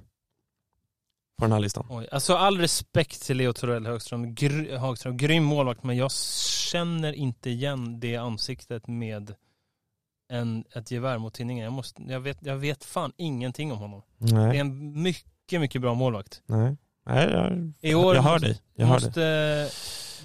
på 1.39 1.45
den 1.45 1.53
här 1.53 1.61
listan. 1.61 1.87
Oj, 1.91 2.09
alltså 2.13 2.35
all 2.35 2.59
respekt 2.59 3.23
till 3.27 3.37
Leo 3.37 3.53
Torell 3.53 3.87
Högström, 3.87 4.27
gr- 4.35 4.77
Hagström, 4.77 5.17
grym 5.17 5.45
målvakt, 5.45 5.83
men 5.83 5.97
jag 5.97 6.13
känner 6.13 7.13
inte 7.13 7.51
igen 7.51 8.01
det 8.01 8.17
ansiktet 8.17 8.87
med 8.89 9.35
en, 10.33 10.65
ett 10.75 10.91
gevär 10.91 11.19
mot 11.19 11.35
tinningen. 11.35 11.65
Jag, 11.65 11.73
måste, 11.73 12.03
jag, 12.09 12.21
vet, 12.21 12.39
jag 12.41 12.57
vet 12.57 12.85
fan 12.85 13.13
ingenting 13.17 13.73
om 13.73 13.79
honom. 13.79 14.03
Det 14.19 14.31
är 14.31 14.35
Nej, 14.35 14.59
en 14.59 15.03
mycket, 15.03 15.61
mycket 15.61 15.81
bra 15.81 15.95
målvakt. 15.95 16.43
nej. 16.47 16.77
nej 17.07 17.29
jag, 17.31 17.73
I 17.91 17.95
år 17.95 18.15
jag 18.15 18.23
hör 18.23 18.33
måste- 18.33 18.47
dig. 18.49 18.59
Jag 18.77 18.87
dig. 18.89 18.93
måste, 18.95 19.69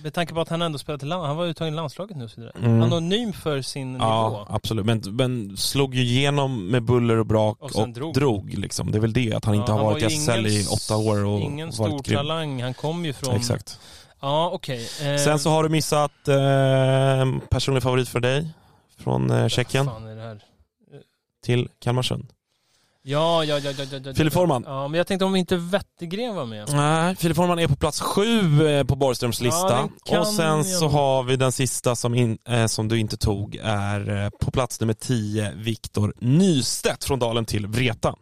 med 0.03 0.13
tanke 0.13 0.33
på 0.33 0.41
att 0.41 0.49
han 0.49 0.61
ändå 0.61 0.77
spelat 0.77 1.03
i 1.03 1.05
land, 1.05 1.25
han 1.25 1.37
var 1.37 1.45
uttagen 1.45 1.73
i 1.73 1.75
landslaget 1.75 2.17
nu 2.17 2.23
och 2.23 2.31
så. 2.31 2.41
Mm. 2.59 2.81
Anonym 2.81 3.33
för 3.33 3.61
sin 3.61 3.95
Ja, 3.95 4.29
nivå. 4.29 4.45
absolut. 4.49 4.85
Men, 4.85 5.01
men 5.11 5.57
slog 5.57 5.95
ju 5.95 6.01
igenom 6.01 6.67
med 6.71 6.83
buller 6.83 7.17
och 7.17 7.25
brak 7.25 7.57
Och 7.61 7.75
och, 7.75 7.89
drog. 7.89 8.13
drog. 8.13 8.53
liksom. 8.53 8.91
Det 8.91 8.97
är 8.97 8.99
väl 8.99 9.13
det, 9.13 9.33
att 9.33 9.45
han 9.45 9.55
Ja, 9.55 9.59
inte 9.61 9.71
har 9.71 9.79
var 9.83 9.91
varit 9.91 10.03
i 10.11 10.17
SL 10.17 10.47
i 10.47 10.65
åtta 10.71 10.97
år 10.97 11.25
och 11.25 11.39
Ingen 11.39 11.71
stor 11.71 12.03
grym. 12.03 12.17
talang, 12.17 12.61
han 12.63 12.73
kom 12.73 13.05
ju 13.05 13.13
från... 13.13 13.35
Exakt. 13.35 13.79
Ja, 14.21 14.49
okej. 14.53 14.87
Eh, 15.01 15.17
Sen 15.17 15.39
så 15.39 15.49
har 15.49 15.63
du 15.63 15.69
missat 15.69 16.27
eh, 16.27 17.47
personlig 17.49 17.83
favorit 17.83 18.09
för 18.09 18.19
dig 18.19 18.49
från 18.99 19.31
eh, 19.31 19.47
Tjeckien 19.47 19.89
till 21.43 21.69
Kalmarsund. 21.79 22.33
Ja, 23.01 23.43
ja, 23.43 23.59
ja, 23.59 23.71
ja, 23.77 23.85
ja, 23.91 23.99
ja. 24.05 24.13
Filip 24.13 24.33
Forman. 24.33 24.63
Ja, 24.67 24.87
men 24.87 24.97
jag 24.97 25.07
tänkte 25.07 25.25
om 25.25 25.35
inte 25.35 25.57
Wettergren 25.57 26.35
var 26.35 26.45
med. 26.45 26.69
Nej, 26.73 27.15
Filip 27.15 27.35
Forman 27.37 27.59
är 27.59 27.67
på 27.67 27.75
plats 27.75 28.01
sju 28.01 28.67
eh, 28.67 28.83
på 28.83 28.95
Borgströms 28.95 29.41
Ja, 29.41 29.45
lista. 29.45 29.89
kan 30.05 30.19
och 30.19 30.27
sen 30.27 30.63
så 30.63 30.87
har 30.87 31.23
vi 31.23 31.35
den 31.35 31.51
sista 31.51 31.95
som, 31.95 32.15
in, 32.15 32.37
eh, 32.49 32.65
som 32.65 32.87
du 32.87 32.99
inte 32.99 33.17
tog 33.17 33.55
är 33.63 34.23
eh, 34.23 34.29
på 34.29 34.51
plats 34.51 34.79
nummer 34.79 34.93
10, 34.93 35.51
Viktor 35.55 36.13
Nystedt 36.19 37.03
från 37.03 37.19
Dalen 37.19 37.45
till 37.45 37.67
Vreta. 37.67 38.15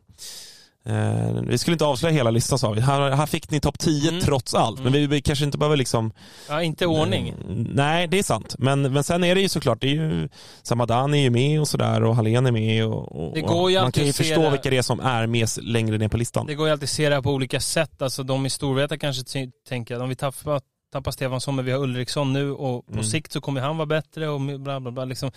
Eh, 0.87 1.41
vi 1.47 1.57
skulle 1.57 1.73
inte 1.73 1.85
avslöja 1.85 2.13
hela 2.15 2.31
listan 2.31 2.59
sa 2.59 2.71
vi. 2.71 2.81
Här, 2.81 3.11
här 3.11 3.25
fick 3.25 3.51
ni 3.51 3.59
topp 3.59 3.79
10 3.79 4.09
Mm. 4.09 4.21
trots 4.21 4.53
allt. 4.53 4.83
Men 4.83 4.93
vi, 4.93 5.07
vi 5.07 5.21
kanske 5.21 5.45
inte 5.45 5.57
behöver 5.57 5.77
liksom... 5.77 6.11
Ja, 6.49 6.61
inte 6.63 6.85
ordning. 6.85 7.27
Eh, 7.29 7.35
nej, 7.73 8.07
det 8.07 8.19
är 8.19 8.23
sant. 8.23 8.55
Men, 8.59 8.81
men 8.93 9.03
sen 9.03 9.23
är 9.23 9.35
det 9.35 9.41
ju 9.41 9.49
såklart, 9.49 9.81
det 9.81 9.87
är 9.87 9.91
ju, 9.91 10.29
Samadan 10.63 11.13
är 11.13 11.17
ju 11.17 11.29
med 11.29 11.61
och 11.61 11.67
sådär 11.67 12.03
och 12.03 12.15
Hallén 12.15 12.45
är 12.45 12.51
med 12.51 12.85
och, 12.85 13.27
och 13.27 13.35
Det 13.35 13.41
går 13.41 13.71
ju 13.71 13.81
man 13.81 13.91
kan 13.91 14.05
ju 14.05 14.13
förstå 14.13 14.41
det- 14.41 14.49
vilka 14.49 14.69
det 14.69 14.77
är 14.77 14.81
som 14.81 14.99
är 14.99 15.27
med 15.27 15.47
längre 15.61 15.97
ner 15.97 16.07
på 16.07 16.17
listan. 16.17 16.45
Det 16.45 16.55
går 16.55 16.67
ju 16.67 16.71
alltid 16.71 16.83
att 16.83 16.89
se 16.89 17.09
det 17.09 17.15
här 17.15 17.21
på 17.21 17.31
olika 17.31 17.59
sätt. 17.59 18.01
Alltså 18.01 18.23
de 18.23 18.45
i 18.45 18.49
Storvreta 18.49 18.97
kanske 18.97 19.23
tänker 19.69 19.95
att 19.95 20.01
om 20.01 20.09
vi 20.09 20.15
tappar, 20.15 20.61
tappar 20.91 21.11
Stefansson 21.11 21.55
men 21.55 21.65
vi 21.65 21.71
har 21.71 21.79
Ulriksson 21.79 22.33
nu 22.33 22.51
och 22.51 22.85
på 22.85 22.91
Mm. 22.93 23.03
sikt 23.03 23.31
så 23.31 23.41
kommer 23.41 23.61
han 23.61 23.77
vara 23.77 23.85
bättre 23.85 24.29
och 24.29 24.41
bla 24.41 24.79
bla 24.79 24.91
bla. 24.91 25.05
Liksom, 25.05 25.31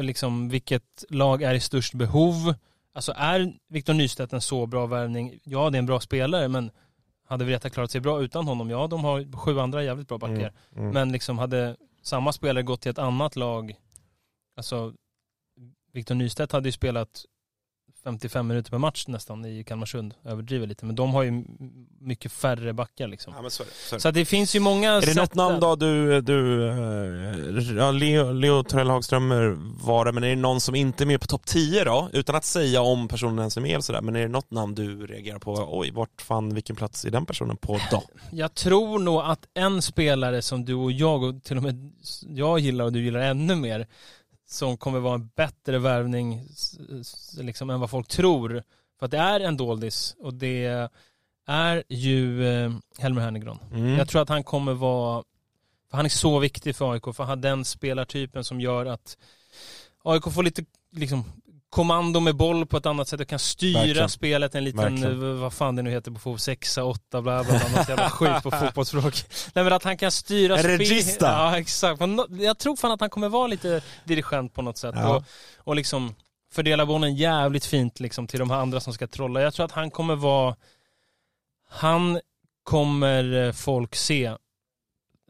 liksom 0.00 0.48
vilket 0.48 1.04
lag 1.10 1.42
är 1.42 1.54
i 1.54 1.60
störst 1.60 1.94
behov? 1.94 2.54
Alltså 2.92 3.12
är 3.16 3.52
Victor 3.68 3.94
Nystedt 3.94 4.32
en 4.32 4.40
så 4.40 4.66
bra 4.66 4.86
värvning? 4.86 5.40
Ja, 5.44 5.70
det 5.70 5.76
är 5.76 5.78
en 5.78 5.86
bra 5.86 6.00
spelare 6.00 6.48
men 6.48 6.70
hade 7.26 7.44
Vreta 7.44 7.70
klarat 7.70 7.90
sig 7.90 8.00
bra 8.00 8.22
utan 8.22 8.48
honom? 8.48 8.70
Ja, 8.70 8.86
de 8.86 9.04
har 9.04 9.36
sju 9.36 9.58
andra 9.58 9.84
jävligt 9.84 10.08
bra 10.08 10.18
backar. 10.18 10.34
Mm, 10.36 10.52
mm. 10.76 10.90
Men 10.90 11.12
liksom 11.12 11.38
hade 11.38 11.76
samma 12.02 12.32
spelare 12.32 12.62
gått 12.62 12.80
till 12.80 12.90
ett 12.90 12.98
annat 12.98 13.36
lag, 13.36 13.74
alltså 14.56 14.94
Victor 15.92 16.14
Nystedt 16.14 16.52
hade 16.52 16.68
ju 16.68 16.72
spelat 16.72 17.24
55 18.04 18.46
minuter 18.46 18.70
per 18.70 18.78
match 18.78 19.06
nästan 19.06 19.44
i 19.44 19.64
Kalmarsund, 19.64 20.14
överdriver 20.24 20.66
lite, 20.66 20.86
men 20.86 20.94
de 20.94 21.14
har 21.14 21.22
ju 21.22 21.44
mycket 22.00 22.32
färre 22.32 22.72
backar 22.72 23.08
liksom. 23.08 23.32
Ja, 23.36 23.40
är 23.40 23.94
det. 23.94 24.00
Så 24.00 24.10
det. 24.10 24.24
Finns 24.24 24.56
ju 24.56 24.60
många 24.60 24.92
Är 24.92 25.06
det 25.06 25.14
något 25.14 25.34
namn 25.34 25.60
då 25.60 25.76
du, 25.76 26.20
du 26.20 26.68
eh, 26.68 27.76
ja, 27.76 27.90
Leo, 27.90 28.32
Leo 28.32 28.62
Torell 28.62 28.90
Hagström 28.90 29.28
var 29.84 30.04
det, 30.04 30.12
men 30.12 30.24
är 30.24 30.28
det 30.28 30.36
någon 30.36 30.60
som 30.60 30.74
inte 30.74 31.04
är 31.04 31.06
med 31.06 31.20
på 31.20 31.26
topp 31.26 31.46
10 31.46 31.84
då? 31.84 32.08
Utan 32.12 32.36
att 32.36 32.44
säga 32.44 32.80
om 32.80 33.08
personen 33.08 33.38
ens 33.38 33.56
är 33.56 33.60
med 33.60 33.70
eller 33.70 33.80
sådär, 33.80 34.00
men 34.00 34.16
är 34.16 34.20
det 34.20 34.28
något 34.28 34.50
namn 34.50 34.74
du 34.74 35.06
reagerar 35.06 35.38
på? 35.38 35.68
Oj, 35.70 35.90
vart 35.90 36.22
fan, 36.22 36.54
vilken 36.54 36.76
plats 36.76 37.04
är 37.04 37.10
den 37.10 37.26
personen 37.26 37.56
på 37.56 37.80
då? 37.90 38.02
Jag 38.30 38.54
tror 38.54 38.98
nog 38.98 39.20
att 39.20 39.48
en 39.54 39.82
spelare 39.82 40.42
som 40.42 40.64
du 40.64 40.74
och 40.74 40.92
jag, 40.92 41.22
och 41.22 41.42
till 41.42 41.56
och 41.56 41.62
med 41.62 41.92
jag 42.22 42.58
gillar 42.58 42.84
och 42.84 42.92
du 42.92 43.04
gillar 43.04 43.20
ännu 43.20 43.54
mer, 43.54 43.86
som 44.50 44.76
kommer 44.76 44.98
vara 44.98 45.14
en 45.14 45.30
bättre 45.36 45.78
värvning 45.78 46.42
liksom, 47.38 47.70
än 47.70 47.80
vad 47.80 47.90
folk 47.90 48.08
tror. 48.08 48.62
För 48.98 49.06
att 49.06 49.10
det 49.10 49.18
är 49.18 49.40
en 49.40 49.56
doldis 49.56 50.16
och 50.18 50.34
det 50.34 50.88
är 51.46 51.84
ju 51.88 52.46
eh, 52.46 52.72
Helmer 52.98 53.22
Hernegron. 53.22 53.58
Mm. 53.72 53.98
Jag 53.98 54.08
tror 54.08 54.22
att 54.22 54.28
han 54.28 54.44
kommer 54.44 54.74
vara, 54.74 55.24
för 55.90 55.96
han 55.96 56.06
är 56.06 56.10
så 56.10 56.38
viktig 56.38 56.76
för 56.76 56.92
AIK, 56.92 57.04
för 57.04 57.18
han 57.18 57.28
har 57.28 57.36
den 57.36 57.64
spelartypen 57.64 58.44
som 58.44 58.60
gör 58.60 58.86
att 58.86 59.16
AIK 60.04 60.24
får 60.24 60.42
lite 60.42 60.64
liksom 60.92 61.24
kommando 61.70 62.20
med 62.20 62.36
boll 62.36 62.66
på 62.66 62.76
ett 62.76 62.86
annat 62.86 63.08
sätt 63.08 63.20
och 63.20 63.28
kan 63.28 63.38
styra 63.38 63.80
Verkligen. 63.80 64.08
spelet. 64.08 64.54
En 64.54 64.64
liten, 64.64 64.80
Verkligen. 64.82 65.40
vad 65.40 65.52
fan 65.52 65.76
det 65.76 65.82
nu 65.82 65.90
heter 65.90 66.10
på 66.10 66.18
fotboll, 66.18 66.38
sexa, 66.38 66.84
åtta, 66.84 67.22
bla 67.22 67.44
bla 67.44 67.58
bla, 67.58 67.68
något 67.78 67.88
jävla 67.88 68.10
skit 68.10 68.42
på 68.42 68.50
fotbollsspråk. 68.50 69.14
Nej 69.54 69.64
men 69.64 69.72
att 69.72 69.84
han 69.84 69.96
kan 69.96 70.10
styra 70.10 70.54
En 70.56 70.60
spel- 70.62 70.78
regista. 70.78 71.26
Ja 71.26 71.58
exakt. 71.58 72.02
Jag 72.30 72.58
tror 72.58 72.76
fan 72.76 72.92
att 72.92 73.00
han 73.00 73.10
kommer 73.10 73.28
vara 73.28 73.46
lite 73.46 73.82
dirigent 74.04 74.54
på 74.54 74.62
något 74.62 74.78
sätt. 74.78 74.94
Ja. 74.98 75.16
Och, 75.16 75.24
och 75.56 75.76
liksom 75.76 76.14
fördela 76.52 76.86
bollen 76.86 77.14
jävligt 77.16 77.64
fint 77.64 78.00
liksom 78.00 78.26
till 78.26 78.38
de 78.38 78.50
här 78.50 78.58
andra 78.58 78.80
som 78.80 78.92
ska 78.92 79.06
trolla. 79.06 79.40
Jag 79.42 79.54
tror 79.54 79.64
att 79.66 79.72
han 79.72 79.90
kommer 79.90 80.14
vara, 80.16 80.56
han 81.68 82.20
kommer 82.62 83.46
eh, 83.46 83.52
folk 83.52 83.94
se 83.96 84.32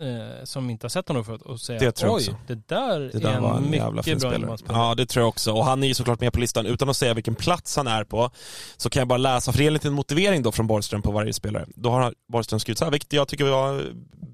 eh, 0.00 0.44
som 0.44 0.70
inte 0.70 0.84
har 0.84 0.88
sett 0.90 1.08
honom 1.08 1.24
förut 1.24 1.42
och 1.42 1.60
säga 1.60 1.78
Det 1.78 2.04
oj, 2.04 2.34
det 2.46 2.68
där, 2.68 3.00
Det 3.00 3.18
där 3.18 3.28
är 3.30 3.36
en 3.36 3.44
en 3.44 3.70
mycket 3.70 3.92
bra 3.92 4.02
spelare. 4.02 4.36
innebandyspelare. 4.36 4.82
Ja, 4.88 4.94
det 4.94 5.06
tror 5.06 5.22
jag 5.22 5.28
också. 5.28 5.52
Och 5.52 5.64
han 5.64 5.82
är 5.82 5.86
ju 5.88 5.94
såklart 5.94 6.20
med 6.20 6.32
på 6.32 6.40
listan. 6.40 6.66
Utan 6.66 6.88
att 6.88 6.96
säga 6.96 7.14
vilken 7.14 7.34
plats 7.34 7.76
han 7.76 7.86
är 7.86 8.04
på, 8.04 8.30
så 8.76 8.90
kan 8.90 9.00
jag 9.00 9.08
bara 9.08 9.16
läsa, 9.18 9.52
för 9.52 9.58
det 9.58 9.64
är 9.64 9.66
en 9.66 9.72
liten 9.72 9.92
motivering 9.92 10.42
då 10.42 10.52
från 10.52 10.66
Borgström 10.66 11.02
på 11.02 11.10
varje 11.12 11.32
spelare. 11.32 11.66
Då 11.74 11.90
har 11.90 12.14
Borgström 12.32 12.60
skrivit 12.60 12.78
så 12.78 12.84
här, 12.84 12.92
vilket 12.92 13.12
jag 13.12 13.28
tycker 13.28 13.44
var 13.44 13.84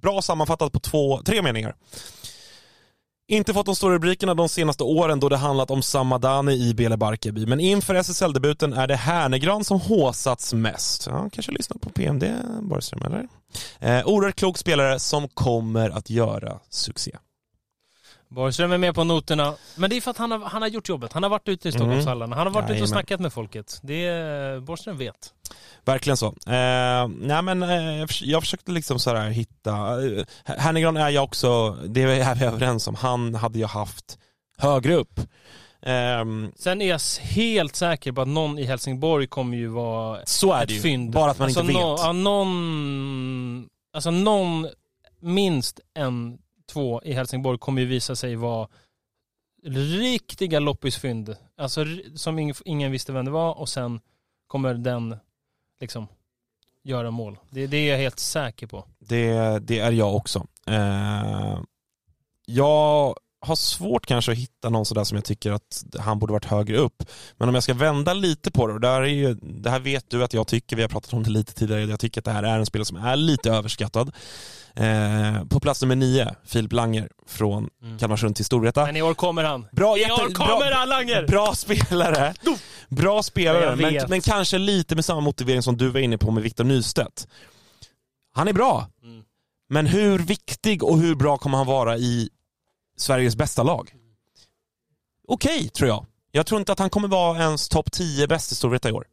bra 0.03 0.23
sammanfattat 0.23 0.73
på 0.73 0.81
två, 0.81 1.23
tre 1.23 1.43
meningar. 1.43 1.75
Inte 3.29 3.55
fått 3.55 3.67
de 3.67 3.77
stora 3.77 3.95
rubrikerna 3.95 4.35
de 4.35 4.49
senaste 4.49 4.85
åren 4.85 5.21
då 5.21 5.29
det 5.29 5.37
handlat 5.37 5.71
om 5.71 5.83
Samadani 5.83 6.53
i 6.53 6.75
Bele 6.75 6.97
Barkarby, 6.97 7.47
men 7.47 7.61
inför 7.61 7.95
SSL-debuten 7.95 8.73
är 8.73 8.87
det 8.87 8.97
Härnegran 8.97 9.65
som 9.65 9.81
håsats 9.81 10.53
mest. 10.53 11.07
Ja, 11.07 11.29
kanske 11.33 11.53
lyssnat 11.53 11.81
på 11.81 11.91
PMD 11.91 12.25
Borgström, 12.61 13.03
eller? 13.03 13.29
Eh, 13.81 14.07
oerhört 14.07 14.37
klok 14.37 14.59
spelare 14.59 14.99
som 14.99 15.29
kommer 15.29 15.91
att 15.91 16.11
göra 16.11 16.59
succé. 16.71 17.17
Borgström 18.29 18.73
är 18.73 18.79
med 18.79 18.95
på 18.95 19.05
noterna. 19.05 19.55
Men 19.77 19.91
det 19.91 19.97
är 19.97 20.01
för 20.01 20.11
att 20.11 20.17
han 20.19 20.31
har, 20.31 20.39
han 20.39 20.63
har 20.63 20.69
gjort 20.69 20.89
jobbet. 20.89 21.13
Han 21.13 21.23
har 21.23 21.31
varit 21.31 21.49
ute 21.49 21.69
i 21.69 21.73
Stockholmshallarna. 21.73 22.37
Han 22.37 22.47
har 22.47 22.55
varit 22.55 22.71
ute 22.71 22.83
och 22.83 22.89
snackat 22.89 23.21
med 23.21 23.33
folket. 23.33 23.81
Det 23.83 24.07
är, 24.07 24.61
Borgström 24.61 24.99
vet. 24.99 25.33
Verkligen 25.85 26.17
så. 26.17 26.27
Eh, 26.27 27.09
nej 27.09 27.43
men 27.43 27.63
eh, 27.63 27.99
jag 27.99 28.09
förs- 28.09 28.23
jag 28.23 28.43
försökte 28.43 28.73
liksom 28.73 28.99
så 28.99 29.15
här 29.15 29.31
hitta, 29.31 29.71
eh, 30.07 30.25
Hernegran 30.45 30.97
är 30.97 31.09
jag 31.09 31.25
också, 31.25 31.71
det 31.87 32.03
är 32.03 32.07
vi 32.39 32.45
överens 32.47 32.89
om, 32.89 32.95
han 32.95 33.35
hade 33.35 33.59
jag 33.59 33.69
haft 33.69 34.19
högre 34.59 34.95
upp. 34.95 35.21
Ehm, 35.83 36.53
Sen 36.57 36.83
är 36.83 36.89
jag 36.89 37.01
helt 37.21 37.77
säker 37.77 38.13
på 38.13 38.21
att 38.21 38.29
någon 38.29 38.59
i 38.59 38.65
Helsingborg 38.65 39.27
kommer 39.27 39.57
ju 39.57 39.67
vara 39.69 40.21
så 40.25 40.53
är 40.53 40.63
ett 40.63 40.69
det 40.69 40.75
ju, 40.75 40.81
fynd. 40.81 41.11
bara 41.13 41.31
att 41.31 41.39
man 41.39 41.45
alltså 41.47 41.61
inte 41.61 41.73
vet. 41.73 41.83
ja, 41.83 42.13
någon, 42.13 43.69
alltså 43.93 44.11
någon, 44.11 44.69
minst 45.21 45.81
en, 45.95 46.39
två 46.67 47.03
i 47.05 47.13
Helsingborg 47.13 47.59
kommer 47.59 47.83
ju 47.83 47.89
visa 47.89 48.17
sig 48.17 48.37
vara 48.37 48.69
riktiga 49.67 50.61
loppisfynd. 50.61 51.37
Alltså 51.57 51.85
som 52.15 52.53
ingen 52.65 52.93
visste 52.93 53.13
vem 53.13 53.25
det 53.25 53.31
var 53.31 53.59
och 53.59 53.69
sen 53.69 54.01
kommer 54.47 54.75
den 54.75 55.17
liksom 55.81 56.07
göra 56.83 57.11
mål. 57.11 57.39
Det, 57.51 57.67
det 57.67 57.77
är 57.77 57.91
jag 57.91 57.99
helt 57.99 58.19
säker 58.19 58.67
på. 58.67 58.85
Det, 58.99 59.59
det 59.59 59.79
är 59.79 59.93
jag 59.93 60.15
också. 60.15 60.47
Eh, 60.67 61.61
jag 62.47 63.17
har 63.41 63.57
svårt 63.57 64.07
kanske 64.07 64.33
att 64.33 64.39
hitta 64.39 64.69
någon 64.71 64.87
sådär 64.87 65.05
som 65.05 65.17
jag 65.17 65.25
tycker 65.25 65.53
att 65.53 65.85
han 65.99 66.19
borde 66.19 66.33
varit 66.33 66.45
högre 66.45 66.77
upp. 66.77 67.03
Men 67.37 67.49
om 67.49 67.55
jag 67.55 67.63
ska 67.63 67.75
vända 67.75 68.15
lite 68.15 68.51
på 68.51 68.67
det, 68.67 68.73
och 68.73 68.81
där 68.81 69.01
är 69.03 69.07
ju, 69.07 69.35
det 69.35 69.71
här 69.71 69.81
vet 69.81 70.11
du 70.11 70.25
att 70.25 70.35
jag 70.35 70.47
tycker, 70.47 70.77
vi 70.77 70.83
har 70.83 70.89
pratat 70.89 71.13
om 71.13 71.23
det 71.23 71.31
lite 71.31 71.55
tidigare, 71.55 71.85
jag 71.85 72.01
tycker 72.01 72.21
att 72.21 72.25
det 72.25 72.31
här 72.31 72.43
är 72.43 72.59
en 72.59 72.67
spelare 72.67 72.85
som 72.85 72.97
är 72.97 73.17
lite 73.17 73.51
överskattad. 73.51 74.15
Eh, 74.77 75.45
på 75.45 75.61
plats 75.61 75.83
nummer 75.83 75.97
nio, 75.97 76.35
Filip 76.45 76.73
Langer 76.73 77.09
från 77.27 77.69
Mm. 77.83 77.99
Kalmarsund 77.99 78.37
till 78.37 78.45
Storvreta. 78.45 78.87
Men 78.87 78.97
i 78.97 79.03
år 79.03 79.15
kommer 79.15 79.45
han. 79.45 79.67
Bra, 79.73 79.97
I 79.97 80.01
jätte- 80.01 80.13
år 80.13 80.35
kommer 80.35 80.73
han 80.73 80.89
Langer! 80.89 81.27
Bra 81.29 81.55
spelare. 81.55 82.35
Bra 82.89 83.23
spelare, 83.23 83.77
men, 83.77 83.95
men 84.09 84.21
kanske 84.21 84.59
lite 84.59 84.95
med 84.95 85.05
samma 85.05 85.21
motivering 85.21 85.63
som 85.63 85.77
du 85.77 85.89
var 85.89 86.01
inne 86.01 86.19
på 86.19 86.31
med 86.31 86.43
Viktor 86.43 86.65
Nystedt. 86.65 87.29
Han 88.35 88.49
är 88.49 88.53
bra, 88.53 88.89
Mm. 89.03 89.23
men 89.69 89.87
hur 89.87 90.19
viktig 90.19 90.83
och 90.85 90.99
hur 90.99 91.15
bra 91.15 91.39
kommer 91.39 91.59
han 91.59 91.67
vara 91.67 91.97
i 91.97 92.29
Sveriges 92.97 93.37
bästa 93.37 93.63
lag? 93.63 93.93
Okej, 95.29 95.69
tror 95.69 95.89
jag. 95.89 96.07
Jag 96.33 96.47
tror 96.47 96.61
inte 96.61 96.73
att 96.73 96.79
han 96.79 96.91
kommer 96.91 97.09
vara 97.09 97.39
ens 97.43 97.69
topp 97.69 97.93
10 97.93 98.27
bäst 98.27 98.53
i 98.53 98.55
Storvreta 98.55 98.89
i 98.89 98.93
år. 98.93 99.07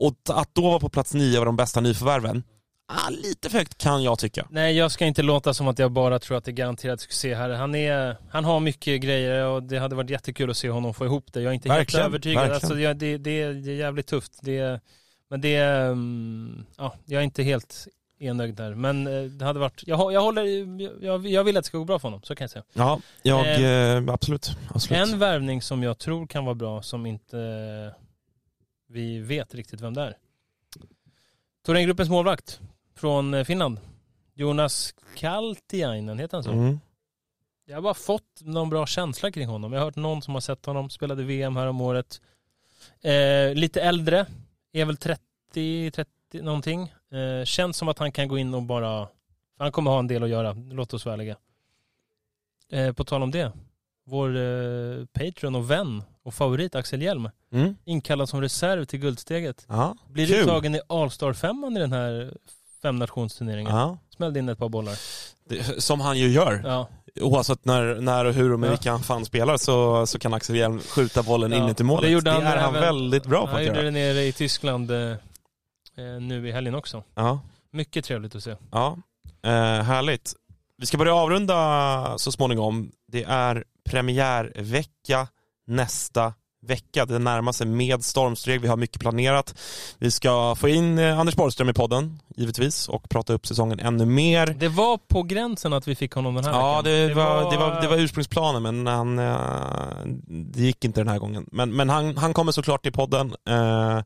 Och 0.00 0.14
att 0.40 0.54
då 0.54 0.62
vara 0.62 0.80
på 0.80 0.88
plats 0.88 1.14
9 1.14 1.38
av 1.38 1.44
de 1.44 1.56
bästa 1.56 1.80
nyförvärven, 1.80 2.42
ah, 2.86 3.10
lite 3.10 3.50
för 3.50 3.58
högt 3.58 3.78
kan 3.78 4.02
jag 4.02 4.18
tycka. 4.18 4.46
Nej, 4.50 4.76
jag 4.76 4.90
ska 4.90 5.06
inte 5.06 5.22
låta 5.22 5.54
som 5.54 5.68
att 5.68 5.78
jag 5.78 5.92
bara 5.92 6.18
tror 6.18 6.36
att 6.36 6.44
det 6.44 6.50
är 6.50 6.52
garanterad 6.52 7.00
succé 7.00 7.34
här. 7.34 7.50
Han, 7.50 7.74
är, 7.74 8.16
han 8.30 8.44
har 8.44 8.60
mycket 8.60 9.00
grejer 9.00 9.46
och 9.46 9.62
det 9.62 9.78
hade 9.78 9.94
varit 9.96 10.10
jättekul 10.10 10.50
att 10.50 10.56
se 10.56 10.70
honom 10.70 10.94
få 10.94 11.04
ihop 11.04 11.32
det. 11.32 11.40
Jag 11.42 11.50
är 11.50 11.54
inte 11.54 11.68
Verkligen, 11.68 12.02
helt 12.02 12.08
övertygad. 12.12 12.40
verkligen. 12.48 12.54
Alltså, 12.54 12.94
det, 12.94 13.18
det, 13.18 13.52
det 13.52 13.70
är 13.70 13.74
jävligt 13.74 14.06
tufft. 14.06 14.32
Det, 14.42 14.80
men 15.30 15.40
det 15.40 15.54
är, 15.56 15.86
mm, 15.86 16.66
ja, 16.78 16.94
jag 17.04 17.20
är 17.20 17.24
inte 17.24 17.42
helt 17.42 17.86
enögd 18.18 18.56
där. 18.56 18.74
Men 18.74 19.06
eh, 19.06 19.22
det 19.22 19.44
hade 19.44 19.60
varit, 19.60 19.82
jag, 19.86 20.12
jag 20.12 20.20
håller, 20.20 20.44
jag, 21.04 21.26
jag 21.26 21.44
vill 21.44 21.56
att 21.56 21.64
det 21.64 21.68
ska 21.68 21.78
gå 21.78 21.84
bra 21.84 21.98
för 21.98 22.08
honom, 22.08 22.22
så 22.22 22.34
kan 22.34 22.44
jag 22.44 22.50
säga. 22.50 22.64
Ja, 22.72 23.00
jag, 23.22 23.46
Eh, 23.46 23.96
eh, 23.96 24.08
absolut. 24.08 24.50
absolut. 24.74 25.08
En 25.08 25.18
värvning 25.18 25.62
som 25.62 25.82
jag 25.82 25.98
tror 25.98 26.26
kan 26.26 26.44
vara 26.44 26.54
bra, 26.54 26.82
som 26.82 27.06
inte 27.06 27.94
vi 28.88 29.18
vet 29.18 29.54
riktigt 29.54 29.80
vem 29.80 29.94
det 29.94 30.02
är. 30.02 30.16
Thorengruppens 31.66 32.08
målvakt 32.08 32.60
från 32.96 33.34
eh, 33.34 33.44
Finland. 33.44 33.80
Jonas 34.34 34.94
Kaltiainen, 35.16 36.18
heter 36.18 36.36
han 36.36 36.44
så? 36.44 36.50
Mm. 36.52 36.80
Jag 37.66 37.76
har 37.76 37.82
bara 37.82 37.94
fått 37.94 38.40
någon 38.40 38.70
bra 38.70 38.86
känsla 38.86 39.30
kring 39.30 39.48
honom. 39.48 39.72
Jag 39.72 39.80
har 39.80 39.84
hört 39.84 39.96
någon 39.96 40.22
som 40.22 40.34
har 40.34 40.40
sett 40.40 40.66
honom, 40.66 40.90
spelade 40.90 41.22
VM 41.22 41.56
här 41.56 41.66
om 41.66 41.80
året. 41.80 42.20
Eh, 43.00 43.54
lite 43.54 43.80
äldre, 43.82 44.26
är 44.72 44.84
väl 44.84 44.96
30, 44.96 45.90
30 45.90 46.10
någonting. 46.42 46.82
Eh, 47.12 47.44
känns 47.44 47.76
som 47.76 47.88
att 47.88 47.98
han 47.98 48.12
kan 48.12 48.28
gå 48.28 48.38
in 48.38 48.54
och 48.54 48.62
bara, 48.62 49.08
han 49.58 49.72
kommer 49.72 49.90
ha 49.90 49.98
en 49.98 50.06
del 50.08 50.22
att 50.22 50.28
göra, 50.28 50.52
låt 50.52 50.94
oss 50.94 51.04
vara 51.06 51.12
ärliga. 51.14 51.36
Eh, 52.72 52.92
på 52.92 53.04
tal 53.04 53.22
om 53.22 53.30
det, 53.30 53.52
vår 54.04 54.36
eh, 54.36 55.04
Patreon 55.12 55.54
och 55.54 55.70
vän 55.70 56.02
och 56.22 56.34
favorit 56.34 56.74
Axel 56.74 57.02
Hjelm, 57.02 57.30
Mm. 57.52 57.76
inkallad 57.84 58.28
som 58.28 58.40
reserv 58.40 58.84
till 58.84 58.98
Guldsteget. 59.00 59.66
Ja, 59.68 59.96
Blir 60.08 60.26
kul. 60.26 60.36
uttagen 60.36 60.74
i 60.74 60.80
All-Star-femman 60.86 61.76
i 61.76 61.80
den 61.80 61.92
här 61.92 62.36
femnationsturneringen. 62.88 63.76
Ja. 63.76 63.98
Smällde 64.16 64.38
in 64.38 64.48
ett 64.48 64.58
par 64.58 64.68
bollar. 64.68 64.94
Det, 65.48 65.82
som 65.82 66.00
han 66.00 66.18
ju 66.18 66.28
gör. 66.28 66.60
Ja. 66.64 66.88
Oavsett 67.20 67.64
när, 67.64 67.94
när 68.00 68.24
och 68.24 68.34
hur 68.34 68.52
och 68.52 68.60
med 68.60 68.66
Ja. 68.66 68.70
vilka 68.70 68.90
han 68.90 69.02
fan 69.02 69.24
spelar 69.24 69.56
så, 69.56 70.06
så 70.06 70.18
kan 70.18 70.34
Axel 70.34 70.56
Hjelm 70.56 70.78
skjuta 70.80 71.22
bollen 71.22 71.52
Ja, 71.52 71.68
in 71.70 71.74
i 71.78 71.82
målet. 71.82 72.02
det 72.02 72.10
gjorde 72.10 72.30
han 72.30 72.42
är 72.42 72.56
han 72.56 72.68
även- 72.74 72.80
väldigt 72.80 73.26
bra 73.26 73.40
på 73.40 73.46
Han 73.46 73.56
att 73.56 73.62
gjorde 73.66 73.74
göra. 73.78 73.84
det 73.84 73.90
nere 73.90 74.22
i 74.22 74.32
Tyskland 74.32 74.90
eh, 74.90 74.98
eh, 75.00 76.20
nu 76.20 76.48
i 76.48 76.52
helgen 76.52 76.74
också. 76.74 77.02
Ja, 77.14 77.40
Mycket 77.72 78.04
trevligt 78.04 78.34
att 78.34 78.42
se. 78.44 78.56
ja. 78.70 78.96
Eh, 79.44 79.50
härligt. 79.82 80.34
Vi 80.78 80.86
ska 80.86 80.98
börja 80.98 81.14
avrunda 81.14 82.14
så 82.18 82.32
småningom. 82.32 82.90
Det 83.12 83.24
är 83.24 83.64
premiärvecka 83.84 85.28
nästa 85.66 86.34
vecka. 86.66 87.06
Det 87.06 87.18
närmar 87.18 87.52
sig 87.52 87.66
med 87.66 88.04
stormsteg. 88.04 88.60
Vi 88.60 88.68
har 88.68 88.76
mycket 88.76 89.00
planerat. 89.00 89.54
Vi 89.98 90.10
ska 90.10 90.54
få 90.54 90.68
in 90.68 90.98
eh, 90.98 91.18
Anders 91.18 91.36
Borgström 91.36 91.68
i 91.68 91.72
podden, 91.72 92.20
givetvis, 92.36 92.88
och 92.88 93.08
prata 93.08 93.32
upp 93.32 93.46
säsongen 93.46 93.80
ännu 93.80 94.06
mer. 94.06 94.46
Det 94.46 94.68
var 94.68 94.98
på 94.98 95.22
gränsen 95.22 95.72
att 95.72 95.88
vi 95.88 95.94
fick 95.94 96.12
honom 96.12 96.34
den 96.34 96.44
här 96.44 96.52
Ja, 96.52 96.80
veckan. 96.82 96.84
det, 97.08 97.14
var, 97.14 97.50
det, 97.50 97.56
var, 97.56 97.80
det 97.82 97.88
var 97.88 97.96
ursprungsplanen 97.96 98.62
men 98.62 98.86
han, 98.86 99.18
eh, 99.18 99.36
det 100.26 100.62
gick 100.62 100.84
inte 100.84 101.00
den 101.00 101.08
här 101.08 101.18
gången. 101.18 101.46
Men, 101.52 101.76
men 101.76 101.90
han, 101.90 102.16
han 102.16 102.34
kommer 102.34 102.52
såklart 102.52 102.82
till 102.82 102.92
podden. 102.92 103.34
Eh, 103.48 104.00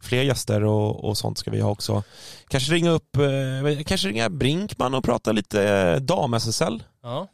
fler 0.00 0.22
gäster 0.22 0.64
och, 0.64 1.04
och 1.04 1.18
sånt 1.18 1.38
ska 1.38 1.50
vi 1.50 1.60
ha 1.60 1.70
också. 1.70 2.02
Kanske 2.48 2.72
ringa 2.72 2.90
upp, 2.90 3.16
eh, 3.16 3.82
kanske 3.86 4.08
ringa 4.08 4.30
Brinkman 4.30 4.94
och 4.94 5.04
prata 5.04 5.32
lite 5.32 5.68
eh, 5.68 6.00
dam-SSL. 6.00 6.82
Ja. 7.02 7.28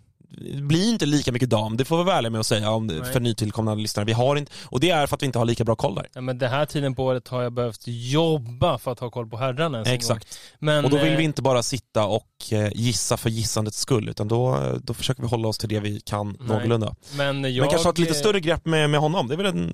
Blir 0.62 0.88
inte 0.88 1.06
lika 1.06 1.32
mycket 1.32 1.50
dam, 1.50 1.76
det 1.76 1.84
får 1.84 1.98
vi 1.98 2.04
vara 2.04 2.16
ärliga 2.16 2.30
med 2.30 2.40
att 2.40 2.46
säga 2.46 2.70
om 2.70 2.86
Nej. 2.86 3.12
för 3.12 3.20
nytillkomna 3.20 3.74
lyssnare. 3.74 4.06
Vi 4.06 4.12
har 4.12 4.36
inte, 4.36 4.52
och 4.64 4.80
det 4.80 4.90
är 4.90 5.06
för 5.06 5.16
att 5.16 5.22
vi 5.22 5.26
inte 5.26 5.38
har 5.38 5.44
lika 5.44 5.64
bra 5.64 5.76
koll 5.76 5.94
där. 5.94 6.08
ja, 6.12 6.20
men 6.20 6.38
den 6.38 6.50
här 6.50 6.66
tiden 6.66 6.94
på 6.94 7.04
året 7.04 7.28
har 7.28 7.42
jag 7.42 7.52
behövt 7.52 7.82
jobba 7.86 8.78
för 8.78 8.92
att 8.92 8.98
ha 9.00 9.10
koll 9.10 9.28
på 9.28 9.36
herrarna. 9.36 9.82
Exakt. 9.82 10.38
Men, 10.58 10.84
Och 10.84 10.90
då 10.90 10.96
vill 10.96 11.12
eh, 11.12 11.16
vi 11.16 11.24
inte 11.24 11.42
bara 11.42 11.62
sitta 11.62 12.06
och 12.06 12.28
eh, 12.52 12.70
gissa 12.74 13.16
för 13.16 13.30
gissandets 13.30 13.78
skull, 13.80 14.08
utan 14.08 14.28
då, 14.28 14.58
då 14.82 14.94
försöker 14.94 15.22
vi 15.22 15.28
hålla 15.28 15.48
oss 15.48 15.58
till 15.58 15.68
det 15.68 15.80
vi 15.80 16.00
kan 16.00 16.36
Nej. 16.40 16.48
någorlunda. 16.48 16.94
Men 17.16 17.54
jag... 17.54 17.62
Men 17.62 17.70
kanske 17.70 17.86
ha 17.86 17.92
ett 17.92 17.98
lite 17.98 18.14
större 18.14 18.40
grepp 18.40 18.64
med, 18.64 18.90
med 18.90 19.00
honom. 19.00 19.28
Det 19.28 19.34
är 19.34 19.36
väl 19.36 19.46
en... 19.46 19.72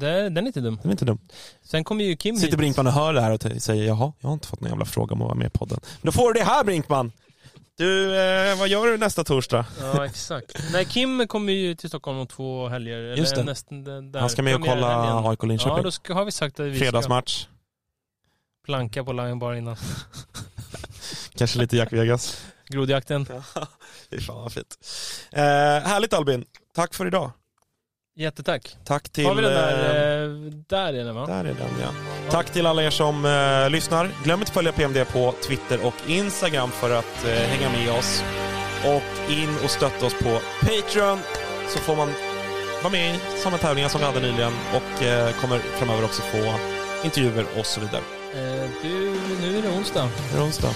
Det 0.00 0.28
den 0.30 0.36
är 0.36 0.46
inte 0.46 0.60
dum. 0.60 0.78
det 0.82 0.88
är 0.88 0.92
inte 0.92 1.04
dumt. 1.04 1.28
Sen 1.64 1.84
kommer 1.84 2.04
ju 2.04 2.16
Kim 2.16 2.36
Sitter 2.36 2.50
hit. 2.50 2.58
Brinkman 2.58 2.86
och 2.86 2.92
hör 2.92 3.14
det 3.14 3.20
här 3.20 3.32
och 3.32 3.62
säger 3.62 3.84
jaha, 3.84 4.12
jag 4.20 4.28
har 4.28 4.34
inte 4.34 4.48
fått 4.48 4.60
någon 4.60 4.70
jävla 4.70 4.84
fråga 4.84 5.14
om 5.14 5.22
att 5.22 5.26
vara 5.28 5.38
med 5.38 5.46
i 5.46 5.50
podden. 5.50 5.80
Men 5.82 6.06
då 6.06 6.12
får 6.12 6.32
du 6.32 6.40
det 6.40 6.44
här 6.46 6.64
Brinkman! 6.64 7.12
Du, 7.78 8.16
eh, 8.20 8.58
vad 8.58 8.68
gör 8.68 8.86
du 8.86 8.98
nästa 8.98 9.24
torsdag? 9.24 9.66
Ja, 9.80 10.06
exakt. 10.06 10.72
Nej, 10.72 10.84
Kim 10.84 11.28
kommer 11.28 11.52
ju 11.52 11.74
till 11.74 11.88
Stockholm 11.88 12.18
om 12.18 12.26
två 12.26 12.68
helger. 12.68 12.96
eller 12.98 13.16
Just 13.16 13.34
det. 13.34 13.44
Nästan, 13.44 13.84
där, 13.84 14.20
Han 14.20 14.30
ska 14.30 14.42
med 14.42 14.54
och 14.54 14.64
kolla. 14.64 15.28
AIK 15.28 15.42
Linköping. 15.42 15.76
Ja, 15.76 15.82
då 15.82 15.90
ska, 15.90 16.14
har 16.14 16.24
vi 16.24 16.32
sagt 16.32 16.60
att 16.60 16.66
vi 16.66 16.74
ska 16.74 16.84
Fredagsmatch, 16.84 17.46
planka 18.64 19.04
på 19.04 19.12
Lion 19.12 19.38
Bar 19.38 19.54
innan. 19.54 19.76
kanske 21.34 21.58
lite 21.58 21.76
Jack 21.76 21.92
Vegas. 21.92 22.46
Grodjakten. 22.68 23.26
Fy 24.10 24.20
fan 24.20 24.42
vad 24.42 24.52
fint. 24.52 24.78
Eh, 25.32 25.42
härligt 25.42 26.12
Albin, 26.12 26.44
tack 26.74 26.94
för 26.94 27.06
idag. 27.06 27.30
Jättetack. 28.18 28.76
Tack 28.84 29.08
till... 29.08 29.26
Har 29.26 29.34
vi 29.34 29.42
den 29.42 29.52
eh, 29.52 29.58
där, 29.58 30.24
eh, 30.24 30.30
där 30.68 30.94
är 30.94 31.04
den 31.04 31.14
va? 31.14 31.26
Där 31.26 31.40
är 31.40 31.44
den 31.44 31.80
ja. 31.80 31.88
Tack 32.30 32.50
till 32.50 32.66
alla 32.66 32.82
er 32.82 32.90
som 32.90 33.24
eh, 33.24 33.70
lyssnar. 33.70 34.10
Glöm 34.24 34.40
inte 34.40 34.50
att 34.50 34.54
följa 34.54 34.72
PMD 34.72 35.04
på 35.12 35.34
Twitter 35.46 35.86
och 35.86 35.94
Instagram 36.06 36.70
för 36.70 36.90
att 36.90 37.24
eh, 37.24 37.30
hänga 37.30 37.70
med 37.70 37.98
oss. 37.98 38.22
Och 38.84 39.32
in 39.32 39.48
och 39.64 39.70
stötta 39.70 40.06
oss 40.06 40.14
på 40.14 40.40
Patreon 40.60 41.18
så 41.68 41.78
får 41.78 41.96
man 41.96 42.08
vara 42.82 42.92
med 42.92 43.14
i 43.14 43.18
sådana 43.42 43.58
tävlingar 43.58 43.88
som 43.88 44.00
vi 44.00 44.06
hade 44.06 44.20
nyligen 44.20 44.52
och 44.74 45.02
eh, 45.02 45.32
kommer 45.40 45.58
framöver 45.58 46.04
också 46.04 46.22
få 46.22 46.54
intervjuer 47.04 47.46
och 47.58 47.66
så 47.66 47.80
vidare. 47.80 48.02
Eh, 48.34 48.70
du, 48.82 49.16
nu 49.40 49.58
är 49.58 49.62
det 49.62 49.68
onsdag. 49.78 50.08
Det 50.32 50.38
är 50.38 50.44
onsdag. 50.44 50.70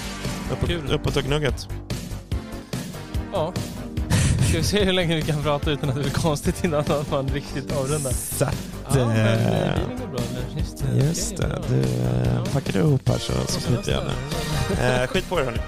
Kul. 0.66 0.78
Uppåt, 0.78 0.90
uppåt 0.90 1.16
och 1.16 1.22
gnugget. 1.22 1.68
Ja. 3.32 3.52
Ska 4.52 4.58
vi 4.58 4.64
se 4.64 4.84
hur 4.84 4.92
länge 4.92 5.16
vi 5.16 5.22
kan 5.22 5.42
prata 5.42 5.70
utan 5.70 5.88
att 5.88 5.94
det 5.94 6.00
blir 6.00 6.12
konstigt 6.12 6.64
innan 6.64 6.84
man 7.10 7.28
riktigt 7.28 7.72
avrundar. 7.72 8.10
Så 8.10 8.44
att, 8.44 8.56
Ja, 8.94 9.06
men 9.06 9.14
bilen 9.14 9.98
går 10.00 10.06
bra 10.06 10.18
eller? 10.30 10.58
Just 10.58 10.78
det. 10.78 11.06
Just 11.06 11.36
det, 11.36 11.62
du 11.68 11.84
packar 12.52 12.76
ihop 12.76 13.08
här 13.08 13.18
så, 13.18 13.32
så 13.46 13.60
knyter 13.60 13.92
jag 13.92 14.02
nu. 14.04 14.84
Eh, 14.84 15.06
skit 15.06 15.28
på 15.28 15.40
er 15.40 15.44
hörni. 15.44 15.58